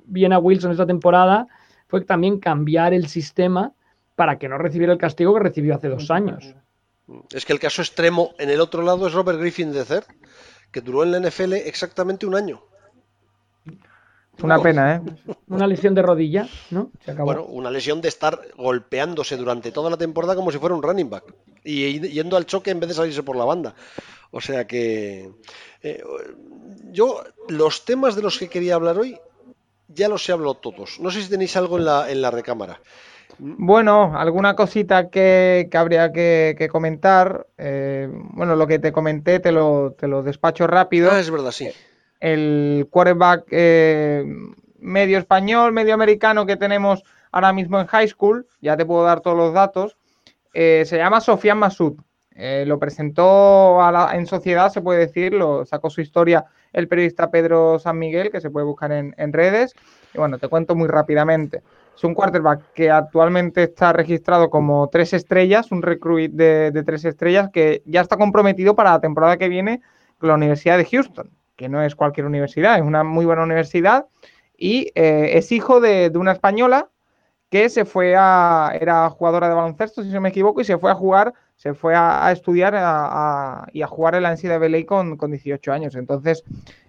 bien 0.07 0.33
a 0.33 0.39
Wilson 0.39 0.73
esta 0.73 0.87
temporada 0.87 1.47
fue 1.89 2.05
también 2.05 2.39
cambiar 2.39 2.93
el 2.95 3.09
sistema 3.09 3.73
para 4.15 4.39
que 4.39 4.49
no 4.49 4.59
recibiera 4.59 4.93
el 4.93 4.99
castigo 4.99 5.35
que 5.35 5.41
recibió 5.41 5.75
hace 5.75 5.89
dos 5.89 6.11
años. 6.11 6.55
Es 7.33 7.47
que 7.47 7.53
el 7.53 7.61
caso 7.61 7.81
extremo 7.83 8.35
en 8.39 8.51
el 8.51 8.61
otro 8.61 8.83
lado 8.83 9.07
es 9.07 9.15
Robert 9.15 9.39
Griffin 9.39 9.73
de 9.73 9.85
Cer, 9.85 10.05
que 10.71 10.81
duró 10.81 11.03
en 11.03 11.13
la 11.13 11.21
NFL 11.21 11.55
exactamente 11.55 12.27
un 12.27 12.35
año. 12.35 12.63
Una 14.43 14.61
pena, 14.61 14.97
¿eh? 14.97 15.03
Una 15.49 15.67
lesión 15.67 15.95
de 15.95 16.03
rodilla, 16.03 16.49
¿no? 16.71 16.91
Bueno, 17.17 17.45
una 17.45 17.71
lesión 17.71 18.01
de 18.01 18.09
estar 18.09 18.41
golpeándose 18.57 19.37
durante 19.37 19.73
toda 19.73 19.91
la 19.91 19.97
temporada 19.97 20.35
como 20.35 20.53
si 20.53 20.59
fuera 20.59 20.75
un 20.75 20.83
running 20.83 21.11
back 21.11 21.25
y 21.69 22.01
yendo 22.01 22.37
al 22.37 22.47
choque 22.47 22.71
en 22.71 22.81
vez 22.81 22.89
de 22.89 22.95
salirse 22.95 23.23
por 23.23 23.37
la 23.37 23.45
banda. 23.45 23.75
O 24.31 24.41
sea 24.41 24.67
que 24.67 25.31
eh, 25.83 26.03
yo 26.91 27.23
los 27.49 27.85
temas 27.85 28.17
de 28.17 28.23
los 28.23 28.39
que 28.39 28.49
quería 28.49 28.75
hablar 28.75 28.99
hoy 28.99 29.19
ya 29.89 30.09
los 30.09 30.29
he 30.29 30.33
hablado 30.33 30.55
todos. 30.55 31.01
No 31.01 31.11
sé 31.11 31.23
si 31.23 31.31
tenéis 31.31 31.57
algo 31.57 31.79
en 31.79 31.85
la, 31.85 32.11
en 32.11 32.21
la 32.21 32.31
recámara. 32.31 32.81
Bueno, 33.39 34.19
alguna 34.19 34.55
cosita 34.55 35.11
que, 35.11 35.69
habría 35.73 36.13
que, 36.13 36.69
comentar. 36.71 37.47
Eh, 37.57 38.09
bueno, 38.11 38.57
lo 38.57 38.67
que 38.67 38.79
te 38.79 38.93
comenté 38.93 39.39
te 39.39 39.53
lo, 39.53 39.95
te 39.99 40.09
lo 40.09 40.23
despacho 40.23 40.67
rápido. 40.67 41.11
Ah, 41.13 41.21
es 41.21 41.31
verdad, 41.31 41.53
sí. 41.53 41.69
El 42.21 42.89
quarterback 42.91 43.47
eh, 43.51 44.25
medio 44.79 45.19
español, 45.19 45.73
medio 45.73 45.95
americano 45.95 46.47
que 46.47 46.57
tenemos 46.57 47.03
ahora 47.31 47.53
mismo 47.53 47.81
en 47.81 47.87
high 47.87 48.09
school, 48.09 48.47
ya 48.61 48.77
te 48.77 48.87
puedo 48.87 49.05
dar 49.05 49.21
todos 49.21 49.37
los 49.37 49.53
datos, 49.53 49.97
se 50.53 50.97
llama 50.97 51.21
Sofian 51.21 51.59
Masud. 51.59 51.95
Eh, 52.41 52.63
lo 52.69 52.79
presentó 52.79 53.81
en 54.13 54.25
sociedad, 54.27 54.71
se 54.71 54.81
puede 54.81 55.01
decir, 55.01 55.35
lo 55.35 55.67
sacó 55.67 55.91
su 55.91 56.01
historia 56.01 56.47
el 56.73 56.87
periodista 56.87 57.33
Pedro 57.33 57.81
San 57.81 57.99
Miguel, 57.99 58.31
que 58.31 58.41
se 58.41 58.49
puede 58.49 58.65
buscar 58.65 58.93
en, 58.93 59.33
redes. 59.33 59.75
Y 60.15 60.19
bueno, 60.19 60.39
te 60.39 60.47
cuento 60.47 60.77
muy 60.77 60.87
rápidamente. 60.87 61.65
Es 61.97 62.05
un 62.05 62.15
quarterback 62.15 62.73
que 62.75 62.93
actualmente 62.93 63.65
está 63.65 63.93
registrado 63.93 64.51
como 64.51 64.89
tres 64.89 65.15
estrellas, 65.15 65.73
un 65.73 65.83
recruit 65.83 66.31
de, 66.31 66.71
tres 66.87 67.05
estrellas 67.05 67.51
que 67.53 67.83
ya 67.87 68.03
está 68.03 68.17
comprometido 68.17 68.77
para 68.77 68.93
la 68.93 69.01
temporada 69.01 69.37
que 69.37 69.49
viene 69.49 69.81
con 70.19 70.29
la 70.29 70.37
Universidad 70.37 70.79
de 70.79 70.85
Houston, 70.85 71.31
que 71.57 71.69
no 71.69 71.83
es 71.83 71.97
cualquier 71.97 72.27
universidad, 72.27 72.77
es 72.77 72.83
una 72.83 73.03
muy 73.03 73.25
buena 73.25 73.43
universidad. 73.43 74.07
Y 74.57 74.93
eh, 74.95 75.31
es 75.33 75.51
hijo 75.51 75.81
de 75.81 76.13
una 76.15 76.33
española 76.33 76.89
que 77.51 77.69
se 77.69 77.85
fue 77.85 78.15
a, 78.17 78.73
era 78.79 79.09
jugadora 79.11 79.49
de 79.49 79.55
baloncesto, 79.55 80.03
si 80.03 80.11
no 80.11 80.21
me 80.21 80.29
equivoco, 80.29 80.61
y 80.61 80.65
se 80.65 80.79
fue 80.79 80.91
a 80.91 80.95
jugar 80.95 81.35
se 81.59 81.75
fue 81.75 81.95
a, 81.97 82.31
estudiar 82.31 82.75
y 83.73 83.83
a 83.83 83.87
jugar 83.89 84.15
en 84.15 84.23
la 84.23 84.33
NCAA 84.35 84.87
con, 84.87 85.17
con 85.17 85.33
18 85.33 85.73
años. 85.73 85.97
Entonces, 85.97 86.45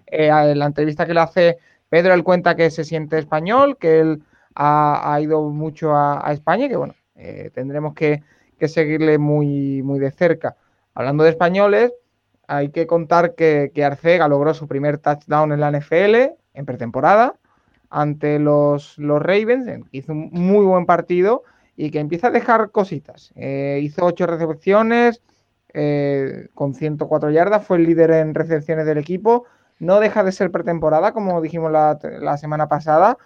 eh, 0.06 0.28
en 0.28 0.58
la 0.60 0.66
entrevista 0.66 1.06
que 1.06 1.14
le 1.14 1.20
hace 1.20 1.58
Pedro, 1.88 2.14
él 2.14 2.22
cuenta 2.22 2.54
que 2.54 2.70
se 2.70 2.84
siente 2.84 3.18
español, 3.18 3.76
que 3.78 3.98
él 3.98 4.22
ha, 4.54 5.18
ido 5.20 5.42
mucho 5.50 5.96
a, 5.96 6.24
España 6.32 6.66
y 6.66 6.68
que, 6.68 6.76
bueno, 6.76 6.94
eh, 7.16 7.50
tendremos 7.52 7.94
que, 7.94 8.22
seguirle 8.68 9.18
muy, 9.18 9.82
muy 9.82 9.98
de 9.98 10.12
cerca. 10.12 10.54
Hablando 10.94 11.24
de 11.24 11.30
españoles, 11.30 11.92
hay 12.46 12.68
que 12.68 12.86
contar 12.86 13.34
que, 13.34 13.72
que 13.74 13.84
Arcega 13.84 14.28
logró 14.28 14.54
su 14.54 14.68
primer 14.68 14.98
touchdown 14.98 15.52
en 15.52 15.60
la 15.60 15.72
NFL 15.72 16.36
en 16.54 16.66
pretemporada 16.66 17.34
ante 17.90 18.38
los, 18.38 18.96
los 18.98 19.20
Ravens, 19.20 19.68
hizo 19.90 20.12
un 20.12 20.30
muy 20.32 20.64
buen 20.64 20.86
partido 20.86 21.42
y 21.76 21.90
que 21.90 21.98
empieza 21.98 22.28
a 22.28 22.30
dejar 22.30 22.70
cositas. 22.70 23.32
Eh, 23.34 23.80
hizo 23.82 24.04
ocho 24.04 24.26
recepciones 24.26 25.22
eh, 25.74 26.48
con 26.54 26.74
104 26.74 27.30
yardas, 27.30 27.66
fue 27.66 27.78
el 27.78 27.84
líder 27.84 28.12
en 28.12 28.34
recepciones 28.34 28.86
del 28.86 28.98
equipo. 28.98 29.44
No 29.78 29.98
deja 29.98 30.22
de 30.22 30.32
ser 30.32 30.50
pretemporada, 30.50 31.12
como 31.12 31.40
dijimos 31.40 31.72
la, 31.72 32.36
semana 32.38 32.68
pasada, 32.68 33.18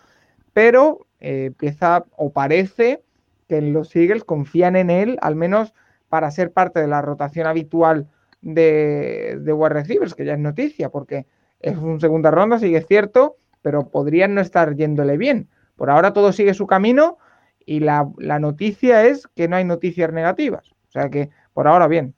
pero 0.52 1.06
eh, 1.20 1.46
empieza 1.46 2.04
o 2.16 2.30
parece 2.30 3.02
que 3.48 3.60
los 3.60 3.94
Eagles 3.94 4.24
confían 4.24 4.76
en 4.76 4.88
él, 4.88 5.18
al 5.20 5.36
menos 5.36 5.74
para 6.08 6.30
ser 6.30 6.52
parte 6.52 6.80
de 6.80 6.86
la 6.86 7.02
rotación 7.02 7.46
habitual 7.46 8.08
de, 8.40 9.36
de 9.40 9.52
wide 9.52 9.74
receivers, 9.74 10.14
que 10.14 10.24
ya 10.24 10.34
es 10.34 10.38
noticia, 10.38 10.88
porque 10.90 11.26
es 11.60 11.76
un 11.76 12.00
segunda 12.00 12.30
ronda, 12.30 12.58
sigue 12.58 12.82
cierto, 12.82 13.36
pero 13.64 13.88
podrían 13.88 14.34
no 14.34 14.42
estar 14.42 14.76
yéndole 14.76 15.16
bien. 15.16 15.48
Por 15.74 15.88
ahora 15.88 16.12
todo 16.12 16.32
sigue 16.32 16.52
su 16.52 16.66
camino 16.66 17.16
y 17.64 17.80
la, 17.80 18.06
la, 18.18 18.36
es 18.58 19.26
que 19.34 19.48
no 19.48 19.56
hay 19.56 19.64
noticias 19.64 20.12
negativas. 20.12 20.70
O 20.88 20.92
sea 20.92 21.08
que 21.08 21.30
por 21.54 21.66
ahora 21.66 21.88
bien. 21.88 22.14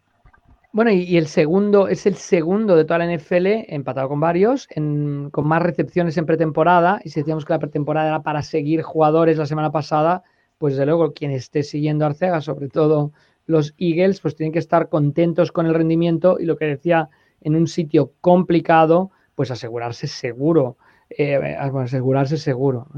Bueno, 0.73 0.91
y, 0.91 1.17
el 1.17 1.29
segundo 1.29 1.87
es 1.87 2.05
el 2.05 2.17
segundo 2.17 2.75
de 2.75 2.85
toda 2.85 2.99
la 2.99 3.17
NFL, 3.17 3.47
empatado 3.69 4.09
con 4.09 4.19
varios, 4.19 4.67
con 4.75 5.47
más 5.47 5.63
recepciones 5.63 6.17
en 6.19 6.27
pretemporada. 6.27 7.01
Y 7.05 7.11
si 7.11 7.21
decíamos 7.21 7.45
que 7.45 7.53
la 7.53 7.61
pretemporada 7.61 8.09
era 8.09 8.23
para 8.23 8.43
seguir 8.43 8.83
jugadores 8.83 9.39
la 9.39 9.47
semana 9.47 9.71
pasada, 9.71 10.25
pues 10.59 10.75
desde 10.75 10.87
luego 10.87 11.13
quien 11.13 11.31
esté 11.31 11.63
siguiendo 11.63 12.05
a 12.05 12.09
Arcega, 12.09 12.41
sobre 12.41 12.69
todo 12.69 13.13
los 13.47 13.73
Eagles, 13.79 14.21
pues 14.21 14.35
tienen 14.35 14.53
que 14.53 14.59
estar 14.59 14.89
contentos 14.89 15.53
con 15.53 15.67
el 15.67 15.75
rendimiento 15.75 16.39
y 16.41 16.45
lo 16.45 16.57
que 16.57 16.65
decía, 16.65 17.09
en 17.41 17.55
un 17.55 17.69
sitio 17.69 18.13
complicado, 18.21 19.13
pues 19.37 19.53
asegurarse 19.53 20.09
seguro. 20.09 20.77
Eh, 21.09 21.37
asegurarse 21.57 22.37
seguro. 22.37 22.89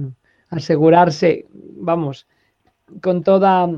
Asegurarse, 0.49 1.45
vamos, 1.53 2.27
con 3.03 3.23
toda, 3.23 3.69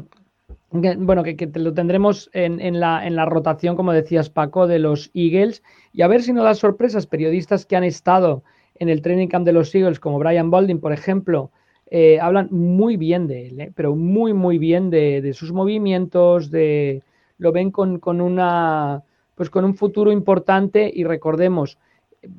bueno, 0.70 1.24
que, 1.24 1.50
lo 1.54 1.74
tendremos 1.74 2.30
en, 2.32 2.78
la, 2.78 3.04
en, 3.04 3.16
la, 3.16 3.24
rotación, 3.24 3.74
como 3.74 3.92
decías 3.92 4.30
Paco, 4.30 4.68
de 4.68 4.78
los 4.78 5.11
Eagles. 5.14 5.64
Y 5.92 6.02
a 6.02 6.06
ver 6.06 6.22
si 6.22 6.32
no 6.32 6.44
das 6.44 6.58
sorpresas, 6.58 7.08
periodistas 7.08 7.66
que 7.66 7.74
han 7.74 7.82
estado 7.82 8.44
en 8.76 8.88
el 8.88 9.02
training 9.02 9.26
camp 9.26 9.44
de 9.44 9.52
los 9.52 9.74
Eagles, 9.74 9.98
como 9.98 10.20
Brian 10.20 10.50
Balding, 10.50 10.78
por 10.78 10.92
ejemplo, 10.92 11.50
eh, 11.90 12.20
hablan 12.20 12.48
muy 12.52 12.96
bien 12.96 13.26
de 13.26 13.48
él, 13.48 13.61
eh, 13.61 13.72
pero 13.74 13.96
muy, 13.96 14.32
muy 14.32 14.58
bien 14.58 14.90
de, 14.90 15.32
sus 15.34 15.52
movimientos, 15.52 16.50
de 16.50 17.02
lo 17.38 17.50
ven 17.52 17.72
con, 17.72 17.98
con, 17.98 18.20
una, 18.20 19.02
pues 19.34 19.50
con 19.50 19.64
un 19.64 19.74
futuro 19.74 20.12
importante 20.12 20.90
y 20.94 21.04
recordemos, 21.04 21.78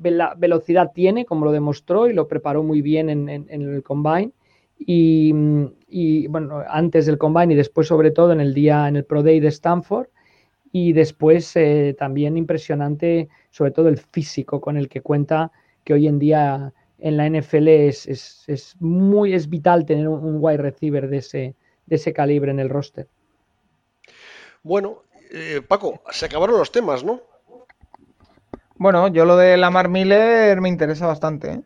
la 0.02 0.34
velocidad 0.36 0.92
tiene, 0.94 1.24
como 1.24 1.44
lo 1.44 1.52
demostró 1.52 2.08
y 2.08 2.12
lo 2.12 2.28
preparó 2.28 2.62
muy 2.62 2.82
bien 2.82 3.10
en, 3.10 3.28
en 3.28 3.50
el 3.50 3.82
combine. 3.82 4.32
Y, 4.78 5.32
y 5.88 6.26
bueno, 6.26 6.62
antes 6.68 7.06
del 7.06 7.18
combine 7.18 7.54
y 7.54 7.56
después 7.56 7.86
sobre 7.86 8.10
todo 8.10 8.32
en 8.32 8.40
el 8.40 8.54
día, 8.54 8.88
en 8.88 8.96
el 8.96 9.04
Pro 9.04 9.22
Day 9.22 9.40
de 9.40 9.48
Stanford. 9.48 10.08
Y 10.72 10.94
después 10.94 11.54
eh, 11.56 11.94
también 11.98 12.36
impresionante, 12.36 13.28
sobre 13.50 13.72
todo 13.72 13.88
el 13.88 13.98
físico 13.98 14.60
con 14.60 14.78
el 14.78 14.88
que 14.88 15.02
cuenta, 15.02 15.52
que 15.84 15.92
hoy 15.92 16.08
en 16.08 16.18
día 16.18 16.72
en 16.98 17.16
la 17.16 17.28
NFL 17.28 17.68
es, 17.68 18.06
es, 18.06 18.44
es 18.46 18.76
muy 18.80 19.34
es 19.34 19.48
vital 19.48 19.84
tener 19.84 20.08
un, 20.08 20.38
wide 20.40 20.58
receiver 20.58 21.08
de 21.08 21.18
ese, 21.18 21.54
de 21.86 21.96
ese 21.96 22.12
calibre 22.12 22.50
en 22.50 22.60
el 22.60 22.70
roster. 22.70 23.06
Bueno, 24.62 25.02
eh, 25.30 25.60
Paco, 25.66 26.00
se 26.10 26.26
acabaron 26.26 26.58
los 26.58 26.72
temas, 26.72 27.04
¿no? 27.04 27.20
Bueno, 28.82 29.06
yo 29.06 29.24
lo 29.26 29.36
de 29.36 29.56
Lamar 29.56 29.88
Miller 29.88 30.60
me 30.60 30.68
interesa 30.68 31.06
bastante, 31.06 31.52
¿eh? 31.52 31.62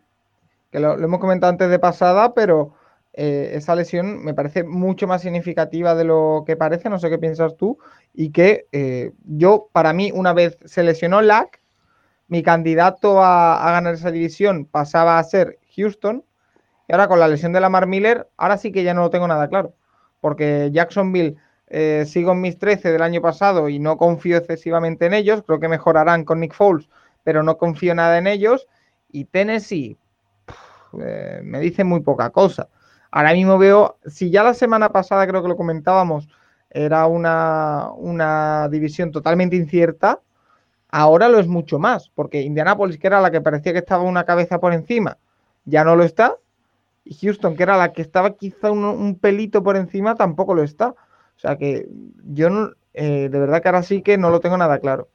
que 0.70 0.80
lo, 0.80 1.02
hemos 1.02 1.18
comentado 1.18 1.51
antes 1.51 1.70
de 1.70 1.78
pasada, 1.78 2.34
pero 2.34 2.74
eh, 3.14 3.52
esa 3.55 3.74
lesión 3.74 4.22
me 4.22 4.34
parece 4.34 4.64
mucho 4.64 5.06
más 5.06 5.22
significativa 5.22 5.94
de 5.94 6.05
lo 6.05 6.44
que 6.47 6.56
parece, 6.56 6.90
no 6.90 6.98
sé 6.98 7.09
qué 7.09 7.16
piensas 7.16 7.56
tú, 7.56 7.78
y 8.12 8.32
que 8.32 8.66
eh, 8.70 9.12
yo, 9.24 9.70
para 9.72 9.94
mí, 9.94 10.10
una 10.12 10.34
vez 10.34 10.59
se 10.66 10.82
lesionó 10.82 11.22
Lack, 11.22 11.62
mi 12.28 12.43
candidato 12.43 13.24
a, 13.24 13.62
ganar 13.72 13.94
esa 13.94 14.10
división 14.10 14.66
pasaba 14.66 15.18
a 15.18 15.24
ser 15.24 15.59
Houston, 15.74 16.22
Y 16.86 16.93
ahora 16.93 17.09
con 17.09 17.18
la 17.18 17.28
lesión 17.28 17.55
de 17.55 17.60
Lamar 17.60 17.86
Miller, 17.86 18.28
ahora 18.36 18.59
sí 18.59 18.72
que 18.72 18.84
ya 18.84 18.93
no 18.93 19.01
lo 19.01 19.10
tengo 19.10 19.26
nada 19.26 19.48
claro. 19.48 19.72
Porque 20.20 20.68
Jacksonville 20.70 21.38
eh, 21.68 22.05
sigo 22.06 22.32
en 22.32 22.43
mis 22.43 22.59
13 22.59 22.93
del 22.93 23.02
año 23.02 23.20
pasado 23.20 23.68
y 23.68 23.78
no 23.78 23.97
confío 23.97 24.36
excesivamente 24.36 25.06
en 25.06 25.14
ellos. 25.14 25.43
Creo 25.47 25.60
que 25.60 25.68
mejorarán 25.68 26.24
con 26.24 26.40
Nick 26.40 26.55
Foles, 26.55 26.88
pero 27.26 27.42
no 27.42 27.58
confío 27.58 27.92
nada 27.92 28.18
en 28.18 28.28
ellos. 28.28 28.68
Y 29.10 29.24
Tennessee 29.24 29.98
eh, 31.02 31.40
me 31.42 31.58
dice 31.58 31.82
muy 31.82 31.98
poca 31.98 32.30
cosa. 32.30 32.68
Ahora 33.10 33.32
mismo 33.32 33.58
veo, 33.58 33.98
si 34.06 34.30
ya 34.30 34.44
la 34.44 34.54
semana 34.54 34.90
pasada 34.90 35.26
creo 35.26 35.42
que 35.42 35.48
lo 35.48 35.56
comentábamos, 35.56 36.28
era 36.70 37.06
una, 37.06 37.90
una 37.96 38.68
división 38.68 39.10
totalmente 39.10 39.56
incierta, 39.56 40.20
ahora 40.88 41.28
lo 41.28 41.40
es 41.40 41.48
mucho 41.48 41.80
más, 41.80 42.10
porque 42.10 42.42
Indianapolis, 42.42 42.96
que 42.96 43.08
era 43.08 43.20
la 43.20 43.32
que 43.32 43.40
parecía 43.40 43.72
que 43.72 43.80
estaba 43.80 44.04
una 44.04 44.22
cabeza 44.22 44.60
por 44.60 44.72
encima, 44.72 45.18
ya 45.64 45.82
no 45.82 45.96
lo 45.96 46.04
está. 46.04 46.36
Y 47.04 47.16
Houston, 47.26 47.56
que 47.56 47.64
era 47.64 47.76
la 47.76 47.92
que 47.92 48.02
estaba 48.02 48.36
quizá 48.36 48.70
un, 48.70 49.18
pelito 49.18 49.64
por 49.64 49.76
encima, 49.76 50.14
tampoco 50.14 50.54
lo 50.54 50.62
está. 50.62 50.90
O 50.90 51.38
sea 51.40 51.56
que 51.56 51.88
yo 52.22 52.70
eh, 52.94 53.28
de 53.28 53.38
verdad 53.40 53.62
que 53.62 53.68
ahora 53.68 53.82
sí 53.82 54.02
que 54.02 54.16
no 54.16 54.30
lo 54.30 54.38
tengo 54.38 54.56
nada 54.56 54.78
claro. 54.78 55.08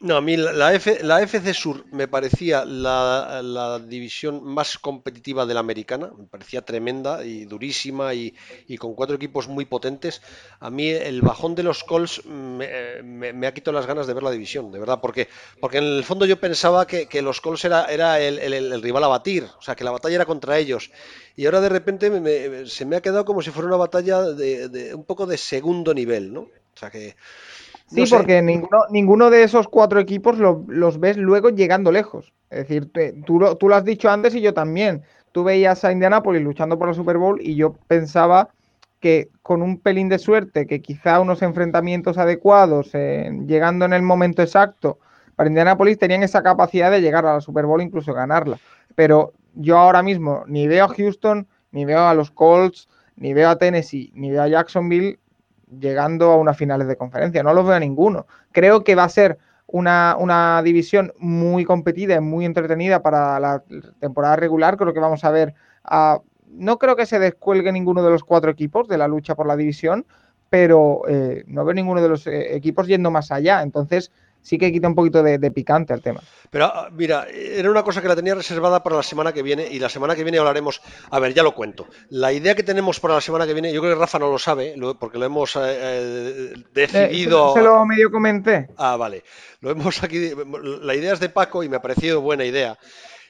No, 0.00 0.16
a 0.16 0.20
mí 0.20 0.36
la, 0.36 0.74
F, 0.74 1.02
la 1.02 1.20
FC 1.22 1.52
Sur 1.52 1.84
me 1.90 2.06
parecía 2.06 2.64
la, 2.64 3.80
división 3.84 4.44
más 4.44 4.78
competitiva 4.78 5.44
de 5.44 5.54
la 5.54 5.60
americana, 5.60 6.12
me 6.16 6.26
parecía 6.26 6.62
tremenda 6.62 7.24
y 7.24 7.46
durísima 7.46 8.14
y, 8.14 8.32
con 8.78 8.94
cuatro 8.94 9.16
equipos 9.16 9.48
muy 9.48 9.64
potentes. 9.64 10.22
A 10.60 10.70
mí 10.70 10.88
el 10.88 11.20
bajón 11.20 11.56
de 11.56 11.64
los 11.64 11.82
Colts 11.82 12.24
me, 12.26 13.44
ha 13.44 13.52
quitado 13.52 13.76
las 13.76 13.86
ganas 13.86 14.06
de 14.06 14.14
ver 14.14 14.22
la 14.22 14.30
división, 14.30 14.70
de 14.70 14.78
verdad, 14.78 15.00
porque, 15.02 15.26
porque 15.60 15.78
en 15.78 15.84
el 15.84 16.04
fondo 16.04 16.26
yo 16.26 16.38
pensaba 16.38 16.86
que, 16.86 17.20
los 17.20 17.40
Colts 17.40 17.64
era, 17.64 17.86
era 17.86 18.20
el, 18.20 18.80
rival 18.80 19.02
a 19.02 19.08
batir, 19.08 19.48
o 19.58 19.62
sea, 19.62 19.74
que 19.74 19.82
la 19.82 19.90
batalla 19.90 20.14
era 20.14 20.26
contra 20.26 20.58
ellos. 20.58 20.92
Y 21.34 21.46
ahora 21.46 21.60
de 21.60 21.70
repente 21.70 22.66
se 22.68 22.84
me 22.84 22.94
ha 22.94 23.00
quedado 23.00 23.24
como 23.24 23.42
si 23.42 23.50
fuera 23.50 23.66
una 23.66 23.76
batalla 23.76 24.22
de, 24.22 24.68
de 24.68 24.94
un 24.94 25.04
poco 25.04 25.26
de 25.26 25.38
segundo 25.38 25.92
nivel, 25.92 26.32
¿no? 26.32 26.42
O 26.42 26.78
sea 26.78 26.90
que 26.90 27.16
Sí, 27.88 28.04
porque 28.10 28.42
ninguno, 28.42 28.80
ninguno 28.90 29.30
de 29.30 29.42
esos 29.42 29.66
cuatro 29.66 29.98
equipos 29.98 30.38
los 30.38 31.00
ves 31.00 31.16
luego 31.16 31.48
llegando 31.48 31.90
lejos. 31.90 32.32
Es 32.50 32.68
decir, 32.68 32.90
tú, 33.24 33.40
lo, 33.40 33.74
has 33.74 33.84
dicho 33.84 34.10
antes 34.10 34.34
y 34.34 34.40
yo 34.40 34.52
también. 34.54 35.02
Tú 35.32 35.44
veías 35.44 35.84
a 35.84 35.92
Indianapolis 35.92 36.42
luchando 36.42 36.78
por 36.78 36.88
la 36.88 36.94
Super 36.94 37.18
Bowl 37.18 37.40
y 37.40 37.54
yo 37.54 37.74
pensaba 37.86 38.50
que 39.00 39.28
con 39.42 39.62
un 39.62 39.78
pelín 39.78 40.08
de 40.08 40.18
suerte, 40.18 40.66
que 40.66 40.82
quizá 40.82 41.20
unos 41.20 41.42
enfrentamientos 41.42 42.18
adecuados, 42.18 42.92
llegando 42.92 43.84
en 43.84 43.92
el 43.92 44.02
momento 44.02 44.42
exacto, 44.42 44.98
para 45.36 45.48
Indianapolis 45.48 45.98
tenían 45.98 46.22
esa 46.22 46.42
capacidad 46.42 46.90
de 46.90 47.00
llegar 47.00 47.24
a 47.24 47.34
la 47.34 47.40
Super 47.40 47.64
Bowl, 47.64 47.80
incluso 47.80 48.12
ganarla. 48.12 48.58
Pero 48.96 49.32
yo 49.54 49.78
ahora 49.78 50.02
mismo 50.02 50.42
ni 50.46 50.66
veo 50.66 50.86
a 50.86 50.88
Houston, 50.88 51.46
ni 51.70 51.84
veo 51.84 52.00
a 52.00 52.14
los 52.14 52.30
Colts, 52.30 52.88
ni 53.16 53.34
veo 53.34 53.48
a 53.48 53.56
Tennessee, 53.56 54.10
ni 54.14 54.30
veo 54.30 54.42
a 54.42 54.48
Jacksonville 54.48 55.18
llegando 55.78 56.32
a 56.32 56.36
unas 56.36 56.56
finales 56.56 56.88
de 56.88 56.96
conferencia. 56.96 57.42
No 57.42 57.54
los 57.54 57.66
veo 57.66 57.74
a 57.74 57.80
ninguno. 57.80 58.26
Creo 58.52 58.84
que 58.84 58.94
va 58.94 59.04
a 59.04 59.08
ser 59.08 59.38
una, 59.66 60.62
división 60.64 61.12
muy 61.18 61.64
competida 61.64 62.16
y 62.16 62.20
muy 62.20 62.44
entretenida 62.44 63.02
para 63.02 63.38
la 63.38 63.62
temporada 64.00 64.36
regular. 64.36 64.76
Creo 64.76 64.94
que 64.94 65.00
vamos 65.00 65.24
a 65.24 65.30
ver 65.30 65.54
No 66.50 66.78
creo 66.78 66.96
que 66.96 67.06
se 67.06 67.18
descuelgue 67.18 67.72
ninguno 67.72 68.02
de 68.02 68.10
los 68.10 68.24
cuatro 68.24 68.50
equipos 68.50 68.88
de 68.88 68.98
la 68.98 69.08
lucha 69.08 69.34
por 69.34 69.46
la 69.46 69.56
división, 69.56 70.06
pero 70.48 71.02
eh, 71.08 71.44
no 71.46 71.64
veo 71.64 71.74
ninguno 71.74 72.00
de 72.00 72.08
los 72.08 72.26
eh, 72.26 72.56
equipos 72.56 72.86
yendo 72.86 73.10
más 73.10 73.30
allá. 73.30 73.62
Entonces, 73.62 74.10
sí 74.42 74.58
que 74.58 74.72
quita 74.72 74.88
un 74.88 74.94
poquito 74.94 75.22
de, 75.22 75.50
picante 75.50 75.92
al 75.92 76.02
tema. 76.02 76.20
Pero 76.50 76.66
ah, 76.66 76.88
mira, 76.92 77.26
era 77.30 77.70
una 77.70 77.82
cosa 77.82 78.00
que 78.00 78.08
la 78.08 78.16
tenía 78.16 78.34
reservada 78.34 78.82
para 78.82 78.96
la 78.96 79.02
semana 79.02 79.32
que 79.32 79.42
viene 79.42 79.66
y 79.70 79.78
la 79.78 79.88
semana 79.88 80.14
que 80.16 80.24
viene 80.24 80.38
hablaremos, 80.38 80.80
a 81.10 81.18
ver, 81.18 81.34
ya 81.34 81.42
lo 81.42 81.54
cuento. 81.54 81.86
La 82.10 82.32
idea 82.32 82.54
que 82.54 82.62
tenemos 82.62 83.00
para 83.00 83.14
la 83.14 83.20
semana 83.20 83.46
que 83.46 83.52
viene, 83.52 83.72
yo 83.72 83.80
creo 83.80 83.94
que 83.94 84.00
Rafa 84.00 84.18
no 84.18 84.30
lo 84.30 84.38
sabe, 84.38 84.74
porque 84.98 85.18
lo 85.18 85.26
hemos 85.26 85.56
eh, 85.56 85.60
eh, 85.62 86.54
decidido... 86.72 87.54
se, 87.54 87.62
lo 87.62 87.84
medio 87.84 88.10
comenté. 88.10 88.68
Ah, 88.76 88.96
vale. 88.96 89.24
Lo 89.60 89.70
hemos 89.70 90.02
aquí, 90.02 90.32
la 90.82 90.94
idea 90.94 91.12
es 91.12 91.20
de 91.20 91.28
Paco 91.28 91.62
y 91.62 91.68
me 91.68 91.76
ha 91.76 91.82
parecido 91.82 92.20
buena 92.20 92.44
idea. 92.44 92.78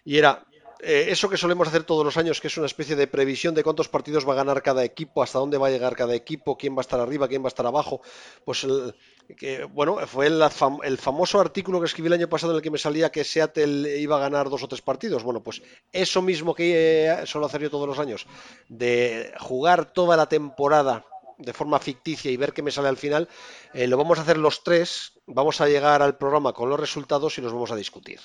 Y 0.05 0.16
era, 0.16 0.43
eh, 0.80 1.06
eso 1.09 1.28
que 1.28 1.36
solemos 1.36 1.68
hacer 1.68 1.84
todos 1.84 2.05
los 2.05 2.16
años, 2.16 2.40
que 2.40 2.46
es 2.46 2.56
una 2.56 2.66
especie 2.66 2.94
de 2.94 3.06
previsión 3.06 3.55
de 3.55 3.64
cuántos 3.64 3.88
partidos 3.88 4.28
va 4.28 4.32
a 4.32 4.36
ganar 4.36 4.62
cada 4.62 4.84
equipo, 4.84 5.22
hasta 5.22 5.38
dónde 5.38 5.59
va 5.59 5.66
a 5.66 5.70
llegar 5.70 5.96
cada 5.96 6.14
equipo, 6.14 6.56
quién 6.56 6.74
va 6.74 6.80
a 6.80 6.82
estar 6.82 7.00
arriba, 7.00 7.28
quién 7.28 7.42
va 7.42 7.46
a 7.46 7.48
estar 7.48 7.66
abajo, 7.66 8.00
pues 8.44 8.66
que, 9.36 9.64
bueno, 9.64 9.98
fue 10.06 10.26
el, 10.26 10.98
famoso 10.98 11.40
artículo 11.40 11.80
que 11.80 11.86
escribí 11.86 12.06
el 12.06 12.14
año 12.14 12.28
pasado 12.28 12.52
en 12.52 12.56
el 12.56 12.62
que 12.62 12.70
me 12.70 12.78
salía 12.78 13.10
que 13.10 13.24
Seattle 13.24 13.98
iba 13.98 14.16
a 14.16 14.20
ganar 14.20 14.48
dos 14.48 14.62
o 14.62 14.68
tres 14.68 14.80
partidos. 14.80 15.22
Bueno, 15.22 15.42
pues 15.42 15.62
eso 15.92 16.22
mismo 16.22 16.55
que 16.55 17.09
eh, 17.09 17.26
suelo 17.26 17.46
hacer 17.46 17.62
yo 17.62 17.70
todos 17.70 17.86
los 17.86 17.98
años, 17.98 18.26
de 18.68 19.32
jugar 19.38 19.92
toda 19.92 20.16
la 20.16 20.28
temporada 20.28 21.05
de 21.39 21.52
forma 21.52 21.78
ficticia 21.78 22.31
y 22.31 22.36
ver 22.36 22.52
qué 22.52 22.62
me 22.62 22.70
sale 22.73 22.89
al 22.89 22.97
final, 22.97 23.28
eh, 23.73 23.86
lo 23.86 23.97
vamos 23.97 24.19
a 24.19 24.23
hacer 24.23 24.36
los 24.36 24.65
tres, 24.65 25.12
vamos 25.27 25.60
a 25.60 25.69
llegar 25.69 26.02
al 26.02 26.19
programa 26.19 26.52
con 26.52 26.69
los 26.69 26.78
resultados 26.78 27.39
y 27.39 27.40
los 27.40 27.52
vamos 27.52 27.70
a 27.70 27.77
discutir. 27.77 28.20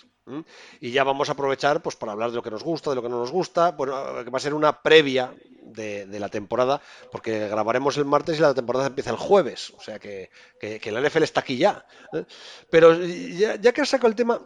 Y 0.79 0.91
ya 0.91 1.03
vamos 1.03 1.29
a 1.29 1.33
aprovechar 1.33 1.81
pues 1.81 1.95
para 1.95 2.13
hablar 2.13 2.31
de 2.31 2.37
lo 2.37 2.43
que 2.43 2.49
nos 2.49 2.63
gusta, 2.63 2.89
de 2.89 2.95
lo 2.95 3.03
que 3.03 3.09
no 3.09 3.19
nos 3.19 3.31
gusta, 3.31 3.71
bueno, 3.71 4.23
que 4.23 4.29
va 4.29 4.37
a 4.37 4.41
ser 4.41 4.53
una 4.53 4.81
previa 4.81 5.33
de, 5.63 6.19
la 6.19 6.29
temporada, 6.29 6.81
porque 7.11 7.47
grabaremos 7.47 7.97
el 7.97 8.05
martes 8.05 8.37
y 8.37 8.41
la 8.41 8.53
temporada 8.53 8.87
empieza 8.87 9.11
el 9.11 9.17
jueves, 9.17 9.71
o 9.77 9.81
sea 9.81 9.99
que, 9.99 10.29
que, 10.59 10.91
la 10.91 11.01
NFL 11.01 11.23
está 11.23 11.41
aquí 11.41 11.57
ya. 11.57 11.85
¿eh? 12.13 12.25
Pero 12.69 12.95
ya, 12.95 13.59
que 13.59 13.81
has 13.81 13.89
sacado 13.89 14.09
el 14.09 14.15
tema, 14.15 14.41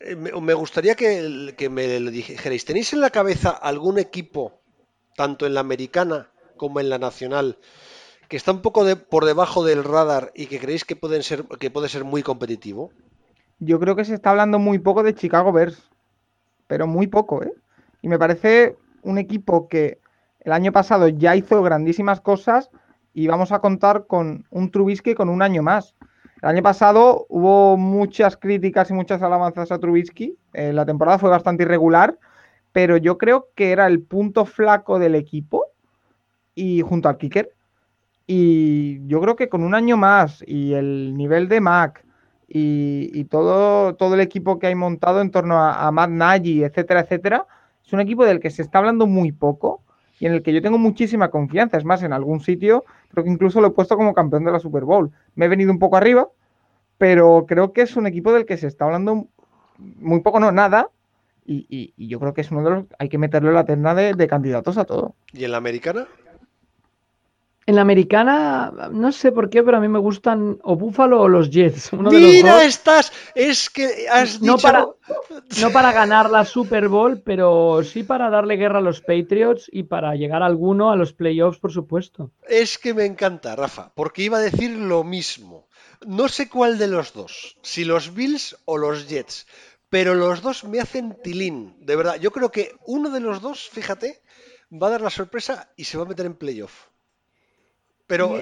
eh, 0.00 0.16
me, 0.16 0.54
gustaría 0.54 0.96
que, 0.96 1.54
que 1.56 1.68
me 1.68 2.00
dijerais, 2.00 2.64
¿tenéis 2.64 2.92
en 2.92 3.00
la 3.00 3.10
cabeza 3.10 3.50
algún 3.50 3.98
equipo, 3.98 4.62
tanto 5.16 5.46
en 5.46 5.54
la 5.54 5.60
americana 5.60 6.33
como 6.56 6.80
en 6.80 6.90
la 6.90 6.98
nacional, 6.98 7.58
que 8.28 8.36
está 8.36 8.52
un 8.52 8.62
poco 8.62 8.84
de, 8.84 8.96
por 8.96 9.24
debajo 9.24 9.64
del 9.64 9.84
radar 9.84 10.32
y 10.34 10.46
que 10.46 10.58
creéis 10.58 10.84
que, 10.84 10.96
pueden 10.96 11.22
ser, 11.22 11.44
que 11.58 11.70
puede 11.70 11.88
ser 11.88 12.04
muy 12.04 12.22
competitivo? 12.22 12.90
Yo 13.58 13.78
creo 13.78 13.96
que 13.96 14.04
se 14.04 14.14
está 14.14 14.30
hablando 14.30 14.58
muy 14.58 14.78
poco 14.78 15.02
de 15.02 15.14
Chicago 15.14 15.52
Bears, 15.52 15.90
pero 16.66 16.86
muy 16.86 17.06
poco, 17.06 17.42
¿eh? 17.42 17.52
Y 18.02 18.08
me 18.08 18.18
parece 18.18 18.76
un 19.02 19.18
equipo 19.18 19.68
que 19.68 19.98
el 20.40 20.52
año 20.52 20.72
pasado 20.72 21.08
ya 21.08 21.36
hizo 21.36 21.62
grandísimas 21.62 22.20
cosas 22.20 22.70
y 23.14 23.28
vamos 23.28 23.52
a 23.52 23.60
contar 23.60 24.06
con 24.06 24.44
un 24.50 24.70
Trubisky 24.70 25.14
con 25.14 25.28
un 25.28 25.40
año 25.40 25.62
más. 25.62 25.94
El 26.42 26.50
año 26.50 26.62
pasado 26.62 27.24
hubo 27.30 27.78
muchas 27.78 28.36
críticas 28.36 28.90
y 28.90 28.92
muchas 28.92 29.22
alabanzas 29.22 29.72
a 29.72 29.78
Trubisky. 29.78 30.36
Eh, 30.52 30.72
la 30.74 30.84
temporada 30.84 31.18
fue 31.18 31.30
bastante 31.30 31.62
irregular, 31.62 32.18
pero 32.72 32.98
yo 32.98 33.16
creo 33.16 33.48
que 33.54 33.72
era 33.72 33.86
el 33.86 34.02
punto 34.02 34.44
flaco 34.44 34.98
del 34.98 35.14
equipo 35.14 35.73
y 36.54 36.80
junto 36.82 37.08
al 37.08 37.18
kicker. 37.18 37.50
Y 38.26 39.06
yo 39.06 39.20
creo 39.20 39.36
que 39.36 39.48
con 39.48 39.62
un 39.62 39.74
año 39.74 39.96
más 39.96 40.42
y 40.46 40.72
el 40.72 41.16
nivel 41.16 41.48
de 41.48 41.60
Mac 41.60 42.04
y, 42.48 43.24
todo, 43.24 43.96
todo 43.96 44.14
el 44.14 44.20
equipo 44.20 44.58
que 44.58 44.68
hay 44.68 44.74
montado 44.74 45.20
en 45.20 45.30
torno 45.30 45.58
a, 45.58 45.86
a 45.86 45.90
Matt 45.90 46.10
Nagy, 46.10 46.62
etcétera, 46.62 47.00
etcétera, 47.00 47.46
es 47.84 47.92
un 47.92 48.00
equipo 48.00 48.24
del 48.24 48.40
que 48.40 48.50
se 48.50 48.62
está 48.62 48.78
hablando 48.78 49.06
muy 49.06 49.32
poco 49.32 49.82
y 50.18 50.26
en 50.26 50.32
el 50.32 50.42
que 50.42 50.52
yo 50.52 50.62
tengo 50.62 50.78
muchísima 50.78 51.30
confianza. 51.30 51.76
Es 51.76 51.84
más, 51.84 52.02
en 52.02 52.12
algún 52.12 52.40
sitio 52.40 52.84
creo 53.10 53.24
que 53.24 53.30
incluso 53.30 53.60
lo 53.60 53.68
he 53.68 53.72
puesto 53.72 53.96
como 53.96 54.14
campeón 54.14 54.44
de 54.44 54.52
la 54.52 54.60
Super 54.60 54.84
Bowl. 54.84 55.10
Me 55.34 55.46
he 55.46 55.48
venido 55.48 55.70
un 55.70 55.78
poco 55.78 55.96
arriba, 55.96 56.28
pero 56.98 57.44
creo 57.46 57.72
que 57.72 57.82
es 57.82 57.96
un 57.96 58.06
equipo 58.06 58.32
del 58.32 58.46
que 58.46 58.56
se 58.56 58.66
está 58.66 58.84
hablando 58.84 59.28
muy 59.78 60.20
poco, 60.20 60.40
no 60.40 60.52
nada. 60.52 60.88
Y, 61.46 61.92
yo 61.98 62.18
creo 62.20 62.32
que 62.32 62.40
es 62.40 62.50
uno 62.50 62.62
de 62.64 62.70
los. 62.70 62.84
Hay 62.98 63.10
que 63.10 63.18
meterle 63.18 63.52
la 63.52 63.66
terna 63.66 63.94
de, 63.94 64.14
de 64.14 64.26
candidatos 64.26 64.78
a 64.78 64.86
todo. 64.86 65.14
¿Y 65.32 65.44
en 65.44 65.52
la 65.52 65.58
americana? 65.58 66.06
En 67.66 67.76
la 67.76 67.80
americana, 67.80 68.90
no 68.92 69.10
sé 69.10 69.32
por 69.32 69.48
qué, 69.48 69.62
pero 69.62 69.78
a 69.78 69.80
mí 69.80 69.88
me 69.88 69.98
gustan 69.98 70.58
o 70.62 70.76
Buffalo 70.76 71.22
o 71.22 71.28
los 71.28 71.50
Jets. 71.50 71.92
Mira, 71.92 72.64
estás, 72.64 73.12
es 73.34 73.70
que 73.70 74.06
has 74.10 74.40
no 74.40 74.56
dicho... 74.56 74.62
Para, 74.62 74.86
no 75.60 75.70
para 75.70 75.92
ganar 75.92 76.30
la 76.30 76.44
Super 76.44 76.88
Bowl, 76.88 77.22
pero 77.22 77.82
sí 77.82 78.02
para 78.02 78.30
darle 78.30 78.56
guerra 78.56 78.78
a 78.78 78.82
los 78.82 79.00
Patriots 79.00 79.68
y 79.72 79.84
para 79.84 80.14
llegar 80.14 80.42
a 80.42 80.46
alguno 80.46 80.90
a 80.90 80.96
los 80.96 81.12
playoffs, 81.12 81.58
por 81.58 81.72
supuesto. 81.72 82.30
Es 82.48 82.78
que 82.78 82.92
me 82.92 83.04
encanta, 83.04 83.56
Rafa, 83.56 83.92
porque 83.94 84.22
iba 84.22 84.38
a 84.38 84.42
decir 84.42 84.70
lo 84.70 85.04
mismo. 85.04 85.68
No 86.06 86.28
sé 86.28 86.48
cuál 86.48 86.76
de 86.78 86.88
los 86.88 87.14
dos, 87.14 87.56
si 87.62 87.84
los 87.84 88.14
Bills 88.14 88.56
o 88.66 88.76
los 88.76 89.08
Jets, 89.08 89.46
pero 89.88 90.14
los 90.14 90.42
dos 90.42 90.64
me 90.64 90.80
hacen 90.80 91.16
tilín, 91.22 91.76
de 91.80 91.96
verdad. 91.96 92.16
Yo 92.16 92.30
creo 92.30 92.50
que 92.50 92.74
uno 92.86 93.10
de 93.10 93.20
los 93.20 93.40
dos, 93.40 93.68
fíjate, 93.70 94.22
va 94.70 94.88
a 94.88 94.90
dar 94.90 95.00
la 95.00 95.10
sorpresa 95.10 95.70
y 95.76 95.84
se 95.84 95.96
va 95.96 96.04
a 96.04 96.08
meter 96.08 96.26
en 96.26 96.34
playoff. 96.34 96.88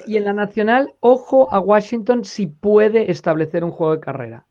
Y, 0.07 0.17
en 0.17 0.25
la 0.25 0.33
nacional, 0.33 0.93
ojo 0.99 1.51
a 1.53 1.59
Washington 1.59 2.25
si 2.25 2.47
puede 2.47 3.09
establecer 3.11 3.63
un 3.63 3.71
juego 3.71 3.93
de 3.93 4.01
carrera. 4.01 4.45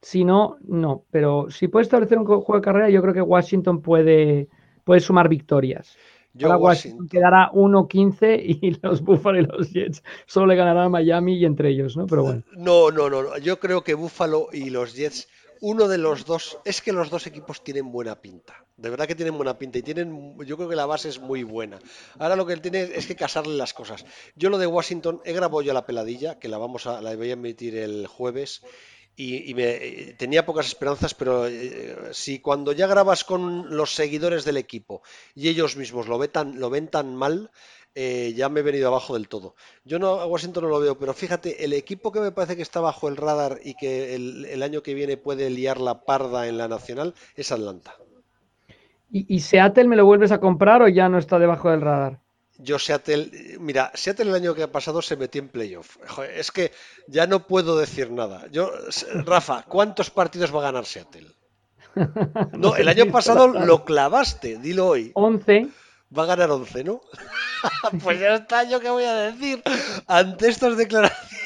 Si 0.00 0.24
no, 0.24 0.56
no. 0.62 1.04
Pero 1.10 1.50
si 1.50 1.68
puede 1.68 1.82
establecer 1.84 2.18
un 2.18 2.24
juego 2.24 2.54
de 2.54 2.62
carrera, 2.62 2.88
yo 2.88 3.02
creo 3.02 3.14
que 3.14 3.20
Washington 3.20 3.82
puede, 3.82 4.48
puede 4.84 5.00
sumar 5.00 5.28
victorias. 5.28 5.96
Yo 6.32 6.56
Washington, 6.56 7.08
quedará 7.08 7.50
1-15 7.52 8.40
y 8.42 8.78
los 8.82 9.02
Buffalo 9.02 9.40
y 9.40 9.46
los 9.46 9.70
Jets 9.72 10.02
solo 10.26 10.46
le 10.46 10.56
ganarán 10.56 10.84
a 10.84 10.88
Miami 10.88 11.36
y 11.36 11.44
entre 11.44 11.70
ellos, 11.70 11.96
¿no? 11.96 12.06
Pero 12.06 12.22
bueno. 12.22 12.42
No, 12.56 12.90
no, 12.90 13.10
no. 13.10 13.36
Yo 13.38 13.58
creo 13.58 13.82
que 13.82 13.94
Buffalo 13.94 14.48
y 14.52 14.70
los 14.70 14.94
Jets 14.94 15.28
uno 15.60 15.88
de 15.88 15.98
los 15.98 16.24
dos, 16.24 16.58
es 16.64 16.80
que 16.82 16.92
los 16.92 17.10
dos 17.10 17.26
equipos 17.26 17.62
tienen 17.62 17.90
buena 17.90 18.20
pinta. 18.20 18.64
De 18.76 18.90
verdad 18.90 19.06
que 19.06 19.14
tienen 19.14 19.36
buena 19.36 19.58
pinta 19.58 19.78
y 19.78 19.82
tienen, 19.82 20.36
yo 20.44 20.56
creo 20.56 20.68
que 20.68 20.76
la 20.76 20.86
base 20.86 21.08
es 21.08 21.18
muy 21.18 21.42
buena. 21.42 21.78
Ahora 22.18 22.36
lo 22.36 22.46
que 22.46 22.56
tiene 22.58 22.82
es 22.82 23.06
que 23.06 23.16
casarle 23.16 23.56
las 23.56 23.74
cosas. 23.74 24.04
Yo 24.36 24.50
lo 24.50 24.58
de 24.58 24.66
Washington, 24.66 25.20
he 25.24 25.32
grabado 25.32 25.62
ya 25.62 25.74
la 25.74 25.86
peladilla, 25.86 26.38
que 26.38 26.48
la 26.48 26.58
vamos 26.58 26.86
a, 26.86 27.00
la 27.00 27.14
voy 27.16 27.30
a 27.30 27.32
emitir 27.34 27.76
el 27.76 28.06
jueves. 28.06 28.62
Y, 29.20 29.52
me, 29.54 30.14
tenía 30.16 30.46
pocas 30.46 30.68
esperanzas, 30.68 31.12
pero 31.12 31.48
eh, 31.48 32.10
si 32.12 32.38
cuando 32.38 32.70
ya 32.70 32.86
grabas 32.86 33.24
con 33.24 33.76
los 33.76 33.92
seguidores 33.92 34.44
del 34.44 34.56
equipo 34.56 35.02
y 35.34 35.48
ellos 35.48 35.74
mismos 35.76 36.06
lo 36.06 36.18
ven 36.18 36.30
tan, 36.30 36.60
lo 36.60 36.70
ven 36.70 36.86
tan 36.86 37.16
mal, 37.16 37.50
eh, 37.94 38.32
ya 38.36 38.48
me 38.48 38.60
he 38.60 38.62
venido 38.62 38.88
abajo 38.88 39.14
del 39.14 39.28
todo. 39.28 39.54
Yo 39.84 39.98
no, 39.98 40.20
a 40.20 40.26
Washington 40.26 40.64
no 40.64 40.70
lo 40.70 40.80
veo, 40.80 40.98
pero 40.98 41.14
fíjate, 41.14 41.64
el 41.64 41.72
equipo 41.72 42.12
que 42.12 42.20
me 42.20 42.32
parece 42.32 42.56
que 42.56 42.62
está 42.62 42.80
bajo 42.80 43.08
el 43.08 43.16
radar 43.16 43.58
y 43.64 43.74
que 43.74 44.14
el, 44.14 44.62
año 44.62 44.82
que 44.82 44.94
viene 44.94 45.16
puede 45.16 45.50
liar 45.50 45.80
la 45.80 46.04
parda 46.04 46.46
en 46.46 46.58
la 46.58 46.68
nacional 46.68 47.14
es 47.34 47.50
Atlanta. 47.50 47.96
¿Y, 49.10 49.40
Seattle 49.40 49.88
me 49.88 49.96
lo 49.96 50.04
vuelves 50.04 50.32
a 50.32 50.38
comprar 50.38 50.82
o 50.82 50.88
ya 50.88 51.08
no 51.08 51.18
está 51.18 51.38
debajo 51.38 51.70
del 51.70 51.80
radar? 51.80 52.20
Yo 52.58 52.78
Seattle, 52.78 53.56
mira, 53.58 53.90
Seattle 53.94 54.28
el 54.28 54.34
año 54.34 54.54
que 54.54 54.64
ha 54.64 54.70
pasado 54.70 55.00
se 55.00 55.16
metió 55.16 55.40
en 55.40 55.48
playoff. 55.48 55.96
es 56.36 56.52
que 56.52 56.72
ya 57.06 57.26
no 57.26 57.46
puedo 57.46 57.78
decir 57.78 58.10
nada. 58.10 58.46
Yo, 58.50 58.70
Rafa, 59.24 59.64
¿cuántos 59.66 60.10
partidos 60.10 60.54
va 60.54 60.60
a 60.60 60.70
ganar 60.70 60.84
Seattle? 60.84 61.28
No, 62.52 62.76
el 62.76 62.86
año 62.86 63.10
pasado 63.10 63.48
lo 63.48 63.84
clavaste, 63.84 64.58
dilo 64.58 64.86
hoy. 64.86 65.10
11 65.14 65.68
va 66.16 66.24
a 66.24 66.26
ganar 66.26 66.50
11, 66.50 66.84
¿no? 66.84 67.00
pues 68.02 68.20
ya 68.20 68.36
está, 68.36 68.64
yo 68.64 68.80
qué 68.80 68.90
voy 68.90 69.04
a 69.04 69.14
decir 69.14 69.62
ante 70.06 70.48
estas 70.48 70.76
declaraciones 70.76 71.37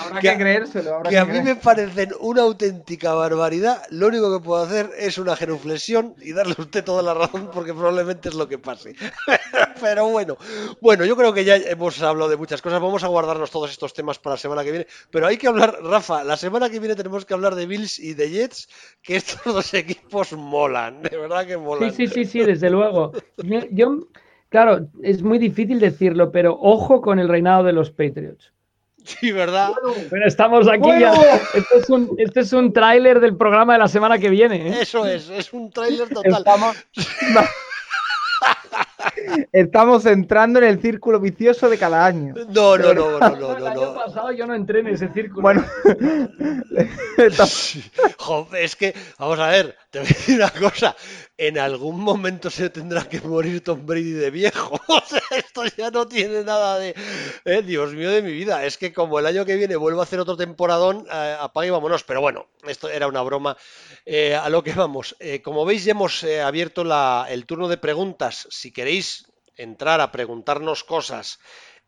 Habrá 0.00 0.20
que, 0.20 0.36
creérselo. 0.36 1.02
que, 1.02 1.18
a 1.18 1.24
mí 1.24 1.40
me 1.42 1.56
parecen 1.56 2.12
una 2.20 2.42
auténtica 2.42 3.14
barbaridad. 3.14 3.82
Lo 3.90 4.08
único 4.08 4.36
que 4.36 4.44
puedo 4.44 4.62
hacer 4.62 4.90
es 4.98 5.18
una 5.18 5.36
genuflexión 5.36 6.14
y 6.20 6.32
darle 6.32 6.54
a 6.58 6.62
usted 6.62 6.84
toda 6.84 7.02
la 7.02 7.14
razón 7.14 7.50
porque 7.52 7.72
probablemente 7.72 8.28
es 8.28 8.34
lo 8.34 8.48
que 8.48 8.58
pase. 8.58 8.94
Pero 9.80 10.08
bueno, 10.08 10.36
bueno, 10.80 11.04
yo 11.04 11.16
creo 11.16 11.32
que 11.32 11.44
ya 11.44 11.56
hemos 11.56 12.00
hablado 12.02 12.30
de 12.30 12.36
muchas 12.36 12.62
cosas. 12.62 12.80
Vamos 12.80 13.04
a 13.04 13.08
guardarnos 13.08 13.50
todos 13.50 13.70
estos 13.70 13.92
temas 13.92 14.18
para 14.18 14.34
la 14.34 14.38
semana 14.38 14.64
que 14.64 14.70
viene. 14.70 14.86
Pero 15.10 15.26
hay 15.26 15.36
que 15.36 15.48
hablar, 15.48 15.78
Rafa, 15.82 16.24
la 16.24 16.36
semana 16.36 16.70
que 16.70 16.78
viene 16.78 16.94
tenemos 16.94 17.24
que 17.24 17.34
hablar 17.34 17.54
de 17.54 17.66
Bills 17.66 17.98
y 17.98 18.14
de 18.14 18.30
Jets, 18.30 18.68
que 19.02 19.16
estos 19.16 19.42
dos 19.44 19.74
equipos 19.74 20.32
molan, 20.32 21.02
de 21.02 21.16
verdad 21.16 21.46
que 21.46 21.56
molan. 21.56 21.92
Sí, 21.92 22.06
sí, 22.06 22.12
sí, 22.12 22.24
sí, 22.24 22.38
desde 22.40 22.70
luego. 22.70 23.12
yo 23.70 23.98
Claro, 24.54 24.88
es 25.02 25.20
muy 25.20 25.40
difícil 25.40 25.80
decirlo, 25.80 26.30
pero 26.30 26.56
ojo 26.60 27.00
con 27.00 27.18
el 27.18 27.28
reinado 27.28 27.64
de 27.64 27.72
los 27.72 27.90
Patriots. 27.90 28.53
Sí, 29.04 29.32
¿verdad? 29.32 29.72
pero 30.10 30.26
estamos 30.26 30.66
aquí 30.66 30.88
ya. 30.98 31.12
Este 31.54 31.78
es 31.78 31.90
un, 31.90 32.16
este 32.18 32.70
tráiler 32.70 33.20
del 33.20 33.36
programa 33.36 33.74
de 33.74 33.78
la 33.80 33.88
semana 33.88 34.18
que 34.18 34.30
viene. 34.30 34.68
¿eh? 34.68 34.78
Eso 34.80 35.06
es, 35.06 35.28
es 35.28 35.52
un 35.52 35.70
tráiler 35.70 36.08
total. 36.08 36.44
Estamos 39.52 40.06
entrando 40.06 40.58
en 40.58 40.64
el 40.64 40.80
círculo 40.80 41.20
vicioso 41.20 41.68
de 41.68 41.78
cada 41.78 42.06
año. 42.06 42.34
No, 42.48 42.78
no, 42.78 42.94
no, 42.94 43.18
no, 43.18 43.36
no, 43.36 43.56
El 43.56 43.66
año 43.66 43.94
pasado 43.94 44.32
yo 44.32 44.46
no 44.46 44.54
entré 44.54 44.80
en 44.80 44.88
ese 44.88 45.08
círculo. 45.08 45.42
Bueno, 45.42 45.64
es 48.58 48.76
que, 48.76 48.94
vamos 49.18 49.38
a 49.38 49.48
ver, 49.48 49.76
te 49.90 49.98
voy 50.00 50.06
a 50.06 50.08
decir 50.08 50.36
una 50.36 50.50
cosa. 50.50 50.96
En 51.36 51.58
algún 51.58 52.00
momento 52.00 52.48
se 52.48 52.70
tendrá 52.70 53.08
que 53.08 53.20
morir 53.20 53.62
Tom 53.64 53.84
Brady 53.84 54.12
de 54.12 54.30
viejo. 54.30 54.80
Esto 55.30 55.64
ya 55.76 55.90
no 55.90 56.06
tiene 56.06 56.44
nada 56.44 56.78
de. 56.78 56.94
Eh, 57.44 57.62
Dios 57.62 57.92
mío 57.92 58.10
de 58.10 58.22
mi 58.22 58.32
vida. 58.32 58.64
Es 58.64 58.78
que 58.78 58.92
como 58.92 59.18
el 59.18 59.26
año 59.26 59.44
que 59.44 59.56
viene 59.56 59.74
vuelvo 59.74 60.00
a 60.00 60.04
hacer 60.04 60.20
otro 60.20 60.36
temporadón, 60.36 61.06
eh, 61.10 61.36
y 61.64 61.70
vámonos. 61.70 62.04
Pero 62.04 62.20
bueno, 62.20 62.46
esto 62.68 62.88
era 62.88 63.08
una 63.08 63.22
broma. 63.22 63.56
Eh, 64.06 64.36
a 64.36 64.48
lo 64.48 64.62
que 64.62 64.72
vamos. 64.72 65.16
como 65.42 65.64
veis, 65.64 65.84
ya 65.84 65.90
hemos 65.90 66.22
abierto 66.22 66.84
el 67.28 67.46
turno 67.46 67.68
de 67.68 67.78
preguntas. 67.78 68.46
Si 68.50 68.72
queréis 68.72 69.26
entrar 69.56 70.00
a 70.00 70.12
preguntarnos 70.12 70.84
cosas 70.84 71.38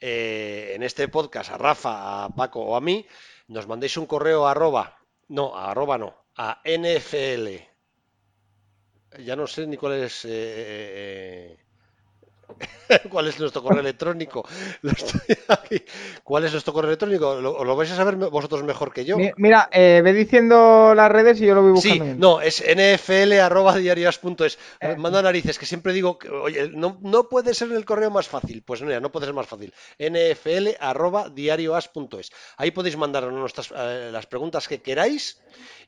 eh, 0.00 0.72
en 0.74 0.82
este 0.82 1.08
podcast 1.08 1.50
a 1.50 1.58
Rafa, 1.58 2.24
a 2.24 2.28
Paco 2.28 2.60
o 2.60 2.76
a 2.76 2.80
mí, 2.80 3.06
nos 3.48 3.66
mandéis 3.66 3.96
un 3.96 4.06
correo 4.06 4.46
a 4.46 4.50
arroba, 4.50 4.98
no, 5.28 5.56
a 5.56 5.70
arroba 5.70 5.98
no, 5.98 6.14
a 6.36 6.60
NFL. 6.64 7.75
Ya 9.18 9.34
no 9.36 9.46
sé 9.46 9.66
ni 9.66 9.76
cuál 9.76 9.94
es 9.94 10.24
eh, 10.24 10.28
eh, 10.30 11.65
¿Cuál 13.10 13.28
es 13.28 13.38
nuestro 13.40 13.62
correo 13.62 13.80
electrónico? 13.80 14.46
¿Cuál 16.24 16.44
es 16.44 16.52
nuestro 16.52 16.72
correo 16.72 16.90
electrónico? 16.90 17.40
¿Lo, 17.40 17.64
lo 17.64 17.76
vais 17.76 17.90
a 17.90 17.96
saber 17.96 18.14
vosotros 18.16 18.62
mejor 18.62 18.92
que 18.92 19.04
yo? 19.04 19.16
Mira, 19.36 19.68
eh, 19.72 20.00
ve 20.02 20.12
diciendo 20.12 20.94
las 20.94 21.10
redes 21.10 21.40
y 21.40 21.46
yo 21.46 21.54
lo 21.54 21.62
voy 21.62 21.72
buscando. 21.72 22.04
Sí, 22.04 22.14
no, 22.16 22.40
es 22.40 22.62
nfl.diarias.es. 22.62 24.58
Eh. 24.80 24.96
Manda 24.96 25.22
narices, 25.22 25.58
que 25.58 25.66
siempre 25.66 25.92
digo, 25.92 26.18
que, 26.18 26.28
oye, 26.28 26.70
no, 26.72 26.98
no, 27.02 27.28
puede 27.28 27.54
ser 27.54 27.72
el 27.72 27.84
correo 27.84 28.10
más 28.10 28.28
fácil. 28.28 28.62
Pues 28.62 28.82
no, 28.82 29.00
no 29.00 29.12
puede 29.12 29.26
ser 29.26 29.34
más 29.34 29.46
fácil. 29.46 29.74
nfl.diarias.es. 29.98 32.30
Ahí 32.56 32.70
podéis 32.70 32.96
mandar 32.96 33.24
nuestras, 33.32 33.72
eh, 33.76 34.10
las 34.12 34.26
preguntas 34.26 34.68
que 34.68 34.80
queráis 34.80 35.40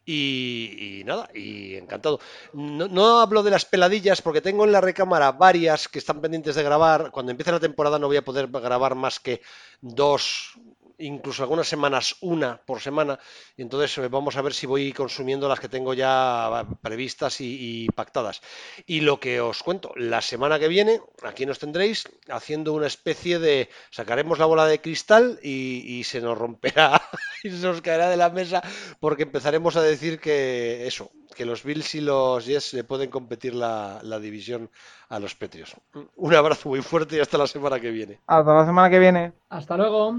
y, 0.09 1.03
nada, 1.05 1.29
y 1.35 1.75
encantado. 1.75 2.21
No, 2.55 3.21
hablo 3.21 3.43
de 3.43 3.51
las 3.51 3.65
peladillas 3.65 4.23
porque 4.23 4.41
tengo 4.41 4.65
en 4.65 4.73
la 4.73 4.81
recámara 4.81 5.33
varias 5.33 5.89
que 5.89 5.99
están 5.99 6.21
pendientes 6.21 6.48
de 6.55 6.63
grabar. 6.63 7.11
Cuando 7.11 7.31
empiece 7.31 7.53
la 7.53 7.61
temporada 7.61 7.99
no 7.99 8.07
voy 8.07 8.17
a 8.17 8.25
poder 8.25 8.49
grabar 8.49 8.95
más 8.95 9.21
que 9.21 9.43
dos, 9.81 10.59
incluso 10.99 11.43
algunas 11.43 11.69
semanas 11.69 12.17
una 12.21 12.61
por 12.65 12.81
semana. 12.81 13.19
Y 13.57 13.63
entonces 13.63 13.97
eh, 13.99 14.09
vamos 14.09 14.37
a 14.37 14.43
ver 14.43 14.53
si 14.53 14.67
voy 14.67 14.93
consumiendo 14.93 15.49
las 15.49 15.61
que 15.61 15.69
tengo 15.69 15.95
ya 15.95 16.67
previstas 16.83 17.41
y, 17.41 17.89
pactadas. 17.95 18.41
Y 18.87 19.01
lo 19.01 19.21
que 19.21 19.41
os 19.41 19.63
cuento, 19.63 19.93
la 19.97 20.21
semana 20.21 20.59
que 20.59 20.69
viene, 20.69 21.01
aquí 21.23 21.47
nos 21.47 21.59
tendréis 21.59 22.09
haciendo 22.29 22.73
una 22.73 22.87
especie 22.87 23.39
de. 23.39 23.69
Sacaremos 23.91 24.39
la 24.39 24.47
bola 24.47 24.67
de 24.67 24.81
cristal 24.81 25.39
y, 25.43 26.03
se 26.05 26.21
nos 26.21 26.39
romperá 26.39 27.03
y 27.43 27.51
se 27.51 27.67
nos 27.67 27.81
caerá 27.83 28.09
de 28.09 28.17
la 28.17 28.31
mesa 28.31 28.63
porque 29.01 29.25
empezaremos 29.25 29.77
a 29.77 29.83
decir 29.83 30.21
que 30.21 30.87
eso, 30.87 31.11
que 31.35 31.45
los 31.45 31.65
Bills 31.65 31.95
y 31.95 32.01
los 32.01 32.47
Jets 32.47 32.73
le 32.73 32.85
pueden 32.85 33.11
competir 33.11 33.55
la, 33.55 34.01
la 34.03 34.19
división 34.19 34.71
a 35.09 35.19
los 35.19 35.35
Petrios. 35.35 35.75
Un 36.17 36.35
abrazo 36.35 36.69
muy 36.69 36.83
fuerte 36.83 37.17
y 37.17 37.21
hasta 37.21 37.37
la 37.37 37.47
semana 37.47 37.81
que 37.81 37.91
viene. 37.91 38.21
Hasta 38.27 38.55
la 38.55 38.65
semana 38.65 38.91
que 38.91 38.99
viene. 38.99 39.33
Hasta 39.49 39.77
luego. 39.77 40.15